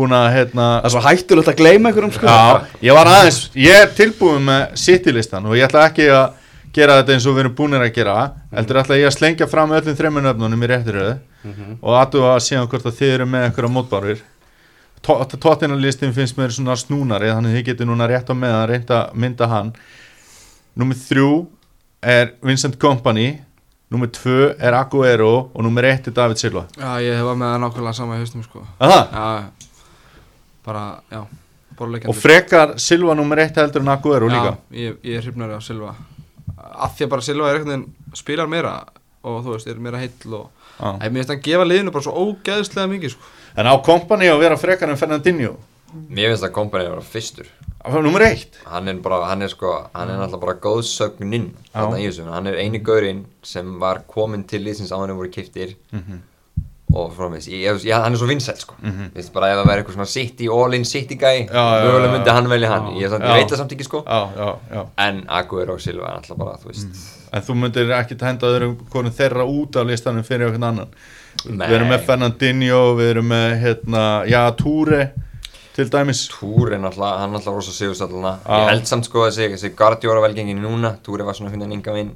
búin 0.00 0.16
að 0.16 0.28
hérna 0.32 0.80
Það 0.80 0.88
er 0.88 0.94
svo 0.94 1.04
hættulegt 1.04 1.52
að 1.52 1.60
gleyma 1.60 1.90
einhverjum 1.90 2.16
sko. 2.16 2.24
Já, 2.24 2.64
ég 2.88 2.96
var 2.96 3.12
aðeins, 3.12 3.42
ég 3.60 3.76
er 3.82 3.94
tilbúin 4.00 4.48
með 4.48 4.76
City 4.80 5.12
listan 5.12 5.44
og 5.44 5.58
ég 5.58 5.68
ætla 5.68 5.86
ekki 5.90 6.08
að 6.08 6.26
gera 6.72 7.00
þetta 7.02 7.12
eins 7.18 7.26
og 7.28 7.36
við 7.36 7.44
erum 7.44 7.56
búinir 7.60 7.84
að 7.84 7.92
gera. 8.00 8.18
Heldur 8.56 8.80
ætla 8.80 8.96
ég 8.96 9.10
að 9.10 9.16
slengja 9.18 9.50
fram 9.50 9.76
öllum 9.76 9.96
þreymur 9.98 10.24
nöfnunum 10.24 10.64
í 10.64 10.72
réttiröðu 10.72 11.14
og 11.82 11.96
aðtúa 12.00 12.36
að 12.38 12.44
síðan 12.48 12.70
hvort 12.70 12.86
að 12.88 14.20
með 15.06 15.36
tóttinarlistin 15.40 16.12
finnst 16.16 16.36
mér 16.38 16.52
svona 16.54 16.76
snúnari 16.78 17.30
þannig 17.32 17.54
að 17.54 17.58
þið 17.58 17.68
getur 17.70 17.88
núna 17.88 18.08
rétt 18.10 18.30
á 18.30 18.34
reynd 18.68 18.90
að 18.94 19.14
mynda 19.14 19.48
hann. 19.50 19.72
Númer 20.78 20.98
þrjú 21.00 21.30
er 22.00 22.34
Vincent 22.44 22.78
Kompany 22.80 23.40
Númer 23.90 24.06
tvö 24.06 24.52
er 24.54 24.74
Aguero 24.78 25.50
og 25.50 25.64
númer 25.66 25.88
eitt 25.88 26.06
er 26.06 26.14
David 26.14 26.38
Silva. 26.38 26.60
Já, 26.78 27.00
ég 27.02 27.16
hefa 27.18 27.32
með 27.34 27.48
það 27.50 27.62
nákvæmlega 27.64 27.94
sama 27.98 28.14
í 28.14 28.20
haustum 28.20 28.44
sko. 28.44 28.60
Já, 28.78 29.48
bara, 30.62 30.82
já, 31.10 31.24
bara 31.80 32.02
Og 32.12 32.14
frekar 32.14 32.76
Silva 32.78 33.16
númer 33.18 33.42
eitt 33.42 33.58
heldur 33.58 33.82
en 33.82 33.90
Aguero 33.90 34.28
líka? 34.30 34.52
Já, 34.70 34.78
ég, 34.84 35.00
ég 35.02 35.18
er 35.18 35.26
hrifnari 35.26 35.56
af 35.56 35.66
Silva. 35.66 35.96
Af 36.54 36.94
því 36.94 37.08
að 37.08 37.10
bara 37.16 37.26
Silva 37.26 37.50
er 37.50 37.58
veginn 37.64 37.82
spilar 38.14 38.52
meira 38.52 38.76
og 39.26 39.42
þú 39.42 39.56
veist, 39.56 39.66
er 39.66 39.82
meira 39.82 39.98
heill 40.04 40.38
og 40.38 40.59
Já. 40.80 40.92
Æ, 40.98 41.08
mér 41.10 41.20
finnst 41.20 41.30
hann 41.34 41.42
gefa 41.44 41.64
liðinu 41.68 41.92
bara 41.92 42.02
svo 42.06 42.14
ógeðslega 42.24 42.88
mikið 42.94 43.10
sko. 43.14 43.22
En 43.56 43.66
á 43.68 43.74
Kompany 43.84 44.28
að 44.32 44.38
vera 44.40 44.56
frekar 44.56 44.88
en 44.90 44.96
Fernandinho? 44.96 45.56
Mér 46.08 46.30
finnst 46.30 46.44
að 46.46 46.52
kompani 46.54 46.84
að 46.86 46.92
vera 46.94 47.02
fyrstur. 47.02 47.46
Númer 47.90 48.22
eitt? 48.28 48.58
Hann 48.68 48.88
er 48.88 48.94
bara, 49.02 49.24
hann 49.26 49.42
er 49.42 49.48
sko, 49.48 49.70
hann 49.94 50.08
er 50.12 50.18
náttúrulega 50.20 50.40
bara 50.40 50.54
góðsögninn 50.62 51.46
Já. 51.50 51.70
þarna 51.74 51.98
í 51.98 52.04
þessu. 52.08 52.26
Hann 52.30 52.46
er 52.46 52.58
eini 52.60 52.78
gaurinn 52.84 53.24
sem 53.42 53.78
var 53.80 54.02
kominn 54.06 54.44
til 54.46 54.60
liðsins 54.64 54.92
á 54.92 55.00
hann 55.00 55.16
voru 55.16 55.30
kiftir 55.32 55.74
Mhm. 55.92 56.20
og 56.94 57.12
frá 57.16 57.28
mig, 57.30 57.40
ég, 57.46 57.80
ég, 57.86 57.92
hann 57.94 58.12
er 58.12 58.18
svo 58.18 58.26
vinsæll 58.26 58.58
sko. 58.58 58.74
Mm 58.82 59.10
Vist 59.14 59.32
bara 59.32 59.48
ef 59.52 59.58
það 59.60 59.68
væri 59.70 59.82
eitthvað 59.82 59.94
svona 59.94 60.06
city, 60.10 60.48
all-in 60.48 60.84
city 60.84 61.14
guy 61.14 61.46
Já, 61.46 61.54
já, 61.54 61.84
mögulega 61.86 62.06
já, 62.08 62.12
myndi 62.12 62.26
já. 62.30 62.32
hann 62.34 62.48
velja 62.48 62.68
hann. 62.68 62.86
Ég, 63.00 63.10
samt, 63.10 63.22
Já. 63.24 63.28
ég 63.30 63.34
veit 63.40 63.50
það 63.50 63.56
samt 63.56 63.72
ekki 63.72 63.84
sko. 63.84 64.04
Já, 64.06 64.28
já, 64.36 64.56
já. 64.74 64.86
En 64.98 65.24
Aguero 65.28 65.72
og 65.74 65.80
Silva 65.80 66.06
er 66.08 66.16
alltaf 66.20 66.36
bara, 66.36 66.56
þú 66.58 66.66
veist 66.66 67.19
En 67.30 67.42
þú 67.46 67.54
myndir 67.54 67.90
ekki 67.94 68.16
henda 68.18 68.48
öðrum 68.50 68.76
konum 68.90 69.14
þeirra 69.14 69.44
út 69.46 69.76
af 69.78 69.86
listanum 69.86 70.24
fyrir 70.26 70.48
okkur 70.48 70.64
annan. 70.66 70.94
Nei. 71.46 71.66
Við 71.68 71.76
erum 71.76 71.92
með 71.92 72.06
Fernandinho, 72.08 72.80
við 72.98 73.10
erum 73.12 73.28
með 73.30 73.52
hérna, 73.62 74.02
já, 74.26 74.40
Túre 74.58 75.04
til 75.76 75.86
dæmis. 75.92 76.24
Túr 76.32 76.72
er 76.74 76.82
náttúrulega, 76.82 77.20
hann 77.22 77.30
er 77.30 77.36
náttúrulega 77.38 77.60
rosa 77.60 77.74
sigurstalluna 77.76 78.32
Já. 78.42 78.56
ég 78.58 78.70
held 78.72 78.90
samt 78.90 79.06
sko 79.06 79.28
þessi, 79.28 79.46
þessi 79.54 79.70
Guardiola 79.78 80.24
velgengin 80.24 80.58
núna 80.60 80.96
Túr 81.06 81.22
var 81.24 81.38
svona 81.38 81.52
veginn 81.54 81.76
enga 81.78 81.94
veginn 81.94 82.10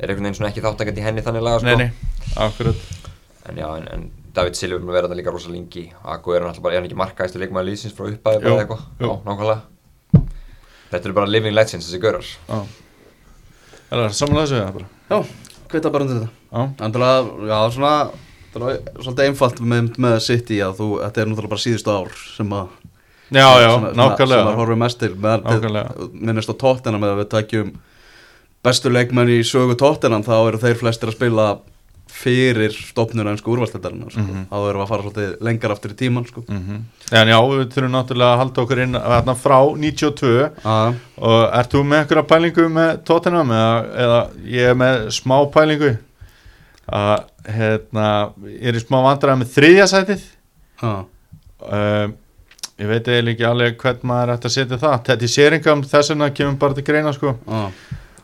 er 0.00 0.10
einhvern 0.10 0.26
veginn 0.26 0.38
svona 0.40 0.50
ekki 0.50 0.64
þáttakandi 0.64 1.00
í 1.00 1.06
henni 1.06 1.24
þannig 1.24 1.46
laga 1.46 1.62
sko. 1.62 1.76
Nei, 1.76 2.72
en 3.46 3.60
já, 3.62 3.68
en, 3.78 3.86
en 3.94 4.08
David 4.34 4.58
er 4.66 4.74
að 4.74 4.90
vera 4.90 5.08
það 5.08 5.20
líka 5.20 5.32
rosa 5.32 5.52
lengi. 5.54 5.84
Aguero 6.02 6.42
er 6.42 6.48
náttúrulega 6.50 6.66
bara, 6.66 6.74
er 6.74 6.82
hann 6.82 6.88
ekki 6.90 6.98
markaðistu 6.98 7.40
leikmaður 7.40 7.70
lífsins 7.70 7.94
frá 7.96 8.10
upphæði 8.10 8.42
Jú, 8.42 8.50
bara 8.50 8.64
eitthvað, 8.64 8.82
jú. 8.98 9.06
já, 9.06 9.14
nákvæmlega. 9.30 10.26
Þetta 10.90 11.02
eru 11.08 11.16
bara 11.16 11.30
living 11.30 11.54
legends 11.54 11.86
þessi 11.86 12.02
gaurar. 12.02 12.34
Já 12.50 12.58
Það 13.90 14.04
er 14.04 14.16
samanlega 14.18 14.46
þessu 14.46 14.60
eða 14.60 14.76
bara? 14.76 14.88
Já, 15.10 15.18
hvita 15.72 15.92
bara 15.94 16.06
undir 16.06 16.22
þetta. 16.22 16.32
Já, 16.56 16.86
Endilega, 16.86 17.48
já, 17.50 17.58
svona 17.76 17.92
það 18.56 18.72
er 18.72 18.80
svolítið 19.04 19.28
einfalt 19.30 19.60
með, 19.60 19.88
með 20.02 20.16
City 20.24 20.58
að 20.64 20.78
þú, 20.80 20.88
þetta 21.04 21.22
er 21.22 21.30
náttúrulega 21.30 21.52
bara 21.52 21.64
síðustu 21.64 21.92
ár 21.92 22.14
sem 22.36 22.54
að 22.56 22.74
já, 23.36 23.46
já 23.60 23.68
sem, 23.68 23.86
sem 23.86 24.00
nákvæmlega. 24.00 24.42
að 24.46 24.60
horfum 24.60 24.82
mest 24.84 25.02
til 25.02 25.12
minnist 26.14 26.52
á 26.52 26.54
tóttina 26.56 27.00
með 27.02 27.12
að 27.14 27.20
við 27.20 27.30
takjum 27.34 27.72
bestu 28.66 28.92
leikmenn 28.92 29.32
í 29.36 29.40
sögu 29.46 29.76
tóttina 29.78 30.22
þá 30.24 30.36
eru 30.38 30.62
þeir 30.62 30.80
flestir 30.80 31.12
að 31.12 31.18
spila 31.18 31.48
fyrir 32.16 32.72
stopnuna 32.72 33.32
einsku 33.34 33.52
úrvalstældarinnar 33.52 34.12
sko. 34.14 34.24
Mhm. 34.24 34.46
þá 34.50 34.56
erum 34.56 34.80
við 34.80 34.84
að 34.84 34.90
fara 34.92 35.04
svolítið 35.04 35.44
lengar 35.48 35.74
aftur 35.74 35.92
í 35.92 35.98
tíman 36.00 36.26
sko. 36.26 36.44
Mhm. 36.48 36.82
En 37.12 37.28
já, 37.28 37.38
við 37.50 37.68
þurfum 37.74 37.94
náttúrulega 37.94 38.32
að 38.32 38.40
halda 38.42 38.62
okkur 38.64 38.82
inn 38.82 38.92
þarna 38.96 39.34
frá 39.36 39.58
92 39.76 40.50
ah, 40.64 40.92
og 41.18 41.40
ert 41.60 41.72
þú 41.72 41.82
með 41.84 42.02
einhverja 42.02 42.26
pælingu 42.32 42.68
með 42.72 43.04
Tottenham 43.04 43.50
eða, 43.50 43.74
eða 44.04 44.20
ég 44.56 44.70
er 44.70 44.74
með 44.74 45.08
smá 45.14 45.36
pælingu 45.52 45.92
að 46.86 47.24
hérna, 47.46 48.06
ég 48.46 48.68
er 48.70 48.78
í 48.78 48.84
smá 48.84 49.00
vandræði 49.02 49.42
með 49.42 49.52
þriðja 49.56 49.86
sætið 49.90 50.24
ah, 50.86 51.04
uh, 51.66 52.08
ég 52.76 52.90
veit 52.90 53.08
eiginlega 53.08 53.32
ekki 53.34 53.46
alveg 53.48 53.78
hvern 53.82 54.02
maður 54.06 54.34
ætti 54.36 54.50
að 54.50 54.56
setja 54.56 54.80
það 54.82 54.98
þetta 55.10 55.26
í 55.26 55.32
séringam 55.32 55.84
þess 55.86 56.12
vegna 56.12 56.30
kemur 56.36 56.58
bara 56.60 56.76
til 56.76 56.84
greina 56.86 57.12
sko. 57.16 57.36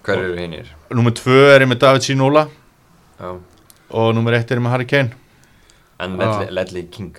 hver 0.02 0.18
eru 0.18 0.36
hinnir? 0.36 0.68
Númer 0.90 1.14
tvö 1.16 1.38
er 1.54 1.64
ég 1.64 1.70
með 1.70 1.82
David 1.86 2.06
Sinola 2.06 2.46
Já. 3.18 3.38
Og 3.92 4.14
númer 4.16 4.38
eitt 4.38 4.50
er 4.50 4.60
með 4.60 4.70
Harry 4.76 4.84
Kane. 4.86 5.12
En 6.00 6.16
Ah. 6.20 6.40
Ledley, 6.40 6.50
Ledley 6.54 6.82
King. 6.90 7.14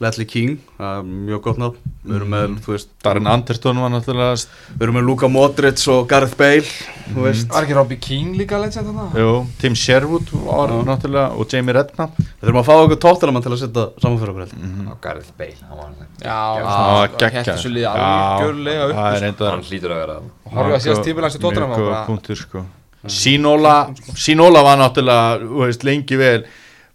Ledley 0.00 0.24
King, 0.24 0.54
það 0.78 0.98
er 0.98 1.02
mjög 1.04 1.40
gott 1.44 1.58
nafn. 1.60 1.76
Við 2.08 2.14
erum 2.16 2.30
með, 2.32 2.52
þú 2.64 2.70
veist 2.72 2.88
Darren 3.04 3.26
Anderton 3.28 3.76
var 3.82 3.90
náttúrulega 3.92 4.46
við 4.78 4.84
erum 4.86 4.94
með 4.96 5.04
Luka 5.04 5.28
Modric 5.28 5.82
og 5.92 6.06
Gareth 6.08 6.36
Bale 6.38 6.62
þú 7.10 7.24
veist, 7.26 7.50
Var 7.52 7.66
ekki 7.66 7.74
Robbie 7.76 7.98
King 8.00 8.30
líka 8.38 8.56
legend 8.62 8.86
þarna? 8.88 9.10
jú, 9.12 9.46
Tim 9.60 9.74
Sherwood 9.76 10.30
var 10.32 10.68
Já. 10.72 10.80
náttúrulega 10.88 11.36
og 11.36 11.46
Jamie 11.52 11.74
Redknapp. 11.76 12.16
Við 12.16 12.48
þurfum 12.48 12.62
að 12.62 12.64
fá 12.70 12.74
okkur 12.80 12.96
tóttina 13.04 13.42
til 13.44 13.52
að 13.52 13.60
setja 13.60 13.84
saman 14.00 14.18
fyrir 14.18 14.32
okkur 14.32 14.44
held 14.46 14.56
Mhm. 14.56 14.88
á 14.88 14.94
Gareth 15.02 15.32
Bale 15.36 15.60
hann 15.68 15.76
var 15.76 15.92
það 15.92 16.24
Já, 16.24 16.40
Ah, 16.64 17.06
hætti 17.06 17.58
svo 17.60 17.70
liði 17.70 17.84
Já, 17.84 17.92
algjörlega 17.92 18.88
upp 18.88 18.96
það 18.96 19.12
er 19.12 19.32
sko. 19.34 19.50
hann 19.50 19.62
hlýtur 19.68 19.90
að 19.92 20.00
vera 20.00 20.16
Og 20.16 20.52
horfið 20.52 20.74
að 20.74 20.84
síðast 20.86 21.04
tímilags 21.04 21.36
í 21.36 21.40
Tottenham 21.40 21.70
Mjög 21.70 21.78
og 21.78 21.92
góð 21.92 22.06
punktur 22.06 22.36
sko 22.36 22.64
Sinola, 23.08 23.76
Sinola 24.16 24.64
var 24.64 24.80
náttúrulega 24.80 25.38
þú 25.46 25.62
veist, 25.64 25.86
lengi 25.88 26.18
vel 26.20 26.42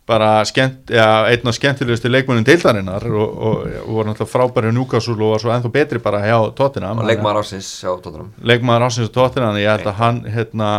bara 0.06 0.44
skemmt, 0.46 0.92
ja, 0.94 1.26
einn 1.26 1.50
af 1.50 1.56
skemmtilegustu 1.58 2.10
leikmönnum 2.14 2.46
deildarinnar 2.46 3.08
og, 3.10 3.24
og, 3.48 3.64
og 3.88 3.96
var 3.98 4.10
náttúrulega 4.12 4.30
frábæri 4.30 4.74
Newcastle 4.76 5.16
og 5.18 5.32
var 5.34 5.42
svo 5.42 5.54
ennþá 5.56 5.72
betri 5.74 6.02
bara 6.04 6.20
hjá 6.22 6.36
Tottenham. 6.58 7.02
Og 7.02 7.10
leikmaður 7.10 7.42
ásins 7.42 7.70
hjá 7.82 7.90
Tottenham. 8.04 8.30
Leikmaður 8.38 8.86
ásins 8.86 9.10
og 9.10 9.16
Tottenham 9.16 9.58
ég 9.58 9.72
held 9.72 9.90
að 9.90 9.98
hann 10.04 10.20
hérna, 10.30 10.70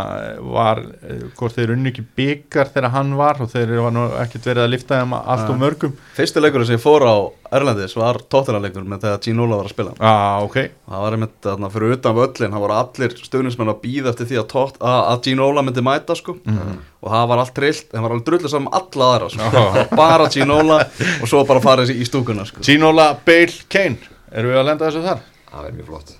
var 0.55 0.79
eh, 1.01 1.25
hvort 1.35 1.59
þeir 1.59 1.75
unni 1.75 1.91
ekki 1.91 2.05
byggar 2.21 2.71
þegar 2.71 2.95
hann 2.95 3.11
var 3.19 3.43
og 3.43 3.51
þeir 3.51 3.75
var 3.83 3.97
nú 3.97 4.05
ekkert 4.23 4.47
verið 4.47 4.63
að 4.63 4.73
lifta 4.77 5.01
þeim 5.01 5.17
allt 5.19 5.51
og 5.51 5.59
mörgum. 5.59 5.99
Fyrsti 6.15 6.43
leikurinn 6.45 6.71
sem 6.71 6.79
ég 6.79 6.85
fór 6.87 7.03
á 7.03 7.15
Erlendis 7.55 7.95
var 7.97 8.19
tóttina 8.31 8.59
leikur 8.63 8.83
með 8.87 9.05
þegar 9.05 9.21
Ginola 9.23 9.59
var 9.59 9.69
að 9.69 9.73
spila 9.75 9.93
ah, 9.99 10.43
ok, 10.43 10.57
Það 10.87 11.03
var 11.05 11.15
einmitt 11.17 11.37
þarna 11.47 11.69
fyrir 11.73 11.95
utan 11.95 12.17
völlin, 12.17 12.55
það 12.55 12.63
voru 12.65 12.75
allir 12.77 13.15
stuðnismenn 13.21 13.71
að 13.73 13.79
býða 13.85 14.11
eftir 14.13 14.29
því 14.31 14.39
að, 14.41 14.47
tótt, 14.51 14.77
að, 14.81 14.99
að 15.13 15.23
Ginola 15.29 15.63
myndi 15.67 15.85
mæta 15.87 16.17
sko 16.17 16.37
og 16.43 17.09
það 17.13 17.25
var 17.31 17.43
allt 17.43 17.55
trillt, 17.55 17.89
það 17.93 18.05
var 18.05 18.15
alveg 18.17 18.27
drullu 18.29 18.51
saman 18.51 18.77
alla 18.81 19.09
aðra 19.13 19.31
sko, 19.33 19.49
Já. 19.55 19.87
bara 20.03 20.29
Ginola 20.33 20.79
og 21.21 21.31
svo 21.31 21.43
bara 21.47 21.63
farið 21.63 21.95
í 21.95 22.07
stúkuna 22.07 22.45
sko. 22.49 22.63
Ginola, 22.67 23.09
Bale, 23.27 23.57
Kane 23.71 24.13
erum 24.33 24.51
við 24.53 24.61
að 24.63 24.71
lenda 24.71 24.89
þessu 24.89 25.05
þar? 25.07 25.25
það 25.47 25.63
verður 25.63 25.77
mjög 25.79 25.91
flott 25.91 26.15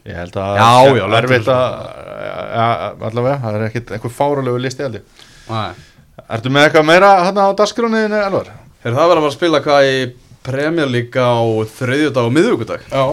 Ég 0.00 0.16
held 0.16 0.36
að 0.40 0.56
Já, 0.56 0.68
já, 0.96 1.02
er 1.04 1.16
erfitt 1.18 1.48
að 1.52 1.74
ja, 2.54 2.66
allavega, 3.10 3.36
það 3.42 3.58
er 3.58 3.64
ekkit 3.66 3.90
einhver 3.96 4.14
fáralegu 4.16 4.62
listi 4.62 4.86
held 4.86 4.96
ég 5.00 5.26
Nei. 5.50 5.72
Ertu 6.30 6.52
með 6.52 6.66
eitthvað 6.68 6.86
meira 6.88 7.10
hérna 7.26 7.48
á 7.48 7.58
dagskrániðinu, 7.58 8.18
Elvar? 8.22 8.50
Heyrðu, 8.84 8.96
það 8.96 9.10
verður 9.10 9.20
að 9.20 9.28
að 9.28 9.34
spila 9.34 9.60
hvað 9.64 9.88
í 9.90 9.94
League 10.48 11.20
á 11.20 11.36
þriðjudag 11.76 12.24
og 12.24 12.32
miðvíkudag 12.32 12.86
Já. 12.88 13.04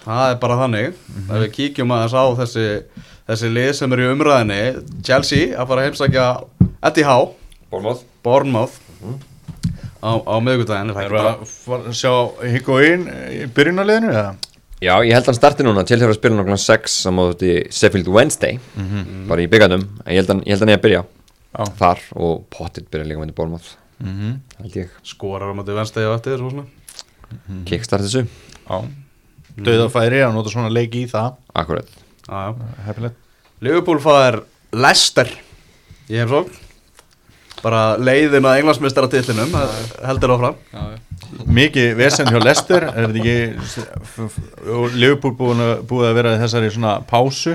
Það 0.00 0.22
er 0.30 0.36
bara 0.40 0.56
þannig. 0.62 0.94
Ef 1.28 1.40
við 1.42 1.50
kíkjum 1.52 1.90
aðeins 1.92 2.14
á 2.16 2.24
þessi, 2.40 2.66
þessi 3.28 3.50
lið 3.52 3.72
sem 3.76 3.92
eru 3.92 4.06
í 4.06 4.12
umræðinni 4.14 4.60
Chelsea 5.04 5.50
að 5.52 5.68
fara 5.68 5.82
að 5.82 5.90
heimsækja 5.90 6.28
Eddie 6.88 7.04
Howe, 7.04 7.34
Bournemouth. 7.70 8.06
Bournemouth. 8.24 8.78
Á, 10.00 10.10
á 10.16 10.34
miðvíkudaginn 10.40 10.90
er 10.90 10.96
það 10.96 11.04
við 11.04 11.16
bara 11.18 11.34
að 11.34 11.52
fara 11.52 11.92
að 11.92 11.98
sjá 12.00 12.14
Higuain 12.54 13.04
í 13.36 13.42
byrjunarliðinu 13.52 14.14
eða? 14.14 14.30
Já, 14.80 14.94
ég 15.04 15.12
held 15.12 15.26
að 15.26 15.28
hann 15.28 15.36
starti 15.36 15.66
núna. 15.66 15.84
Til 15.84 15.98
þegar 16.00 16.14
að 16.14 16.18
spila 16.22 16.38
nokkla 16.38 16.56
6 16.64 16.94
á 17.04 17.10
móti 17.12 17.50
Sheffield 17.68 18.08
Wednesday. 18.08 18.56
Bara 19.28 19.44
í 19.44 19.50
byggandum, 19.52 19.84
en 20.06 20.14
ég 20.16 20.22
held 20.22 20.32
að 20.32 20.40
ég 20.48 20.54
held 20.56 20.56
að 20.56 20.64
hann 20.64 20.72
er 20.72 20.80
að 20.80 20.86
byrja 20.86 21.02
Já. 21.04 21.64
þar 21.82 22.02
og 22.16 22.40
pottit 22.56 22.88
byrja 22.88 23.10
líka 23.10 23.20
með 23.20 23.36
Bournemouth 23.36 23.74
Mm 24.00 24.40
ég, 24.74 24.88
skorar 25.04 25.52
á 25.52 25.54
mæti 25.56 25.74
venstegi 25.76 26.08
á 26.08 26.16
eftir 26.16 26.40
og 26.40 26.52
svona 26.52 26.66
kickstart 27.68 28.04
þessu. 28.06 28.24
Já. 28.66 28.78
Dauðafæri 29.60 30.22
að 30.24 30.34
nota 30.34 30.50
svona 30.52 30.70
leiki 30.72 31.04
í 31.04 31.10
það. 31.10 31.36
Akkurat, 31.54 31.88
Já, 32.26 32.38
já. 32.48 32.72
Heppilegt. 32.86 33.16
Liverpool 33.60 34.00
fær 34.00 34.40
Leicester 34.72 35.28
í 36.08 36.16
heimsókn. 36.16 36.52
Bara 37.60 37.96
leiðin 38.00 38.46
að 38.48 38.62
englandsmeistara 38.62 39.10
titlinum 39.12 39.52
heldur 40.06 40.32
áfram. 40.36 40.56
Já, 40.72 40.84
já. 40.94 40.98
Mikið 41.46 41.92
vesen 41.98 42.26
hjá 42.26 42.40
Lester 42.42 42.86
Er 42.88 43.06
þetta 43.06 43.20
ekki 43.20 44.70
og 44.74 44.96
Liverpool 44.96 45.34
búin 45.38 45.60
að, 45.62 45.74
búið 45.90 46.08
að 46.08 46.16
vera 46.18 46.32
í 46.34 46.40
þessari 46.40 46.70
svona 46.74 46.94
pásu 47.06 47.54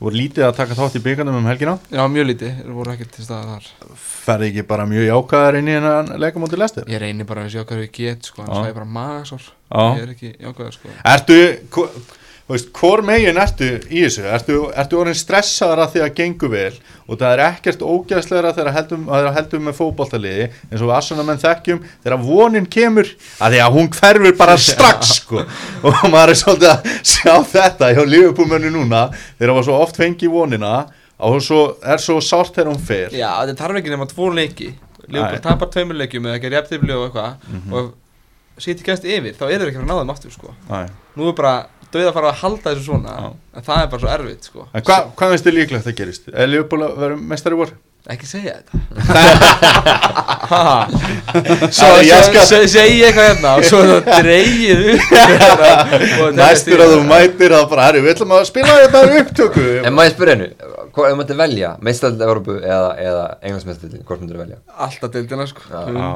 voru 0.00 0.16
lítið 0.16 0.46
að 0.46 0.54
taka 0.56 0.76
þátt 0.78 0.96
í 0.96 1.02
byggandum 1.04 1.36
um 1.40 1.48
helgina? 1.50 1.74
Já, 1.92 2.02
mjög 2.08 2.28
lítið, 2.30 2.60
voru 2.72 2.92
ekkert 2.94 3.12
til 3.16 3.24
staðar 3.26 3.66
þar. 3.66 3.98
Ferði 4.00 4.48
ekki 4.50 4.64
bara 4.70 4.86
mjög 4.88 5.06
jákaðar 5.10 5.58
inn 5.60 5.68
í 5.70 5.74
hennan 5.76 6.12
leika 6.22 6.40
mútið 6.42 6.62
Lester 6.62 6.88
Ég 6.90 7.02
reyni 7.02 7.26
bara 7.28 7.44
að 7.44 7.52
sjá 7.54 7.64
hvað 7.68 7.82
við 7.84 7.90
get, 7.98 8.30
sko, 8.30 8.42
Já. 8.42 8.46
hann 8.48 8.64
svæði 8.64 8.78
bara 8.78 8.88
magasár. 8.96 9.44
Já. 9.70 9.84
Ég 9.84 10.02
er 10.06 10.14
ekki 10.14 10.32
jákvæður, 10.40 10.78
sko. 10.78 10.94
Ertu, 11.14 11.38
þú 12.50 12.56
veist, 12.56 12.70
hvor 12.74 13.00
megin 13.06 13.36
ertu 13.38 13.66
í 13.86 14.00
þessu? 14.02 14.24
Ertu, 14.26 14.54
ertu 14.74 14.98
orðin 14.98 15.14
stressaðar 15.18 15.84
að 15.84 15.92
því 15.92 16.00
að 16.02 16.14
gengur 16.18 16.50
vel? 16.50 16.72
Og 17.06 17.20
það 17.20 17.34
er 17.36 17.42
ekkert 17.44 17.84
ógæðslegra 17.86 18.50
þegar 18.56 18.74
heldum, 18.74 19.04
heldum 19.36 19.68
með 19.68 19.76
fótboltaliði 19.78 20.48
eins 20.66 20.82
og 20.82 20.90
Asuna 20.96 21.26
menn 21.28 21.38
þekkjum 21.42 21.80
þegar 22.02 22.24
vonin 22.26 22.66
kemur 22.66 23.06
að 23.38 23.54
því 23.54 23.62
að 23.62 23.78
hún 23.78 23.90
hverfur 23.94 24.36
bara 24.40 24.58
strax 24.66 25.14
sko. 25.20 25.44
Og 25.86 26.02
maður 26.10 26.34
er 26.34 26.40
svolítið 26.42 26.72
að 26.74 26.92
sjá 27.14 27.34
þetta 27.54 27.94
hjá 27.94 28.02
lífupúmönnu 28.16 28.74
núna 28.74 29.06
þegar 29.14 29.52
það 29.52 29.58
var 29.60 29.70
svo 29.70 29.80
oft 29.86 30.02
fengi 30.02 30.30
vonina 30.34 30.74
og 31.20 31.40
svo 31.44 31.64
er 31.86 32.02
svo 32.02 32.18
sárt 32.24 32.56
þegar 32.58 32.72
hún 32.74 32.82
fer. 32.82 33.14
Já, 33.14 33.30
þetta 33.46 33.62
þarf 33.62 33.80
ekki 33.82 33.94
nema 33.94 34.10
tvo 34.10 34.30
leiki. 34.34 34.72
Nei. 35.10 35.38
tapar 35.42 35.70
tveimur 35.70 35.98
leikjum 35.98 36.26
eða 36.28 36.38
ekki 36.38 36.50
reptifli 36.54 36.94
og 36.94 37.08
eitthvað. 37.08 37.50
Og 37.74 38.60
sýtti 38.62 38.84
kæst 38.86 39.06
yfir, 39.08 39.34
þá 39.38 39.46
eru 39.48 39.64
þeir 39.64 39.70
ekki 39.72 39.82
að 39.82 39.88
ná 39.88 39.96
þeim 40.00 40.12
aftur 40.14 40.34
sko. 40.34 40.54
Æ. 40.70 40.86
Nú 41.18 41.30
er 41.30 41.36
bara 41.38 41.54
döið 41.94 42.08
að 42.10 42.16
fara 42.18 42.32
að 42.32 42.40
halda 42.44 42.66
þessu 42.74 42.84
svona 42.88 43.12
Já. 43.18 43.28
en 43.56 43.62
það 43.68 43.78
er 43.84 43.88
bara 43.94 44.02
svo 44.04 44.10
erfitt 44.16 44.42
sko. 44.50 44.60
En 44.74 44.82
hva, 44.88 44.96
hvað 45.18 45.28
veist 45.36 45.46
þið 45.48 45.56
líklegt 45.60 45.90
að 45.92 45.98
gerist? 46.02 46.24
Er 46.34 46.50
Lífupúl 46.52 46.82
að 46.88 46.92
vera 47.04 47.14
mestari 47.34 47.56
vor? 47.60 47.70
ekki 48.10 48.24
segja 48.26 48.54
þetta. 48.56 48.72
Svo 51.70 51.88
ég 52.02 52.22
skal- 52.26 52.46
se- 52.48 52.68
segi 52.72 52.96
ég 53.00 53.06
eitthvað 53.10 53.26
hérna 53.28 53.50
og 53.58 53.64
svo 53.68 53.78
er 53.84 53.88
það 53.90 54.00
dreigið 54.24 54.80
upp 54.94 55.04
þetta 55.12 55.70
Næstur 56.38 56.78
að 56.84 56.90
þú 56.94 57.00
mætir 57.10 57.50
það 57.54 57.64
bara, 57.72 57.82
herri, 57.86 58.00
við 58.06 58.12
ætlum 58.14 58.32
að 58.38 58.42
spila 58.48 58.72
þetta 58.80 58.98
upptöku 59.20 59.64
En 59.84 59.92
maður 59.98 60.12
spyrir 60.14 60.32
hennu, 60.34 60.48
hvað 60.96 61.04
ef 61.10 61.14
maður 61.20 61.38
velja 61.42 61.70
meistaldið 61.90 62.24
Európu 62.26 62.52
eða, 62.60 62.88
eða 63.04 63.24
englandsmeistaldið, 63.50 64.00
hvort 64.08 64.20
myndir 64.24 64.38
velja? 64.40 64.56
alltaf 64.88 65.08
deildina 65.18 65.44
sko 65.50 65.62
Já. 65.68 65.72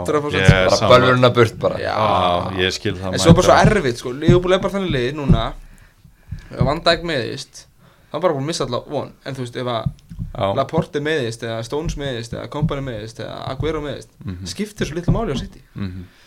100% 0.08 0.40
Ég- 0.40 0.72
Bara 0.72 0.88
bölvurinn 0.94 1.28
að 1.28 1.36
burt 1.38 1.56
bara 1.60 1.76
ég 2.58 2.68
skil 2.78 2.96
það 2.96 3.10
En 3.12 3.20
svo 3.22 3.30
er 3.34 3.38
bara 3.42 3.48
svo 3.50 3.56
erfitt 3.60 3.98
sko, 4.02 4.08
Leopold 4.24 4.52
er 4.56 4.60
bara 4.64 4.74
þannig 4.78 4.92
lið 4.96 5.10
núna 5.20 5.42
Ef 6.50 6.60
Van 6.64 6.80
Dijk 6.84 7.02
meðist 7.08 7.64
Það 8.10 8.18
er 8.18 8.22
bara 8.22 8.34
búin 8.36 8.44
að 8.44 8.50
missa 8.52 8.64
alltaf 8.64 8.88
von 8.90 9.12
En 9.26 9.34
þú 9.34 9.42
veist, 9.44 9.56
ef 9.56 9.66
að. 9.66 9.84
Laporte 10.58 11.00
meðist 11.02 11.42
Eða 11.42 11.64
Stones 11.66 11.96
meðist 11.98 12.32
Eða 12.36 12.48
Company 12.52 12.80
meðist 12.86 13.18
Eða 13.24 13.40
Aguero 13.54 13.80
meðist 13.82 14.10
Mhm. 14.24 14.46
Skiptir 14.46 14.86
svo 14.88 14.94
litlu 14.96 15.12
máli 15.12 15.34
á 15.34 15.38
City. 15.38 15.60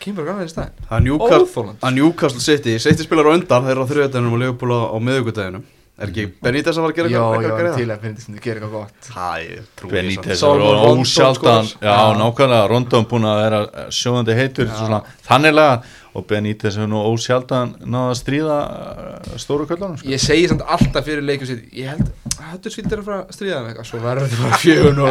Kemur 0.00 0.22
bara 0.22 0.26
grannar 0.28 0.46
í 0.46 0.52
staðin 0.52 0.76
Það 0.88 0.96
er 0.98 1.02
Newcastle, 1.06 1.46
Óþolandi. 1.48 1.80
að 1.82 1.94
Newcastle 1.94 2.40
City 2.40 2.78
City 2.78 3.02
spilar 3.02 3.26
á 3.26 3.32
undan, 3.34 3.64
þeir 3.64 3.74
eru 3.74 3.84
á 3.84 3.90
þriðudeginum 3.90 4.32
og 4.36 4.38
Liverpool 4.38 4.70
á, 4.76 4.80
á 4.94 4.96
miðugudeginum 5.02 5.64
Er 5.98 6.12
ekki 6.12 6.24
Benítez 6.44 6.76
að 6.78 6.84
fara 6.84 6.92
að 6.92 6.98
gera 6.98 7.08
Já, 7.10 7.18
eitthvað 7.18 7.42
já, 7.42 7.48
eitthvað 7.48 7.78
til 7.78 7.90
að 7.90 8.02
finna 8.04 8.20
þetta 8.22 8.42
gera 8.44 8.60
eitthvað 8.60 8.74
gott 8.76 9.08
Það 9.08 9.46
er 9.48 9.64
trúið 9.80 9.94
Benítez 9.96 10.42
Rondon 10.46 11.02
ósjaldan 11.02 11.70
skorar. 11.70 11.88
Já, 11.88 11.96
Já. 11.98 12.18
nákvæmlega, 12.20 12.68
Rondon 12.70 13.08
búin 13.10 13.26
að 13.26 13.40
vera 13.42 13.60
sjóðandi 13.98 14.36
heitur 14.38 14.70
svona, 14.70 15.00
þanniglega 15.26 15.74
og 16.14 16.26
Benítez 16.30 16.78
hefur 16.78 16.92
nú 16.92 17.02
ósjaldan 17.10 17.74
náða 17.82 18.12
að 18.14 18.18
stríða 18.22 18.58
uh, 18.68 19.36
stóru 19.42 19.66
köllunum 19.70 19.98
sko. 19.98 20.08
Ég 20.14 20.22
segi 20.22 20.46
samt 20.52 20.62
alltaf 20.66 21.06
fyrir 21.06 21.26
leikjum 21.26 21.50
City 21.50 21.82
Ég 21.82 21.90
held 21.96 22.06
Höttur 22.38 22.72
skildir 22.72 23.00
að 23.00 23.08
fara 23.08 23.18
að 23.24 23.34
stríða 23.34 23.56
með 23.62 23.70
eitthvað 23.72 23.86
Svo 23.88 24.00
verður 24.02 24.28
þetta 24.28 24.44
bara 24.44 24.58
4-0 24.62 25.06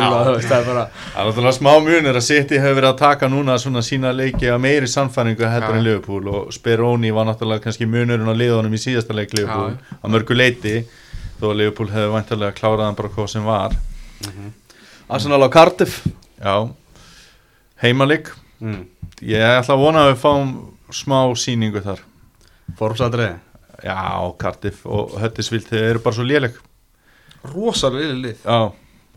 Það 0.48 0.54
er 0.58 0.68
bara 0.68 0.84
Það 0.92 1.18
er 1.22 1.28
náttúrulega 1.28 1.56
smá 1.58 1.72
munir 1.88 2.20
að 2.20 2.26
City 2.28 2.60
hefur 2.62 2.78
verið 2.78 2.90
að 2.90 3.02
taka 3.02 3.30
núna 3.32 3.58
svona 3.62 3.84
sína 3.86 4.14
leiki 4.16 4.48
að 4.52 4.62
meiri 4.64 4.90
sannfæringu 4.92 5.50
heldur 5.52 5.76
en 5.78 5.84
Liverpool 5.86 6.32
og 6.32 6.54
Speroni 6.56 7.12
var 7.16 7.28
náttúrulega 7.28 7.66
kannski 7.66 7.90
munurinn 7.90 8.32
á 8.32 8.36
liðunum 8.38 8.78
í 8.78 8.82
síðasta 8.82 9.18
leik 9.18 9.36
Liverpool 9.36 9.76
Já. 9.76 9.98
að 10.00 10.14
mörgu 10.16 10.38
leiti 10.38 10.76
þó 11.38 11.50
að 11.52 11.58
Liverpool 11.62 11.92
hefur 11.94 12.14
vantarlega 12.16 12.58
klárað 12.58 12.86
hann 12.88 12.98
bara 12.98 13.12
hvað 13.14 13.32
sem 13.34 13.46
var. 13.46 13.76
Arsenal 15.08 15.44
á 15.46 15.50
Cardiff. 15.54 16.00
Já, 16.42 16.56
heimalik 17.84 18.32
mm. 18.60 18.86
Ég 19.26 19.58
ætla 19.62 19.76
að 19.76 19.84
vona 19.84 20.06
að 20.06 20.12
við 20.12 20.24
fáum 20.24 20.56
smá 20.94 21.20
síningu 21.38 21.82
þar. 21.86 22.02
Forumsadriði 22.78 23.36
Já, 23.86 23.98
Cardiff 24.42 24.86
og 24.90 25.18
Höttisvilt 25.22 25.70
þeir 25.70 25.92
eru 25.92 26.02
bara 26.02 26.18
svo 26.18 26.26
léleg 26.26 26.58
rosalega 27.54 28.12
lið 28.14 28.22
lið 28.26 28.46
Já, 28.48 28.60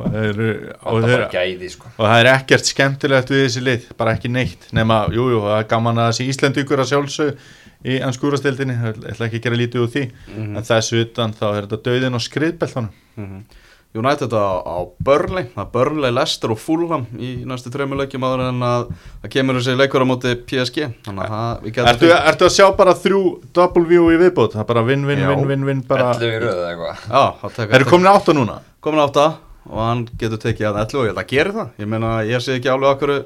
það 0.01 0.19
eru, 0.31 0.49
og, 0.83 0.85
Það 0.85 0.97
er 0.97 1.09
þeir, 1.11 1.17
bara 1.21 1.31
gæði 1.35 1.71
sko 1.75 1.87
og 1.97 2.05
það 2.07 2.19
er 2.23 2.29
ekkert 2.35 2.71
skemmtilegt 2.71 3.33
við 3.35 3.43
þessi 3.47 3.63
lið, 3.67 3.89
bara 4.01 4.15
ekki 4.17 4.31
neitt 4.33 4.69
nema, 4.73 5.01
jújú, 5.13 5.31
jú, 5.37 5.41
það 5.49 5.59
er 5.63 5.69
gaman 5.75 5.99
að 6.05 6.13
þessi 6.13 6.29
Íslandingur 6.35 6.81
að 6.85 6.91
sjálfsög 6.93 7.49
í 7.91 7.97
ennskúrastildinni 8.05 8.75
ég 8.77 9.03
ætla 9.15 9.27
ekki 9.29 9.39
að 9.41 9.45
gera 9.49 9.57
lítið 9.61 9.83
úr 9.85 9.91
því 9.95 10.05
Mhm. 10.37 10.57
en 10.57 10.63
þessu 10.69 11.01
utan 11.05 11.33
þá 11.33 11.45
er 11.57 11.67
þetta 11.67 11.83
döðin 11.91 12.15
og 12.15 12.21
skriðbeltanum 12.21 12.91
Mhm. 13.17 13.45
United 13.91 14.31
á, 14.31 14.47
á 14.63 14.77
Burnley 15.03 15.49
Það 15.51 15.63
er 15.65 15.71
Burnley, 15.75 16.13
Leicester 16.15 16.53
og 16.55 16.61
Fulham 16.63 17.09
í 17.19 17.31
næstu 17.49 17.73
þreymur 17.75 17.99
leikjum 18.05 18.23
áður 18.23 18.45
en 18.47 18.63
að 18.63 18.85
það 19.25 19.33
kemur 19.35 19.59
þessi 19.59 19.75
leikur 19.81 20.05
á 20.05 20.11
móti 20.11 20.35
PSG 20.47 20.79
Þannig 21.09 21.25
að 21.25 21.35
það, 21.35 21.51
við 21.65 21.75
getum 21.75 21.91
ertu, 21.91 22.13
ertu 22.31 22.47
að 22.47 22.55
sjá 22.55 22.67
bara 22.79 22.95
þrjú 23.03 23.23
double 23.59 23.85
view 23.91 24.07
í 24.15 24.21
viðbót, 24.23 24.55
það 24.55 24.63
er 24.63 24.69
bara 24.71 24.85
vinn, 24.87 25.07
vinn, 25.11 25.25
vinn, 25.33 25.47
vinn, 25.51 25.67
vinn 25.73 25.83
bara, 25.91 26.13
11 26.15 26.31
í 26.31 26.41
röðu 26.45 26.63
eða 26.69 26.71
eitthvað 26.71 27.75
eru 27.81 27.91
komin 27.91 28.13
átta 28.13 28.37
núna? 28.37 28.61
komin 28.81 29.03
átta 29.03 29.27
og 29.67 29.83
hann 29.83 30.07
getur 30.23 30.39
tekið 30.47 30.71
að 30.71 30.81
11 30.87 31.01
og 31.01 31.05
ég 31.09 31.13
held 31.13 31.23
að 31.25 31.31
gera 31.35 31.57
það 31.59 31.83
Ég 31.83 31.91
meina, 31.91 32.13
ég 32.31 32.47
sé 32.47 32.57
ekki 32.61 32.71
alveg 32.71 32.95
okkur 32.95 33.17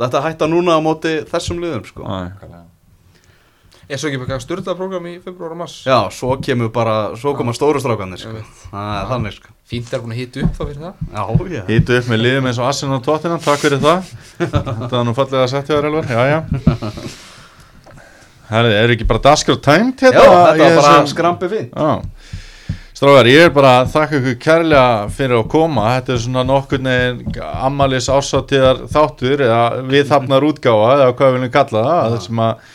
Þetta 0.00 0.22
hætta 0.24 0.46
núna 0.48 0.76
á 0.76 0.80
móti 0.80 1.10
þessum 1.28 1.58
liðum 1.60 1.82
sko. 1.84 2.06
Æ. 2.08 2.62
Ég 3.90 3.98
svo 4.00 4.08
ekki 4.08 4.20
bara 4.22 4.38
styrtað 4.40 4.78
program 4.78 5.08
í 5.10 5.16
februar 5.20 5.52
og 5.52 5.58
mars 5.64 5.80
Já, 5.84 6.06
svo 6.14 6.36
kemur 6.40 6.70
bara, 6.72 7.16
svo 7.20 7.34
koma 7.36 7.52
stóru 7.56 7.82
strákanir 7.82 8.22
sko. 8.22 8.38
Er 8.70 9.08
þannig 9.10 9.34
sko. 9.34 9.52
Fínt 9.70 9.92
er 9.94 10.00
búin 10.02 10.12
að 10.16 10.18
hita 10.24 10.40
upp 10.42 10.56
þá 10.58 10.62
fyrir 10.66 10.80
það. 10.82 10.94
Já, 11.14 11.22
já. 11.54 11.60
Hýtu 11.70 11.96
upp 12.00 12.08
með 12.10 12.22
liðum 12.24 12.46
eins 12.50 12.58
og 12.58 12.66
Arsenal 12.66 12.96
og 12.98 13.04
Tottenham, 13.06 13.42
takk 13.44 13.60
fyrir 13.62 13.78
það. 13.84 14.08
Þetta 14.40 14.90
var 14.96 15.04
nú 15.06 15.14
fallega 15.14 15.44
að 15.44 15.52
setja 15.52 15.76
þér 15.76 15.86
elvar, 15.92 16.08
já, 16.10 16.22
já. 16.26 16.40
Herði, 18.50 18.72
er 18.82 18.92
ekki 18.96 19.06
bara 19.06 19.22
Daskar 19.28 19.58
Tæmt 19.62 20.02
Já, 20.02 20.10
hérna? 20.10 20.22
þetta 20.26 20.56
í 20.56 20.62
var 20.64 20.76
bara 20.80 20.94
þessum- 20.96 21.10
skrampi 21.12 21.60
Já, 21.70 21.90
strágar, 22.98 23.28
ég 23.30 23.44
er 23.46 23.52
bara 23.54 23.70
að 23.84 23.92
þakka 23.94 24.18
ykkur 24.18 24.34
kærlega 24.42 24.88
fyrir 25.14 25.36
að 25.38 25.46
koma. 25.54 25.84
Þetta 26.00 26.12
er 26.16 26.20
svona 26.24 26.42
nokkur 26.48 26.82
neginn 26.82 27.38
ammalis 27.46 28.10
ásáttíðar 28.10 28.82
þáttur 28.90 29.46
eða 29.46 29.62
viðhafnar 29.86 30.48
útgáfa 30.50 30.90
eða 30.98 31.14
hvað 31.14 31.30
við 31.30 31.38
viljum 31.38 31.54
kalla 31.60 31.84
það 31.86 32.10
það 32.16 32.22
sem 32.26 32.42
að 32.48 32.68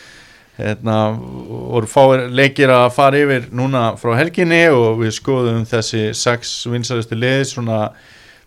hérna, 0.56 0.98
voru 1.16 1.88
fáir 1.90 2.26
leikir 2.32 2.72
að 2.72 2.88
fara 2.96 3.20
yfir 3.20 3.48
núna 3.54 3.90
frá 4.00 4.14
helginni 4.18 4.62
og 4.72 5.02
við 5.02 5.16
skoðum 5.18 5.66
þessi 5.68 6.08
sex 6.16 6.58
vinsaristu 6.70 7.18
lið 7.18 7.42
svona 7.50 7.80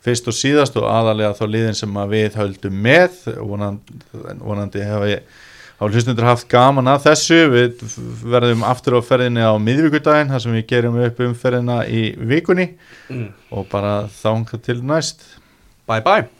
fyrst 0.05 0.29
og 0.31 0.37
síðast 0.37 0.79
og 0.79 0.87
aðalega 0.89 1.35
þá 1.37 1.45
liðin 1.51 1.77
sem 1.77 2.01
að 2.01 2.15
við 2.15 2.39
höldum 2.39 2.81
með. 2.87 3.19
Vonandi, 3.37 3.99
vonandi 4.39 4.87
hefa 4.87 5.19
á 5.79 5.83
hlustundur 5.87 6.27
haft 6.27 6.49
gaman 6.51 6.89
að 6.91 7.05
þessu. 7.09 7.39
Við 7.53 7.85
verðum 8.31 8.65
aftur 8.67 8.97
á 8.97 9.01
ferðinni 9.05 9.45
á 9.45 9.53
miðvíkudaginn 9.59 10.33
þar 10.33 10.45
sem 10.45 10.57
við 10.57 10.67
gerum 10.73 10.99
upp 11.03 11.23
umferðina 11.29 11.83
í 11.85 12.09
vikunni. 12.31 12.71
Mm. 13.11 13.29
og 13.53 13.69
bara 13.71 14.03
þánga 14.21 14.61
til 14.65 14.81
næst. 14.85 15.25
Bye 15.89 16.03
bye 16.05 16.38